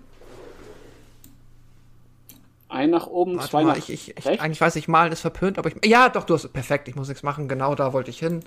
Ein 2.69 2.91
nach 2.91 3.07
oben, 3.07 3.37
Warte 3.37 3.51
zwei 3.51 3.62
mal, 3.62 3.70
nach 3.70 3.77
ich, 3.78 3.91
ich, 3.91 4.16
ich, 4.16 4.27
rechts. 4.27 4.43
eigentlich 4.43 4.61
weiß 4.61 4.77
ich, 4.77 4.89
malen 4.89 5.12
ist 5.12 5.20
verpönt, 5.20 5.59
aber 5.59 5.70
ich. 5.70 5.85
Ja, 5.85 6.09
doch, 6.09 6.24
du 6.24 6.35
hast 6.35 6.53
perfekt, 6.53 6.89
ich 6.89 6.97
muss 6.97 7.09
nichts 7.09 7.23
machen, 7.23 7.49
genau 7.49 7.74
da 7.74 7.93
wollte 7.93 8.11
ich 8.11 8.19
hin. 8.19 8.43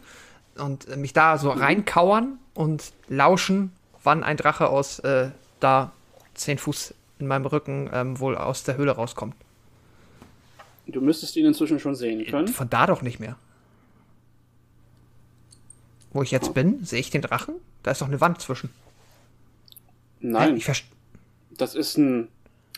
Und 0.58 0.88
äh, 0.90 0.98
mich 0.98 1.14
da 1.14 1.38
so 1.38 1.52
reinkauern 1.52 2.38
und 2.54 2.92
lauschen, 3.08 3.72
wann 4.04 4.24
ein 4.24 4.38
Drache 4.38 4.68
aus 4.70 5.00
äh, 5.00 5.30
da 5.60 5.92
zehn 6.34 6.58
Fuß 6.58 6.94
in 7.20 7.28
meinem 7.28 7.46
Rücken 7.46 7.90
ähm, 7.94 8.20
wohl 8.20 8.38
aus 8.38 8.64
der 8.64 8.78
Höhle 8.78 8.92
rauskommt. 8.92 9.36
Du 10.92 11.02
müsstest 11.02 11.36
ihn 11.36 11.46
inzwischen 11.46 11.80
schon 11.80 11.96
sehen 11.96 12.26
können. 12.26 12.48
Von 12.48 12.70
da 12.70 12.86
doch 12.88 13.02
nicht 13.02 13.20
mehr. 13.20 13.36
Wo 16.12 16.24
ich 16.24 16.32
jetzt 16.32 16.54
bin, 16.54 16.84
sehe 16.84 17.00
ich 17.00 17.12
den 17.12 17.22
Drachen? 17.22 17.56
Da 17.84 17.92
ist 17.92 18.02
doch 18.02 18.08
eine 18.08 18.20
Wand 18.20 18.42
zwischen. 18.42 18.72
Nein, 20.20 20.58
Ich 20.58 20.86
das 21.58 21.76
ist 21.76 21.98
ein, 21.98 22.30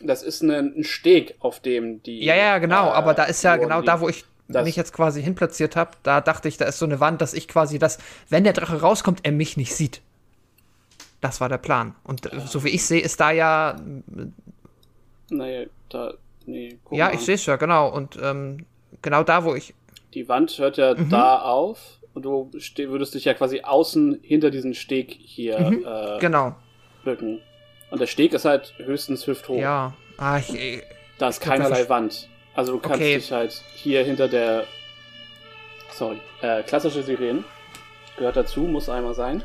das 0.02 0.24
ist 0.24 0.42
ein, 0.42 0.52
ein 0.52 0.84
Steg, 0.84 1.36
auf 1.40 1.60
dem 1.60 2.04
die. 2.04 2.24
ja, 2.24 2.36
ja, 2.36 2.58
genau, 2.58 2.88
äh, 2.88 2.92
aber 2.92 3.14
da 3.14 3.24
ist 3.24 3.44
ja 3.44 3.56
genau 3.56 3.82
da, 3.82 4.02
wo 4.02 4.10
ich 4.10 4.26
mich 4.48 4.76
jetzt 4.76 4.92
quasi 4.92 5.24
hinplatziert 5.24 5.76
habe, 5.76 5.92
da 6.04 6.20
dachte 6.20 6.48
ich, 6.50 6.58
da 6.58 6.66
ist 6.66 6.78
so 6.78 6.86
eine 6.86 7.00
Wand, 7.00 7.22
dass 7.22 7.34
ich 7.34 7.48
quasi 7.48 7.80
das, 7.80 8.00
wenn 8.30 8.44
der 8.44 8.54
Drache 8.54 8.82
rauskommt, 8.82 9.22
er 9.24 9.32
mich 9.32 9.56
nicht 9.56 9.74
sieht. 9.74 10.02
Das 11.22 11.40
war 11.40 11.48
der 11.50 11.58
Plan. 11.58 11.96
Und 12.04 12.32
äh, 12.34 12.42
so 12.42 12.64
wie 12.64 12.70
ich 12.70 12.86
sehe, 12.86 13.00
ist 13.00 13.20
da 13.20 13.32
ja, 13.32 13.80
Nee, 15.32 15.70
da. 15.90 16.14
Nee, 16.46 16.80
guck 16.84 16.98
ja, 16.98 17.06
mal. 17.08 17.14
ich 17.16 17.22
sehe 17.22 17.36
es 17.36 17.46
ja, 17.46 17.56
genau. 17.56 17.90
Und 17.90 18.18
ähm, 18.22 18.66
genau 19.02 19.24
da, 19.24 19.44
wo 19.44 19.56
ich, 19.56 19.74
Die 20.14 20.28
Wand 20.28 20.58
hört 20.58 20.78
ja 20.78 20.94
Mhm. 20.94 21.10
da 21.10 21.42
auf 21.42 22.00
und 22.14 22.24
du 22.24 22.52
würdest 22.52 23.14
dich 23.14 23.26
ja 23.26 23.34
quasi 23.34 23.62
außen 23.62 24.20
hinter 24.22 24.50
diesen 24.52 24.74
Steg 24.74 25.12
hier 25.12 25.58
äh, 25.60 26.20
genau, 26.20 26.56
bücken. 27.04 27.40
Und 27.90 28.00
der 28.02 28.08
Steg 28.08 28.34
ist 28.34 28.46
halt 28.46 28.74
höchstens 28.78 29.26
hüfthoch. 29.28 29.58
ja. 29.60 29.94
Ah, 30.18 30.38
ich, 30.38 30.54
ich, 30.54 30.84
Da 31.18 31.30
ist 31.30 31.40
keinerlei 31.42 31.88
Wand. 31.90 32.30
Also 32.54 32.74
du 32.74 32.80
kannst 32.80 32.98
Okay. 32.98 33.16
dich 33.16 33.32
halt 33.32 33.54
hier 33.76 34.04
hinter 34.04 34.28
der. 34.28 34.66
Sorry. 35.94 36.18
Äh, 36.42 36.64
klassische 36.64 37.02
Sirenen. 37.04 37.44
Gehört 38.18 38.36
dazu, 38.36 38.62
muss 38.62 38.88
einmal 38.90 39.14
sein. 39.14 39.44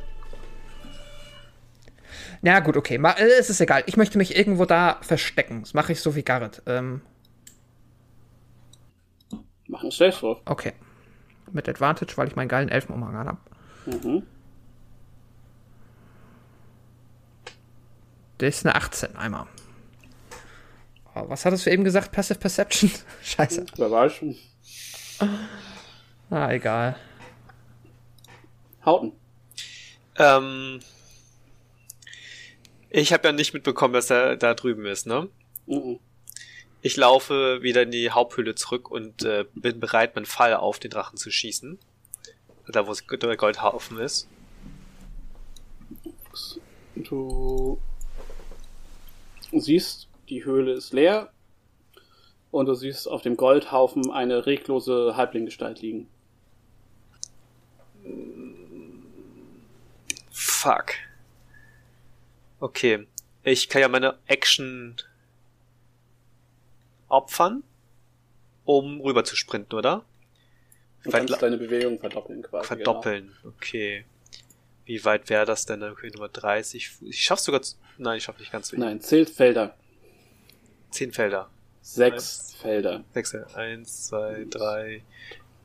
Na 2.46 2.60
gut, 2.60 2.76
okay, 2.76 2.96
ma, 2.96 3.10
äh, 3.10 3.24
es 3.40 3.50
ist 3.50 3.60
egal. 3.60 3.82
Ich 3.86 3.96
möchte 3.96 4.18
mich 4.18 4.36
irgendwo 4.36 4.66
da 4.66 4.98
verstecken. 5.02 5.62
Das 5.62 5.74
mache 5.74 5.90
ich 5.90 6.00
so 6.00 6.14
wie 6.14 6.22
Garrett. 6.22 6.62
Ähm, 6.66 7.00
Mach 9.66 9.82
einen 9.82 9.90
Stealth-Wurf. 9.90 10.42
okay. 10.44 10.72
Mit 11.50 11.68
Advantage, 11.68 12.16
weil 12.16 12.28
ich 12.28 12.36
meinen 12.36 12.46
geilen 12.48 12.68
Elfenumhang 12.68 13.16
an 13.16 13.26
habe. 13.26 13.38
Mhm. 13.86 14.22
Das 18.38 18.56
ist 18.58 18.66
eine 18.66 18.76
18 18.76 19.16
einmal. 19.16 19.46
Oh, 21.16 21.24
was 21.28 21.44
hattest 21.44 21.66
du 21.66 21.70
eben 21.70 21.82
gesagt? 21.82 22.12
Passive 22.12 22.38
Perception? 22.38 22.92
Scheiße. 23.22 23.66
Wer 23.76 23.90
weiß 23.90 24.12
schon. 24.12 24.36
Ah, 26.30 26.52
egal. 26.52 26.94
Hauten. 28.84 29.12
Ähm, 30.18 30.78
ich 33.02 33.12
habe 33.12 33.28
ja 33.28 33.32
nicht 33.32 33.52
mitbekommen, 33.52 33.92
dass 33.92 34.10
er 34.10 34.36
da 34.36 34.54
drüben 34.54 34.86
ist, 34.86 35.06
ne? 35.06 35.28
Mhm. 35.66 35.98
Ich 36.80 36.96
laufe 36.96 37.62
wieder 37.62 37.82
in 37.82 37.90
die 37.90 38.10
Haupthöhle 38.10 38.54
zurück 38.54 38.90
und 38.90 39.22
äh, 39.24 39.44
bin 39.54 39.80
bereit, 39.80 40.14
meinen 40.14 40.24
Pfeil 40.24 40.54
auf 40.54 40.78
den 40.78 40.90
Drachen 40.90 41.16
zu 41.16 41.30
schießen. 41.30 41.78
Da, 42.68 42.86
wo 42.86 42.94
der 42.94 43.36
Goldhaufen 43.36 43.98
ist. 43.98 44.28
Du 46.94 47.78
siehst, 49.52 50.08
die 50.28 50.44
Höhle 50.44 50.72
ist 50.72 50.92
leer. 50.92 51.30
Und 52.50 52.66
du 52.66 52.74
siehst 52.74 53.08
auf 53.08 53.22
dem 53.22 53.36
Goldhaufen 53.36 54.10
eine 54.10 54.46
reglose 54.46 55.16
Halblinggestalt 55.16 55.82
liegen. 55.82 56.08
Fuck. 60.30 60.94
Okay. 62.60 63.06
Ich 63.42 63.68
kann 63.68 63.80
ja 63.82 63.88
meine 63.88 64.18
Action 64.26 64.96
opfern, 67.08 67.62
um 68.64 69.00
rüber 69.00 69.24
zu 69.24 69.36
sprinten, 69.36 69.74
oder? 69.74 70.04
Du 71.04 71.12
Weit 71.12 71.26
kannst 71.28 71.42
deine 71.42 71.56
Bewegung 71.56 71.98
verdoppeln 72.00 72.42
quasi. 72.42 72.66
verdoppeln. 72.66 73.36
Okay. 73.44 74.04
Wie 74.84 75.04
weit 75.04 75.28
wäre 75.30 75.44
das 75.46 75.66
denn? 75.66 75.82
Okay, 75.82 76.10
Nummer 76.12 76.28
30. 76.28 76.88
Fuß. 76.90 77.08
Ich 77.10 77.20
schaff's 77.20 77.44
sogar. 77.44 77.62
zu- 77.62 77.76
Nein, 77.98 78.18
ich 78.18 78.24
schaff 78.24 78.38
nicht 78.38 78.50
ganz 78.52 78.68
so. 78.68 78.76
Genau. 78.76 78.86
Nein, 78.86 79.00
zählt 79.00 79.30
Felder. 79.30 79.76
Zehn 80.90 81.12
Felder. 81.12 81.48
Sechs 81.82 82.54
Felder. 82.60 83.04
Sechs. 83.12 83.34
Eins, 83.54 84.06
zwei, 84.08 84.44
drei. 84.50 85.02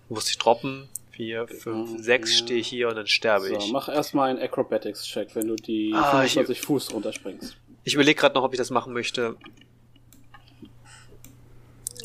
Muss 0.09 0.29
ich 0.29 0.37
droppen? 0.37 0.87
Vier, 1.11 1.47
fünf, 1.47 1.89
Genau, 1.91 2.01
sechs 2.01 2.31
ja. 2.31 2.37
stehe 2.45 2.59
ich 2.59 2.67
hier 2.67 2.87
und 2.87 2.95
dann 2.95 3.07
sterbe 3.07 3.47
So, 3.49 3.57
ich. 3.57 3.71
mach 3.71 3.89
erstmal 3.89 4.29
einen 4.29 4.39
Acrobatics-Check, 4.39 5.35
wenn 5.35 5.47
du 5.47 5.55
die 5.55 5.91
Ah, 5.93 6.23
ich- 6.23 6.33
25 6.33 6.61
Fuß 6.61 6.93
runterspringst. 6.93 7.57
Ich 7.83 7.93
überlege 7.95 8.19
gerade 8.19 8.35
noch, 8.35 8.43
ob 8.43 8.53
ich 8.53 8.57
das 8.57 8.69
machen 8.69 8.93
möchte. 8.93 9.35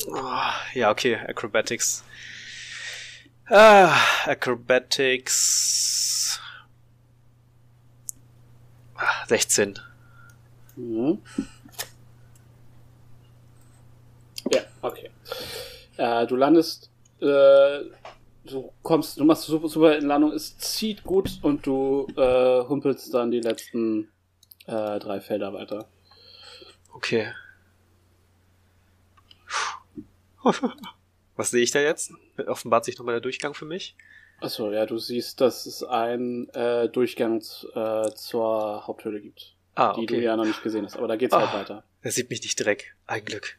Oh, 0.09 0.23
ja, 0.73 0.89
okay, 0.91 1.15
Acrobatics. 1.15 2.03
Ah, 3.49 3.95
Acrobatics. 4.25 5.47
Ah, 8.95 9.25
16. 9.27 9.79
Mhm. 10.75 11.19
Ja, 14.51 14.61
okay. 14.81 15.09
Äh, 15.97 16.25
du 16.27 16.35
landest, 16.35 16.89
äh, 17.21 17.79
du 18.51 18.71
kommst, 18.83 19.19
du 19.19 19.25
machst 19.25 19.43
super, 19.43 19.67
super 19.67 19.97
in 19.97 20.05
Landung, 20.05 20.31
es 20.31 20.57
zieht 20.57 21.03
gut 21.03 21.39
und 21.41 21.65
du 21.65 22.07
äh, 22.15 22.63
humpelst 22.67 23.13
dann 23.13 23.31
die 23.31 23.41
letzten 23.41 24.09
äh, 24.65 24.99
drei 24.99 25.19
Felder 25.21 25.53
weiter. 25.53 25.87
Okay. 26.93 27.31
Was 31.35 31.51
sehe 31.51 31.61
ich 31.63 31.71
da 31.71 31.79
jetzt? 31.79 32.11
Offenbart 32.47 32.85
sich 32.85 32.97
nochmal 32.97 33.13
der 33.15 33.21
Durchgang 33.21 33.53
für 33.53 33.65
mich. 33.65 33.95
Achso, 34.39 34.71
ja, 34.71 34.85
du 34.85 34.97
siehst, 34.97 35.41
dass 35.41 35.65
es 35.65 35.83
einen 35.83 36.47
äh, 36.49 36.89
Durchgang 36.89 37.41
äh, 37.73 38.09
zur 38.11 38.85
Haupthöhle 38.87 39.19
gibt, 39.21 39.55
Ah, 39.75 39.93
die 39.93 40.05
du 40.05 40.15
okay. 40.15 40.23
ja 40.23 40.35
noch 40.35 40.45
nicht 40.45 40.61
gesehen 40.63 40.85
hast. 40.85 40.95
Aber 40.97 41.07
da 41.07 41.15
geht's 41.15 41.33
Ah. 41.33 41.39
halt 41.51 41.53
weiter. 41.61 41.83
Er 42.01 42.11
sieht 42.11 42.29
mich 42.29 42.41
nicht 42.43 42.57
direkt. 42.59 42.85
Ein 43.07 43.25
Glück. 43.25 43.57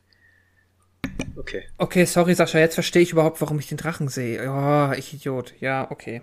Okay. 1.38 1.68
Okay, 1.78 2.04
sorry, 2.04 2.34
Sascha, 2.34 2.58
jetzt 2.58 2.74
verstehe 2.74 3.02
ich 3.02 3.12
überhaupt, 3.12 3.40
warum 3.40 3.60
ich 3.60 3.68
den 3.68 3.78
Drachen 3.78 4.08
sehe. 4.08 4.50
Oh, 4.50 4.92
ich 4.92 5.14
Idiot. 5.14 5.54
Ja, 5.60 5.88
okay. 5.90 6.22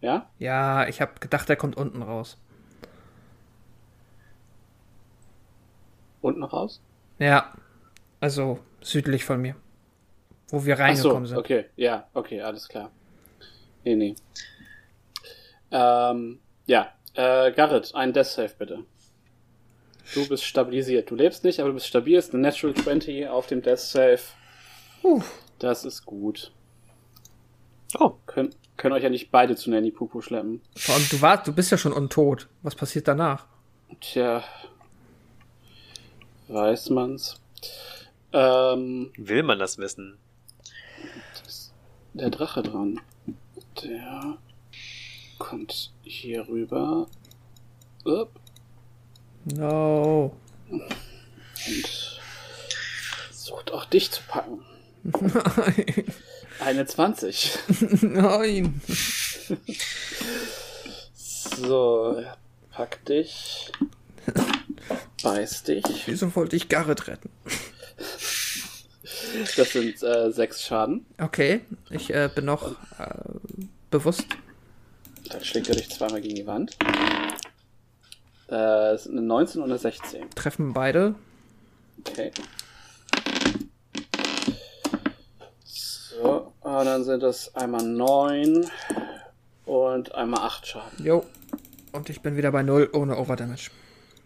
Ja? 0.00 0.28
Ja, 0.38 0.88
ich 0.88 1.00
habe 1.00 1.12
gedacht, 1.20 1.48
der 1.48 1.54
kommt 1.54 1.76
unten 1.76 2.02
raus. 2.02 2.36
Unten 6.20 6.42
raus? 6.42 6.80
Ja, 7.20 7.52
also 8.18 8.58
südlich 8.80 9.24
von 9.24 9.40
mir. 9.40 9.54
Wo 10.48 10.64
wir 10.64 10.78
reingekommen 10.78 11.26
sind. 11.26 11.38
okay, 11.38 11.66
ja, 11.76 12.08
okay, 12.12 12.42
alles 12.42 12.68
klar. 12.68 12.90
Nee, 13.84 13.94
nee. 13.94 14.16
Ähm, 15.70 16.40
ja, 16.66 16.92
äh, 17.14 17.52
Garrett, 17.52 17.94
ein 17.94 18.12
Death 18.12 18.26
Save 18.26 18.52
bitte. 18.58 18.84
Du 20.12 20.28
bist 20.28 20.44
stabilisiert. 20.44 21.08
Du 21.08 21.14
lebst 21.14 21.44
nicht, 21.44 21.60
aber 21.60 21.68
du 21.68 21.74
bist 21.74 21.86
stabil. 21.86 22.18
Ist 22.18 22.34
eine 22.34 22.42
Natural 22.42 22.74
20 22.74 23.28
auf 23.28 23.46
dem 23.46 23.62
Death 23.62 23.78
Save. 23.78 24.18
Puh. 25.00 25.22
Das 25.58 25.84
ist 25.84 26.04
gut. 26.06 26.52
Oh, 27.98 28.12
Können, 28.26 28.54
können 28.76 28.94
euch 28.94 29.02
ja 29.02 29.10
nicht 29.10 29.30
beide 29.30 29.56
zu 29.56 29.70
Nanny 29.70 29.90
Pupu 29.90 30.20
schleppen. 30.20 30.62
Vor 30.76 30.94
allem, 30.94 31.06
du, 31.10 31.20
warst, 31.20 31.46
du 31.46 31.52
bist 31.52 31.70
ja 31.70 31.78
schon 31.78 31.92
untot. 31.92 32.48
Was 32.62 32.74
passiert 32.74 33.08
danach? 33.08 33.46
Tja. 34.00 34.42
Weiß 36.48 36.90
man's. 36.90 37.40
Ähm, 38.32 39.12
will 39.16 39.42
man 39.42 39.58
das 39.58 39.78
wissen? 39.78 40.18
ist 41.46 41.72
der 42.14 42.30
Drache 42.30 42.62
dran. 42.62 43.00
Der 43.82 44.38
kommt 45.38 45.92
hier 46.02 46.46
rüber. 46.48 47.06
Upp. 48.04 48.30
No. 49.44 50.32
und 50.70 52.20
versucht 53.26 53.72
auch 53.72 53.84
dich 53.86 54.10
zu 54.10 54.22
packen. 54.28 54.64
Eine 56.60 56.86
20. 56.86 57.58
Nein. 58.02 58.80
So, 61.14 62.22
packt 62.70 63.08
dich. 63.08 63.72
Beißt 65.22 65.68
dich. 65.68 66.06
Wieso 66.06 66.34
wollte 66.34 66.56
ich 66.56 66.68
Garrett 66.68 67.06
retten? 67.08 67.30
Das 69.56 69.72
sind 69.72 70.02
äh, 70.02 70.30
sechs 70.30 70.62
Schaden. 70.64 71.06
Okay, 71.18 71.60
ich 71.90 72.12
äh, 72.12 72.28
bin 72.34 72.44
noch 72.46 72.72
äh, 72.98 73.14
bewusst. 73.90 74.26
Dann 75.28 75.44
schlägt 75.44 75.68
er 75.68 75.76
dich 75.76 75.90
zweimal 75.90 76.20
gegen 76.20 76.34
die 76.34 76.46
Wand. 76.46 76.76
Äh, 78.48 78.54
eine 78.54 79.22
19 79.22 79.62
und 79.62 79.70
eine 79.70 79.78
16. 79.78 80.30
Treffen 80.34 80.72
beide. 80.72 81.14
Okay. 82.00 82.32
So, 86.22 86.52
dann 86.62 87.04
sind 87.04 87.22
das 87.22 87.54
einmal 87.54 87.82
9 87.82 88.66
und 89.64 90.14
einmal 90.14 90.40
8 90.40 90.66
Schaden. 90.66 91.04
Jo. 91.04 91.24
Und 91.92 92.10
ich 92.10 92.20
bin 92.20 92.36
wieder 92.36 92.52
bei 92.52 92.62
0 92.62 92.90
ohne 92.92 93.16
Overdamage. 93.16 93.70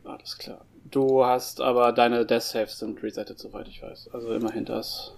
Alles 0.04 0.36
klar. 0.36 0.64
Du 0.90 1.24
hast 1.24 1.60
aber 1.60 1.92
deine 1.92 2.26
Death 2.26 2.42
Saves 2.42 2.78
sind 2.78 3.02
resettet, 3.02 3.38
soweit 3.38 3.68
ich 3.68 3.82
weiß. 3.82 4.10
Also 4.12 4.34
immerhin 4.34 4.64
das. 4.64 5.12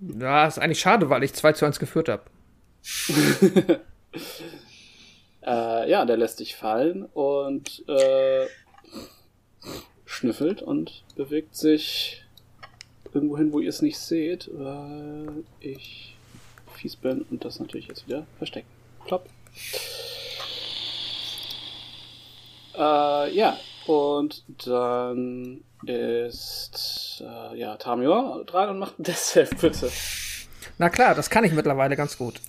Ja, 0.00 0.46
ist 0.46 0.58
eigentlich 0.58 0.80
schade, 0.80 1.10
weil 1.10 1.24
ich 1.24 1.34
2 1.34 1.52
zu 1.52 1.64
1 1.64 1.78
geführt 1.78 2.08
habe. 2.08 2.22
Äh, 5.44 5.90
ja, 5.90 6.04
der 6.04 6.16
lässt 6.16 6.38
dich 6.38 6.54
fallen 6.54 7.04
und 7.04 7.82
äh, 7.88 8.46
schnüffelt 10.04 10.62
und 10.62 11.02
bewegt 11.16 11.56
sich 11.56 12.22
irgendwo 13.14 13.36
hin, 13.36 13.52
wo 13.52 13.60
ihr 13.60 13.68
es 13.68 13.82
nicht 13.82 13.98
seht, 13.98 14.48
weil 14.52 15.44
ich 15.60 16.16
fies 16.74 16.96
bin 16.96 17.22
und 17.30 17.44
das 17.44 17.60
natürlich 17.60 17.88
jetzt 17.88 18.06
wieder 18.06 18.26
verstecken. 18.38 18.68
Klopp. 19.06 19.28
Äh, 22.74 23.34
ja, 23.34 23.58
und 23.86 24.44
dann 24.66 25.62
ist 25.84 27.22
äh, 27.24 27.58
ja 27.58 27.76
Tamior 27.76 28.44
dran 28.44 28.70
und 28.70 28.78
macht 28.78 28.94
das 28.98 29.32
Save 29.32 29.54
bitte. 29.60 29.90
Na 30.78 30.88
klar, 30.88 31.14
das 31.14 31.28
kann 31.28 31.44
ich 31.44 31.52
mittlerweile 31.52 31.96
ganz 31.96 32.16
gut. 32.16 32.40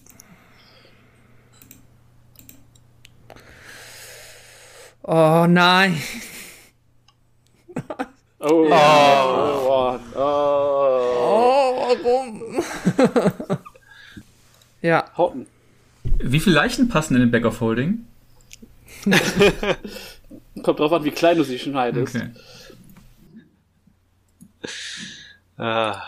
Oh 5.04 5.46
nein. 5.50 6.02
Oh, 8.46 8.68
oh. 8.70 10.00
oh. 10.16 10.20
Oh, 11.26 11.96
warum? 12.04 12.62
ja, 14.82 15.10
Horton. 15.16 15.48
Wie 16.20 16.42
viele 16.42 16.56
Leichen 16.58 16.90
passen 16.90 17.16
in 17.16 17.22
den 17.22 17.32
Back 17.32 17.46
of 17.46 17.62
Holding? 17.62 18.06
Kommt 20.64 20.80
drauf 20.80 20.92
an, 20.92 21.06
wie 21.06 21.12
klein 21.12 21.38
du 21.38 21.44
sie 21.44 21.58
schneidest. 21.58 22.16
Okay. 22.16 22.30
Ah. 25.58 26.04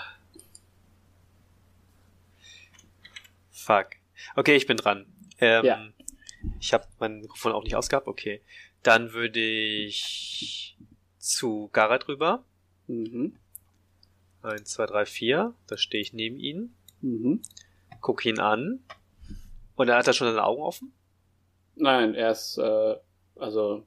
Fuck. 3.51 3.87
Okay, 4.35 4.55
ich 4.55 4.67
bin 4.67 4.77
dran. 4.77 5.05
Ähm, 5.39 5.65
Ja. 5.65 5.87
Ich 6.59 6.73
habe 6.73 6.85
mein 6.99 7.21
Mikrofon 7.21 7.53
auch 7.53 7.63
nicht 7.63 7.75
ausgehabt. 7.75 8.07
Okay. 8.07 8.41
Dann 8.83 9.13
würde 9.13 9.39
ich 9.39 10.77
zu 11.25 11.69
Garrett 11.73 12.07
rüber. 12.07 12.43
Mhm. 12.87 13.35
Eins, 14.41 14.71
zwei, 14.71 14.85
drei, 14.85 15.05
vier. 15.05 15.53
Da 15.67 15.77
stehe 15.77 16.01
ich 16.01 16.13
neben 16.13 16.39
ihn. 16.39 16.75
Mhm. 17.01 17.41
Guck 18.01 18.25
ihn 18.25 18.39
an. 18.39 18.79
Und 19.75 19.89
er 19.89 19.97
hat 19.97 20.07
er 20.07 20.13
schon 20.13 20.27
seine 20.27 20.43
Augen 20.43 20.61
offen? 20.61 20.93
Nein, 21.75 22.13
er 22.13 22.31
ist, 22.31 22.57
äh, 22.57 22.95
also, 23.35 23.85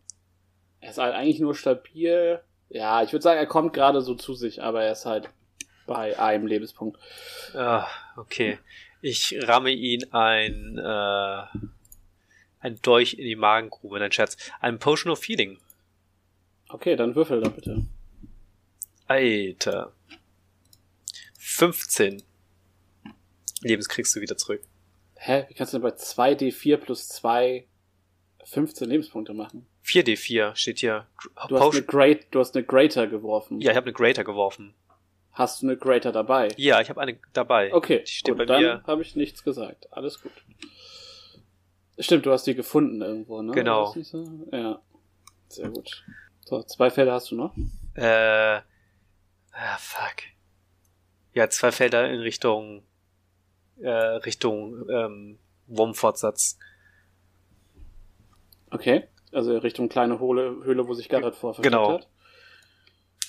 er 0.80 0.90
ist 0.90 0.98
halt 0.98 1.14
eigentlich 1.14 1.40
nur 1.40 1.54
stabil. 1.54 2.40
Ja, 2.68 3.02
ich 3.02 3.12
würde 3.12 3.22
sagen, 3.22 3.38
er 3.38 3.46
kommt 3.46 3.72
gerade 3.72 4.02
so 4.02 4.14
zu 4.14 4.34
sich, 4.34 4.62
aber 4.62 4.82
er 4.82 4.92
ist 4.92 5.06
halt 5.06 5.30
bei 5.86 6.18
einem 6.18 6.46
Lebenspunkt. 6.46 6.98
Ah, 7.54 7.86
okay. 8.16 8.58
Ich 9.00 9.38
ramme 9.46 9.70
ihn 9.70 10.12
ein, 10.12 10.76
äh, 10.76 11.42
ein 12.60 12.82
Dolch 12.82 13.14
in 13.14 13.24
die 13.24 13.36
Magengrube, 13.36 14.02
ein 14.02 14.12
Scherz. 14.12 14.36
Ein 14.60 14.78
Potion 14.78 15.12
of 15.12 15.20
Feeling. 15.20 15.58
Okay, 16.68 16.96
dann 16.96 17.14
würfel 17.14 17.40
doch 17.40 17.52
bitte. 17.52 17.84
Alter. 19.06 19.92
15. 21.38 22.22
Lebens 23.62 23.88
kriegst 23.88 24.14
du 24.14 24.20
wieder 24.20 24.36
zurück. 24.36 24.62
Hä? 25.16 25.46
Wie 25.48 25.54
kannst 25.54 25.72
du 25.72 25.78
denn 25.78 25.82
bei 25.82 25.96
2d4 25.96 26.76
plus 26.76 27.08
2 27.08 27.66
15 28.44 28.88
Lebenspunkte 28.88 29.34
machen? 29.34 29.66
4d4 29.84 30.54
steht 30.56 30.78
hier. 30.78 31.06
Du 31.48 31.58
hast, 31.58 31.74
eine 31.74 31.82
Great, 31.84 32.26
du 32.30 32.38
hast 32.40 32.54
eine 32.54 32.64
Greater 32.64 33.06
geworfen. 33.06 33.60
ja, 33.60 33.70
ich 33.72 33.76
habe 33.76 33.86
eine 33.86 33.92
Greater 33.94 34.24
geworfen. 34.24 34.74
Hast 35.32 35.62
du 35.62 35.66
eine 35.66 35.76
Greater 35.76 36.12
dabei? 36.12 36.48
Ja, 36.56 36.80
ich 36.80 36.88
habe 36.90 37.00
eine 37.00 37.18
dabei. 37.32 37.72
Okay, 37.72 38.00
Die 38.00 38.10
steht 38.10 38.36
gut, 38.36 38.46
bei 38.46 38.58
mir. 38.60 38.68
dann 38.76 38.86
habe 38.86 39.02
ich 39.02 39.16
nichts 39.16 39.42
gesagt. 39.44 39.86
Alles 39.92 40.20
gut. 40.20 40.32
Stimmt, 41.98 42.26
du 42.26 42.32
hast 42.32 42.46
die 42.46 42.54
gefunden 42.54 43.00
irgendwo, 43.02 43.40
ne? 43.42 43.52
Genau. 43.52 43.94
Ja. 44.52 44.80
Sehr 45.48 45.70
gut. 45.70 46.04
So, 46.48 46.62
zwei 46.62 46.88
Felder 46.88 47.12
hast 47.12 47.30
du 47.30 47.36
noch. 47.36 47.54
Äh, 47.94 48.56
ah, 49.52 49.76
fuck. 49.78 50.22
Ja, 51.34 51.50
zwei 51.50 51.70
Felder 51.72 52.10
in 52.10 52.20
Richtung, 52.20 52.84
äh, 53.82 53.90
Richtung, 53.90 54.88
ähm, 54.88 55.38
Wurmfortsatz. 55.66 56.58
Okay. 58.70 59.08
Also 59.30 59.58
Richtung 59.58 59.90
kleine 59.90 60.20
Höhle, 60.20 60.64
Höhle 60.64 60.88
wo 60.88 60.94
sich 60.94 61.10
Garrett 61.10 61.34
vor 61.34 61.52
versteckt 61.52 61.74
Genau. 61.74 61.98
hat. 61.98 62.08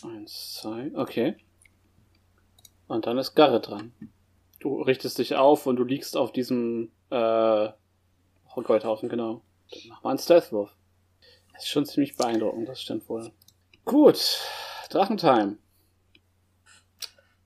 Eins, 0.02 0.54
zwei, 0.62 0.90
okay. 0.96 1.36
Und 2.88 3.06
dann 3.06 3.18
ist 3.18 3.36
Garrett 3.36 3.68
dran. 3.68 3.92
Du 4.62 4.82
richtest 4.82 5.18
dich 5.18 5.36
auf 5.36 5.66
und 5.66 5.76
du 5.76 5.84
liegst 5.84 6.16
auf 6.16 6.32
diesem 6.32 6.94
äh, 7.10 7.68
Goldhaufen, 8.56 9.10
genau. 9.10 9.42
Dann 9.72 9.82
mach 9.90 10.04
mal 10.04 10.10
einen 10.12 10.20
Stealth-Wurf. 10.20 10.74
Ist 11.60 11.68
schon 11.68 11.86
ziemlich 11.86 12.16
beeindruckend, 12.16 12.70
das 12.70 12.82
stimmt 12.82 13.08
wohl. 13.10 13.32
Gut, 13.84 14.40
Drachentime. 14.90 15.58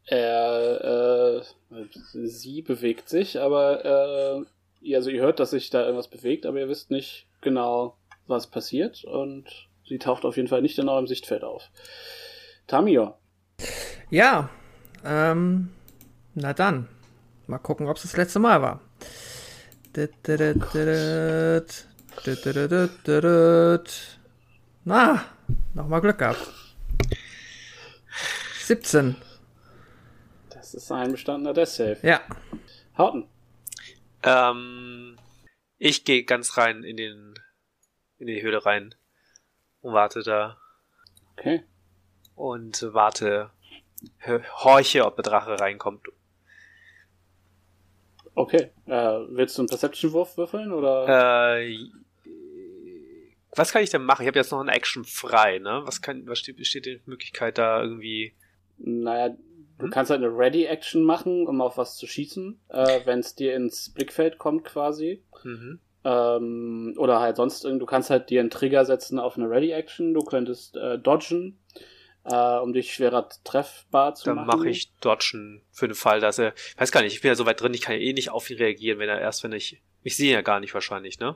Er, 0.05 1.41
äh, 1.71 2.27
sie 2.27 2.61
bewegt 2.61 3.09
sich, 3.09 3.39
aber 3.39 4.45
äh, 4.83 4.95
also 4.95 5.09
ihr 5.09 5.21
hört, 5.21 5.39
dass 5.39 5.49
sich 5.49 5.71
da 5.71 5.81
irgendwas 5.81 6.09
bewegt, 6.09 6.45
aber 6.45 6.59
ihr 6.59 6.69
wisst 6.69 6.91
nicht 6.91 7.27
genau, 7.41 7.97
was 8.27 8.45
passiert 8.47 9.03
und 9.03 9.45
sie 9.87 9.97
taucht 9.97 10.25
auf 10.25 10.37
jeden 10.37 10.47
Fall 10.47 10.61
nicht 10.61 10.77
in 10.77 10.89
eurem 10.89 11.07
Sichtfeld 11.07 11.43
auf. 11.43 11.71
Tamio. 12.67 13.15
Ja, 14.11 14.51
ähm, 15.03 15.69
na 16.35 16.53
dann. 16.53 16.87
Mal 17.47 17.57
gucken, 17.57 17.87
ob 17.87 17.97
es 17.97 18.03
das 18.03 18.15
letzte 18.15 18.39
Mal 18.39 18.61
war. 18.61 18.79
Na, 24.85 25.25
nochmal 25.73 26.01
Glück 26.01 26.17
gehabt. 26.19 26.53
17. 28.59 29.15
Das 30.49 30.73
ist 30.73 30.89
ein 30.91 31.11
bestandener 31.11 31.53
Death 31.53 31.67
Save. 31.67 31.97
Ja. 32.01 32.21
Hauten. 32.97 33.27
Ähm, 34.23 35.17
ich 35.77 36.05
gehe 36.05 36.23
ganz 36.23 36.57
rein 36.57 36.83
in 36.83 36.95
den, 36.95 37.33
in 38.19 38.27
die 38.27 38.41
Höhle 38.41 38.65
rein 38.65 38.95
und 39.81 39.93
warte 39.93 40.23
da 40.23 40.57
Okay. 41.33 41.63
und 42.35 42.87
warte, 42.93 43.49
horche, 44.63 45.05
ob 45.05 45.17
der 45.17 45.23
Drache 45.23 45.59
reinkommt. 45.59 46.07
Okay. 48.35 48.71
Äh, 48.85 49.19
willst 49.29 49.57
du 49.57 49.63
einen 49.63 49.69
Perception-Wurf 49.69 50.37
würfeln 50.37 50.71
oder? 50.71 51.57
Äh, 51.57 51.77
was 53.55 53.71
kann 53.71 53.83
ich 53.83 53.89
denn 53.89 54.03
machen? 54.03 54.23
Ich 54.23 54.27
habe 54.27 54.39
jetzt 54.39 54.51
noch 54.51 54.59
eine 54.59 54.71
Action 54.71 55.03
frei, 55.05 55.59
ne? 55.59 55.81
Was 55.85 56.01
kann, 56.01 56.27
was 56.27 56.39
steht, 56.39 56.57
besteht 56.57 56.85
die 56.85 57.01
Möglichkeit 57.05 57.57
da 57.57 57.81
irgendwie? 57.81 58.33
Naja, 58.77 59.29
du 59.77 59.85
Hm? 59.85 59.91
kannst 59.91 60.11
halt 60.11 60.23
eine 60.23 60.35
Ready-Action 60.35 61.03
machen, 61.03 61.47
um 61.47 61.61
auf 61.61 61.77
was 61.77 61.97
zu 61.97 62.07
schießen, 62.07 62.59
äh, 62.69 62.99
wenn 63.05 63.19
es 63.19 63.35
dir 63.35 63.55
ins 63.55 63.91
Blickfeld 63.93 64.37
kommt 64.37 64.63
quasi. 64.65 65.23
Mhm. 65.43 65.79
Ähm, 66.05 66.93
oder 66.97 67.19
halt 67.21 67.37
sonst 67.37 67.63
du 67.63 67.85
kannst 67.85 68.09
halt 68.09 68.29
dir 68.29 68.41
einen 68.41 68.49
Trigger 68.49 68.85
setzen 68.85 69.19
auf 69.19 69.37
eine 69.37 69.49
Ready-Action, 69.49 70.13
du 70.13 70.21
könntest 70.21 70.75
äh, 70.75 70.99
dodgen, 70.99 71.59
äh, 72.25 72.57
um 72.59 72.73
dich 72.73 72.93
schwerer 72.93 73.29
treffbar 73.43 74.13
zu 74.15 74.25
Dann 74.25 74.35
machen. 74.35 74.47
mache 74.47 74.69
ich 74.69 74.93
Dodgen 74.97 75.61
für 75.71 75.87
den 75.87 75.95
Fall, 75.95 76.19
dass 76.19 76.39
er. 76.39 76.53
Ich 76.55 76.79
weiß 76.79 76.91
gar 76.91 77.01
nicht, 77.03 77.13
ich 77.13 77.21
bin 77.21 77.29
ja 77.29 77.35
so 77.35 77.45
weit 77.45 77.61
drin, 77.61 77.73
ich 77.73 77.81
kann 77.81 77.95
ja 77.95 78.01
eh 78.01 78.13
nicht 78.13 78.31
auf 78.31 78.49
ihn 78.49 78.57
reagieren, 78.57 78.99
wenn 78.99 79.09
er 79.09 79.19
erst, 79.21 79.43
wenn 79.43 79.53
ich. 79.53 79.81
Ich 80.03 80.17
sehe 80.17 80.27
ihn 80.29 80.33
ja 80.33 80.41
gar 80.41 80.59
nicht 80.59 80.73
wahrscheinlich, 80.73 81.19
ne? 81.19 81.35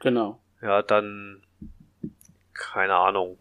Genau. 0.00 0.40
Ja, 0.62 0.80
dann. 0.82 1.42
Keine 2.56 2.94
Ahnung. 2.94 3.38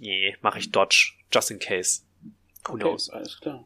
Nee, 0.00 0.36
mache 0.40 0.58
ich 0.58 0.70
Dodge. 0.72 1.12
Just 1.32 1.50
in 1.50 1.58
case. 1.58 2.02
Who 2.66 2.72
Okay, 2.74 2.82
knows? 2.82 3.10
alles 3.10 3.38
klar. 3.40 3.64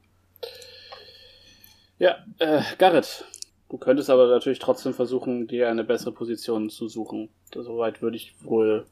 Ja, 1.98 2.24
äh, 2.38 2.62
Garrett, 2.78 3.24
du 3.68 3.78
könntest 3.78 4.10
aber 4.10 4.26
natürlich 4.26 4.58
trotzdem 4.58 4.92
versuchen, 4.94 5.46
dir 5.46 5.68
eine 5.68 5.84
bessere 5.84 6.12
Position 6.12 6.68
zu 6.70 6.88
suchen. 6.88 7.30
Soweit 7.52 8.02
würde 8.02 8.16
ich 8.16 8.34
wohl, 8.44 8.86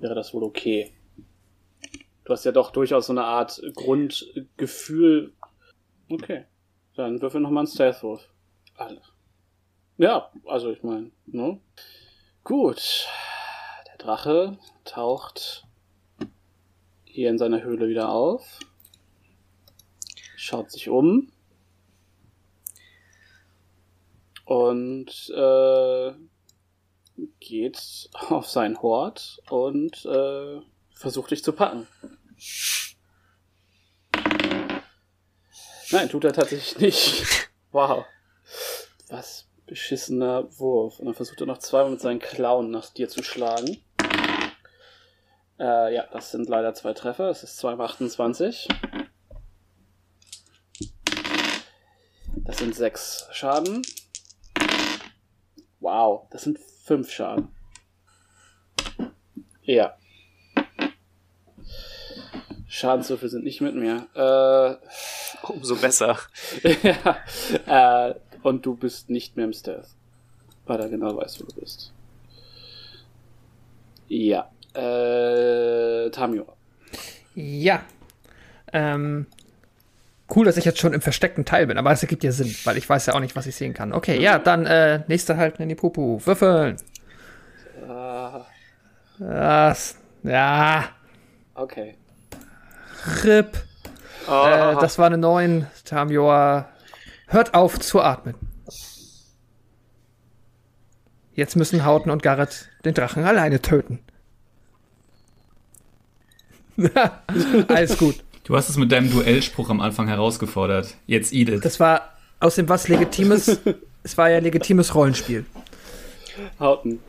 wäre 0.00 0.14
das 0.14 0.34
wohl 0.34 0.42
okay. 0.42 0.92
Du 2.24 2.32
hast 2.32 2.44
ja 2.44 2.52
doch 2.52 2.70
durchaus 2.70 3.06
so 3.06 3.12
eine 3.12 3.24
Art 3.24 3.62
Grundgefühl. 3.74 5.32
Okay, 6.08 6.44
dann 6.96 7.22
würfel 7.22 7.40
nochmal 7.40 7.62
einen 7.62 7.72
Stealth-Wurf. 7.72 8.28
Alles. 8.76 9.04
Ja, 9.98 10.30
also 10.46 10.70
ich 10.72 10.82
meine, 10.82 11.10
ne? 11.26 11.60
Gut. 12.44 13.06
Der 14.02 14.08
Drache 14.08 14.58
taucht 14.84 15.64
hier 17.04 17.30
in 17.30 17.38
seiner 17.38 17.62
Höhle 17.62 17.88
wieder 17.88 18.08
auf. 18.08 18.58
Schaut 20.36 20.72
sich 20.72 20.88
um. 20.88 21.32
und 24.44 25.30
äh, 25.30 26.12
geht 27.40 28.10
auf 28.28 28.48
sein 28.48 28.82
Hort 28.82 29.40
und 29.48 30.04
äh, 30.04 30.60
versucht 30.92 31.30
dich 31.30 31.44
zu 31.44 31.52
packen. 31.52 31.86
Nein, 35.90 36.08
tut 36.08 36.24
er 36.24 36.32
tatsächlich 36.32 36.78
nicht. 36.78 37.24
Wow. 37.74 38.04
Was 39.08 39.48
beschissener 39.64 40.46
Wurf. 40.58 40.98
Und 40.98 41.06
dann 41.06 41.14
versucht 41.14 41.40
er 41.40 41.46
noch 41.46 41.56
zweimal 41.56 41.92
mit 41.92 42.02
seinen 42.02 42.18
Klauen 42.18 42.70
nach 42.70 42.90
dir 42.90 43.08
zu 43.08 43.22
schlagen. 43.22 43.78
Äh, 45.58 45.94
ja, 45.94 46.06
das 46.12 46.30
sind 46.30 46.48
leider 46.48 46.74
zwei 46.74 46.92
Treffer. 46.92 47.28
Es 47.30 47.42
ist 47.42 47.58
2 47.58 47.78
28. 47.78 48.68
Das 52.36 52.58
sind 52.58 52.74
sechs 52.74 53.28
Schaden. 53.30 53.82
Wow, 55.80 56.26
das 56.30 56.42
sind 56.42 56.58
fünf 56.84 57.10
Schaden. 57.10 57.48
Ja. 59.62 59.96
Schadenswürfel 62.66 63.28
sind 63.28 63.44
nicht 63.44 63.60
mit 63.60 63.74
mir. 63.74 64.06
Äh, 64.14 65.46
Umso 65.52 65.76
besser. 65.76 66.18
ja, 66.82 68.08
äh, 68.10 68.14
und 68.42 68.66
du 68.66 68.74
bist 68.74 69.10
nicht 69.10 69.36
mehr 69.36 69.44
im 69.44 69.52
Stealth. 69.52 69.88
Weil 70.66 70.80
er 70.80 70.88
genau 70.88 71.16
weiß, 71.16 71.40
wo 71.40 71.44
du 71.44 71.60
bist. 71.60 71.92
Ja. 74.08 74.50
Äh, 74.74 76.10
Tamio. 76.10 76.46
Ja. 77.34 77.82
Ähm, 78.72 79.26
cool, 80.34 80.44
dass 80.46 80.56
ich 80.56 80.64
jetzt 80.64 80.78
schon 80.78 80.92
im 80.94 81.00
versteckten 81.02 81.44
Teil 81.44 81.66
bin, 81.66 81.78
aber 81.78 81.92
es 81.92 82.02
ergibt 82.02 82.24
ja 82.24 82.32
Sinn, 82.32 82.54
weil 82.64 82.76
ich 82.78 82.88
weiß 82.88 83.06
ja 83.06 83.14
auch 83.14 83.20
nicht, 83.20 83.36
was 83.36 83.46
ich 83.46 83.54
sehen 83.54 83.74
kann. 83.74 83.92
Okay, 83.92 84.20
ja, 84.20 84.38
dann 84.38 84.66
äh, 84.66 85.02
nächster 85.08 85.36
halt 85.36 85.60
in 85.60 85.68
die 85.68 85.74
Pupu. 85.74 86.20
Würfeln. 86.24 86.76
Ah, 87.88 88.46
Das, 89.18 89.96
ja, 90.22 90.88
okay. 91.54 91.96
RIP. 93.24 93.56
Oh, 94.28 94.46
Äh, 94.46 94.76
das 94.80 94.98
war 94.98 95.06
eine 95.06 95.18
9. 95.18 95.66
Tamioa, 95.84 96.68
hört 97.26 97.54
auf 97.54 97.78
zu 97.80 98.00
atmen. 98.00 98.34
Jetzt 101.34 101.56
müssen 101.56 101.84
Hauten 101.84 102.10
und 102.10 102.22
Garrett 102.22 102.68
den 102.84 102.94
Drachen 102.94 103.24
alleine 103.24 103.60
töten. 103.60 104.00
Alles 107.68 107.96
gut. 107.98 108.16
Du 108.44 108.56
hast 108.56 108.68
es 108.68 108.76
mit 108.76 108.90
deinem 108.90 109.10
Duellspruch 109.10 109.70
am 109.70 109.80
Anfang 109.80 110.08
herausgefordert. 110.08 110.96
Jetzt 111.06 111.32
Edith. 111.32 111.60
Das 111.62 111.78
war 111.80 112.16
aus 112.40 112.56
dem 112.56 112.68
was 112.68 112.88
Legitimes. 112.88 113.60
es 114.02 114.18
war 114.18 114.30
ja 114.30 114.38
legitimes 114.38 114.94
Rollenspiel. 114.94 115.44
Hauten. 116.58 117.00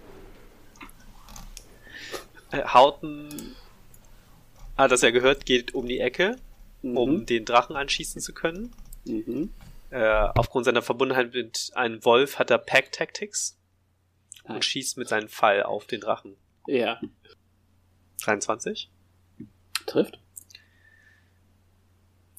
Äh, 2.51 2.63
Hauten 2.65 3.29
hat 4.77 4.91
das 4.91 5.01
ja 5.01 5.11
gehört, 5.11 5.45
geht 5.45 5.73
um 5.73 5.87
die 5.87 5.99
Ecke, 5.99 6.35
um 6.81 7.19
Mhm. 7.21 7.25
den 7.25 7.45
Drachen 7.45 7.75
anschießen 7.75 8.21
zu 8.21 8.33
können. 8.33 8.71
Mhm. 9.05 9.51
Äh, 9.89 10.27
aufgrund 10.35 10.65
seiner 10.65 10.81
Verbundenheit 10.81 11.33
mit 11.33 11.71
einem 11.75 12.03
Wolf 12.05 12.39
hat 12.39 12.51
er 12.51 12.57
Pack 12.57 12.91
Tactics 12.91 13.57
Ah. 14.45 14.55
und 14.55 14.65
schießt 14.65 14.97
mit 14.97 15.07
seinem 15.07 15.29
Pfeil 15.29 15.63
auf 15.63 15.85
den 15.87 16.01
Drachen. 16.01 16.35
Ja. 16.67 16.99
23. 18.25 18.89
Trifft. 19.85 20.19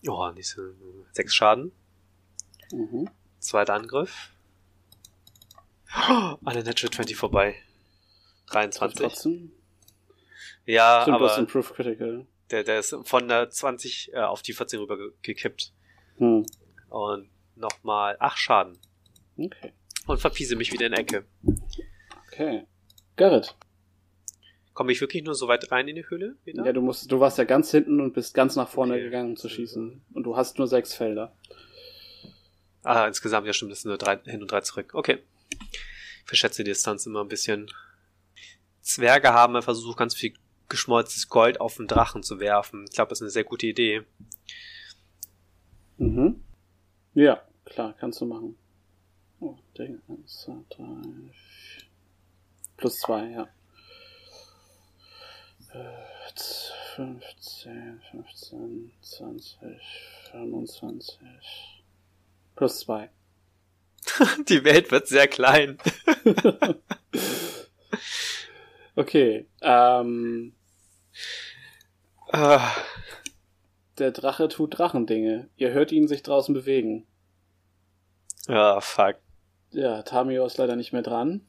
Ja, 0.02 0.32
diese 0.32 0.74
sechs 1.12 1.34
Schaden. 1.34 1.72
Mhm. 2.72 3.08
Zweiter 3.38 3.74
Angriff. 3.74 4.30
Oh, 6.10 6.36
eine 6.44 6.62
Natural 6.64 6.90
20 6.92 7.16
vorbei. 7.16 7.54
Trifft 8.46 8.52
23. 8.80 8.98
trotzdem. 9.06 9.52
Ja, 10.66 11.02
Stimmt, 11.02 11.16
aber 11.16 11.38
Improved 11.38 11.74
Critical. 11.74 12.26
der, 12.50 12.64
der 12.64 12.80
ist 12.80 12.96
von 13.04 13.28
der 13.28 13.50
20 13.50 14.12
äh, 14.12 14.18
auf 14.18 14.42
die 14.42 14.52
14 14.52 14.80
rüber 14.80 14.96
ge- 14.96 15.12
gekippt. 15.22 15.72
Hm. 16.16 16.44
Und 16.88 17.30
nochmal 17.56 18.16
8 18.18 18.38
Schaden. 18.38 18.78
Okay. 19.36 19.72
Und 20.06 20.20
verpiese 20.20 20.56
mich 20.56 20.72
wieder 20.72 20.86
in 20.86 20.92
die 20.92 21.00
Ecke. 21.00 21.24
Okay. 22.28 22.66
Garrett. 23.16 23.54
Komme 24.74 24.90
ich 24.92 25.00
wirklich 25.00 25.22
nur 25.22 25.34
so 25.36 25.46
weit 25.48 25.70
rein 25.70 25.86
in 25.88 25.94
die 25.94 26.08
Höhle? 26.08 26.36
Wieder? 26.44 26.66
Ja, 26.66 26.72
du 26.72 26.82
musst, 26.82 27.10
du 27.10 27.20
warst 27.20 27.38
ja 27.38 27.44
ganz 27.44 27.70
hinten 27.70 28.00
und 28.00 28.12
bist 28.12 28.34
ganz 28.34 28.56
nach 28.56 28.68
vorne 28.68 28.94
Okay. 28.94 29.04
gegangen, 29.04 29.30
um 29.30 29.36
zu 29.36 29.48
schießen. 29.48 30.02
Und 30.12 30.22
du 30.24 30.36
hast 30.36 30.58
nur 30.58 30.66
sechs 30.66 30.94
Felder. 30.94 31.34
Ah, 32.82 33.06
insgesamt, 33.06 33.46
ja 33.46 33.52
stimmt, 33.52 33.70
das 33.72 33.82
sind 33.82 33.88
nur 33.90 33.98
drei 33.98 34.18
hin 34.24 34.42
und 34.42 34.50
drei 34.50 34.60
zurück. 34.60 34.90
Okay. 34.92 35.20
Ich 35.50 36.26
verschätze 36.26 36.64
die 36.64 36.70
Distanz 36.70 37.06
immer 37.06 37.20
ein 37.20 37.28
bisschen. 37.28 37.70
Zwerge 38.82 39.32
haben 39.32 39.60
versucht, 39.62 39.96
ganz 39.96 40.14
viel 40.14 40.34
geschmolzenes 40.68 41.28
Gold 41.28 41.60
auf 41.60 41.76
den 41.76 41.86
Drachen 41.86 42.22
zu 42.22 42.40
werfen. 42.40 42.84
Ich 42.88 42.94
glaube, 42.96 43.10
das 43.10 43.18
ist 43.18 43.22
eine 43.22 43.30
sehr 43.30 43.44
gute 43.44 43.66
Idee. 43.66 44.02
Mhm. 45.98 46.42
Ja, 47.14 47.42
klar, 47.64 47.94
kannst 47.98 48.20
du 48.20 48.26
machen. 48.26 48.56
Oh, 49.40 49.56
Ding. 49.78 50.00
Eins, 50.08 50.40
zwei, 50.42 50.56
drei. 50.70 50.84
Plus 52.76 52.98
zwei, 52.98 53.30
ja. 53.30 53.48
Äh, 55.74 56.04
15, 56.96 58.00
15, 58.12 58.92
20, 59.02 59.58
25. 60.30 61.84
Plus 62.54 62.78
zwei. 62.80 63.10
Die 64.48 64.64
Welt 64.64 64.90
wird 64.90 65.08
sehr 65.08 65.28
klein. 65.28 65.78
Okay, 68.96 69.48
ähm, 69.60 70.54
Ah, 72.30 72.72
der 73.98 74.12
Drache 74.12 74.48
tut 74.48 74.78
Drachendinge. 74.78 75.48
Ihr 75.56 75.72
hört 75.72 75.90
ihn 75.92 76.06
sich 76.06 76.22
draußen 76.22 76.54
bewegen. 76.54 77.06
Ah, 78.46 78.80
fuck. 78.80 79.16
Ja, 79.70 80.02
Tamio 80.02 80.46
ist 80.46 80.58
leider 80.58 80.76
nicht 80.76 80.92
mehr 80.92 81.02
dran. 81.02 81.44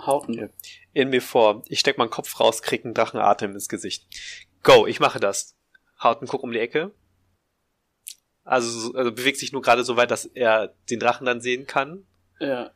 Hauten. 0.00 0.50
In 0.92 1.10
mir 1.10 1.22
vor. 1.22 1.62
Ich 1.68 1.80
steck 1.80 1.98
meinen 1.98 2.10
Kopf 2.10 2.38
raus, 2.40 2.62
krieg 2.62 2.84
einen 2.84 2.94
Drachenatem 2.94 3.52
ins 3.52 3.68
Gesicht. 3.68 4.06
Go, 4.62 4.86
ich 4.86 5.00
mache 5.00 5.20
das. 5.20 5.56
Hauten, 6.02 6.26
guck 6.26 6.42
um 6.42 6.52
die 6.52 6.58
Ecke. 6.58 6.92
Also, 8.44 8.70
so- 8.70 8.94
also 8.94 9.12
bewegt 9.12 9.38
sich 9.38 9.52
nur 9.52 9.62
gerade 9.62 9.84
so 9.84 9.96
weit, 9.96 10.10
dass 10.10 10.24
er 10.24 10.74
den 10.90 10.98
Drachen 10.98 11.24
dann 11.26 11.40
sehen 11.40 11.66
kann. 11.66 12.06
Ja. 12.40 12.72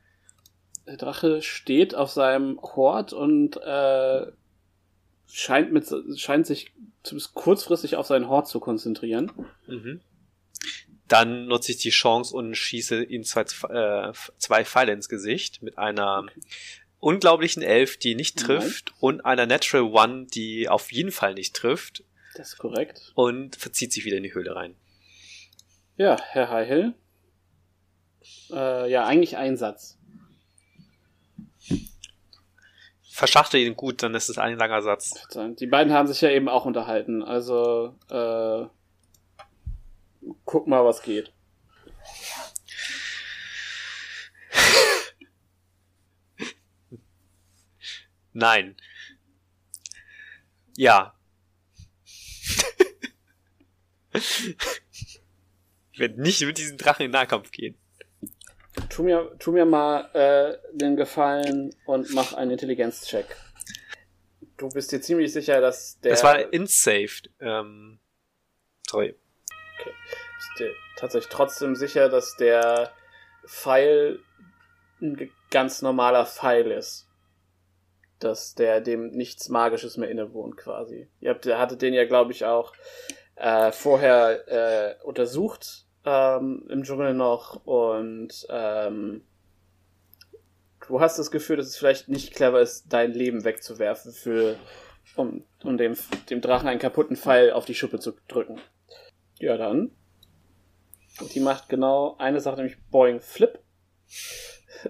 Der 0.87 0.97
Drache 0.97 1.43
steht 1.43 1.97
auf 1.97 2.11
seinem 2.13 2.61
Hort 2.63 3.13
und 3.13 3.57
äh, 3.57 4.27
scheint 5.27 5.73
mit 5.73 5.93
scheint 6.17 6.47
sich 6.47 6.73
zumindest 7.03 7.35
kurzfristig 7.35 7.97
auf 7.97 8.07
seinen 8.07 8.29
Hort 8.29 8.47
zu 8.47 8.61
konzentrieren. 8.61 9.33
Mhm. 9.67 10.01
Dann 11.09 11.47
nutze 11.47 11.73
ich 11.73 11.79
die 11.79 11.91
Chance 11.91 12.35
und 12.37 12.55
schieße 12.57 13.03
ihm 13.03 13.25
zwei, 13.25 13.43
äh, 13.43 14.13
zwei 14.39 14.65
Pfeile 14.65 14.93
ins 14.93 15.09
Gesicht 15.09 15.63
mit 15.63 15.79
einer 15.79 16.27
unglaublichen 17.01 17.63
Elf, 17.63 17.97
die 17.99 18.15
nicht 18.15 18.37
Nein. 18.37 18.47
trifft, 18.47 18.95
und 19.01 19.25
einer 19.25 19.47
Natural 19.47 19.85
One, 19.85 20.27
die 20.27 20.69
auf 20.69 20.93
jeden 20.93 21.13
Fall 21.13 21.35
nicht 21.35 21.55
trifft 21.55 22.05
Das 22.35 22.49
ist 22.49 22.59
korrekt. 22.59 23.13
und 23.15 23.57
verzieht 23.57 23.93
sich 23.93 24.05
wieder 24.05 24.17
in 24.17 24.23
die 24.23 24.35
Höhle 24.35 24.55
rein. 24.57 24.75
Ja, 25.97 26.17
Herr 26.31 26.51
Highhill. 26.51 26.95
Äh, 28.51 28.91
ja, 28.91 29.07
eigentlich 29.07 29.37
ein 29.37 29.57
Satz. 29.57 29.99
Verschachte 33.11 33.57
ihn 33.57 33.77
gut, 33.77 34.03
dann 34.03 34.15
ist 34.15 34.29
es 34.29 34.37
ein 34.37 34.59
langer 34.59 34.83
Satz. 34.83 35.15
Die 35.59 35.67
beiden 35.67 35.93
haben 35.93 36.07
sich 36.07 36.21
ja 36.21 36.29
eben 36.29 36.51
auch 36.51 36.67
unterhalten. 36.67 37.23
Also, 37.23 37.95
äh, 38.11 38.67
guck 40.45 40.67
mal, 40.67 40.85
was 40.85 41.03
geht. 41.03 41.33
Nein. 48.37 48.77
Ja. 50.77 51.15
ich 54.13 55.99
werde 55.99 56.21
nicht 56.21 56.43
mit 56.43 56.59
diesem 56.59 56.77
Drachen 56.77 57.07
in 57.07 57.13
Nahkampf 57.13 57.51
gehen. 57.51 57.79
Tu 58.91 59.05
mir, 59.05 59.35
tu 59.39 59.53
mir 59.53 59.65
mal 59.65 60.11
äh, 60.13 60.59
den 60.77 60.97
Gefallen 60.97 61.75
und 61.87 62.13
mach 62.13 62.35
einen 62.35 62.51
Intelligenzcheck. 62.51 63.25
Du 64.59 64.69
bist 64.69 64.93
dir 64.93 65.01
ziemlich 65.01 65.33
sicher, 65.33 65.63
dass 65.63 65.99
der. 66.01 66.11
Das 66.11 66.23
war 66.23 66.53
insaved. 66.53 67.31
Ähm, 67.41 68.01
sorry. 68.87 69.17
bist 69.83 70.59
dir 70.59 70.75
tatsächlich 70.99 71.33
trotzdem 71.33 71.75
sicher, 71.75 72.11
dass 72.11 72.37
der 72.37 72.93
Pfeil 73.47 74.21
ein 75.01 75.31
ganz 75.51 75.81
normaler 75.81 76.27
Pfeil 76.27 76.71
ist. 76.71 77.06
Dass 78.19 78.55
der 78.55 78.81
dem 78.81 79.11
nichts 79.11 79.49
Magisches 79.49 79.97
mehr 79.97 80.09
innewohnt, 80.09 80.57
quasi. 80.57 81.09
Ihr 81.21 81.31
habt, 81.31 81.45
ihr 81.45 81.59
hattet 81.59 81.83
den 81.83 81.93
ja, 81.93 82.07
glaube 82.07 82.33
ich, 82.33 82.45
auch 82.45 82.73
äh, 83.37 83.73
vorher 83.73 84.49
äh, 84.49 85.05
untersucht, 85.05 85.87
ähm, 86.05 86.67
im 86.71 86.83
Dschungel 86.83 87.13
noch 87.13 87.67
und 87.67 88.47
ähm, 88.49 89.23
du 90.89 91.01
hast 91.01 91.19
das 91.19 91.31
Gefühl, 91.31 91.57
dass 91.57 91.67
es 91.67 91.77
vielleicht 91.77 92.09
nicht 92.09 92.35
clever 92.35 92.61
ist, 92.61 92.87
dein 92.89 93.13
Leben 93.13 93.45
wegzuwerfen, 93.45 94.13
für, 94.13 94.57
um, 95.17 95.45
um 95.63 95.77
dem, 95.77 95.97
dem 96.31 96.41
Drachen 96.41 96.69
einen 96.69 96.81
kaputten 96.81 97.17
Pfeil 97.17 97.53
auf 97.53 97.65
die 97.65 97.75
Schuppe 97.75 97.99
zu 97.99 98.15
drücken. 98.29 98.61
Ja, 99.39 99.57
dann. 99.57 99.91
Die 101.35 101.41
macht 101.41 101.69
genau 101.69 102.17
eine 102.19 102.41
Sache, 102.41 102.57
nämlich 102.57 102.79
Boing 102.91 103.21
Flip. 103.21 103.59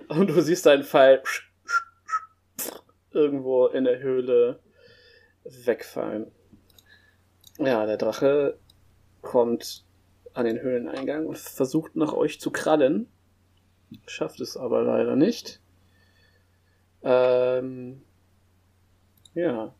Und 0.08 0.28
du 0.28 0.40
siehst 0.40 0.66
deinen 0.66 0.84
Pfeil 0.84 1.22
irgendwo 3.16 3.66
in 3.66 3.84
der 3.84 3.98
Höhle 3.98 4.60
wegfallen. 5.44 6.30
Ja, 7.58 7.86
der 7.86 7.96
Drache 7.96 8.58
kommt 9.22 9.84
an 10.34 10.44
den 10.44 10.60
Höhleneingang 10.60 11.26
und 11.26 11.38
versucht 11.38 11.96
nach 11.96 12.12
euch 12.12 12.40
zu 12.40 12.50
krallen. 12.50 13.08
Schafft 14.06 14.40
es 14.40 14.56
aber 14.56 14.82
leider 14.82 15.16
nicht. 15.16 15.60
Ähm, 17.02 18.02
ja. 19.34 19.74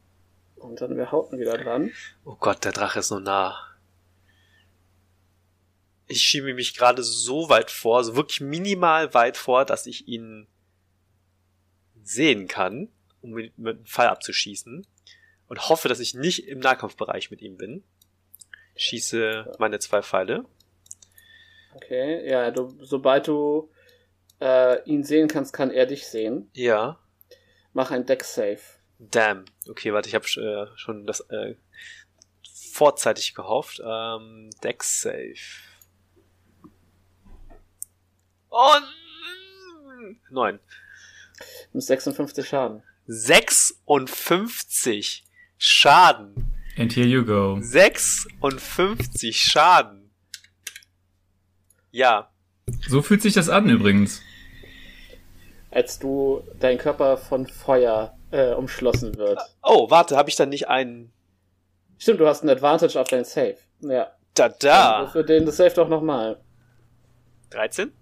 Und 0.56 0.80
dann 0.80 0.96
wäre 0.96 1.12
Hauten 1.12 1.38
wieder 1.38 1.58
dran. 1.58 1.90
Oh 2.24 2.36
Gott, 2.36 2.64
der 2.64 2.72
Drache 2.72 3.00
ist 3.00 3.08
so 3.08 3.18
nah. 3.18 3.56
Ich 6.06 6.22
schiebe 6.22 6.54
mich 6.54 6.76
gerade 6.76 7.02
so 7.02 7.50
weit 7.50 7.70
vor, 7.70 8.02
so 8.04 8.16
wirklich 8.16 8.40
minimal 8.40 9.12
weit 9.12 9.36
vor, 9.36 9.64
dass 9.64 9.86
ich 9.86 10.08
ihn 10.08 10.46
sehen 12.02 12.46
kann, 12.46 12.88
um 13.26 13.32
mit, 13.32 13.58
mit 13.58 13.76
einem 13.76 13.86
Pfeil 13.86 14.08
abzuschießen. 14.08 14.86
Und 15.48 15.68
hoffe, 15.68 15.88
dass 15.88 16.00
ich 16.00 16.14
nicht 16.14 16.48
im 16.48 16.58
Nahkampfbereich 16.58 17.30
mit 17.30 17.40
ihm 17.40 17.56
bin. 17.56 17.84
Schieße 18.74 19.54
meine 19.58 19.78
zwei 19.78 20.02
Pfeile. 20.02 20.44
Okay, 21.74 22.28
ja, 22.28 22.50
du, 22.50 22.76
sobald 22.80 23.28
du 23.28 23.70
äh, 24.40 24.82
ihn 24.84 25.04
sehen 25.04 25.28
kannst, 25.28 25.52
kann 25.52 25.70
er 25.70 25.86
dich 25.86 26.06
sehen. 26.06 26.50
Ja. 26.54 26.98
Mach 27.72 27.90
ein 27.90 28.06
Deck-Save. 28.06 28.60
Damn. 28.98 29.44
Okay, 29.68 29.92
warte, 29.92 30.08
ich 30.08 30.14
habe 30.14 30.24
äh, 30.26 30.76
schon 30.76 31.06
das 31.06 31.20
äh, 31.30 31.54
vorzeitig 32.72 33.34
gehofft. 33.34 33.80
Ähm, 33.84 34.50
Deck 34.62 34.82
Save. 34.82 35.34
Oh, 38.50 38.72
neun. 40.30 40.60
Mit 41.72 41.82
56 41.82 42.48
Schaden. 42.48 42.82
56 43.06 45.24
Schaden. 45.58 46.52
And 46.76 46.92
here 46.92 47.06
you 47.06 47.24
go. 47.24 47.58
56 47.60 49.40
Schaden. 49.40 50.10
Ja. 51.90 52.30
So 52.88 53.00
fühlt 53.00 53.22
sich 53.22 53.34
das 53.34 53.48
an 53.48 53.68
übrigens. 53.68 54.22
Als 55.70 55.98
du 55.98 56.42
dein 56.60 56.78
Körper 56.78 57.16
von 57.16 57.46
Feuer 57.46 58.16
äh, 58.30 58.52
umschlossen 58.52 59.16
wird. 59.16 59.40
Oh, 59.62 59.90
warte, 59.90 60.16
habe 60.16 60.28
ich 60.28 60.36
dann 60.36 60.50
nicht 60.50 60.68
einen. 60.68 61.12
Stimmt, 61.98 62.20
du 62.20 62.26
hast 62.26 62.42
einen 62.42 62.50
Advantage 62.50 63.00
auf 63.00 63.08
dein 63.08 63.24
Save. 63.24 63.56
Ja. 63.80 64.12
Da, 64.34 64.50
Dann 64.50 64.58
da. 64.60 65.06
Für 65.06 65.24
den 65.24 65.46
das 65.46 65.56
Save 65.56 65.74
doch 65.74 65.88
nochmal. 65.88 66.40
13? 67.50 67.92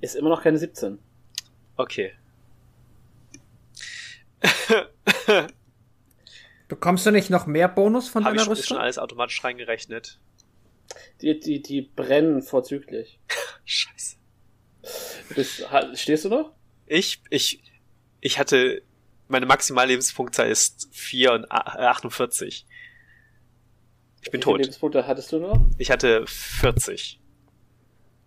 Ist 0.00 0.14
immer 0.14 0.28
noch 0.28 0.42
keine 0.42 0.58
17. 0.58 0.98
Okay. 1.76 2.12
Bekommst 6.68 7.06
du 7.06 7.10
nicht 7.12 7.30
noch 7.30 7.46
mehr 7.46 7.68
Bonus 7.68 8.08
von 8.08 8.22
ich 8.22 8.28
deiner 8.28 8.40
schon, 8.44 8.52
ist 8.52 8.58
schon 8.58 8.76
Rüstung? 8.76 8.78
alles 8.78 8.98
automatisch 8.98 9.42
reingerechnet. 9.44 10.18
Die, 11.20 11.38
die, 11.38 11.62
die 11.62 11.82
brennen 11.82 12.42
vorzüglich. 12.42 13.20
Scheiße. 13.64 14.16
Bist, 15.34 15.70
ha, 15.70 15.94
stehst 15.94 16.24
du 16.24 16.28
noch? 16.28 16.52
Ich, 16.86 17.22
ich, 17.30 17.62
ich 18.20 18.38
hatte, 18.38 18.82
meine 19.28 19.46
Maximallebenspunktzahl 19.46 20.48
ist 20.48 20.88
4 20.92 21.32
und 21.32 21.50
a- 21.52 21.78
äh, 21.78 21.86
48. 21.86 22.66
Ich 24.22 24.30
bin 24.30 24.40
Wie 24.40 24.42
viele 24.42 24.42
tot. 24.42 24.58
Lebenspunkte 24.60 25.06
hattest 25.06 25.32
du 25.32 25.38
noch? 25.38 25.60
Ich 25.78 25.90
hatte 25.90 26.24
40. 26.26 27.20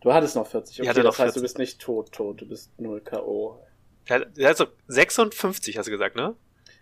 Du 0.02 0.14
hattest 0.14 0.36
noch 0.38 0.48
40. 0.48 0.76
Okay, 0.76 0.84
Ich 0.84 0.90
hatte 0.90 1.04
das 1.04 1.18
noch 1.18 1.26
heißt, 1.26 1.36
du 1.36 1.42
40. 1.42 1.42
bist 1.42 1.58
nicht 1.58 1.80
tot, 1.82 2.12
tot. 2.14 2.42
Du 2.42 2.48
bist 2.48 2.78
0 2.80 3.02
K.O. 3.02 3.62
Also 4.08 4.68
56 4.88 5.78
hast 5.78 5.88
du 5.88 5.92
gesagt, 5.92 6.16
ne? 6.16 6.36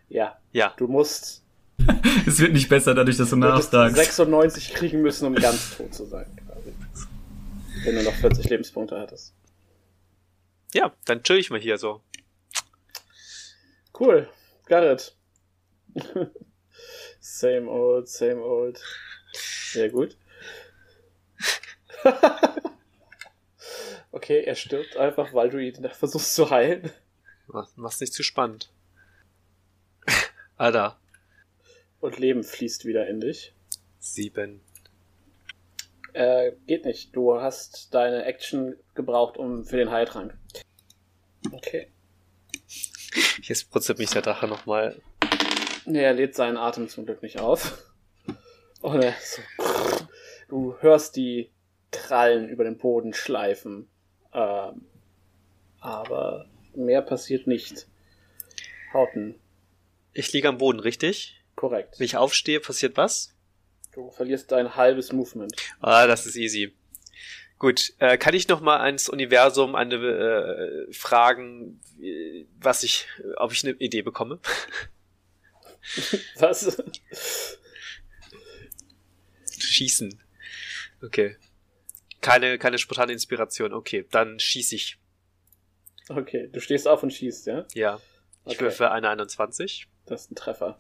Ja, 0.10 0.38
Ja. 0.52 0.74
du 0.78 0.88
musst, 0.88 1.44
Es 2.26 2.40
wird 2.40 2.54
nicht 2.54 2.70
besser, 2.70 2.94
dadurch, 2.94 3.18
dass 3.18 3.30
du 3.30 3.36
du 3.36 3.42
nachfragst. 3.42 3.96
96 3.96 4.74
kriegen 4.74 5.02
müssen, 5.02 5.26
um 5.28 5.36
ganz 5.36 5.78
tot 5.78 5.94
zu 5.94 6.06
sein. 6.06 6.26
Quasi. 6.46 6.74
Wenn 7.84 7.96
du 7.96 8.04
noch 8.04 8.14
40 8.16 8.50
Lebenspunkte 8.50 9.00
hattest. 9.00 9.34
Ja, 10.74 10.94
dann 11.06 11.24
chill 11.24 11.38
ich 11.38 11.50
mal 11.50 11.60
hier 11.60 11.78
so. 11.78 12.02
Cool. 13.98 14.28
Garrett. 14.66 15.16
same 17.20 17.70
old, 17.70 18.08
same 18.10 18.42
old. 18.42 18.82
Sehr 19.72 19.90
gut. 19.90 20.18
okay, 24.12 24.44
er 24.44 24.56
stirbt 24.56 24.98
einfach, 24.98 25.34
weil 25.34 25.50
du 25.50 25.58
ihn 25.60 25.90
versuchst 25.90 26.36
zu 26.36 26.50
heilen. 26.50 26.92
Mach- 27.48 27.70
Mach's 27.76 28.00
nicht 28.00 28.14
zu 28.14 28.24
spannend. 28.24 28.72
Alter. 30.58 31.00
Und 32.00 32.20
Leben 32.20 32.44
fließt 32.44 32.86
wieder 32.86 33.08
in 33.08 33.20
dich. 33.22 33.54
Sieben. 34.00 34.62
Äh, 36.14 36.54
geht 36.66 36.86
nicht. 36.86 37.16
Du 37.16 37.40
hast 37.40 37.94
deine 37.94 38.26
Action 38.26 38.76
gebraucht, 38.96 39.38
um 39.38 39.66
für 39.66 39.78
den 39.78 39.92
Heiltrank. 39.92 40.36
Okay. 41.52 41.92
Jetzt 43.42 43.70
brutzelt 43.72 44.00
mich 44.00 44.10
der 44.12 44.22
Drache 44.22 44.48
nochmal. 44.48 45.02
Nee, 45.86 46.04
er 46.04 46.14
lädt 46.14 46.36
seinen 46.36 46.58
Atem 46.58 46.90
zum 46.90 47.06
Glück 47.06 47.22
nicht 47.22 47.40
auf. 47.40 47.84
Und 48.82 49.04
er 49.04 49.14
so, 49.22 49.42
du 50.50 50.76
hörst 50.80 51.16
die 51.16 51.50
Krallen 51.92 52.50
über 52.50 52.64
den 52.64 52.78
Boden 52.78 53.14
schleifen. 53.14 53.88
Ähm, 54.34 54.86
aber 55.80 56.48
mehr 56.78 57.02
passiert 57.02 57.48
nicht. 57.48 57.88
Hauten, 58.94 59.36
Ich 60.14 60.32
liege 60.34 60.48
am 60.48 60.58
Boden, 60.58 60.80
richtig? 60.80 61.34
korrekt. 61.56 62.00
Wenn 62.00 62.06
ich 62.06 62.16
aufstehe, 62.18 62.60
passiert 62.60 62.98
was? 62.98 63.34
Du 63.94 64.12
verlierst 64.12 64.52
dein 64.52 64.76
halbes 64.76 65.12
Movement. 65.12 65.52
Ah, 65.80 66.06
das 66.08 66.26
ist 66.28 66.36
easy. 66.36 66.74
Gut, 67.58 67.94
äh, 67.98 68.20
kann 68.20 68.36
ich 68.36 68.48
noch 68.48 68.62
mal 68.62 68.80
ans 68.82 69.10
Universum 69.10 69.74
eine 69.74 69.96
äh, 69.96 70.94
fragen, 70.94 71.82
was 72.60 72.84
ich, 72.84 73.08
ob 73.38 73.52
ich 73.52 73.64
eine 73.64 73.74
Idee 73.74 74.04
bekomme? 74.04 74.40
Was? 76.36 76.78
Schießen. 79.60 80.22
Okay. 81.02 81.38
Keine, 82.22 82.60
keine 82.60 82.78
spontane 82.78 83.14
Inspiration. 83.14 83.74
Okay, 83.74 84.06
dann 84.12 84.40
schieße 84.40 84.76
ich. 84.76 84.98
Okay, 86.10 86.48
du 86.52 86.60
stehst 86.62 86.88
auf 86.88 87.04
und 87.04 87.12
schießt, 87.12 87.48
ja? 87.48 87.66
Ja. 87.74 88.00
Ich 88.46 88.54
Okay. 88.56 88.62
würfe 88.62 88.92
eine 88.92 89.10
21. 89.10 89.88
Das 90.06 90.22
ist 90.22 90.32
ein 90.32 90.36
Treffer. 90.36 90.78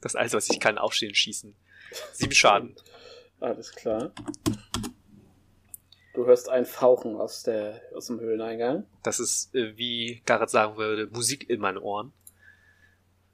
Das 0.00 0.14
Einzige, 0.14 0.36
was 0.36 0.50
ich 0.50 0.60
kann, 0.60 0.76
aufstehen, 0.78 1.14
schießen. 1.14 1.56
Sieben 2.12 2.32
Schaden. 2.32 2.76
Alles 3.40 3.72
klar. 3.72 4.12
Du 6.12 6.26
hörst 6.26 6.48
ein 6.48 6.64
Fauchen 6.66 7.16
aus, 7.16 7.42
der, 7.42 7.80
aus 7.94 8.06
dem 8.06 8.20
Höhleneingang. 8.20 8.86
Das 9.02 9.18
ist, 9.18 9.54
äh, 9.54 9.76
wie 9.76 10.22
Garrett 10.26 10.50
sagen 10.50 10.76
würde, 10.76 11.06
Musik 11.08 11.48
in 11.50 11.60
meinen 11.60 11.78
Ohren. 11.78 12.12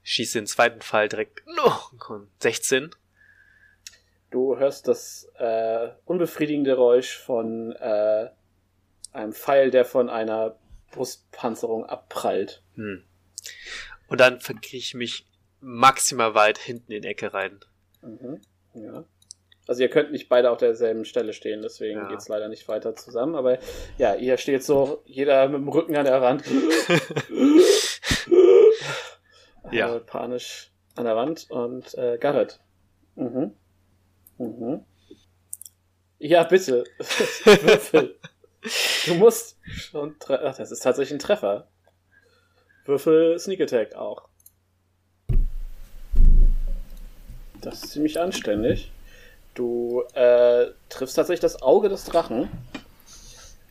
Ich 0.03 0.11
schieße 0.13 0.39
den 0.39 0.47
zweiten 0.47 0.81
Fall 0.81 1.07
direkt. 1.09 1.45
No, 1.45 1.71
komm, 1.99 2.27
16. 2.39 2.89
Du 4.31 4.57
hörst 4.57 4.87
das 4.87 5.29
äh, 5.35 5.89
unbefriedigende 6.05 6.71
Geräusch 6.71 7.17
von 7.17 7.73
äh, 7.73 8.29
einem 9.13 9.33
Pfeil, 9.33 9.71
der 9.71 9.85
von 9.85 10.09
einer 10.09 10.57
Brustpanzerung 10.91 11.85
abprallt. 11.85 12.63
Hm. 12.75 13.03
Und 14.07 14.19
dann 14.19 14.39
verkriege 14.41 14.77
ich 14.77 14.93
mich 14.93 15.25
maximal 15.61 16.35
weit 16.35 16.57
hinten 16.57 16.91
in 16.91 17.01
die 17.01 17.07
Ecke 17.07 17.33
rein. 17.33 17.59
Mhm. 18.01 18.41
Ja. 18.73 19.05
Also 19.67 19.83
ihr 19.83 19.89
könnt 19.89 20.11
nicht 20.11 20.27
beide 20.27 20.49
auf 20.49 20.57
derselben 20.57 21.05
Stelle 21.05 21.33
stehen, 21.33 21.61
deswegen 21.61 21.99
Ja. 21.99 22.07
geht's 22.09 22.27
leider 22.27 22.49
nicht 22.49 22.67
weiter 22.67 22.95
zusammen. 22.95 23.35
Aber 23.35 23.59
ja, 23.97 24.15
ihr 24.15 24.37
steht 24.37 24.63
so, 24.63 25.01
jeder 25.05 25.47
mit 25.47 25.61
dem 25.61 25.69
Rücken 25.69 25.95
an 25.95 26.05
der 26.05 26.21
Wand. 26.21 26.43
Ja. 29.71 29.95
Äh, 29.95 29.99
panisch 30.01 30.71
an 30.95 31.05
der 31.05 31.15
Wand 31.15 31.49
und 31.49 31.93
äh, 31.97 32.17
Garrett. 32.17 32.59
Mhm. 33.15 33.53
Mhm. 34.37 34.83
Ja, 36.19 36.43
bitte. 36.43 36.83
Würfel. 36.99 38.19
Du 39.07 39.15
musst 39.15 39.57
schon 39.65 40.17
tre 40.19 40.39
Ach, 40.45 40.55
das 40.55 40.71
ist 40.71 40.81
tatsächlich 40.83 41.13
ein 41.15 41.19
Treffer. 41.19 41.67
Würfel 42.85 43.37
Sneak 43.39 43.61
Attack 43.61 43.95
auch. 43.95 44.27
Das 47.61 47.83
ist 47.83 47.91
ziemlich 47.91 48.19
anständig. 48.19 48.91
Du 49.53 50.03
äh, 50.13 50.67
triffst 50.89 51.15
tatsächlich 51.15 51.41
das 51.41 51.61
Auge 51.61 51.89
des 51.89 52.05
Drachen. 52.05 52.49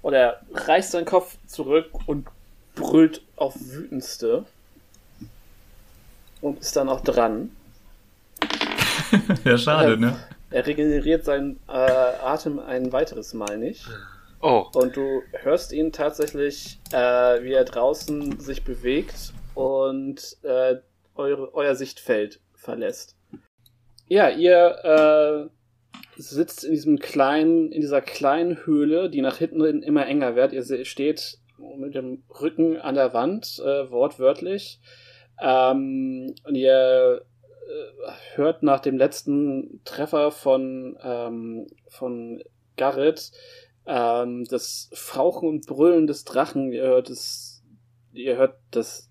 Und 0.02 0.14
er 0.14 0.40
reißt 0.52 0.92
seinen 0.92 1.04
Kopf 1.06 1.36
zurück 1.46 1.90
und 2.06 2.26
brüllt 2.74 3.22
auf 3.36 3.54
wütendste. 3.58 4.44
Und 6.40 6.60
ist 6.60 6.74
dann 6.76 6.88
auch 6.88 7.02
dran. 7.02 7.54
ja, 9.44 9.58
schade, 9.58 9.90
Ja. 9.92 9.96
ne? 9.96 10.16
Er 10.50 10.66
regeneriert 10.66 11.24
seinen 11.24 11.60
äh, 11.68 11.72
Atem 11.72 12.58
ein 12.58 12.92
weiteres 12.92 13.34
Mal 13.34 13.58
nicht. 13.58 13.86
Oh, 14.42 14.66
Und 14.74 14.96
du 14.96 15.22
hörst 15.32 15.72
ihn 15.72 15.92
tatsächlich, 15.92 16.78
äh, 16.92 17.42
wie 17.42 17.52
er 17.52 17.64
draußen 17.64 18.40
sich 18.40 18.64
bewegt 18.64 19.34
und 19.54 20.36
äh, 20.42 20.76
eure, 21.14 21.54
euer 21.54 21.74
Sichtfeld 21.74 22.40
verlässt. 22.54 23.16
Ja, 24.06 24.30
ihr 24.30 25.50
äh, 26.16 26.20
sitzt 26.20 26.64
in 26.64 26.72
diesem 26.72 26.98
kleinen, 26.98 27.70
in 27.70 27.82
dieser 27.82 28.00
kleinen 28.00 28.64
Höhle, 28.64 29.10
die 29.10 29.20
nach 29.20 29.36
hinten 29.36 29.62
hin 29.64 29.82
immer 29.82 30.06
enger 30.06 30.36
wird. 30.36 30.52
Ihr 30.52 30.84
steht 30.86 31.38
mit 31.76 31.94
dem 31.94 32.22
Rücken 32.40 32.78
an 32.78 32.94
der 32.94 33.12
Wand, 33.12 33.58
äh, 33.58 33.90
wortwörtlich. 33.90 34.80
Ähm, 35.38 36.34
und 36.44 36.54
ihr 36.54 37.22
äh, 37.22 38.36
hört 38.36 38.62
nach 38.62 38.80
dem 38.80 38.96
letzten 38.96 39.82
Treffer 39.84 40.30
von, 40.30 40.98
ähm, 41.02 41.66
von 41.88 42.42
Garrett 42.76 43.32
ähm, 43.90 44.44
das 44.44 44.88
Fauchen 44.92 45.48
und 45.48 45.66
Brüllen 45.66 46.06
des 46.06 46.24
Drachen. 46.24 46.72
Ihr 46.72 46.84
hört 46.84 47.10
es, 47.10 47.62
ihr 48.12 48.36
hört 48.36 48.56
das 48.70 49.10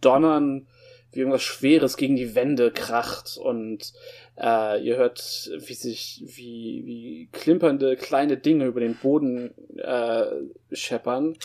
Donnern, 0.00 0.66
wie 1.12 1.20
irgendwas 1.20 1.42
Schweres 1.42 1.96
gegen 1.96 2.16
die 2.16 2.34
Wände 2.34 2.72
kracht 2.72 3.38
und 3.38 3.92
äh, 4.36 4.82
ihr 4.82 4.96
hört, 4.96 5.50
wie 5.56 5.74
sich, 5.74 6.24
wie, 6.26 6.82
wie 6.84 7.28
klimpernde 7.32 7.96
kleine 7.96 8.36
Dinge 8.36 8.66
über 8.66 8.80
den 8.80 8.96
Boden 8.96 9.54
äh, 9.78 10.26
scheppern. 10.72 11.36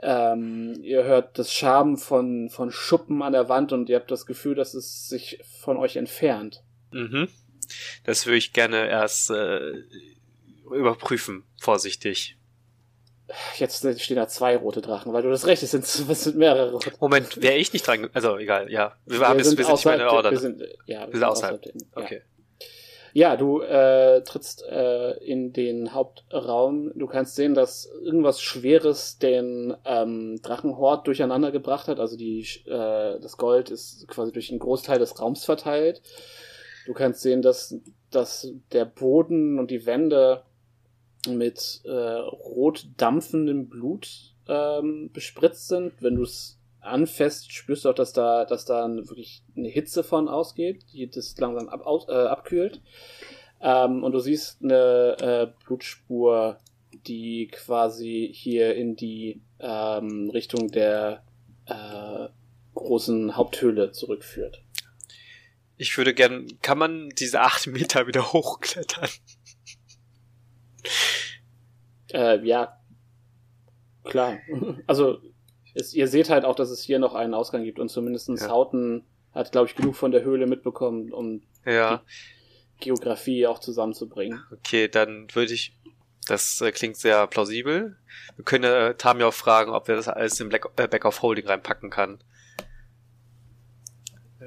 Ähm, 0.00 0.78
ihr 0.80 1.02
hört 1.02 1.38
das 1.38 1.52
Schaben 1.52 1.96
von, 1.96 2.50
von 2.50 2.70
Schuppen 2.70 3.20
an 3.20 3.32
der 3.32 3.48
Wand 3.48 3.72
und 3.72 3.88
ihr 3.88 3.96
habt 3.96 4.12
das 4.12 4.26
Gefühl, 4.26 4.54
dass 4.54 4.74
es 4.74 5.08
sich 5.08 5.40
von 5.60 5.76
euch 5.76 5.96
entfernt. 5.96 6.62
mhm. 6.92 7.28
Das 8.04 8.24
würde 8.24 8.38
ich 8.38 8.54
gerne 8.54 8.88
erst 8.88 9.30
äh, 9.30 9.74
überprüfen, 10.72 11.44
vorsichtig. 11.60 12.36
Jetzt 13.58 13.86
stehen 14.00 14.16
da 14.16 14.26
zwei 14.26 14.56
rote 14.56 14.80
Drachen, 14.80 15.12
weil 15.12 15.22
du 15.22 15.28
das 15.30 15.46
recht, 15.46 15.62
es 15.62 15.72
sind, 15.72 15.84
es 16.08 16.24
sind 16.24 16.36
mehrere 16.36 16.72
rote 16.72 16.92
Moment, 17.00 17.40
wäre 17.42 17.56
ich 17.56 17.72
nicht 17.72 17.86
dran, 17.86 18.08
also 18.14 18.38
egal, 18.38 18.70
ja. 18.70 18.94
Wir, 19.04 19.20
haben 19.20 19.38
Wir 19.38 19.44
jetzt, 19.44 19.44
wir 19.44 19.44
sind 19.44 19.58
nicht 19.58 19.70
außerhalb 19.70 19.98
der 19.98 20.06
der- 20.08 20.16
Order. 20.16 20.30
Wir 20.30 20.38
sind, 20.38 20.62
ja, 20.86 21.06
wir 21.06 21.12
sind 21.12 21.24
außerhalb. 21.24 21.62
der- 21.62 21.72
ja. 21.74 21.80
Okay. 22.04 22.22
Ja, 23.14 23.36
du 23.36 23.62
äh, 23.62 24.22
trittst 24.22 24.62
äh, 24.62 25.12
in 25.24 25.52
den 25.52 25.92
Hauptraum. 25.94 26.92
Du 26.94 27.06
kannst 27.06 27.36
sehen, 27.36 27.54
dass 27.54 27.90
irgendwas 28.02 28.40
Schweres 28.40 29.18
den 29.18 29.74
ähm, 29.86 30.38
Drachenhort 30.42 31.06
durcheinander 31.06 31.50
gebracht 31.50 31.88
hat. 31.88 32.00
Also 32.00 32.16
die, 32.16 32.42
äh, 32.66 33.18
das 33.18 33.36
Gold 33.38 33.70
ist 33.70 34.06
quasi 34.08 34.30
durch 34.30 34.50
einen 34.50 34.58
Großteil 34.58 34.98
des 34.98 35.18
Raums 35.20 35.44
verteilt. 35.44 36.02
Du 36.86 36.92
kannst 36.92 37.22
sehen, 37.22 37.40
dass, 37.42 37.74
dass 38.10 38.52
der 38.72 38.84
Boden 38.84 39.58
und 39.58 39.70
die 39.70 39.84
Wände 39.86 40.42
mit 41.28 41.80
äh, 41.84 41.90
rot 41.90 42.86
dampfendem 42.96 43.68
Blut 43.68 44.34
ähm, 44.48 45.10
bespritzt 45.12 45.68
sind. 45.68 45.92
Wenn 46.00 46.14
du 46.16 46.22
es 46.22 46.58
anfasst, 46.80 47.52
spürst 47.52 47.84
du 47.84 47.90
auch, 47.90 47.94
dass 47.94 48.12
da, 48.12 48.44
dass 48.44 48.64
da 48.64 48.84
ein- 48.84 49.08
wirklich 49.08 49.42
eine 49.56 49.68
Hitze 49.68 50.04
von 50.04 50.28
ausgeht, 50.28 50.84
die 50.92 51.08
das 51.10 51.36
langsam 51.38 51.68
ab, 51.68 51.84
aus, 51.86 52.08
äh, 52.08 52.12
abkühlt. 52.12 52.80
Ähm, 53.60 54.04
und 54.04 54.12
du 54.12 54.20
siehst 54.20 54.62
eine 54.62 55.16
äh, 55.20 55.64
Blutspur, 55.64 56.58
die 57.06 57.48
quasi 57.48 58.30
hier 58.32 58.74
in 58.76 58.94
die 58.96 59.40
ähm, 59.60 60.30
Richtung 60.30 60.70
der 60.70 61.24
äh, 61.66 62.28
großen 62.74 63.36
Haupthöhle 63.36 63.90
zurückführt. 63.92 64.62
Ich 65.76 65.96
würde 65.98 66.14
gern, 66.14 66.46
kann 66.62 66.78
man 66.78 67.08
diese 67.10 67.40
acht 67.40 67.66
Meter 67.66 68.06
wieder 68.06 68.32
hochklettern? 68.32 69.08
Äh, 72.12 72.44
ja, 72.46 72.78
klar. 74.04 74.38
Also 74.86 75.18
es, 75.74 75.92
ihr 75.94 76.08
seht 76.08 76.30
halt 76.30 76.44
auch, 76.44 76.54
dass 76.56 76.70
es 76.70 76.82
hier 76.82 76.98
noch 76.98 77.14
einen 77.14 77.34
Ausgang 77.34 77.64
gibt 77.64 77.78
und 77.78 77.88
zumindestens 77.90 78.42
Ja. 78.42 78.48
Hauten 78.48 79.04
hat, 79.32 79.52
glaube 79.52 79.68
ich, 79.68 79.76
genug 79.76 79.94
von 79.96 80.10
der 80.10 80.24
Höhle 80.24 80.46
mitbekommen, 80.46 81.12
um 81.12 81.42
Ja, 81.66 82.02
Geografie 82.80 83.46
auch 83.46 83.58
zusammenzubringen. 83.58 84.42
okay, 84.52 84.88
dann 84.88 85.26
würde 85.34 85.52
ich, 85.52 85.76
das 86.26 86.60
äh, 86.60 86.72
klingt 86.72 86.96
sehr 86.96 87.26
plausibel. 87.26 87.96
Wir 88.36 88.44
können 88.44 88.64
äh, 88.64 88.94
Tami 88.94 89.24
auch 89.24 89.34
fragen, 89.34 89.70
ob 89.72 89.88
er 89.88 89.96
das 89.96 90.08
alles 90.08 90.38
in 90.40 90.48
Black, 90.48 90.66
äh, 90.76 90.86
Back 90.88 91.04
of 91.04 91.20
Holding 91.22 91.46
reinpacken 91.46 91.90
kann. 91.90 92.22
Äh, 94.40 94.46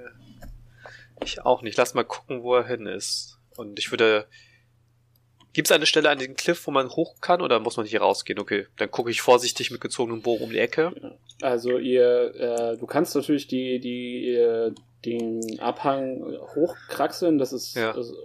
Ich 1.23 1.41
auch 1.45 1.61
nicht. 1.61 1.77
Lass 1.77 1.93
mal 1.93 2.03
gucken, 2.05 2.41
wo 2.43 2.55
er 2.55 2.65
hin 2.67 2.87
ist. 2.87 3.39
Und 3.57 3.77
ich 3.79 3.91
würde. 3.91 4.27
Gibt 5.53 5.67
es 5.67 5.71
eine 5.71 5.85
Stelle 5.85 6.09
an 6.09 6.17
den 6.19 6.35
Cliff, 6.35 6.65
wo 6.65 6.71
man 6.71 6.89
hoch 6.89 7.15
kann, 7.21 7.41
oder 7.41 7.59
muss 7.59 7.77
man 7.77 7.85
hier 7.85 8.01
rausgehen? 8.01 8.39
Okay, 8.39 8.67
dann 8.77 8.89
gucke 8.89 9.11
ich 9.11 9.21
vorsichtig 9.21 9.69
mit 9.71 9.81
gezogenem 9.81 10.21
Bogen 10.21 10.43
um 10.45 10.49
die 10.51 10.59
Ecke. 10.59 10.93
Also 11.41 11.77
ihr, 11.77 12.35
äh, 12.35 12.77
du 12.77 12.85
kannst 12.85 13.15
natürlich 13.15 13.47
die, 13.47 13.79
die, 13.79 14.29
äh, 14.33 14.71
den 15.05 15.59
Abhang 15.59 16.23
hochkraxeln, 16.55 17.37
das 17.37 17.51
ist, 17.53 17.75
Ja. 17.75 17.93
das 17.93 18.07
ist 18.11 18.17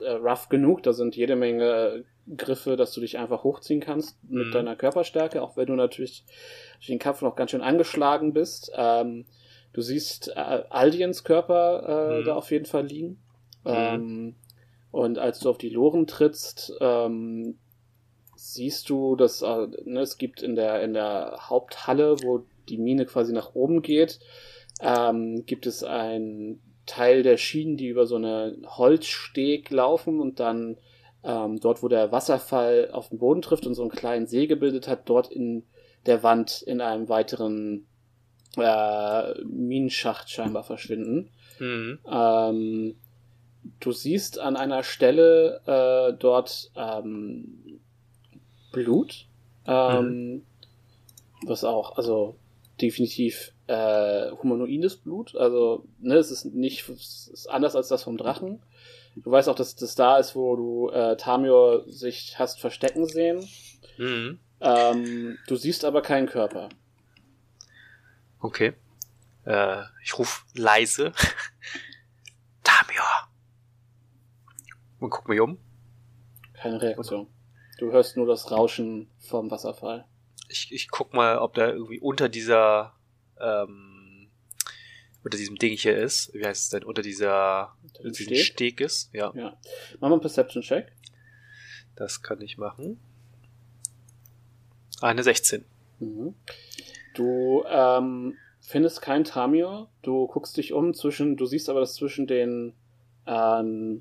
äh, 0.00 0.10
rough 0.10 0.48
genug, 0.48 0.82
da 0.82 0.92
sind 0.92 1.16
jede 1.16 1.36
Menge 1.36 2.04
Griffe, 2.36 2.76
dass 2.76 2.92
du 2.92 3.00
dich 3.00 3.18
einfach 3.18 3.44
hochziehen 3.44 3.80
kannst 3.80 4.16
mit 4.28 4.48
Mhm. 4.48 4.52
deiner 4.52 4.76
Körperstärke, 4.76 5.40
auch 5.42 5.56
wenn 5.56 5.66
du 5.66 5.74
natürlich 5.74 6.24
durch 6.78 6.86
den 6.88 6.98
Kampf 6.98 7.22
noch 7.22 7.36
ganz 7.36 7.50
schön 7.52 7.60
angeschlagen 7.60 8.32
bist. 8.32 8.72
Ähm, 8.74 9.26
du 9.72 9.80
siehst 9.82 10.28
äh, 10.28 10.62
Aldiens 10.70 11.22
Körper 11.22 12.16
äh, 12.16 12.20
Mhm. 12.20 12.24
da 12.24 12.34
auf 12.34 12.50
jeden 12.50 12.66
Fall 12.66 12.86
liegen. 12.86 13.22
Ähm, 13.66 14.34
und 14.94 15.18
als 15.18 15.40
du 15.40 15.50
auf 15.50 15.58
die 15.58 15.70
Loren 15.70 16.06
trittst, 16.06 16.72
ähm, 16.80 17.58
siehst 18.36 18.88
du, 18.88 19.16
dass 19.16 19.42
äh, 19.42 19.66
ne, 19.84 20.02
es 20.02 20.18
gibt 20.18 20.40
in 20.40 20.54
der 20.54 20.84
in 20.84 20.94
der 20.94 21.36
Haupthalle, 21.50 22.14
wo 22.22 22.46
die 22.68 22.78
Mine 22.78 23.04
quasi 23.04 23.32
nach 23.32 23.56
oben 23.56 23.82
geht, 23.82 24.20
ähm, 24.80 25.46
gibt 25.46 25.66
es 25.66 25.82
einen 25.82 26.62
Teil 26.86 27.24
der 27.24 27.38
Schienen, 27.38 27.76
die 27.76 27.88
über 27.88 28.06
so 28.06 28.14
eine 28.14 28.56
Holzsteg 28.68 29.68
laufen 29.70 30.20
und 30.20 30.38
dann 30.38 30.76
ähm, 31.24 31.58
dort, 31.58 31.82
wo 31.82 31.88
der 31.88 32.12
Wasserfall 32.12 32.90
auf 32.92 33.08
den 33.08 33.18
Boden 33.18 33.42
trifft 33.42 33.66
und 33.66 33.74
so 33.74 33.82
einen 33.82 33.90
kleinen 33.90 34.28
See 34.28 34.46
gebildet 34.46 34.86
hat, 34.86 35.08
dort 35.08 35.28
in 35.28 35.64
der 36.06 36.22
Wand 36.22 36.62
in 36.62 36.80
einem 36.80 37.08
weiteren 37.08 37.88
äh, 38.56 39.42
Minenschacht 39.42 40.30
scheinbar 40.30 40.62
verschwinden. 40.62 41.30
Mhm. 41.58 41.98
Ähm, 42.08 42.96
du 43.80 43.92
siehst 43.92 44.38
an 44.38 44.56
einer 44.56 44.82
Stelle 44.82 45.60
äh, 45.66 46.16
dort 46.18 46.70
ähm, 46.76 47.80
Blut, 48.72 49.26
ähm, 49.66 50.44
was 51.44 51.64
auch, 51.64 51.96
also 51.96 52.36
definitiv 52.80 53.52
äh, 53.66 54.30
humanoides 54.30 54.96
Blut. 54.96 55.34
Also, 55.36 55.84
ne, 56.00 56.16
es 56.16 56.30
ist 56.30 56.46
nicht, 56.46 56.88
es 56.88 57.28
ist 57.32 57.46
anders 57.46 57.76
als 57.76 57.88
das 57.88 58.02
vom 58.02 58.16
Drachen. 58.16 58.62
Du 59.16 59.30
weißt 59.30 59.48
auch, 59.48 59.54
dass 59.54 59.76
das 59.76 59.94
da 59.94 60.18
ist, 60.18 60.34
wo 60.34 60.56
du 60.56 60.90
äh, 60.90 61.16
Tamio 61.16 61.88
sich 61.88 62.38
hast 62.38 62.60
verstecken 62.60 63.06
sehen. 63.06 63.48
Mhm. 63.96 64.40
Ähm, 64.60 65.38
du 65.46 65.56
siehst 65.56 65.84
aber 65.84 66.02
keinen 66.02 66.26
Körper. 66.26 66.68
Okay. 68.40 68.72
Äh, 69.44 69.82
ich 70.02 70.18
ruf 70.18 70.44
leise. 70.54 71.12
Tamio. 72.64 73.02
Und 75.00 75.10
guck 75.10 75.28
mich 75.28 75.40
um. 75.40 75.58
Keine 76.54 76.80
Reaktion. 76.80 77.26
Du 77.78 77.90
hörst 77.92 78.16
nur 78.16 78.26
das 78.26 78.50
Rauschen 78.50 79.08
vom 79.18 79.50
Wasserfall. 79.50 80.06
Ich, 80.48 80.70
ich 80.72 80.88
guck 80.90 81.12
mal, 81.12 81.38
ob 81.38 81.54
da 81.54 81.68
irgendwie 81.68 81.98
unter 82.00 82.28
dieser, 82.28 82.94
ähm, 83.40 84.28
unter 85.24 85.36
diesem 85.36 85.56
Ding 85.56 85.76
hier 85.76 85.96
ist. 85.96 86.32
Wie 86.34 86.44
heißt 86.44 86.62
es 86.64 86.68
denn? 86.70 86.84
Unter 86.84 87.02
dieser, 87.02 87.74
Unter 88.02 88.14
Steg? 88.14 88.38
Steg 88.38 88.80
ist. 88.80 89.12
Ja, 89.12 89.32
Ja. 89.34 89.56
Mach 89.94 90.08
mal 90.08 90.12
einen 90.12 90.20
Perception-Check. 90.20 90.92
das 91.96 92.22
kann 92.22 92.40
ich 92.40 92.56
machen. 92.58 93.00
Eine 95.00 95.22
16. 95.22 95.64
Mhm. 95.98 96.34
Du 97.14 97.64
ähm, 97.68 98.36
findest 98.60 99.02
kein 99.02 99.24
Tamio. 99.24 99.88
Du 100.02 100.26
guckst 100.28 100.56
dich 100.56 100.72
um 100.72 100.94
zwischen, 100.94 101.36
du 101.36 101.46
siehst 101.46 101.68
aber, 101.68 101.80
dass 101.80 101.94
zwischen 101.94 102.26
den 102.26 102.74
ähm, 103.26 104.00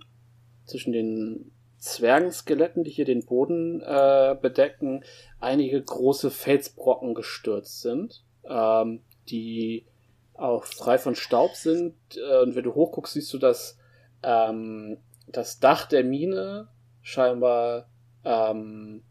zwischen 0.66 0.94
den 0.94 1.52
Zwergenskeletten, 1.78 2.84
die 2.84 2.92
hier 2.92 3.06
den 3.06 3.26
Boden 3.26 3.82
äh, 3.82 4.38
bedecken, 4.42 5.04
einige 5.40 5.82
große 5.82 6.32
Felsbrocken 6.32 7.14
gestürzt 7.14 7.82
sind, 7.82 8.24
ähm, 8.46 9.02
die 9.28 9.86
auch 10.34 10.66
frei 10.66 10.98
von 10.98 11.16
Staub 11.16 11.56
sind. 11.56 11.96
Äh, 12.16 12.42
und 12.42 12.56
wenn 12.56 12.64
du 12.64 12.74
hochguckst, 12.74 13.14
siehst 13.14 13.34
du, 13.34 13.38
dass 13.38 13.78
ähm, 14.24 14.98
das 15.28 15.60
Dach 15.60 15.86
der 15.88 16.06
Mine 16.06 16.70
scheinbar, 17.02 17.90
ähm, 18.24 19.04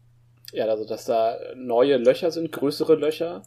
ja, 0.51 0.65
also 0.65 0.85
dass 0.87 1.05
da 1.05 1.37
neue 1.55 1.97
Löcher 1.97 2.31
sind, 2.31 2.51
größere 2.51 2.95
Löcher, 2.95 3.43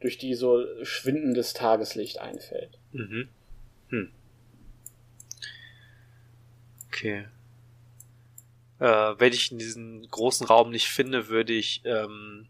durch 0.00 0.16
die 0.16 0.34
so 0.34 0.64
schwindendes 0.82 1.52
Tageslicht 1.52 2.20
einfällt. 2.20 2.78
Mhm. 2.92 3.28
Hm. 3.88 4.10
Okay. 6.88 7.26
Äh, 8.82 9.20
wenn 9.20 9.32
ich 9.32 9.52
in 9.52 9.58
diesen 9.58 10.08
großen 10.10 10.44
Raum 10.44 10.70
nicht 10.70 10.88
finde, 10.88 11.28
würde 11.28 11.52
ich 11.52 11.82
ähm, 11.84 12.48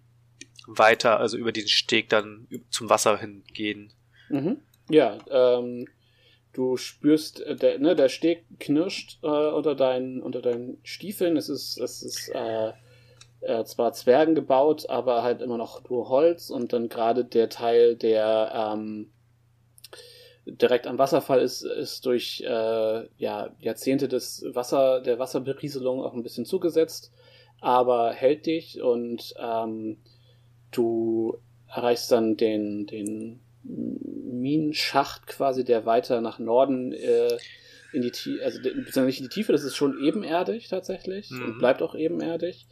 weiter, 0.66 1.20
also 1.20 1.36
über 1.36 1.52
diesen 1.52 1.68
Steg 1.68 2.08
dann 2.08 2.48
zum 2.70 2.88
Wasser 2.88 3.18
hingehen. 3.18 3.92
Mhm. 4.30 4.62
Ja, 4.88 5.18
ähm, 5.30 5.86
du 6.54 6.78
spürst, 6.78 7.40
äh, 7.40 7.54
der, 7.54 7.78
ne, 7.80 7.94
der 7.94 8.08
Steg 8.08 8.46
knirscht 8.58 9.18
äh, 9.22 9.26
unter, 9.26 9.74
deinen, 9.74 10.22
unter 10.22 10.40
deinen 10.40 10.78
Stiefeln. 10.84 11.36
Es 11.36 11.50
ist, 11.50 11.78
es 11.78 12.02
ist 12.02 12.30
äh, 12.30 12.72
äh, 13.42 13.64
zwar 13.64 13.92
Zwergen 13.92 14.34
gebaut, 14.34 14.88
aber 14.88 15.22
halt 15.22 15.42
immer 15.42 15.58
noch 15.58 15.86
nur 15.90 16.08
Holz 16.08 16.48
und 16.48 16.72
dann 16.72 16.88
gerade 16.88 17.26
der 17.26 17.50
Teil, 17.50 17.94
der 17.94 18.72
ähm, 18.72 19.12
direkt 20.46 20.86
am 20.86 20.98
Wasserfall 20.98 21.40
ist, 21.40 21.62
ist 21.62 22.04
durch 22.06 22.42
äh, 22.46 23.06
ja, 23.16 23.54
Jahrzehnte 23.60 24.08
des 24.08 24.44
Wasser, 24.52 25.00
der 25.00 25.18
Wasserberieselung 25.18 26.02
auch 26.02 26.14
ein 26.14 26.22
bisschen 26.22 26.44
zugesetzt, 26.44 27.12
aber 27.60 28.12
hält 28.12 28.46
dich 28.46 28.82
und 28.82 29.34
ähm, 29.38 29.98
du 30.72 31.38
erreichst 31.68 32.10
dann 32.10 32.36
den, 32.36 32.86
den 32.86 33.40
Minenschacht 33.62 35.26
quasi, 35.26 35.64
der 35.64 35.86
weiter 35.86 36.20
nach 36.20 36.38
Norden 36.38 36.92
äh, 36.92 37.38
in 37.92 38.02
die 38.02 38.10
Tiefe, 38.10 38.44
also 38.44 38.58
beziehungsweise 38.60 39.06
nicht 39.06 39.20
in 39.20 39.26
die 39.28 39.34
Tiefe, 39.34 39.52
das 39.52 39.62
ist 39.62 39.76
schon 39.76 39.98
ebenerdig 40.02 40.68
tatsächlich 40.68 41.30
Mhm. 41.30 41.44
und 41.44 41.58
bleibt 41.58 41.82
auch 41.82 41.94
ebenerdig. 41.94 42.66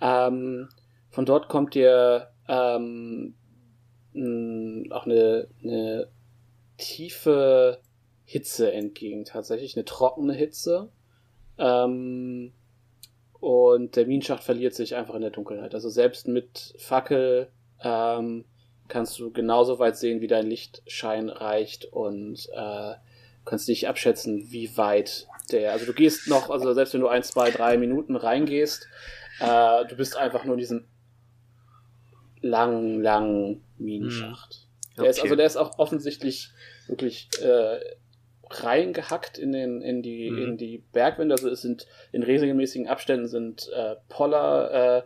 Ähm, 0.00 0.68
von 1.10 1.24
dort 1.24 1.48
kommt 1.48 1.74
dir 1.74 2.28
ähm, 2.48 3.34
auch 4.90 5.06
eine, 5.06 5.48
eine 5.62 6.08
tiefe 6.76 7.80
Hitze 8.24 8.72
entgegen, 8.72 9.24
tatsächlich 9.24 9.76
eine 9.76 9.84
trockene 9.84 10.32
Hitze. 10.32 10.88
Ähm, 11.58 12.52
und 13.40 13.96
der 13.96 14.06
Minenschacht 14.06 14.42
verliert 14.42 14.74
sich 14.74 14.94
einfach 14.94 15.14
in 15.14 15.20
der 15.20 15.30
Dunkelheit. 15.30 15.74
Also 15.74 15.88
selbst 15.90 16.26
mit 16.28 16.74
Fackel 16.78 17.48
ähm, 17.82 18.44
kannst 18.88 19.18
du 19.18 19.30
genauso 19.30 19.78
weit 19.78 19.96
sehen, 19.96 20.20
wie 20.20 20.26
dein 20.26 20.46
Lichtschein 20.46 21.28
reicht 21.28 21.84
und 21.86 22.48
äh, 22.54 22.94
kannst 23.44 23.68
nicht 23.68 23.88
abschätzen, 23.88 24.50
wie 24.50 24.76
weit 24.76 25.26
der. 25.52 25.72
Also 25.72 25.86
du 25.86 25.92
gehst 25.92 26.28
noch, 26.28 26.50
also 26.50 26.72
selbst 26.72 26.94
wenn 26.94 27.02
du 27.02 27.08
ein, 27.08 27.22
zwei, 27.22 27.50
drei 27.50 27.76
Minuten 27.76 28.16
reingehst, 28.16 28.88
äh, 29.40 29.84
du 29.86 29.96
bist 29.96 30.16
einfach 30.16 30.44
nur 30.44 30.54
in 30.54 30.60
diesem 30.60 30.84
langen, 32.40 33.02
langen 33.02 33.62
Minenschacht. 33.78 34.63
Der 34.98 35.08
ist, 35.10 35.18
Okay. 35.18 35.22
also 35.28 35.36
der 35.36 35.46
ist 35.46 35.56
auch 35.56 35.78
offensichtlich 35.78 36.50
wirklich 36.86 37.28
äh, 37.42 37.78
reingehackt 38.50 39.38
in 39.38 39.52
den 39.52 39.80
in 39.80 40.02
die 40.02 40.30
Mhm. 40.30 40.38
in 40.38 40.56
die 40.56 40.78
Bergwände. 40.92 41.34
Also 41.34 41.48
es 41.48 41.62
sind 41.62 41.86
in 42.12 42.22
regelmäßigen 42.22 42.88
Abständen 42.88 43.26
sind 43.26 43.68
äh, 43.74 43.96
Poller 44.08 44.98
äh, 44.98 45.02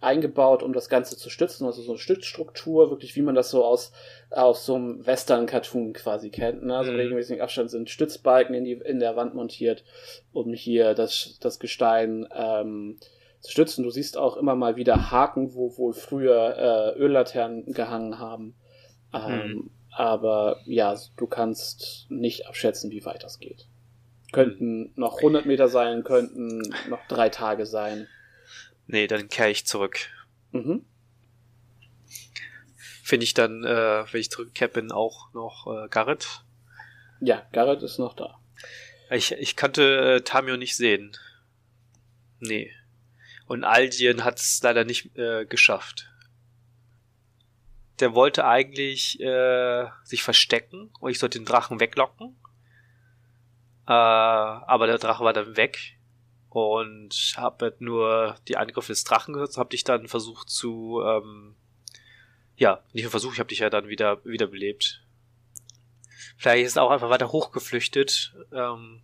eingebaut, 0.00 0.62
um 0.62 0.72
das 0.72 0.88
Ganze 0.88 1.16
zu 1.16 1.30
stützen. 1.30 1.66
Also 1.66 1.82
so 1.82 1.92
eine 1.92 1.98
Stützstruktur, 1.98 2.90
wirklich 2.90 3.16
wie 3.16 3.22
man 3.22 3.34
das 3.34 3.50
so 3.50 3.64
aus 3.64 3.92
aus 4.30 4.64
so 4.66 4.74
einem 4.76 5.04
Western-Cartoon 5.06 5.94
quasi 5.94 6.30
kennt. 6.30 6.62
Ne? 6.64 6.76
Also 6.76 6.90
in 6.90 6.96
Mhm. 6.96 7.00
regelmäßigen 7.02 7.42
Abständen 7.42 7.68
sind 7.70 7.90
Stützbalken 7.90 8.54
in 8.54 8.64
die 8.64 8.72
in 8.84 9.00
der 9.00 9.16
Wand 9.16 9.34
montiert, 9.34 9.84
um 10.32 10.52
hier 10.52 10.94
das 10.94 11.38
das 11.40 11.58
Gestein 11.58 12.26
ähm, 12.34 12.98
zu 13.40 13.50
stützen. 13.50 13.82
Du 13.84 13.90
siehst 13.90 14.16
auch 14.16 14.36
immer 14.36 14.54
mal 14.54 14.76
wieder 14.76 15.10
Haken, 15.10 15.54
wo 15.54 15.76
wohl 15.76 15.92
früher 15.92 16.94
äh, 16.96 16.98
Öllaternen 16.98 17.72
gehangen 17.72 18.18
haben. 18.18 18.54
Ähm, 19.28 19.70
Aber 19.90 20.60
ja, 20.66 20.96
du 21.16 21.26
kannst 21.26 22.06
nicht 22.10 22.46
abschätzen, 22.46 22.90
wie 22.90 23.04
weit 23.04 23.22
das 23.22 23.38
geht. 23.38 23.66
Könnten 24.32 24.92
noch 24.96 25.18
100 25.18 25.46
Meter 25.46 25.68
sein, 25.68 26.04
könnten 26.04 26.58
noch 26.88 27.06
drei 27.08 27.28
Tage 27.28 27.64
sein. 27.64 28.06
Nee, 28.86 29.06
dann 29.06 29.28
kehre 29.28 29.50
ich 29.50 29.66
zurück. 29.66 30.08
Mhm. 30.52 30.84
Finde 33.02 33.24
ich 33.24 33.34
dann, 33.34 33.64
äh, 33.64 34.04
wenn 34.12 34.20
ich 34.20 34.30
zurückkehrt 34.30 34.72
bin, 34.72 34.90
auch 34.90 35.32
noch 35.32 35.66
äh, 35.66 35.88
Garrett. 35.88 36.42
Ja, 37.20 37.46
Garrett 37.52 37.82
ist 37.82 37.98
noch 37.98 38.14
da. 38.14 38.38
Ich, 39.10 39.32
ich 39.32 39.54
kannte 39.56 40.16
äh, 40.16 40.20
Tamio 40.22 40.56
nicht 40.56 40.76
sehen. 40.76 41.16
Nee. 42.40 42.72
Und 43.46 43.64
Aldien 43.64 44.24
hat 44.24 44.38
es 44.38 44.60
leider 44.62 44.84
nicht 44.84 45.16
äh, 45.16 45.46
geschafft. 45.46 46.10
Der 48.00 48.14
wollte 48.14 48.46
eigentlich 48.46 49.20
äh, 49.20 49.86
sich 50.04 50.22
verstecken 50.22 50.90
und 51.00 51.10
ich 51.10 51.18
sollte 51.18 51.38
den 51.38 51.46
Drachen 51.46 51.80
weglocken. 51.80 52.36
Äh, 53.86 53.92
aber 53.92 54.86
der 54.86 54.98
Drache 54.98 55.24
war 55.24 55.32
dann 55.32 55.56
weg 55.56 55.96
und 56.50 57.34
habe 57.36 57.66
halt 57.66 57.80
nur 57.80 58.36
die 58.48 58.56
Angriffe 58.56 58.92
des 58.92 59.04
Drachen 59.04 59.34
gehört. 59.34 59.56
Habe 59.56 59.70
dich 59.70 59.84
dann 59.84 60.08
versucht 60.08 60.50
zu, 60.50 61.02
ähm, 61.04 61.54
ja, 62.56 62.82
nicht 62.92 63.04
nur 63.04 63.10
versucht, 63.10 63.34
ich 63.34 63.40
habe 63.40 63.48
dich 63.48 63.60
ja 63.60 63.70
dann 63.70 63.88
wieder 63.88 64.24
wiederbelebt. 64.24 65.02
Vielleicht 66.36 66.66
ist 66.66 66.76
er 66.76 66.82
auch 66.82 66.90
einfach 66.90 67.10
weiter 67.10 67.32
hochgeflüchtet. 67.32 68.34
Ähm, 68.52 69.02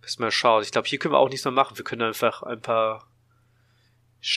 müssen 0.00 0.22
wir 0.22 0.30
schauen. 0.30 0.62
Ich 0.62 0.70
glaube, 0.70 0.88
hier 0.88 0.98
können 0.98 1.14
wir 1.14 1.18
auch 1.18 1.28
nichts 1.28 1.44
mehr 1.44 1.52
machen. 1.52 1.76
Wir 1.76 1.84
können 1.84 2.02
einfach 2.02 2.42
ein 2.42 2.60
paar. 2.60 3.08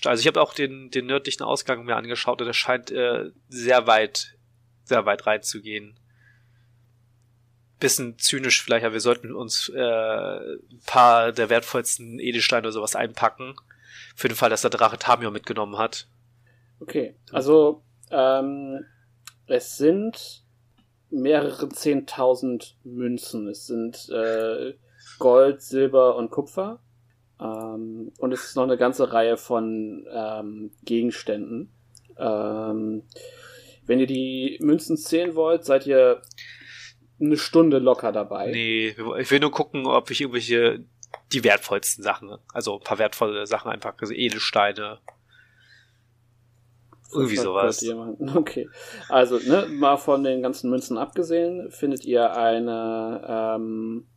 Also 0.06 0.22
ich 0.22 0.28
habe 0.28 0.42
auch 0.42 0.54
den, 0.54 0.90
den 0.92 1.06
nördlichen 1.06 1.44
Ausgang 1.44 1.86
mir 1.86 1.96
angeschaut 1.96 2.42
und 2.42 2.48
der 2.48 2.54
scheint 2.54 2.92
äh, 2.92 3.32
sehr 3.48 3.88
weit, 3.88 4.38
sehr 4.84 5.06
weit 5.06 5.26
reinzugehen. 5.26 5.98
Bisschen 7.80 8.18
zynisch 8.18 8.62
vielleicht, 8.64 8.86
aber 8.86 8.94
wir 8.94 9.02
sollten 9.02 9.34
uns 9.34 9.70
äh, 9.70 9.80
ein 9.80 10.82
paar 10.86 11.32
der 11.32 11.50
wertvollsten 11.50 12.20
Edelsteine 12.20 12.68
oder 12.68 12.74
sowas 12.74 12.96
einpacken. 12.96 13.56
Für 14.16 14.28
den 14.28 14.36
Fall, 14.36 14.50
dass 14.50 14.62
der 14.62 14.72
Drache 14.72 14.98
Tamio 14.98 15.32
mitgenommen 15.32 15.78
hat. 15.78 16.08
Okay, 16.80 17.16
also 17.32 17.84
ähm, 18.12 18.84
es 19.46 19.78
sind 19.78 20.44
mehrere 21.10 21.70
zehntausend 21.70 22.76
Münzen. 22.84 23.48
Es 23.48 23.68
sind 23.68 24.10
äh, 24.10 24.74
Gold, 25.20 25.62
Silber 25.62 26.16
und 26.16 26.32
Kupfer. 26.32 26.82
Ähm, 27.40 28.12
und 28.18 28.32
es 28.32 28.46
ist 28.46 28.56
noch 28.56 28.64
eine 28.64 28.78
ganze 28.78 29.14
Reihe 29.14 29.38
von 29.38 30.06
ähm, 30.12 30.72
Gegenständen. 30.84 31.72
Ähm, 32.18 33.04
wenn 33.86 34.00
ihr 34.00 34.08
die 34.08 34.58
Münzen 34.62 34.98
zählen 34.98 35.36
wollt, 35.36 35.66
seid 35.66 35.88
ihr 35.88 36.22
eine 37.20 37.38
Stunde 37.38 37.80
locker 37.80 38.12
dabei. 38.12 38.52
Nee, 38.52 38.96
ich 39.20 39.32
will 39.32 39.40
nur 39.40 39.52
gucken, 39.52 39.86
ob 39.88 40.12
ich 40.12 40.22
irgendwelche 40.22 40.84
die 41.32 41.44
wertvollsten 41.44 42.04
Sachen, 42.04 42.38
also 42.54 42.78
ein 42.78 42.84
paar 42.84 43.00
wertvolle 43.00 43.48
Sachen 43.48 43.72
einfach, 43.72 43.96
also 44.00 44.14
Edelsteine. 44.14 45.00
Irgendwie 47.12 47.38
sowas. 47.38 47.84
Okay. 48.36 48.70
Also, 49.08 49.38
ne, 49.38 49.68
mal 49.70 49.98
von 49.98 50.24
den 50.24 50.42
ganzen 50.42 50.70
Münzen 50.70 50.98
abgesehen, 50.98 51.72
findet 51.72 52.06
ihr 52.06 52.36
eine, 52.36 53.56
ähm, 53.58 54.08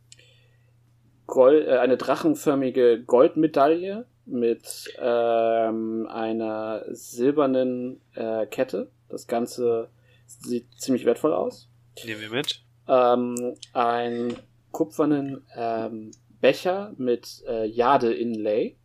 Gold, 1.31 1.65
äh, 1.65 1.77
eine 1.77 1.95
drachenförmige 1.95 3.03
Goldmedaille 3.03 4.05
mit 4.25 4.93
ähm, 4.99 6.05
einer 6.11 6.83
silbernen 6.89 8.01
äh, 8.13 8.45
Kette. 8.45 8.91
Das 9.07 9.27
Ganze 9.27 9.89
sieht 10.27 10.67
ziemlich 10.79 11.05
wertvoll 11.05 11.33
aus. 11.33 11.69
Nehmen 12.05 12.19
wir 12.19 12.29
mit. 12.31 12.63
Ähm, 12.87 13.55
einen 13.71 14.35
kupfernen 14.71 15.47
ähm, 15.55 16.11
Becher 16.41 16.93
mit 16.97 17.43
äh, 17.47 17.65
Jade-Inlay. 17.65 18.77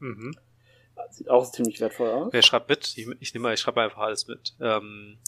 Mhm. 0.00 0.34
Sieht 1.10 1.30
auch 1.30 1.50
ziemlich 1.52 1.80
wertvoll 1.80 2.10
aus. 2.10 2.32
Wer 2.32 2.42
schreibt 2.42 2.68
mit? 2.68 2.96
Ich, 2.96 3.06
ich 3.20 3.32
nehme 3.32 3.54
ich 3.54 3.60
schreibe 3.60 3.80
einfach 3.80 4.02
alles 4.02 4.26
mit. 4.26 4.54
Ähm, 4.60 5.18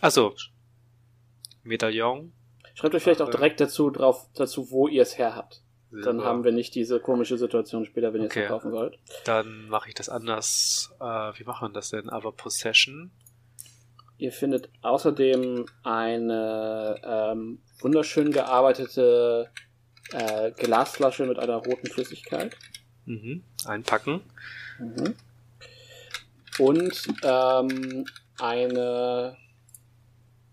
also 0.00 0.34
Medaillon. 1.64 2.32
Schreibt 2.74 2.94
euch 2.94 3.02
vielleicht 3.02 3.22
auch 3.22 3.30
direkt 3.30 3.60
dazu 3.60 3.90
drauf, 3.90 4.26
dazu, 4.34 4.70
wo 4.70 4.88
ihr 4.88 5.02
es 5.02 5.18
her 5.18 5.34
habt. 5.34 5.62
Dann 5.90 6.02
Silber. 6.02 6.24
haben 6.24 6.44
wir 6.44 6.52
nicht 6.52 6.74
diese 6.76 7.00
komische 7.00 7.36
Situation 7.36 7.84
später, 7.84 8.12
wenn 8.12 8.20
ihr 8.20 8.26
es 8.28 8.32
Okay. 8.32 8.46
verkaufen 8.46 8.70
sollt. 8.70 8.98
Dann 9.24 9.68
mache 9.68 9.88
ich 9.88 9.94
das 9.94 10.08
anders. 10.08 10.94
Äh, 11.00 11.04
wie 11.04 11.44
machen 11.44 11.68
wir 11.68 11.72
das 11.72 11.90
denn? 11.90 12.08
Aber 12.08 12.30
Possession. 12.30 13.10
Ihr 14.16 14.30
findet 14.32 14.68
außerdem 14.82 15.66
eine 15.82 17.00
ähm, 17.02 17.60
wunderschön 17.80 18.30
gearbeitete 18.30 19.50
äh, 20.12 20.52
Glasflasche 20.52 21.26
mit 21.26 21.38
einer 21.38 21.56
roten 21.56 21.86
Flüssigkeit. 21.88 22.56
Mhm. 23.06 23.42
Einpacken. 23.64 24.20
Mhm. 24.78 25.14
Und 26.58 27.08
ähm, 27.24 28.04
eine 28.38 29.36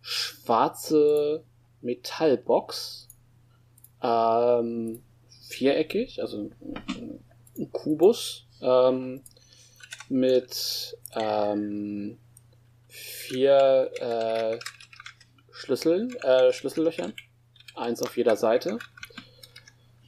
schwarze 0.01 1.43
Metallbox. 1.81 3.07
Ähm, 4.01 5.01
viereckig, 5.47 6.21
also 6.21 6.51
Kubus 7.71 8.47
ähm, 8.61 9.21
mit 10.09 10.97
ähm, 11.13 12.17
vier 12.87 13.91
äh, 13.99 14.59
Schlüsseln, 15.51 16.15
äh, 16.21 16.53
Schlüssellöchern. 16.53 17.13
Eins 17.75 18.01
auf 18.01 18.17
jeder 18.17 18.35
Seite. 18.35 18.79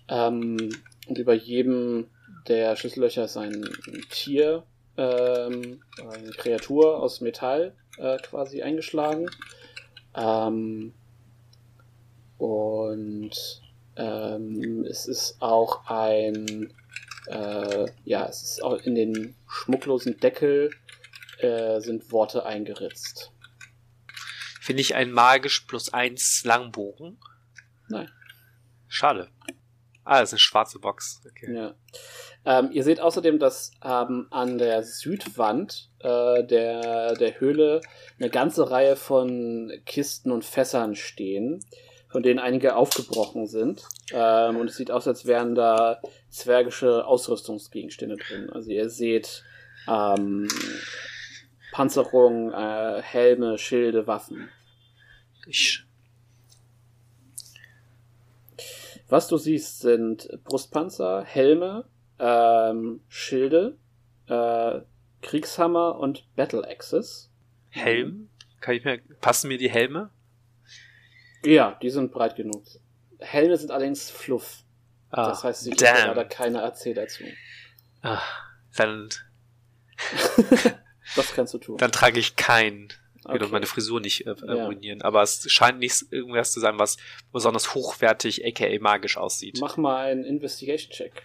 Ähm, 0.08 0.70
und 1.08 1.18
über 1.18 1.34
jedem 1.34 2.10
der 2.48 2.76
Schlüssellöcher 2.76 3.26
ist 3.26 3.38
ein 3.38 3.64
Tier, 4.10 4.64
ähm, 4.98 5.82
eine 5.98 6.32
Kreatur 6.32 7.02
aus 7.02 7.22
Metall 7.22 7.76
äh, 7.98 8.18
quasi 8.18 8.62
eingeschlagen. 8.62 9.30
Ähm, 10.16 10.94
und 12.40 13.62
ähm, 13.98 14.86
es 14.90 15.06
ist 15.06 15.42
auch 15.42 15.86
ein, 15.88 16.74
äh, 17.28 17.86
ja, 18.06 18.26
es 18.28 18.44
ist 18.44 18.64
auch 18.64 18.82
in 18.82 18.96
den 18.96 19.36
schmucklosen 19.48 20.18
Deckel 20.20 20.72
äh, 21.40 21.80
sind 21.82 22.12
Worte 22.12 22.46
eingeritzt. 22.46 23.32
Finde 24.62 24.82
ich 24.82 24.96
ein 24.96 25.12
magisch 25.12 25.62
plus 25.62 25.94
eins 25.94 26.44
Langbogen? 26.46 27.20
Nein. 27.90 28.10
Schade. 28.88 29.30
Ah, 30.06 30.22
das 30.22 30.30
ist 30.30 30.34
eine 30.34 30.40
schwarze 30.40 30.80
Box. 30.80 31.22
Okay. 31.30 31.54
Ja. 31.54 31.76
Ähm, 32.46 32.72
ihr 32.72 32.84
seht 32.84 33.02
außerdem, 33.02 33.38
dass 33.38 33.72
ähm, 33.84 34.28
an 34.32 34.58
der 34.58 34.84
Südwand 34.84 35.92
äh, 36.00 36.44
der, 36.44 37.16
der 37.16 37.40
Höhle 37.40 37.82
eine 38.18 38.30
ganze 38.30 38.72
Reihe 38.72 38.96
von 38.96 39.72
Kisten 39.86 40.32
und 40.32 40.46
Fässern 40.46 40.96
stehen, 40.96 41.66
von 42.10 42.24
denen 42.24 42.40
einige 42.40 42.76
aufgebrochen 42.76 43.48
sind. 43.48 43.84
Ähm, 44.12 44.58
und 44.58 44.70
es 44.70 44.76
sieht 44.76 44.92
aus, 44.92 45.08
als 45.08 45.26
wären 45.26 45.56
da 45.56 46.02
zwergische 46.30 47.06
Ausrüstungsgegenstände 47.06 48.18
drin. 48.18 48.50
Also 48.50 48.72
ihr 48.72 48.90
seht 48.90 49.44
ähm, 49.88 50.48
Panzerung, 51.72 52.52
äh, 52.52 53.02
Helme, 53.02 53.58
Schilde, 53.58 54.08
Waffen. 54.08 54.50
Ich, 55.48 55.86
Was 59.10 59.28
du 59.28 59.38
siehst, 59.38 59.80
sind 59.80 60.30
Brustpanzer, 60.44 61.24
Helme, 61.24 61.86
ähm, 62.20 63.02
Schilde, 63.08 63.76
äh, 64.28 64.82
Kriegshammer 65.22 65.98
und 65.98 66.28
Battle 66.36 66.68
Axes. 66.68 67.32
Helm? 67.70 68.30
Kann 68.62 68.76
ich 68.76 68.86
mir, 68.86 69.00
passen 69.20 69.48
mir 69.48 69.58
die 69.58 69.70
Helme? 69.70 70.12
Ja, 71.44 71.78
die 71.82 71.90
sind 71.90 72.12
breit 72.12 72.36
genug. 72.36 72.64
Helme 73.20 73.58
sind 73.58 73.72
allerdings 73.72 74.10
Fluff. 74.10 74.64
Ah, 75.12 75.28
das 75.30 75.44
heißt, 75.44 75.66
habe 75.66 75.76
damn. 75.76 76.08
leider 76.10 76.26
keine 76.26 76.64
AC 76.64 76.94
dazu. 76.94 77.24
Ah, 78.02 78.22
dann, 78.76 79.10
Das 81.16 81.34
kannst 81.34 81.54
du 81.54 81.58
tun. 81.58 81.78
dann 81.78 81.92
trage 81.92 82.20
ich 82.20 82.36
keinen. 82.36 82.90
Ich 83.20 83.26
will 83.26 83.42
Okay. 83.44 83.52
meine 83.52 83.66
Frisur 83.66 84.00
nicht 84.00 84.26
äh, 84.28 84.36
Ja. 84.46 84.66
ruinieren. 84.66 85.02
Aber 85.02 85.22
es 85.22 85.52
scheint 85.52 85.80
nicht 85.80 86.06
irgendwas 86.12 86.52
zu 86.54 86.60
sein, 86.60 86.80
was 86.80 86.98
besonders 87.34 87.74
hochwertig, 87.76 88.46
aka 88.46 88.80
magisch 88.80 89.18
aussieht. 89.18 89.58
Mach 89.60 89.76
mal 89.78 90.06
einen 90.12 90.24
Investigation-Check. 90.24 91.24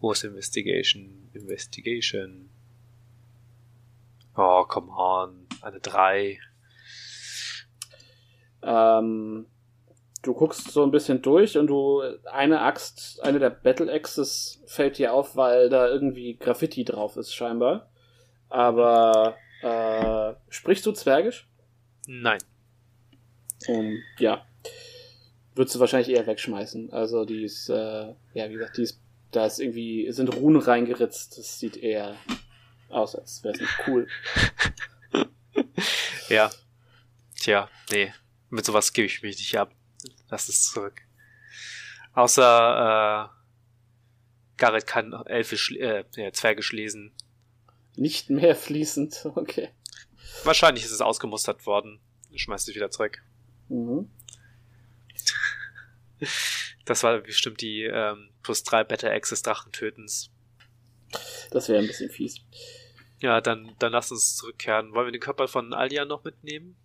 Wo 0.00 0.12
ist 0.12 0.22
Investigation? 0.24 1.28
Investigation. 1.34 2.48
Oh, 4.36 4.64
come 4.64 4.92
on. 4.92 5.46
Eine 5.62 5.80
3. 5.80 6.38
Ähm, 8.62 9.46
du 10.22 10.34
guckst 10.34 10.70
so 10.70 10.82
ein 10.82 10.90
bisschen 10.90 11.22
durch 11.22 11.56
und 11.56 11.68
du 11.68 12.02
eine 12.30 12.60
Axt, 12.60 13.22
eine 13.22 13.38
der 13.38 13.50
Battle 13.50 13.92
Axes 13.92 14.62
fällt 14.66 14.98
dir 14.98 15.12
auf, 15.12 15.36
weil 15.36 15.68
da 15.68 15.88
irgendwie 15.88 16.36
Graffiti 16.36 16.84
drauf 16.84 17.16
ist 17.16 17.34
scheinbar. 17.34 17.90
Aber 18.48 19.36
äh, 19.62 20.34
sprichst 20.48 20.86
du 20.86 20.92
Zwergisch? 20.92 21.48
Nein. 22.06 22.38
Ähm, 23.66 24.02
ja. 24.18 24.44
Würdest 25.54 25.74
du 25.74 25.80
wahrscheinlich 25.80 26.16
eher 26.16 26.26
wegschmeißen. 26.26 26.92
Also 26.92 27.24
die 27.24 27.44
ist, 27.44 27.68
äh, 27.68 28.14
ja, 28.32 28.48
wie 28.48 28.54
gesagt, 28.54 28.76
die 28.76 28.82
ist, 28.82 29.00
da 29.32 29.46
ist 29.46 29.60
irgendwie, 29.60 30.10
sind 30.12 30.34
Runen 30.34 30.60
reingeritzt. 30.60 31.36
Das 31.36 31.58
sieht 31.58 31.76
eher 31.76 32.16
aus, 32.88 33.14
als 33.14 33.44
wäre 33.44 33.54
es 33.54 33.60
nicht 33.60 33.74
cool. 33.86 34.06
Ja. 36.28 36.50
Tja, 37.36 37.68
nee. 37.90 38.12
Mit 38.50 38.64
sowas 38.64 38.92
gebe 38.92 39.06
ich 39.06 39.22
mich 39.22 39.38
nicht 39.38 39.58
ab. 39.58 39.74
Lass 40.28 40.48
es 40.48 40.70
zurück. 40.70 41.02
Außer, 42.14 43.30
äh, 43.32 43.38
Garrett 44.56 44.86
kann 44.86 45.12
Elfisch, 45.26 45.72
äh, 45.72 46.04
ja, 46.16 46.32
Zwergisch 46.32 46.72
lesen. 46.72 47.12
Nicht 47.96 48.30
mehr 48.30 48.54
fließend, 48.54 49.26
okay. 49.34 49.70
Wahrscheinlich 50.44 50.84
ist 50.84 50.92
es 50.92 51.00
ausgemustert 51.00 51.66
worden. 51.66 52.00
Schmeißt 52.34 52.68
es 52.68 52.74
wieder 52.74 52.90
zurück. 52.90 53.22
Mhm. 53.68 54.10
Das 56.84 57.02
war 57.02 57.18
bestimmt 57.18 57.60
die 57.60 57.82
ähm, 57.84 58.30
plus 58.42 58.62
drei 58.62 58.84
Battle 58.84 59.10
Access 59.10 59.42
Drachentötens. 59.42 60.30
Das 61.50 61.68
wäre 61.68 61.80
ein 61.80 61.86
bisschen 61.86 62.10
fies. 62.10 62.40
Ja, 63.20 63.40
dann, 63.40 63.74
dann 63.78 63.92
lass 63.92 64.12
uns 64.12 64.36
zurückkehren. 64.36 64.92
Wollen 64.92 65.06
wir 65.06 65.12
den 65.12 65.20
Körper 65.20 65.48
von 65.48 65.72
Alia 65.72 66.04
noch 66.04 66.24
mitnehmen? 66.24 66.76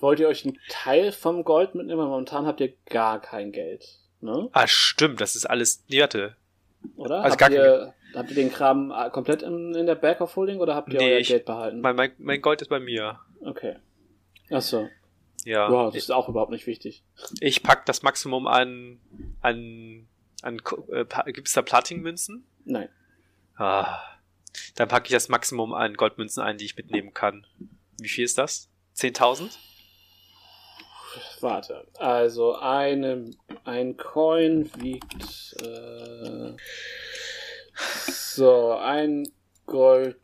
Wollt 0.00 0.20
ihr 0.20 0.28
euch 0.28 0.44
einen 0.44 0.58
Teil 0.68 1.12
vom 1.12 1.44
Gold 1.44 1.74
mitnehmen? 1.74 2.06
Momentan 2.08 2.46
habt 2.46 2.60
ihr 2.60 2.72
gar 2.88 3.20
kein 3.20 3.52
Geld. 3.52 3.84
Ne? 4.20 4.48
Ah, 4.52 4.66
stimmt, 4.66 5.20
das 5.20 5.36
ist 5.36 5.46
alles. 5.46 5.84
Nee, 5.88 6.00
warte. 6.00 6.36
Oder? 6.96 7.22
Also 7.22 7.36
habt, 7.38 7.52
ihr, 7.52 7.94
habt 8.14 8.30
ihr 8.30 8.34
den 8.36 8.52
Kram 8.52 8.92
äh, 8.92 9.10
komplett 9.10 9.42
in, 9.42 9.74
in 9.74 9.86
der 9.86 9.94
Back 9.96 10.20
of 10.20 10.34
Holding 10.36 10.58
oder 10.60 10.74
habt 10.74 10.92
ihr 10.92 10.98
Nee, 11.00 11.12
euer 11.12 11.18
ich- 11.18 11.28
Geld 11.28 11.44
behalten? 11.44 11.80
Mein, 11.80 11.96
mein, 11.96 12.12
mein 12.18 12.40
Gold 12.40 12.62
ist 12.62 12.68
bei 12.68 12.78
mir. 12.80 13.18
Okay. 13.40 13.76
Achso. 14.50 14.88
Ja. 15.44 15.70
Ja, 15.70 15.86
das 15.86 15.96
ist 15.96 16.10
auch 16.12 16.28
überhaupt 16.28 16.50
nicht 16.50 16.66
wichtig. 16.66 17.02
Ich 17.40 17.62
pack 17.62 17.86
das 17.86 18.02
Maximum 18.02 18.46
an. 18.46 19.00
an. 19.40 20.06
an 20.42 20.60
äh, 20.92 21.04
Pa- 21.04 21.22
gibt's 21.24 21.52
da 21.52 21.62
Platinmünzen? 21.62 22.44
Nein. 22.64 22.88
Ah. 23.56 23.98
Dann 24.76 24.88
packe 24.88 25.06
ich 25.06 25.12
das 25.12 25.28
Maximum 25.28 25.74
an 25.74 25.94
Goldmünzen 25.94 26.42
ein, 26.42 26.58
die 26.58 26.64
ich 26.64 26.76
mitnehmen 26.76 27.14
kann. 27.14 27.46
Wie 28.00 28.08
viel 28.08 28.24
ist 28.24 28.38
das? 28.38 28.68
10.000? 28.96 29.56
Warte. 31.40 31.86
Also 31.98 32.56
eine, 32.56 33.30
ein 33.64 33.96
Coin 33.96 34.70
wiegt. 34.76 35.56
Äh, 35.62 36.54
so, 38.06 38.72
ein 38.72 39.28
Gold 39.66 40.16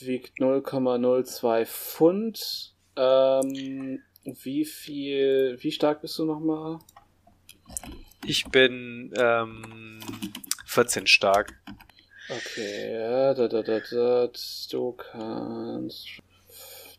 wiegt 0.00 0.38
0,02 0.38 1.66
Pfund. 1.66 2.74
Ähm, 2.96 4.02
wie 4.24 4.64
viel. 4.64 5.58
Wie 5.60 5.72
stark 5.72 6.02
bist 6.02 6.18
du 6.18 6.24
nochmal? 6.24 6.78
Ich 8.26 8.44
bin 8.46 9.12
ähm, 9.18 10.00
14 10.66 11.06
stark. 11.06 11.60
Okay, 12.28 12.92
ja, 12.92 13.34
da, 13.34 13.48
da, 13.48 13.62
da, 13.62 13.80
da, 13.80 14.30
du 14.70 14.92
kannst. 14.92 16.08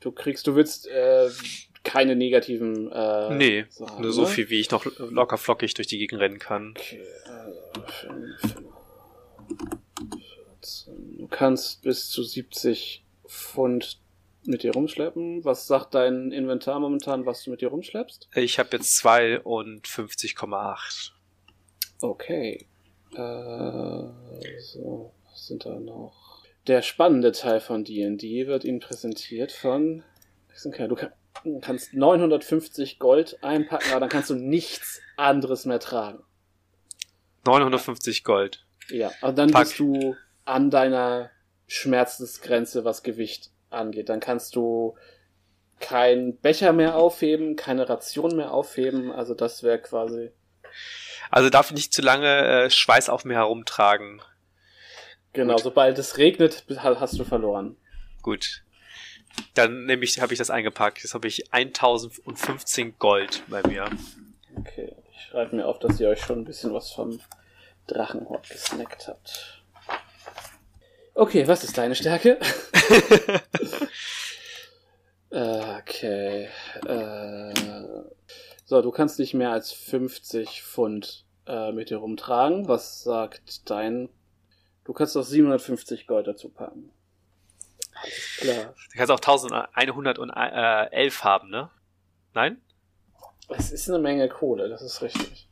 Du 0.02 0.12
kriegst, 0.12 0.46
du 0.48 0.56
willst 0.56 0.86
äh, 0.88 1.30
keine 1.84 2.16
negativen. 2.16 2.92
Äh, 2.92 3.36
nee, 3.36 3.66
Sachen, 3.70 4.02
nur 4.02 4.14
so 4.14 4.22
ne? 4.22 4.28
viel, 4.28 4.50
wie 4.50 4.60
ich 4.60 4.72
noch 4.72 4.86
locker 5.00 5.38
flockig 5.38 5.74
durch 5.74 5.88
die 5.88 5.98
Gegend 5.98 6.22
rennen 6.22 6.40
kann. 6.40 6.74
Okay, 6.78 7.02
also 7.26 7.84
fünf, 7.88 8.56
14. 10.62 11.18
Du 11.18 11.28
kannst 11.28 11.82
bis 11.82 12.10
zu 12.10 12.24
70 12.24 13.04
Pfund 13.28 14.00
mit 14.46 14.64
dir 14.64 14.74
rumschleppen. 14.74 15.44
Was 15.46 15.68
sagt 15.68 15.94
dein 15.94 16.32
Inventar 16.32 16.80
momentan, 16.80 17.26
was 17.26 17.44
du 17.44 17.52
mit 17.52 17.62
dir 17.62 17.70
rumschleppst? 17.70 18.30
Ich 18.36 18.60
habe 18.60 18.70
jetzt 18.74 19.04
52,8. 19.06 21.12
Okay. 22.02 22.66
Äh, 23.14 24.04
so, 24.60 25.14
was 25.30 25.48
sind 25.48 25.66
da 25.66 25.80
noch? 25.80 26.44
Der 26.68 26.82
spannende 26.82 27.32
Teil 27.32 27.60
von 27.60 27.84
D&D 27.84 28.48
wird 28.48 28.64
Ihnen 28.64 28.80
präsentiert 28.80 29.52
von... 29.52 30.04
Du 30.64 30.72
kann- 30.72 30.90
du 30.90 30.96
kannst 31.62 31.94
950 31.94 33.00
Gold 33.00 33.44
einpacken, 33.44 33.92
aber 33.92 34.00
dann 34.02 34.10
kannst 34.10 34.30
du 34.30 34.36
nichts 34.36 35.02
anderes 35.18 35.66
mehr 35.66 35.80
tragen. 35.80 36.24
950 37.46 38.24
Gold. 38.24 38.66
Ja, 38.90 39.12
und 39.22 39.38
dann 39.38 39.52
Pack. 39.52 39.64
bist 39.64 39.80
du 39.80 40.16
an 40.46 40.70
deiner 40.70 41.30
Schmerzensgrenze, 41.68 42.86
was 42.86 43.04
Gewicht 43.04 43.50
angeht. 43.70 44.10
Dann 44.10 44.20
kannst 44.20 44.56
du 44.56 44.96
keinen 45.80 46.38
Becher 46.38 46.72
mehr 46.74 46.96
aufheben, 46.96 47.56
keine 47.56 47.90
Ration 47.90 48.36
mehr 48.36 48.52
aufheben. 48.52 49.12
Also 49.12 49.34
das 49.34 49.64
wäre 49.64 49.80
quasi. 49.80 50.32
Also 51.30 51.50
darf 51.50 51.68
ich 51.70 51.76
nicht 51.76 51.94
zu 51.94 52.02
lange 52.02 52.28
äh, 52.66 52.70
Schweiß 52.70 53.10
auf 53.10 53.26
mir 53.26 53.34
herumtragen. 53.36 54.22
Genau, 55.34 55.56
Gut. 55.56 55.64
sobald 55.64 55.98
es 55.98 56.18
regnet, 56.18 56.64
ha- 56.78 57.00
hast 57.00 57.18
du 57.20 57.24
verloren. 57.24 57.76
Gut. 58.22 58.63
Dann 59.54 59.86
nehme 59.86 60.04
ich, 60.04 60.20
habe 60.20 60.34
ich 60.34 60.40
das 60.40 60.50
eingepackt. 60.50 61.04
Jetzt 61.04 61.14
habe 61.14 61.28
ich 61.28 61.54
1015 61.54 62.98
Gold 63.00 63.44
bei 63.48 63.62
mir. 63.68 63.86
Okay, 64.56 64.96
ich 65.12 65.22
schreibe 65.22 65.56
mir 65.56 65.68
auf, 65.68 65.80
dass 65.80 66.00
ihr 66.00 66.10
euch 66.10 66.22
schon 66.22 66.40
ein 66.40 66.46
bisschen 66.46 66.74
was 66.74 66.92
vom 66.92 67.20
Drachenhort 67.88 68.50
gesnackt 68.50 69.08
habt. 69.08 69.64
Okay, 71.16 71.48
was 71.48 71.64
ist 71.64 71.78
deine 71.78 71.94
Stärke? 71.94 72.40
okay. 75.30 76.50
Äh, 76.88 77.54
so, 78.66 78.82
du 78.82 78.90
kannst 78.92 79.20
nicht 79.20 79.36
mehr 79.36 79.52
als 79.52 79.72
50 79.72 80.64
Pfund 80.64 81.26
äh, 81.46 81.72
mit 81.72 81.90
dir 81.92 81.98
rumtragen. 81.98 82.68
Was 82.68 83.04
sagt 83.04 83.70
dein... 83.70 84.10
Du 84.86 84.94
kannst 84.94 85.16
noch 85.16 85.24
750 85.24 86.08
Gold 86.08 86.28
dazu 86.28 86.50
packen. 86.50 86.92
Alles 88.04 88.38
klar. 88.38 88.74
Du 88.92 88.98
kannst 88.98 89.12
auch 89.12 89.20
1111 89.20 91.24
haben, 91.24 91.50
ne? 91.50 91.70
Nein? 92.34 92.62
Es 93.50 93.72
ist 93.72 93.90
eine 93.90 94.00
Menge 94.00 94.30
Kohle, 94.30 94.70
das 94.70 94.82
ist 94.82 95.02
richtig. 95.02 95.50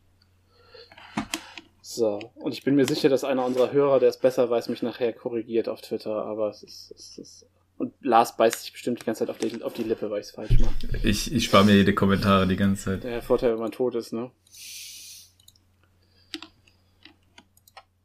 So, 1.82 2.20
und 2.36 2.54
ich 2.54 2.64
bin 2.64 2.76
mir 2.76 2.86
sicher, 2.86 3.10
dass 3.10 3.24
einer 3.24 3.46
unserer 3.46 3.72
Hörer, 3.72 4.00
der 4.00 4.10
es 4.10 4.18
besser 4.18 4.50
weiß, 4.50 4.70
mich 4.70 4.82
nachher 4.82 5.12
korrigiert 5.12 5.68
auf 5.68 5.82
Twitter, 5.82 6.24
aber 6.24 6.50
es 6.50 6.64
ist. 6.64 6.92
Es 6.96 7.18
ist 7.18 7.46
und 7.78 7.96
Lars 8.02 8.38
beißt 8.38 8.62
sich 8.62 8.74
bestimmt 8.74 9.02
die 9.02 9.06
ganze 9.06 9.26
Zeit 9.26 9.32
auf 9.32 9.40
die, 9.40 9.64
auf 9.64 9.74
die 9.74 9.82
Lippe, 9.82 10.12
weil 10.12 10.22
ich 10.22 10.28
es 10.28 10.32
falsch 10.32 10.60
mache. 10.60 10.76
Ich, 11.02 11.34
ich 11.34 11.46
spare 11.46 11.66
mir 11.66 11.74
jede 11.74 11.96
Kommentare 11.96 12.46
die 12.46 12.56
ganze 12.56 12.84
Zeit. 12.84 13.04
Der 13.04 13.24
Vorteil, 13.24 13.54
wenn 13.54 13.60
man 13.60 13.72
tot 13.72 13.96
ist, 13.96 14.14
ne? 14.14 14.30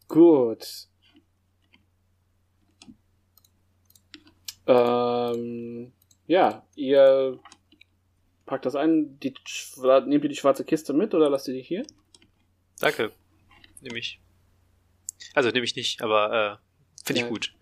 Gut. 0.09 0.89
Ähm, 4.67 5.93
ja, 6.27 6.65
ihr 6.75 7.39
packt 8.47 8.67
das 8.67 8.75
ein, 8.77 9.19
die, 9.21 9.35
nehmt 10.07 10.25
ihr 10.25 10.31
die 10.31 10.37
schwarze 10.37 10.65
Kiste 10.65 10.93
mit 10.93 11.15
oder 11.15 11.31
lasst 11.31 11.49
ihr 11.49 11.55
die 11.55 11.63
hier? 11.63 11.85
Danke. 12.81 13.13
Nehme 13.81 13.99
ich. 13.99 14.21
Also 15.35 15.51
nehme 15.51 15.65
ich 15.65 15.77
nicht, 15.77 16.03
aber 16.03 16.61
äh, 16.61 17.05
finde 17.05 17.21
Ja. 17.21 17.27
ich 17.27 17.33
gut. 17.33 17.55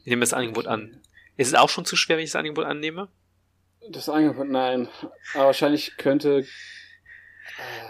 Ich 0.00 0.06
nehme 0.06 0.20
das 0.20 0.32
Angebot 0.32 0.66
an. 0.66 1.00
Ist 1.36 1.48
es 1.48 1.54
auch 1.54 1.68
schon 1.68 1.84
zu 1.84 1.96
schwer, 1.96 2.16
wenn 2.16 2.24
ich 2.24 2.30
das 2.30 2.38
Angebot 2.38 2.64
annehme? 2.64 3.08
Das 3.90 4.08
Angebot, 4.08 4.48
nein. 4.48 4.88
Aber 5.34 5.46
wahrscheinlich 5.46 5.96
könnte. 5.96 6.40
Äh, 6.40 7.88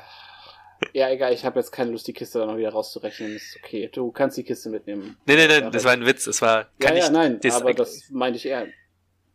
ja, 0.92 1.10
egal, 1.10 1.32
ich 1.32 1.44
habe 1.44 1.58
jetzt 1.60 1.70
keine 1.72 1.90
Lust, 1.90 2.06
die 2.06 2.12
Kiste 2.12 2.38
dann 2.38 2.48
noch 2.48 2.56
wieder 2.56 2.70
rauszurechnen. 2.70 3.36
Ist 3.36 3.56
okay. 3.62 3.88
Du 3.92 4.10
kannst 4.12 4.36
die 4.36 4.44
Kiste 4.44 4.68
mitnehmen. 4.70 5.16
Nee, 5.26 5.36
nee, 5.36 5.46
nee, 5.46 5.58
Ja, 5.60 5.70
das 5.70 5.84
war 5.84 5.92
ein 5.92 6.06
Witz. 6.06 6.24
Das 6.24 6.40
war. 6.42 6.60
Ja, 6.60 6.66
Kann 6.88 6.96
ja, 6.96 7.04
ich, 7.06 7.10
nein, 7.10 7.40
das- 7.40 7.54
aber 7.54 7.74
das 7.74 8.10
meinte 8.10 8.38
ich 8.38 8.46
eher. 8.46 8.66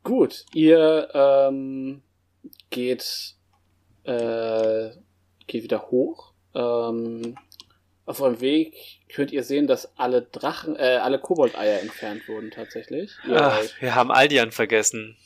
Gut, 0.03 0.45
ihr 0.53 1.09
ähm, 1.13 2.01
geht, 2.69 3.35
äh, 4.03 4.89
geht 5.47 5.63
wieder 5.63 5.89
hoch. 5.89 6.33
Ähm, 6.53 7.35
auf 8.05 8.21
eurem 8.21 8.39
Weg 8.39 8.75
könnt 9.11 9.31
ihr 9.31 9.43
sehen, 9.43 9.65
dass 9.65 9.97
alle 9.97 10.21
Drachen, 10.21 10.75
äh, 10.75 10.99
alle 11.01 11.19
Koboldeier 11.19 11.81
entfernt 11.81 12.27
wurden 12.27 12.51
tatsächlich. 12.51 13.11
Ach, 13.31 13.59
wir 13.79 13.95
haben 13.95 14.11
Aldian 14.11 14.51
vergessen. 14.51 15.17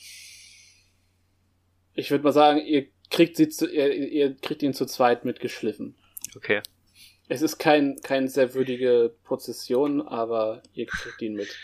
ich 1.93 2.09
würde 2.11 2.23
mal 2.23 2.31
sagen, 2.31 2.59
ihr 2.65 2.87
kriegt 3.11 3.35
sie 3.35 3.49
zu, 3.49 3.67
ihr, 3.69 3.91
ihr 3.93 4.35
kriegt 4.37 4.63
ihn 4.63 4.73
zu 4.73 4.85
zweit 4.85 5.25
mitgeschliffen. 5.25 5.95
Okay. 6.35 6.61
Es 7.27 7.41
ist 7.41 7.59
kein, 7.59 7.99
kein 8.01 8.27
sehr 8.27 8.53
würdige 8.53 9.13
Prozession, 9.23 10.01
aber 10.01 10.63
ihr 10.73 10.87
kriegt 10.87 11.21
ihn 11.21 11.35
mit. 11.35 11.55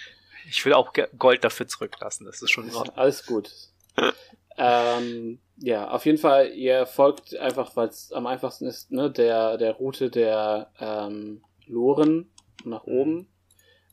Ich 0.47 0.63
will 0.63 0.73
auch 0.73 0.93
Gold 1.17 1.43
dafür 1.43 1.67
zurücklassen. 1.67 2.25
Das 2.25 2.41
ist 2.41 2.51
schon 2.51 2.69
in 2.69 2.75
Ordnung. 2.75 2.95
Alles 2.97 3.25
gut. 3.25 3.51
ähm, 4.57 5.39
ja, 5.57 5.89
auf 5.89 6.05
jeden 6.05 6.19
Fall, 6.19 6.51
ihr 6.53 6.85
folgt 6.85 7.35
einfach, 7.35 7.75
weil 7.75 7.87
es 7.87 8.11
am 8.11 8.27
einfachsten 8.27 8.67
ist, 8.67 8.91
ne, 8.91 9.09
der, 9.09 9.57
der 9.57 9.73
Route 9.73 10.11
der 10.11 10.71
ähm, 10.79 11.43
Loren 11.65 12.29
nach 12.63 12.83
oben. 12.83 13.27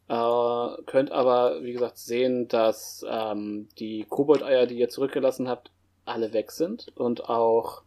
Äh, 0.08 0.82
könnt 0.84 1.10
aber, 1.10 1.62
wie 1.62 1.72
gesagt, 1.72 1.96
sehen, 1.96 2.48
dass 2.48 3.04
ähm, 3.08 3.68
die 3.78 4.04
Koboldeier, 4.08 4.66
die 4.66 4.78
ihr 4.78 4.90
zurückgelassen 4.90 5.48
habt, 5.48 5.70
alle 6.04 6.32
weg 6.32 6.50
sind 6.50 6.88
und 6.96 7.28
auch 7.30 7.82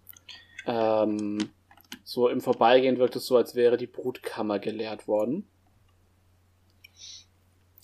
ähm, 0.66 1.52
so 2.06 2.30
im 2.30 2.40
Vorbeigehen 2.40 3.00
wirkt 3.00 3.16
es 3.16 3.26
so, 3.26 3.36
als 3.36 3.56
wäre 3.56 3.78
die 3.78 3.88
Brutkammer 3.88 4.60
geleert 4.60 5.08
worden. 5.08 5.48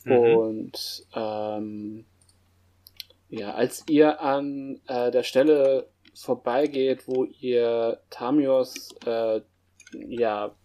Mhm. 0.06 0.14
Und 0.14 1.07
ähm, 1.15 2.06
ja, 3.30 3.53
als 3.56 3.84
ihr 3.89 4.22
an 4.22 4.80
äh, 4.88 5.10
der 5.10 5.23
Stelle 5.23 5.89
vorbeigeht, 6.14 7.07
wo 7.07 7.23
ihr 7.23 7.99
Tamios 8.11 8.89
äh, 9.06 9.41
ja 9.93 10.56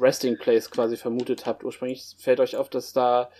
Resting 0.00 0.38
Place 0.38 0.70
quasi 0.70 0.96
vermutet 0.96 1.44
habt, 1.44 1.62
ursprünglich 1.62 2.16
fällt 2.18 2.40
euch 2.40 2.56
auf, 2.56 2.70
dass 2.70 2.94
da 2.94 3.30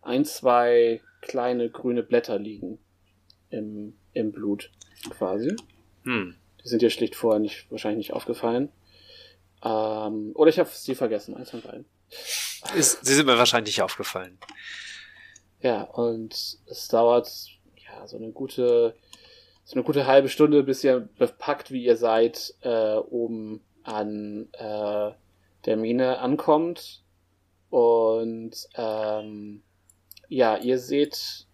ein, 0.00 0.24
zwei 0.24 1.00
kleine 1.20 1.70
grüne 1.70 2.02
Blätter 2.02 2.40
liegen 2.40 2.80
im, 3.50 3.96
im 4.14 4.32
Blut 4.32 4.72
quasi. 5.10 5.54
Hm. 6.02 6.34
Die 6.64 6.68
sind 6.68 6.82
dir 6.82 6.90
schlicht 6.90 7.16
vorher 7.16 7.40
nicht, 7.40 7.70
wahrscheinlich 7.70 8.08
nicht 8.08 8.12
aufgefallen. 8.12 8.70
Ähm, 9.64 10.32
oder 10.34 10.50
ich 10.50 10.58
habe 10.58 10.70
sie 10.72 10.94
vergessen, 10.94 11.36
eins 11.36 11.50
von 11.50 11.62
beiden. 11.62 11.84
Ist, 12.76 13.04
sie 13.04 13.14
sind 13.14 13.26
mir 13.26 13.38
wahrscheinlich 13.38 13.76
nicht 13.76 13.82
aufgefallen. 13.82 14.38
Ja, 15.60 15.82
und 15.82 16.58
es 16.66 16.88
dauert 16.88 17.28
ja 17.76 18.06
so 18.06 18.16
eine 18.16 18.32
gute, 18.32 18.96
so 19.64 19.74
eine 19.74 19.84
gute 19.84 20.06
halbe 20.06 20.28
Stunde, 20.28 20.62
bis 20.62 20.82
ihr 20.82 21.08
bepackt, 21.18 21.70
wie 21.70 21.84
ihr 21.84 21.96
seid, 21.96 22.54
äh, 22.62 22.96
oben 22.96 23.60
an 23.84 24.48
äh, 24.52 25.12
der 25.64 25.76
Mine 25.76 26.18
ankommt. 26.18 27.02
Und 27.70 28.68
ähm, 28.74 29.62
ja, 30.28 30.56
ihr 30.56 30.78
seht 30.78 31.46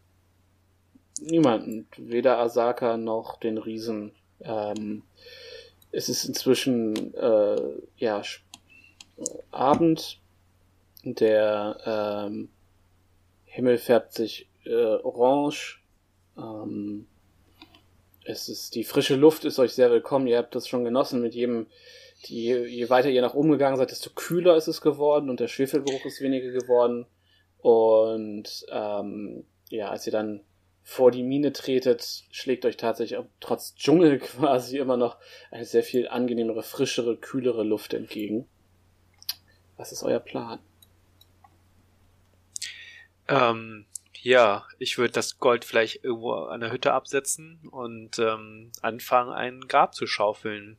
niemanden, 1.20 1.86
weder 1.96 2.38
Asaka 2.38 2.96
noch 2.96 3.38
den 3.38 3.58
Riesen. 3.58 4.12
Ähm, 4.40 5.02
es 5.90 6.08
ist 6.08 6.24
inzwischen 6.24 7.14
äh, 7.14 7.56
ja 7.96 8.22
Abend. 9.50 10.20
Der 11.04 12.26
ähm, 12.26 12.50
Himmel 13.44 13.78
färbt 13.78 14.12
sich 14.12 14.48
äh, 14.64 14.96
orange. 14.96 15.80
Ähm, 16.36 17.06
es 18.24 18.48
ist 18.48 18.74
die 18.74 18.84
frische 18.84 19.16
Luft 19.16 19.44
ist 19.44 19.58
euch 19.58 19.72
sehr 19.72 19.90
willkommen. 19.90 20.26
Ihr 20.26 20.38
habt 20.38 20.54
das 20.54 20.68
schon 20.68 20.84
genossen 20.84 21.22
mit 21.22 21.34
jedem. 21.34 21.66
Die, 22.26 22.46
je 22.48 22.90
weiter 22.90 23.08
ihr 23.08 23.22
nach 23.22 23.34
oben 23.34 23.52
gegangen 23.52 23.76
seid, 23.76 23.92
desto 23.92 24.10
kühler 24.10 24.56
ist 24.56 24.66
es 24.66 24.80
geworden 24.80 25.30
und 25.30 25.38
der 25.38 25.46
Schwefelgeruch 25.46 26.04
ist 26.04 26.20
weniger 26.20 26.50
geworden. 26.50 27.06
Und 27.58 28.66
ähm, 28.70 29.44
ja, 29.70 29.88
als 29.90 30.06
ihr 30.06 30.12
dann 30.12 30.40
vor 30.88 31.10
die 31.10 31.22
Mine 31.22 31.52
tretet, 31.52 32.24
schlägt 32.30 32.64
euch 32.64 32.78
tatsächlich 32.78 33.20
trotz 33.40 33.74
Dschungel 33.74 34.18
quasi 34.20 34.78
immer 34.78 34.96
noch 34.96 35.18
eine 35.50 35.66
sehr 35.66 35.82
viel 35.82 36.08
angenehmere, 36.08 36.62
frischere, 36.62 37.18
kühlere 37.18 37.62
Luft 37.62 37.92
entgegen. 37.92 38.48
Was 39.76 39.92
ist 39.92 40.02
euer 40.02 40.18
Plan? 40.18 40.60
Ähm, 43.28 43.84
ja, 44.22 44.66
ich 44.78 44.96
würde 44.96 45.12
das 45.12 45.38
Gold 45.38 45.66
vielleicht 45.66 46.04
irgendwo 46.04 46.32
an 46.32 46.60
der 46.60 46.72
Hütte 46.72 46.94
absetzen 46.94 47.68
und 47.70 48.18
ähm, 48.18 48.72
anfangen, 48.80 49.30
ein 49.30 49.60
Grab 49.68 49.94
zu 49.94 50.06
schaufeln. 50.06 50.78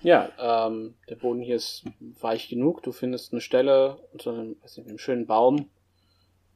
Ja, 0.00 0.66
ähm, 0.66 0.96
der 1.08 1.14
Boden 1.14 1.40
hier 1.40 1.54
ist 1.54 1.84
weich 2.20 2.48
genug. 2.48 2.82
Du 2.82 2.90
findest 2.90 3.32
eine 3.32 3.40
Stelle 3.40 3.98
unter 4.12 4.32
einem, 4.32 4.60
weiß 4.60 4.78
nicht, 4.78 4.88
einem 4.88 4.98
schönen 4.98 5.26
Baum 5.26 5.70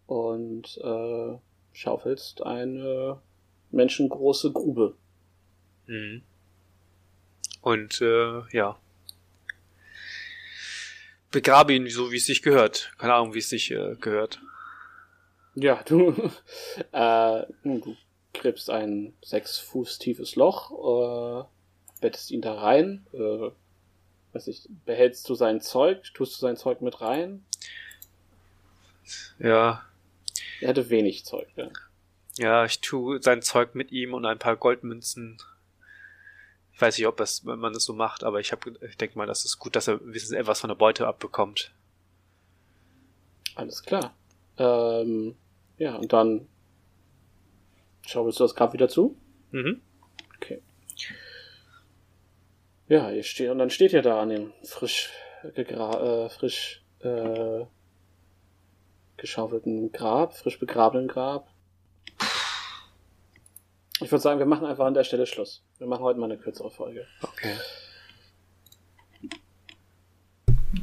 und 0.09 0.77
äh, 0.83 1.39
schaufelst 1.77 2.43
eine 2.43 3.21
menschengroße 3.71 4.53
Grube. 4.53 4.97
Mhm. 5.87 6.23
Und 7.61 8.01
äh, 8.01 8.43
ja. 8.51 8.79
Begrabe 11.31 11.75
ihn 11.75 11.89
so, 11.91 12.11
wie 12.11 12.17
es 12.17 12.27
sich 12.27 12.43
gehört. 12.43 12.93
Keine 12.99 13.15
Ahnung, 13.15 13.35
wie 13.35 13.41
es 13.41 13.51
sich 13.51 13.71
äh, 13.71 13.95
gehört. 14.01 14.41
Ja, 15.55 15.83
du, 15.87 16.13
äh, 16.93 17.43
du 17.63 17.97
gräbst 18.33 18.71
ein 18.71 19.13
sechs 19.23 19.59
Fuß 19.59 19.99
tiefes 19.99 20.35
Loch, 20.35 20.71
äh, 20.71 21.45
bettest 22.01 22.31
ihn 22.31 22.43
da 22.43 22.55
rein, 22.55 23.07
äh, 23.13 23.51
weiß 24.33 24.49
ich, 24.49 24.69
behältst 24.85 25.29
du 25.29 25.35
sein 25.35 25.61
Zeug, 25.61 26.13
tust 26.15 26.37
du 26.37 26.41
sein 26.41 26.57
Zeug 26.57 26.81
mit 26.81 27.01
rein? 27.01 27.45
Ja, 29.39 29.85
Er 30.61 30.69
hatte 30.69 30.91
wenig 30.91 31.25
Zeug, 31.25 31.49
ja. 31.57 31.69
ja, 32.37 32.65
ich 32.65 32.81
tue 32.81 33.23
sein 33.23 33.43
Zeug 33.43 33.75
mit 33.75 33.93
ihm 33.93 34.15
und 34.15 34.25
ein 34.25 34.39
paar 34.39 34.57
Goldmünzen. 34.57 35.39
Ich 36.73 36.81
weiß 36.81 36.99
nicht, 36.99 37.07
ob 37.07 37.17
das, 37.17 37.47
wenn 37.47 37.59
man 37.59 37.73
das 37.73 37.85
so 37.85 37.95
macht, 37.95 38.23
aber 38.25 38.41
ich, 38.41 38.53
hab, 38.53 38.67
ich 38.67 38.97
denke 38.97 39.17
mal, 39.17 39.27
das 39.27 39.45
ist 39.45 39.59
gut, 39.59 39.77
dass 39.77 39.89
er 39.89 40.01
wenigstens 40.01 40.33
etwas 40.33 40.61
von 40.61 40.69
der 40.69 40.75
Beute 40.75 41.07
abbekommt. 41.07 41.73
Alles 43.55 43.83
klar. 43.83 44.15
Ähm, 44.59 45.37
ja, 45.79 45.97
und 45.97 46.13
dann 46.13 46.47
schaufelst 48.07 48.41
du 48.41 48.45
das 48.45 48.55
Grab 48.55 48.73
wieder 48.73 48.89
zu? 48.89 49.17
Mhm. 49.51 49.81
Okay. 50.37 50.63
Ja, 52.89 53.11
ihr 53.11 53.23
steht, 53.23 53.51
und 53.51 53.59
dann 53.59 53.71
steht 53.71 53.93
ihr 53.93 54.03
da 54.03 54.21
an 54.21 54.29
dem 54.29 54.53
frisch 54.63 55.11
äh, 55.55 56.29
frisch 56.29 56.83
äh, 57.01 57.65
geschaufelten 59.17 59.93
Grab, 59.93 60.37
frisch 60.37 60.59
begrabenen 60.59 61.09
Grab. 61.09 61.49
Ich 64.01 64.11
würde 64.11 64.23
sagen, 64.23 64.39
wir 64.39 64.47
machen 64.47 64.67
einfach 64.67 64.85
an 64.85 64.95
der 64.95 65.05
Stelle 65.05 65.27
Schluss. 65.27 65.63
Wir 65.79 65.87
machen 65.87 66.03
heute 66.03 66.19
mal 66.19 66.27
eine 66.27 66.37
kürzere 66.37 66.71
Folge. 66.71 67.07
Okay. 67.23 67.55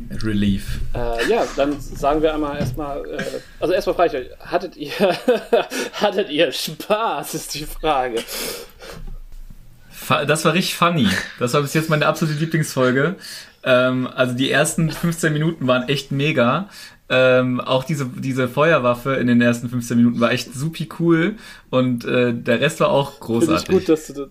Relief. 0.10 0.80
Äh, 0.96 1.30
ja, 1.30 1.46
dann 1.56 1.80
sagen 1.80 2.22
wir 2.22 2.34
einmal 2.34 2.58
erstmal, 2.58 3.06
äh, 3.08 3.24
also 3.60 3.74
erstmal 3.74 3.96
frage 3.96 4.18
ich 4.18 4.32
euch, 4.32 4.40
hattet 4.40 4.76
ihr, 4.78 4.92
hattet 5.94 6.30
ihr 6.30 6.52
Spaß, 6.52 7.36
ist 7.36 7.54
die 7.54 7.66
Frage. 7.66 8.24
Das 10.28 10.44
war 10.44 10.54
richtig 10.54 10.76
funny. 10.76 11.08
Das 11.40 11.54
war 11.54 11.62
bis 11.62 11.74
jetzt 11.74 11.90
meine 11.90 12.08
absolute 12.08 12.38
Lieblingsfolge. 12.40 13.16
Ähm, 13.64 14.08
also 14.08 14.34
die 14.34 14.52
ersten 14.52 14.92
15 14.92 15.32
Minuten 15.32 15.68
waren 15.68 15.88
echt 15.88 16.12
mega. 16.12 16.70
Ähm, 17.10 17.60
auch 17.60 17.84
diese, 17.84 18.06
diese 18.06 18.48
Feuerwaffe 18.48 19.16
in 19.16 19.28
den 19.28 19.42
ersten 19.42 19.70
15 19.70 19.98
Minuten 19.98 20.20
war 20.20 20.32
echt 20.32 20.54
supi 20.54 20.90
cool 21.00 21.36
und 21.70 22.06
äh, 22.06 22.34
der 22.34 22.62
Rest 22.62 22.80
war 22.80 22.90
auch 22.90 23.20
Finde 23.20 23.58
ich 23.58 23.66
großartig. 23.66 23.68
gut, 23.68 23.90
dass 23.90 24.08
du, 24.08 24.14
das, 24.14 24.30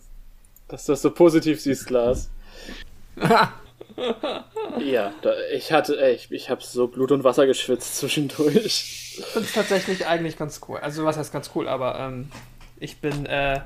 dass 0.69 0.86
du 0.86 0.93
das 0.93 1.03
so 1.03 1.11
positiv 1.11 1.61
siehst, 1.61 1.90
Lars. 1.90 2.31
Ja, 4.78 5.12
da, 5.23 5.32
ich 5.53 5.73
hatte, 5.73 6.01
ey, 6.01 6.15
ich, 6.15 6.31
ich 6.31 6.51
habe 6.51 6.62
so 6.62 6.89
Blut 6.89 7.12
und 7.12 7.24
Wasser 7.24 7.47
geschwitzt 7.47 7.99
zwischendurch. 7.99 8.57
Ich 8.57 9.24
finde 9.32 9.47
es 9.47 9.53
tatsächlich 9.53 10.07
eigentlich 10.07 10.39
ganz 10.39 10.61
cool. 10.69 10.78
Also, 10.78 11.05
was 11.05 11.16
heißt 11.16 11.32
ganz 11.32 11.51
cool, 11.55 11.69
aber 11.69 11.99
ähm, 11.99 12.31
ich 12.78 13.01
bin 13.01 13.27
äh, 13.27 13.61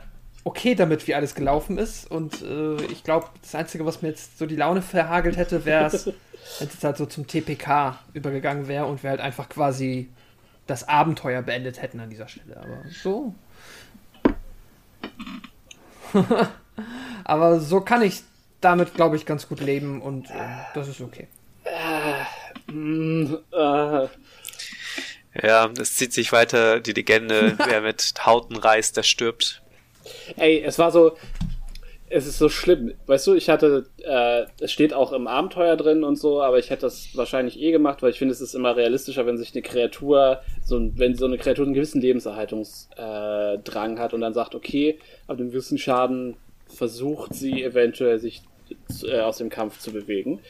okay 0.44 0.74
damit, 0.74 1.06
wie 1.06 1.14
alles 1.14 1.34
gelaufen 1.34 1.78
ist. 1.78 2.10
Und 2.10 2.42
äh, 2.42 2.76
ich 2.86 3.04
glaube, 3.04 3.26
das 3.42 3.54
Einzige, 3.54 3.86
was 3.86 4.02
mir 4.02 4.08
jetzt 4.08 4.38
so 4.38 4.46
die 4.46 4.56
Laune 4.56 4.82
verhagelt 4.82 5.36
hätte, 5.36 5.64
wäre 5.64 5.86
es, 5.86 6.10
wenn 6.58 6.68
es 6.68 6.74
jetzt 6.74 6.84
halt 6.84 6.96
so 6.96 7.06
zum 7.06 7.26
TPK 7.26 7.98
übergegangen 8.14 8.68
wäre 8.68 8.86
und 8.86 9.02
wir 9.02 9.10
halt 9.10 9.20
einfach 9.20 9.48
quasi 9.48 10.08
das 10.66 10.88
Abenteuer 10.88 11.42
beendet 11.42 11.80
hätten 11.80 12.00
an 12.00 12.10
dieser 12.10 12.28
Stelle. 12.28 12.56
Aber 12.56 12.82
so. 12.90 13.34
aber 17.24 17.60
so 17.60 17.80
kann 17.80 18.02
ich 18.02 18.22
damit, 18.60 18.94
glaube 18.94 19.16
ich, 19.16 19.26
ganz 19.26 19.48
gut 19.48 19.60
leben 19.60 20.02
und 20.02 20.30
äh, 20.30 20.34
das 20.74 20.88
ist 20.88 21.00
okay. 21.00 21.28
Mm, 22.66 23.34
äh, 23.52 24.08
Ja, 25.42 25.70
es 25.78 25.94
zieht 25.94 26.12
sich 26.12 26.32
weiter 26.32 26.80
die 26.80 26.92
Legende, 26.92 27.56
wer 27.64 27.80
mit 27.80 28.14
Hauten 28.24 28.56
reist, 28.56 28.96
der 28.96 29.02
stirbt. 29.02 29.62
ey, 30.36 30.62
es 30.64 30.78
war 30.78 30.90
so, 30.90 31.16
es 32.08 32.26
ist 32.26 32.38
so 32.38 32.48
schlimm. 32.48 32.94
Weißt 33.06 33.26
du, 33.26 33.34
ich 33.34 33.48
hatte, 33.48 33.86
äh, 34.04 34.44
es 34.60 34.70
steht 34.70 34.94
auch 34.94 35.12
im 35.12 35.26
Abenteuer 35.26 35.76
drin 35.76 36.04
und 36.04 36.16
so, 36.16 36.40
aber 36.40 36.58
ich 36.58 36.70
hätte 36.70 36.82
das 36.82 37.08
wahrscheinlich 37.14 37.60
eh 37.60 37.72
gemacht, 37.72 38.02
weil 38.02 38.10
ich 38.10 38.18
finde, 38.18 38.32
es 38.32 38.40
ist 38.40 38.54
immer 38.54 38.76
realistischer, 38.76 39.26
wenn 39.26 39.36
sich 39.38 39.52
eine 39.54 39.62
Kreatur, 39.62 40.40
so, 40.64 40.80
wenn 40.96 41.16
so 41.16 41.26
eine 41.26 41.38
Kreatur 41.38 41.64
einen 41.64 41.74
gewissen 41.74 42.00
Lebenserhaltungsdrang 42.00 43.96
äh, 43.96 43.98
hat 43.98 44.14
und 44.14 44.20
dann 44.20 44.34
sagt, 44.34 44.54
okay, 44.54 44.98
ab 45.26 45.38
einem 45.38 45.50
gewissen 45.50 45.78
Schaden 45.78 46.36
versucht 46.68 47.34
sie 47.34 47.62
eventuell 47.62 48.18
sich 48.18 48.42
äh, 49.04 49.20
aus 49.20 49.38
dem 49.38 49.48
Kampf 49.48 49.80
zu 49.80 49.92
bewegen. 49.92 50.40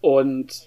Und 0.00 0.66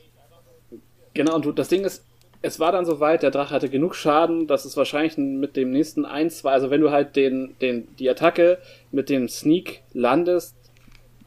genau, 1.14 1.36
und 1.36 1.45
du, 1.45 1.52
das 1.52 1.68
Ding 1.68 1.84
ist, 1.84 2.06
es 2.41 2.59
war 2.59 2.72
dann 2.72 2.85
soweit, 2.85 3.23
der 3.23 3.31
Drache 3.31 3.53
hatte 3.53 3.69
genug 3.69 3.95
Schaden, 3.95 4.47
dass 4.47 4.65
es 4.65 4.76
wahrscheinlich 4.76 5.18
mit 5.18 5.55
dem 5.55 5.72
nächsten 5.72 6.05
1, 6.05 6.39
2, 6.39 6.51
also 6.51 6.69
wenn 6.69 6.81
du 6.81 6.91
halt 6.91 7.15
den, 7.15 7.55
den, 7.61 7.88
die 7.97 8.09
Attacke 8.09 8.57
mit 8.91 9.09
dem 9.09 9.27
Sneak 9.30 9.81
landest, 9.93 10.55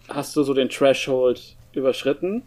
hast 0.08 0.34
du 0.36 0.42
so 0.42 0.54
den 0.54 0.68
Threshold 0.68 1.56
überschritten. 1.72 2.42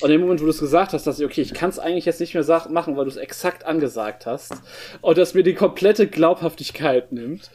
Und 0.00 0.10
im 0.10 0.22
Moment, 0.22 0.40
wo 0.40 0.44
du 0.44 0.50
es 0.50 0.60
gesagt 0.60 0.94
hast, 0.94 1.06
dass 1.06 1.18
ich, 1.18 1.26
okay, 1.26 1.42
ich 1.42 1.52
kann 1.52 1.68
es 1.68 1.78
eigentlich 1.78 2.06
jetzt 2.06 2.20
nicht 2.20 2.32
mehr 2.32 2.44
machen, 2.70 2.96
weil 2.96 3.04
du 3.04 3.10
es 3.10 3.18
exakt 3.18 3.66
angesagt 3.66 4.24
hast. 4.24 4.54
Und 5.02 5.18
das 5.18 5.34
mir 5.34 5.42
die 5.42 5.52
komplette 5.54 6.06
Glaubhaftigkeit 6.06 7.12
nimmt. 7.12 7.50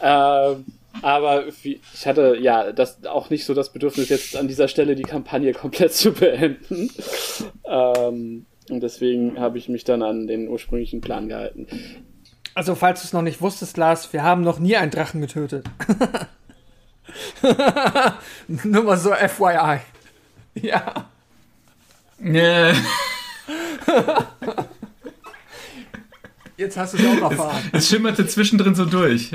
Ähm, 0.00 0.64
aber 1.02 1.44
wie- 1.62 1.80
ich 1.92 2.06
hatte 2.06 2.36
ja 2.40 2.72
das 2.72 3.04
auch 3.04 3.28
nicht 3.28 3.44
so 3.44 3.52
das 3.52 3.70
Bedürfnis, 3.72 4.08
jetzt 4.08 4.34
an 4.34 4.48
dieser 4.48 4.66
Stelle 4.68 4.94
die 4.94 5.02
Kampagne 5.02 5.52
komplett 5.52 5.92
zu 5.92 6.12
beenden. 6.12 6.90
Ähm, 7.64 8.46
und 8.70 8.82
deswegen 8.82 9.38
habe 9.38 9.58
ich 9.58 9.68
mich 9.68 9.84
dann 9.84 10.02
an 10.02 10.26
den 10.26 10.48
ursprünglichen 10.48 11.00
Plan 11.00 11.28
gehalten. 11.28 11.66
Also, 12.54 12.74
falls 12.74 13.02
du 13.02 13.06
es 13.06 13.12
noch 13.12 13.22
nicht 13.22 13.40
wusstest, 13.40 13.76
Lars, 13.76 14.12
wir 14.12 14.22
haben 14.22 14.42
noch 14.42 14.58
nie 14.58 14.76
einen 14.76 14.90
Drachen 14.90 15.20
getötet. 15.20 15.64
Nur 18.48 18.84
mal 18.84 18.98
so 18.98 19.12
FYI. 19.12 19.80
Ja. 20.54 21.08
Nee. 22.18 22.72
Jetzt 26.56 26.76
hast 26.76 26.94
du 26.94 26.98
es 26.98 27.06
auch 27.06 27.30
erfahren. 27.30 27.70
Es 27.72 27.88
schimmerte 27.88 28.26
zwischendrin 28.26 28.74
so 28.74 28.84
durch. 28.84 29.30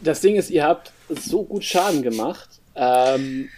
Das 0.00 0.20
Ding 0.20 0.36
ist, 0.36 0.50
ihr 0.50 0.64
habt 0.64 0.92
so 1.08 1.44
gut 1.44 1.64
Schaden 1.64 2.02
gemacht. 2.02 2.48
Ähm, 2.74 3.48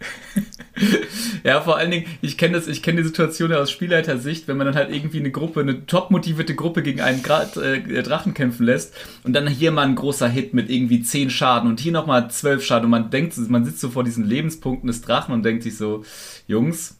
Ja, 1.44 1.60
vor 1.60 1.76
allen 1.76 1.90
Dingen, 1.90 2.06
ich 2.22 2.38
kenne 2.38 2.54
das, 2.54 2.66
ich 2.66 2.82
kenne 2.82 3.02
die 3.02 3.06
Situation 3.06 3.50
ja 3.50 3.58
aus 3.58 3.70
Spielleitersicht, 3.70 4.48
wenn 4.48 4.56
man 4.56 4.66
dann 4.66 4.76
halt 4.76 4.90
irgendwie 4.90 5.18
eine 5.18 5.30
Gruppe, 5.30 5.60
eine 5.60 5.86
top 5.86 6.10
motivierte 6.10 6.54
Gruppe 6.54 6.82
gegen 6.82 7.00
einen 7.00 7.22
Gra 7.22 7.44
äh, 7.60 8.02
Drachen 8.02 8.34
kämpfen 8.34 8.66
lässt 8.66 8.94
und 9.24 9.32
dann 9.34 9.46
hier 9.46 9.72
mal 9.72 9.86
ein 9.86 9.94
großer 9.94 10.28
Hit 10.28 10.54
mit 10.54 10.70
irgendwie 10.70 11.02
10 11.02 11.30
Schaden 11.30 11.68
und 11.68 11.80
hier 11.80 11.92
nochmal 11.92 12.30
12 12.30 12.64
Schaden 12.64 12.84
und 12.84 12.90
man 12.90 13.10
denkt, 13.10 13.36
man 13.48 13.64
sitzt 13.64 13.80
so 13.80 13.90
vor 13.90 14.04
diesen 14.04 14.24
Lebenspunkten 14.24 14.86
des 14.86 15.02
Drachen 15.02 15.34
und 15.34 15.42
denkt 15.42 15.62
sich 15.62 15.76
so, 15.76 16.04
Jungs, 16.46 16.98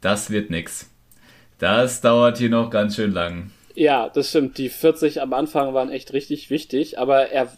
das 0.00 0.30
wird 0.30 0.50
nix. 0.50 0.90
Das 1.58 2.00
dauert 2.00 2.38
hier 2.38 2.50
noch 2.50 2.70
ganz 2.70 2.96
schön 2.96 3.12
lang. 3.12 3.50
ja, 3.74 4.08
das 4.08 4.28
stimmt. 4.30 4.58
Die 4.58 4.68
40 4.68 5.20
am 5.22 5.32
Anfang 5.32 5.74
waren 5.74 5.90
echt 5.90 6.12
richtig 6.12 6.50
wichtig, 6.50 6.98
aber 6.98 7.30
er, 7.30 7.52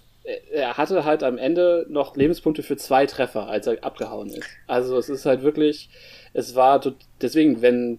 er 0.53 0.77
hatte 0.77 1.05
halt 1.05 1.23
am 1.23 1.39
Ende 1.39 1.87
noch 1.89 2.17
Lebenspunkte 2.17 2.63
für 2.63 2.77
zwei 2.77 3.07
Treffer, 3.07 3.49
als 3.49 3.67
er 3.67 3.83
abgehauen 3.85 4.29
ist. 4.29 4.49
Also 4.67 4.97
es 4.97 5.09
ist 5.09 5.27
halt 5.27 5.43
wirklich, 5.43 5.91
es 6.33 6.55
war 6.55 6.81
deswegen, 7.21 7.63
wenn 7.63 7.99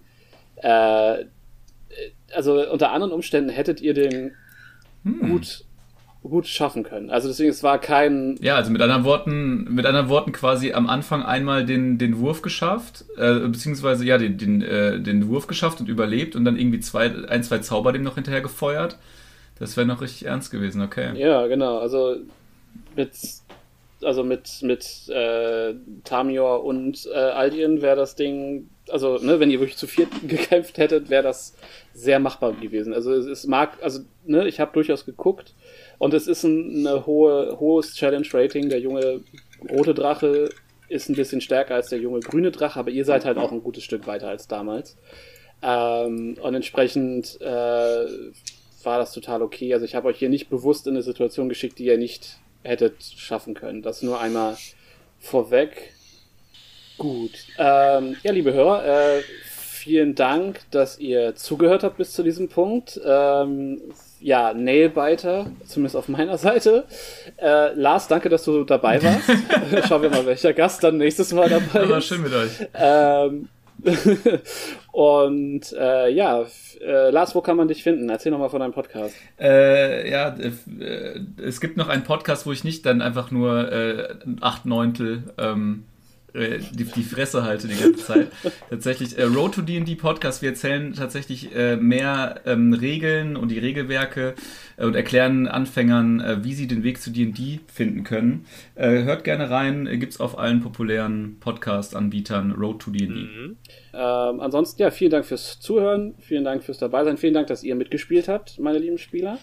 äh, 0.58 1.26
also 2.34 2.72
unter 2.72 2.92
anderen 2.92 3.12
Umständen 3.12 3.50
hättet 3.50 3.82
ihr 3.82 3.94
den 3.94 4.34
gut 5.04 5.66
gut 6.24 6.46
schaffen 6.46 6.84
können. 6.84 7.10
Also 7.10 7.28
deswegen, 7.28 7.50
es 7.50 7.64
war 7.64 7.80
kein 7.80 8.38
Ja, 8.42 8.56
also 8.56 8.72
mit 8.72 8.82
anderen 8.82 9.04
Worten, 9.04 9.74
mit 9.74 9.86
anderen 9.86 10.10
Worten 10.10 10.32
quasi 10.32 10.72
am 10.74 10.88
Anfang 10.88 11.24
einmal 11.24 11.66
den, 11.66 11.98
den 11.98 12.20
Wurf 12.20 12.44
geschafft, 12.44 13.06
äh, 13.18 13.40
beziehungsweise 13.40 14.06
ja, 14.06 14.18
den, 14.18 14.38
den, 14.38 14.62
äh, 14.62 15.00
den 15.00 15.28
Wurf 15.30 15.48
geschafft 15.48 15.80
und 15.80 15.90
überlebt 15.90 16.36
und 16.36 16.46
dann 16.46 16.58
irgendwie 16.58 16.80
zwei, 16.80 17.12
ein, 17.28 17.44
zwei 17.44 17.58
Zauber 17.60 17.92
dem 17.92 18.04
noch 18.04 18.16
hinterher 18.16 18.42
gefeuert. 18.42 19.00
Das 19.62 19.78
wäre 19.78 19.86
noch 19.86 20.02
richtig 20.02 20.26
ernst 20.26 20.50
gewesen, 20.50 20.82
okay. 20.82 21.16
Ja, 21.16 21.46
genau. 21.46 21.78
Also 21.78 22.16
mit, 22.96 23.12
also 24.02 24.24
mit, 24.24 24.64
mit 24.64 25.08
äh, 25.08 25.76
Tamior 26.04 26.64
und 26.64 27.08
äh, 27.14 27.16
Aldien 27.16 27.84
wäre 27.84 27.96
das 27.96 28.16
Ding, 28.16 28.72
also 28.90 29.20
ne, 29.20 29.40
wenn 29.40 29.52
ihr 29.52 29.60
wirklich 29.60 29.78
zu 29.78 29.86
viert 29.86 30.10
gekämpft 30.28 30.80
hättet, 30.80 31.12
wäre 31.12 31.22
das 31.22 31.54
sehr 31.94 32.18
machbar 32.18 32.54
gewesen. 32.54 32.92
Also 32.92 33.14
es, 33.14 33.28
es 33.28 33.46
mag, 33.46 33.78
also 33.84 34.00
ne, 34.26 34.48
ich 34.48 34.60
habe 34.60 34.74
durchaus 34.74 35.06
geguckt 35.06 35.54
und 36.00 36.16
es 36.16 36.26
ist 36.26 36.44
ein 36.44 36.88
hohe, 37.06 37.60
hohes 37.60 37.94
Challenge-Rating. 37.94 38.68
Der 38.68 38.80
junge 38.80 39.22
rote 39.70 39.94
Drache 39.94 40.50
ist 40.90 41.08
ein 41.08 41.16
bisschen 41.16 41.40
stärker 41.40 41.76
als 41.76 41.90
der 41.90 42.00
junge 42.00 42.22
grüne 42.22 42.50
Drache, 42.50 42.80
aber 42.80 42.90
ihr 42.90 43.06
seid 43.06 43.26
halt 43.26 43.38
auch 43.38 43.52
ein 43.52 43.62
gutes 43.62 43.84
Stück 43.84 44.08
weiter 44.08 44.28
als 44.28 44.48
damals. 44.48 44.98
Ähm, 45.62 46.36
und 46.42 46.56
entsprechend 46.56 47.40
äh, 47.42 48.08
war 48.86 49.00
das 49.00 49.12
total 49.12 49.42
okay. 49.42 49.74
Also 49.74 49.86
ich 49.86 49.96
habe 49.96 50.08
euch 50.08 50.18
hier 50.18 50.30
nicht 50.30 50.50
bewusst 50.50 50.88
in 50.88 50.94
eine 50.94 51.04
Situation 51.04 51.50
geschickt, 51.50 51.80
die 51.80 51.86
ihr 51.86 51.98
nicht 51.98 52.40
hättet 52.64 53.04
schaffen 53.04 53.54
können. 53.54 53.82
Das 53.82 54.02
nur 54.02 54.20
einmal 54.20 54.58
vorweg. 55.20 55.94
Gut. 56.98 57.32
Ähm, 57.58 58.16
ja, 58.24 58.32
liebe 58.32 58.54
Hörer, 58.54 58.86
äh, 58.86 59.22
vielen 59.22 60.14
Dank, 60.14 60.60
dass 60.70 61.00
ihr 61.00 61.36
zugehört 61.36 61.84
habt 61.84 61.98
bis 61.98 62.14
zu 62.14 62.22
diesem 62.22 62.50
Punkt. 62.50 63.00
Ähm, 63.04 63.82
ja, 64.20 64.54
Nailbiter, 64.54 65.52
zumindest 65.66 65.96
auf 65.96 66.08
meiner 66.08 66.38
Seite. 66.38 66.86
Äh, 67.38 67.74
Lars, 67.74 68.08
danke, 68.08 68.30
dass 68.30 68.44
du 68.44 68.64
dabei 68.64 69.02
warst. 69.02 69.88
Schauen 69.88 70.04
wir 70.04 70.12
mal, 70.12 70.26
welcher 70.28 70.54
Gast 70.54 70.84
dann 70.84 70.98
nächstes 70.98 71.34
Mal 71.34 71.50
dabei 71.50 71.98
ist. 71.98 72.06
schön 72.06 72.22
mit 72.22 72.34
euch. 72.34 72.52
Ähm, 72.76 73.50
und 74.92 75.74
äh, 75.74 76.10
ja, 76.10 76.46
äh, 76.82 77.10
Lars, 77.10 77.36
wo 77.36 77.42
kann 77.42 77.58
man 77.58 77.68
dich 77.68 77.84
finden? 77.84 78.10
Erzähl 78.10 78.32
nochmal 78.32 78.50
von 78.50 78.60
deinem 78.60 78.74
Podcast. 78.74 79.16
Äh, 79.40 80.10
ja, 80.10 80.36
äh, 80.38 81.20
es 81.42 81.62
gibt 81.62 81.78
noch 81.78 81.90
einen 81.90 82.04
Podcast, 82.04 82.46
wo 82.46 82.52
ich 82.52 82.64
nicht 82.64 82.86
dann 82.86 83.02
einfach 83.02 83.32
nur 83.32 83.72
äh, 83.72 84.16
acht 84.42 84.66
Neuntel 84.66 85.24
ähm, 85.38 85.86
äh, 86.34 86.60
die, 86.72 86.86
die 86.86 87.04
Fresse 87.04 87.44
halte 87.44 87.68
die 87.68 87.76
ganze 87.76 88.06
Zeit. 88.06 88.28
tatsächlich, 88.70 89.18
äh, 89.18 89.24
Road 89.24 89.56
to 89.56 89.62
D&D 89.62 89.96
Podcast, 89.96 90.42
wir 90.42 90.50
erzählen 90.50 90.94
tatsächlich 90.94 91.56
äh, 91.56 91.76
mehr 91.76 92.42
ähm, 92.46 92.74
Regeln 92.74 93.36
und 93.36 93.50
die 93.50 93.60
Regelwerke 93.60 94.36
äh, 94.78 94.86
und 94.86 94.96
erklären 94.96 95.48
Anfängern, 95.48 96.22
äh, 96.22 96.44
wie 96.44 96.54
sie 96.54 96.68
den 96.68 96.84
Weg 96.84 97.02
zu 97.02 97.12
D&D 97.12 97.60
finden 97.68 98.04
können. 98.04 98.46
Äh, 98.76 99.04
hört 99.04 99.24
gerne 99.24 99.50
rein, 99.50 99.88
äh, 99.88 99.98
gibt's 99.98 100.20
auf 100.20 100.38
allen 100.38 100.62
populären 100.62 101.38
Podcast-Anbietern 101.40 102.52
Road 102.52 102.82
to 102.82 102.92
D&D. 102.92 103.08
Mhm. 103.08 103.58
Ähm, 103.94 104.40
ansonsten, 104.40 104.82
ja, 104.82 104.92
vielen 104.92 105.12
Dank 105.12 105.26
fürs 105.26 105.60
Zuhören, 105.60 106.16
vielen 106.20 106.44
Dank 106.44 106.64
fürs 106.64 106.78
Dabeisein, 106.78 107.18
vielen 107.18 107.34
Dank, 107.34 107.48
dass 107.48 107.64
ihr 107.64 107.76
mitgespielt 107.76 108.28
habt, 108.28 108.60
meine 108.60 108.80
lieben 108.80 108.98
Spieler. 108.98 109.38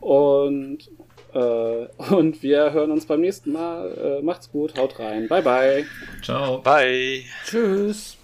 Und, 0.00 0.90
und 1.34 2.42
wir 2.42 2.72
hören 2.72 2.90
uns 2.92 3.06
beim 3.06 3.20
nächsten 3.20 3.52
Mal. 3.52 4.18
Äh, 4.20 4.22
macht's 4.22 4.50
gut, 4.50 4.78
haut 4.78 4.98
rein. 4.98 5.28
Bye, 5.28 5.42
bye. 5.42 5.84
Ciao. 6.22 6.58
Bye. 6.58 7.22
Tschüss. 7.44 8.16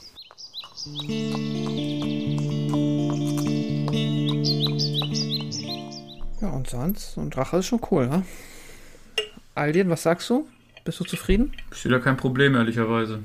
Ja, 6.40 6.50
und 6.50 6.70
sonst, 6.70 7.14
so 7.14 7.20
ein 7.20 7.30
Drache 7.30 7.58
ist 7.58 7.66
schon 7.66 7.80
cool, 7.90 8.06
ne? 8.06 8.22
Aldien, 9.54 9.90
was 9.90 10.04
sagst 10.04 10.30
du? 10.30 10.46
Bist 10.84 11.00
du 11.00 11.04
zufrieden? 11.04 11.52
Ich 11.72 11.78
sehe 11.78 11.90
da 11.92 11.98
kein 11.98 12.16
Problem, 12.16 12.54
ehrlicherweise. 12.54 13.20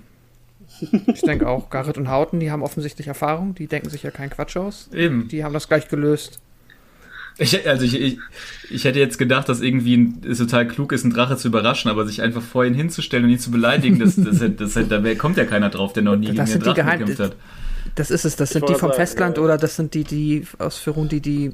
Ich 1.07 1.21
denke 1.21 1.47
auch, 1.47 1.69
Garrett 1.69 1.97
und 1.97 2.09
Hauten, 2.09 2.39
die 2.39 2.51
haben 2.51 2.63
offensichtlich 2.63 3.07
Erfahrung, 3.07 3.55
die 3.55 3.67
denken 3.67 3.89
sich 3.89 4.03
ja 4.03 4.11
keinen 4.11 4.29
Quatsch 4.29 4.57
aus. 4.57 4.89
Eben. 4.93 5.27
Die 5.29 5.43
haben 5.43 5.53
das 5.53 5.67
gleich 5.67 5.87
gelöst. 5.87 6.39
Ich, 7.37 7.67
also 7.67 7.83
ich, 7.85 7.99
ich, 7.99 8.17
ich 8.69 8.83
hätte 8.85 8.99
jetzt 8.99 9.17
gedacht, 9.17 9.49
dass 9.49 9.59
irgendwie 9.61 10.13
es 10.27 10.37
total 10.37 10.67
klug 10.67 10.91
ist, 10.93 11.03
einen 11.03 11.13
Drache 11.13 11.35
zu 11.35 11.49
überraschen, 11.49 11.91
aber 11.91 12.05
sich 12.05 12.21
einfach 12.21 12.41
vor 12.41 12.63
ihn 12.65 12.73
hinzustellen 12.73 13.25
und 13.25 13.31
ihn 13.31 13.39
zu 13.39 13.51
beleidigen, 13.51 13.99
das, 13.99 14.15
das, 14.15 14.39
das, 14.57 14.73
das, 14.73 14.87
da 14.87 15.15
kommt 15.15 15.35
ja 15.37 15.43
keiner 15.45 15.69
drauf, 15.69 15.91
der 15.91 16.03
noch 16.03 16.15
nie 16.15 16.27
Das 16.27 16.35
gegen 16.35 16.47
sind 16.47 16.53
einen 16.53 16.61
die 16.75 16.81
Drachen 16.81 16.85
Geheim- 16.85 16.99
gekämpft 16.99 17.21
hat. 17.21 17.35
Das 17.93 18.09
ist 18.11 18.25
es, 18.25 18.35
das 18.35 18.49
sind 18.49 18.67
die 18.67 18.73
vom 18.73 18.89
sagen, 18.89 18.93
Festland 18.93 19.37
ja. 19.37 19.43
oder 19.43 19.57
das 19.57 19.75
sind 19.75 19.93
die, 19.93 20.03
die 20.03 20.43
Ausführungen, 20.59 21.07
die, 21.07 21.21
die, 21.21 21.53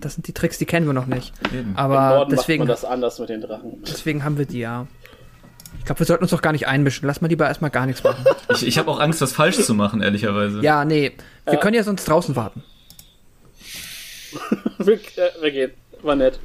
das 0.00 0.14
sind 0.14 0.26
die 0.28 0.32
Tricks, 0.32 0.56
die 0.58 0.64
kennen 0.64 0.86
wir 0.86 0.92
noch 0.92 1.06
nicht. 1.06 1.32
Eben. 1.52 1.72
Aber 1.76 2.26
deswegen, 2.30 2.60
macht 2.60 2.68
man 2.68 2.74
das 2.74 2.84
anders 2.84 3.18
mit 3.18 3.28
den 3.28 3.40
Drachen. 3.40 3.72
deswegen 3.86 4.24
haben 4.24 4.38
wir 4.38 4.46
die 4.46 4.60
ja. 4.60 4.86
Ich 5.78 5.84
glaube, 5.86 5.98
wir 6.00 6.06
sollten 6.06 6.22
uns 6.24 6.30
doch 6.30 6.40
gar 6.42 6.52
nicht 6.52 6.68
einmischen. 6.68 7.06
Lass 7.08 7.20
mal 7.20 7.28
lieber 7.28 7.46
erstmal 7.46 7.70
gar 7.70 7.86
nichts 7.86 8.04
machen. 8.04 8.24
Ich, 8.54 8.66
ich 8.66 8.78
habe 8.78 8.90
auch 8.90 9.00
Angst, 9.00 9.20
was 9.20 9.32
falsch 9.32 9.56
zu 9.58 9.74
machen, 9.74 10.00
ehrlicherweise. 10.02 10.60
Ja, 10.62 10.84
nee. 10.84 11.12
Wir 11.44 11.54
Ja. 11.54 11.58
können 11.60 11.74
ja 11.74 11.82
sonst 11.82 12.04
draußen 12.04 12.36
warten. 12.36 12.62
Wir, 14.78 14.94
äh, 14.94 15.30
wir 15.40 15.50
gehen. 15.50 15.72
War 16.02 16.16
nett. 16.16 16.38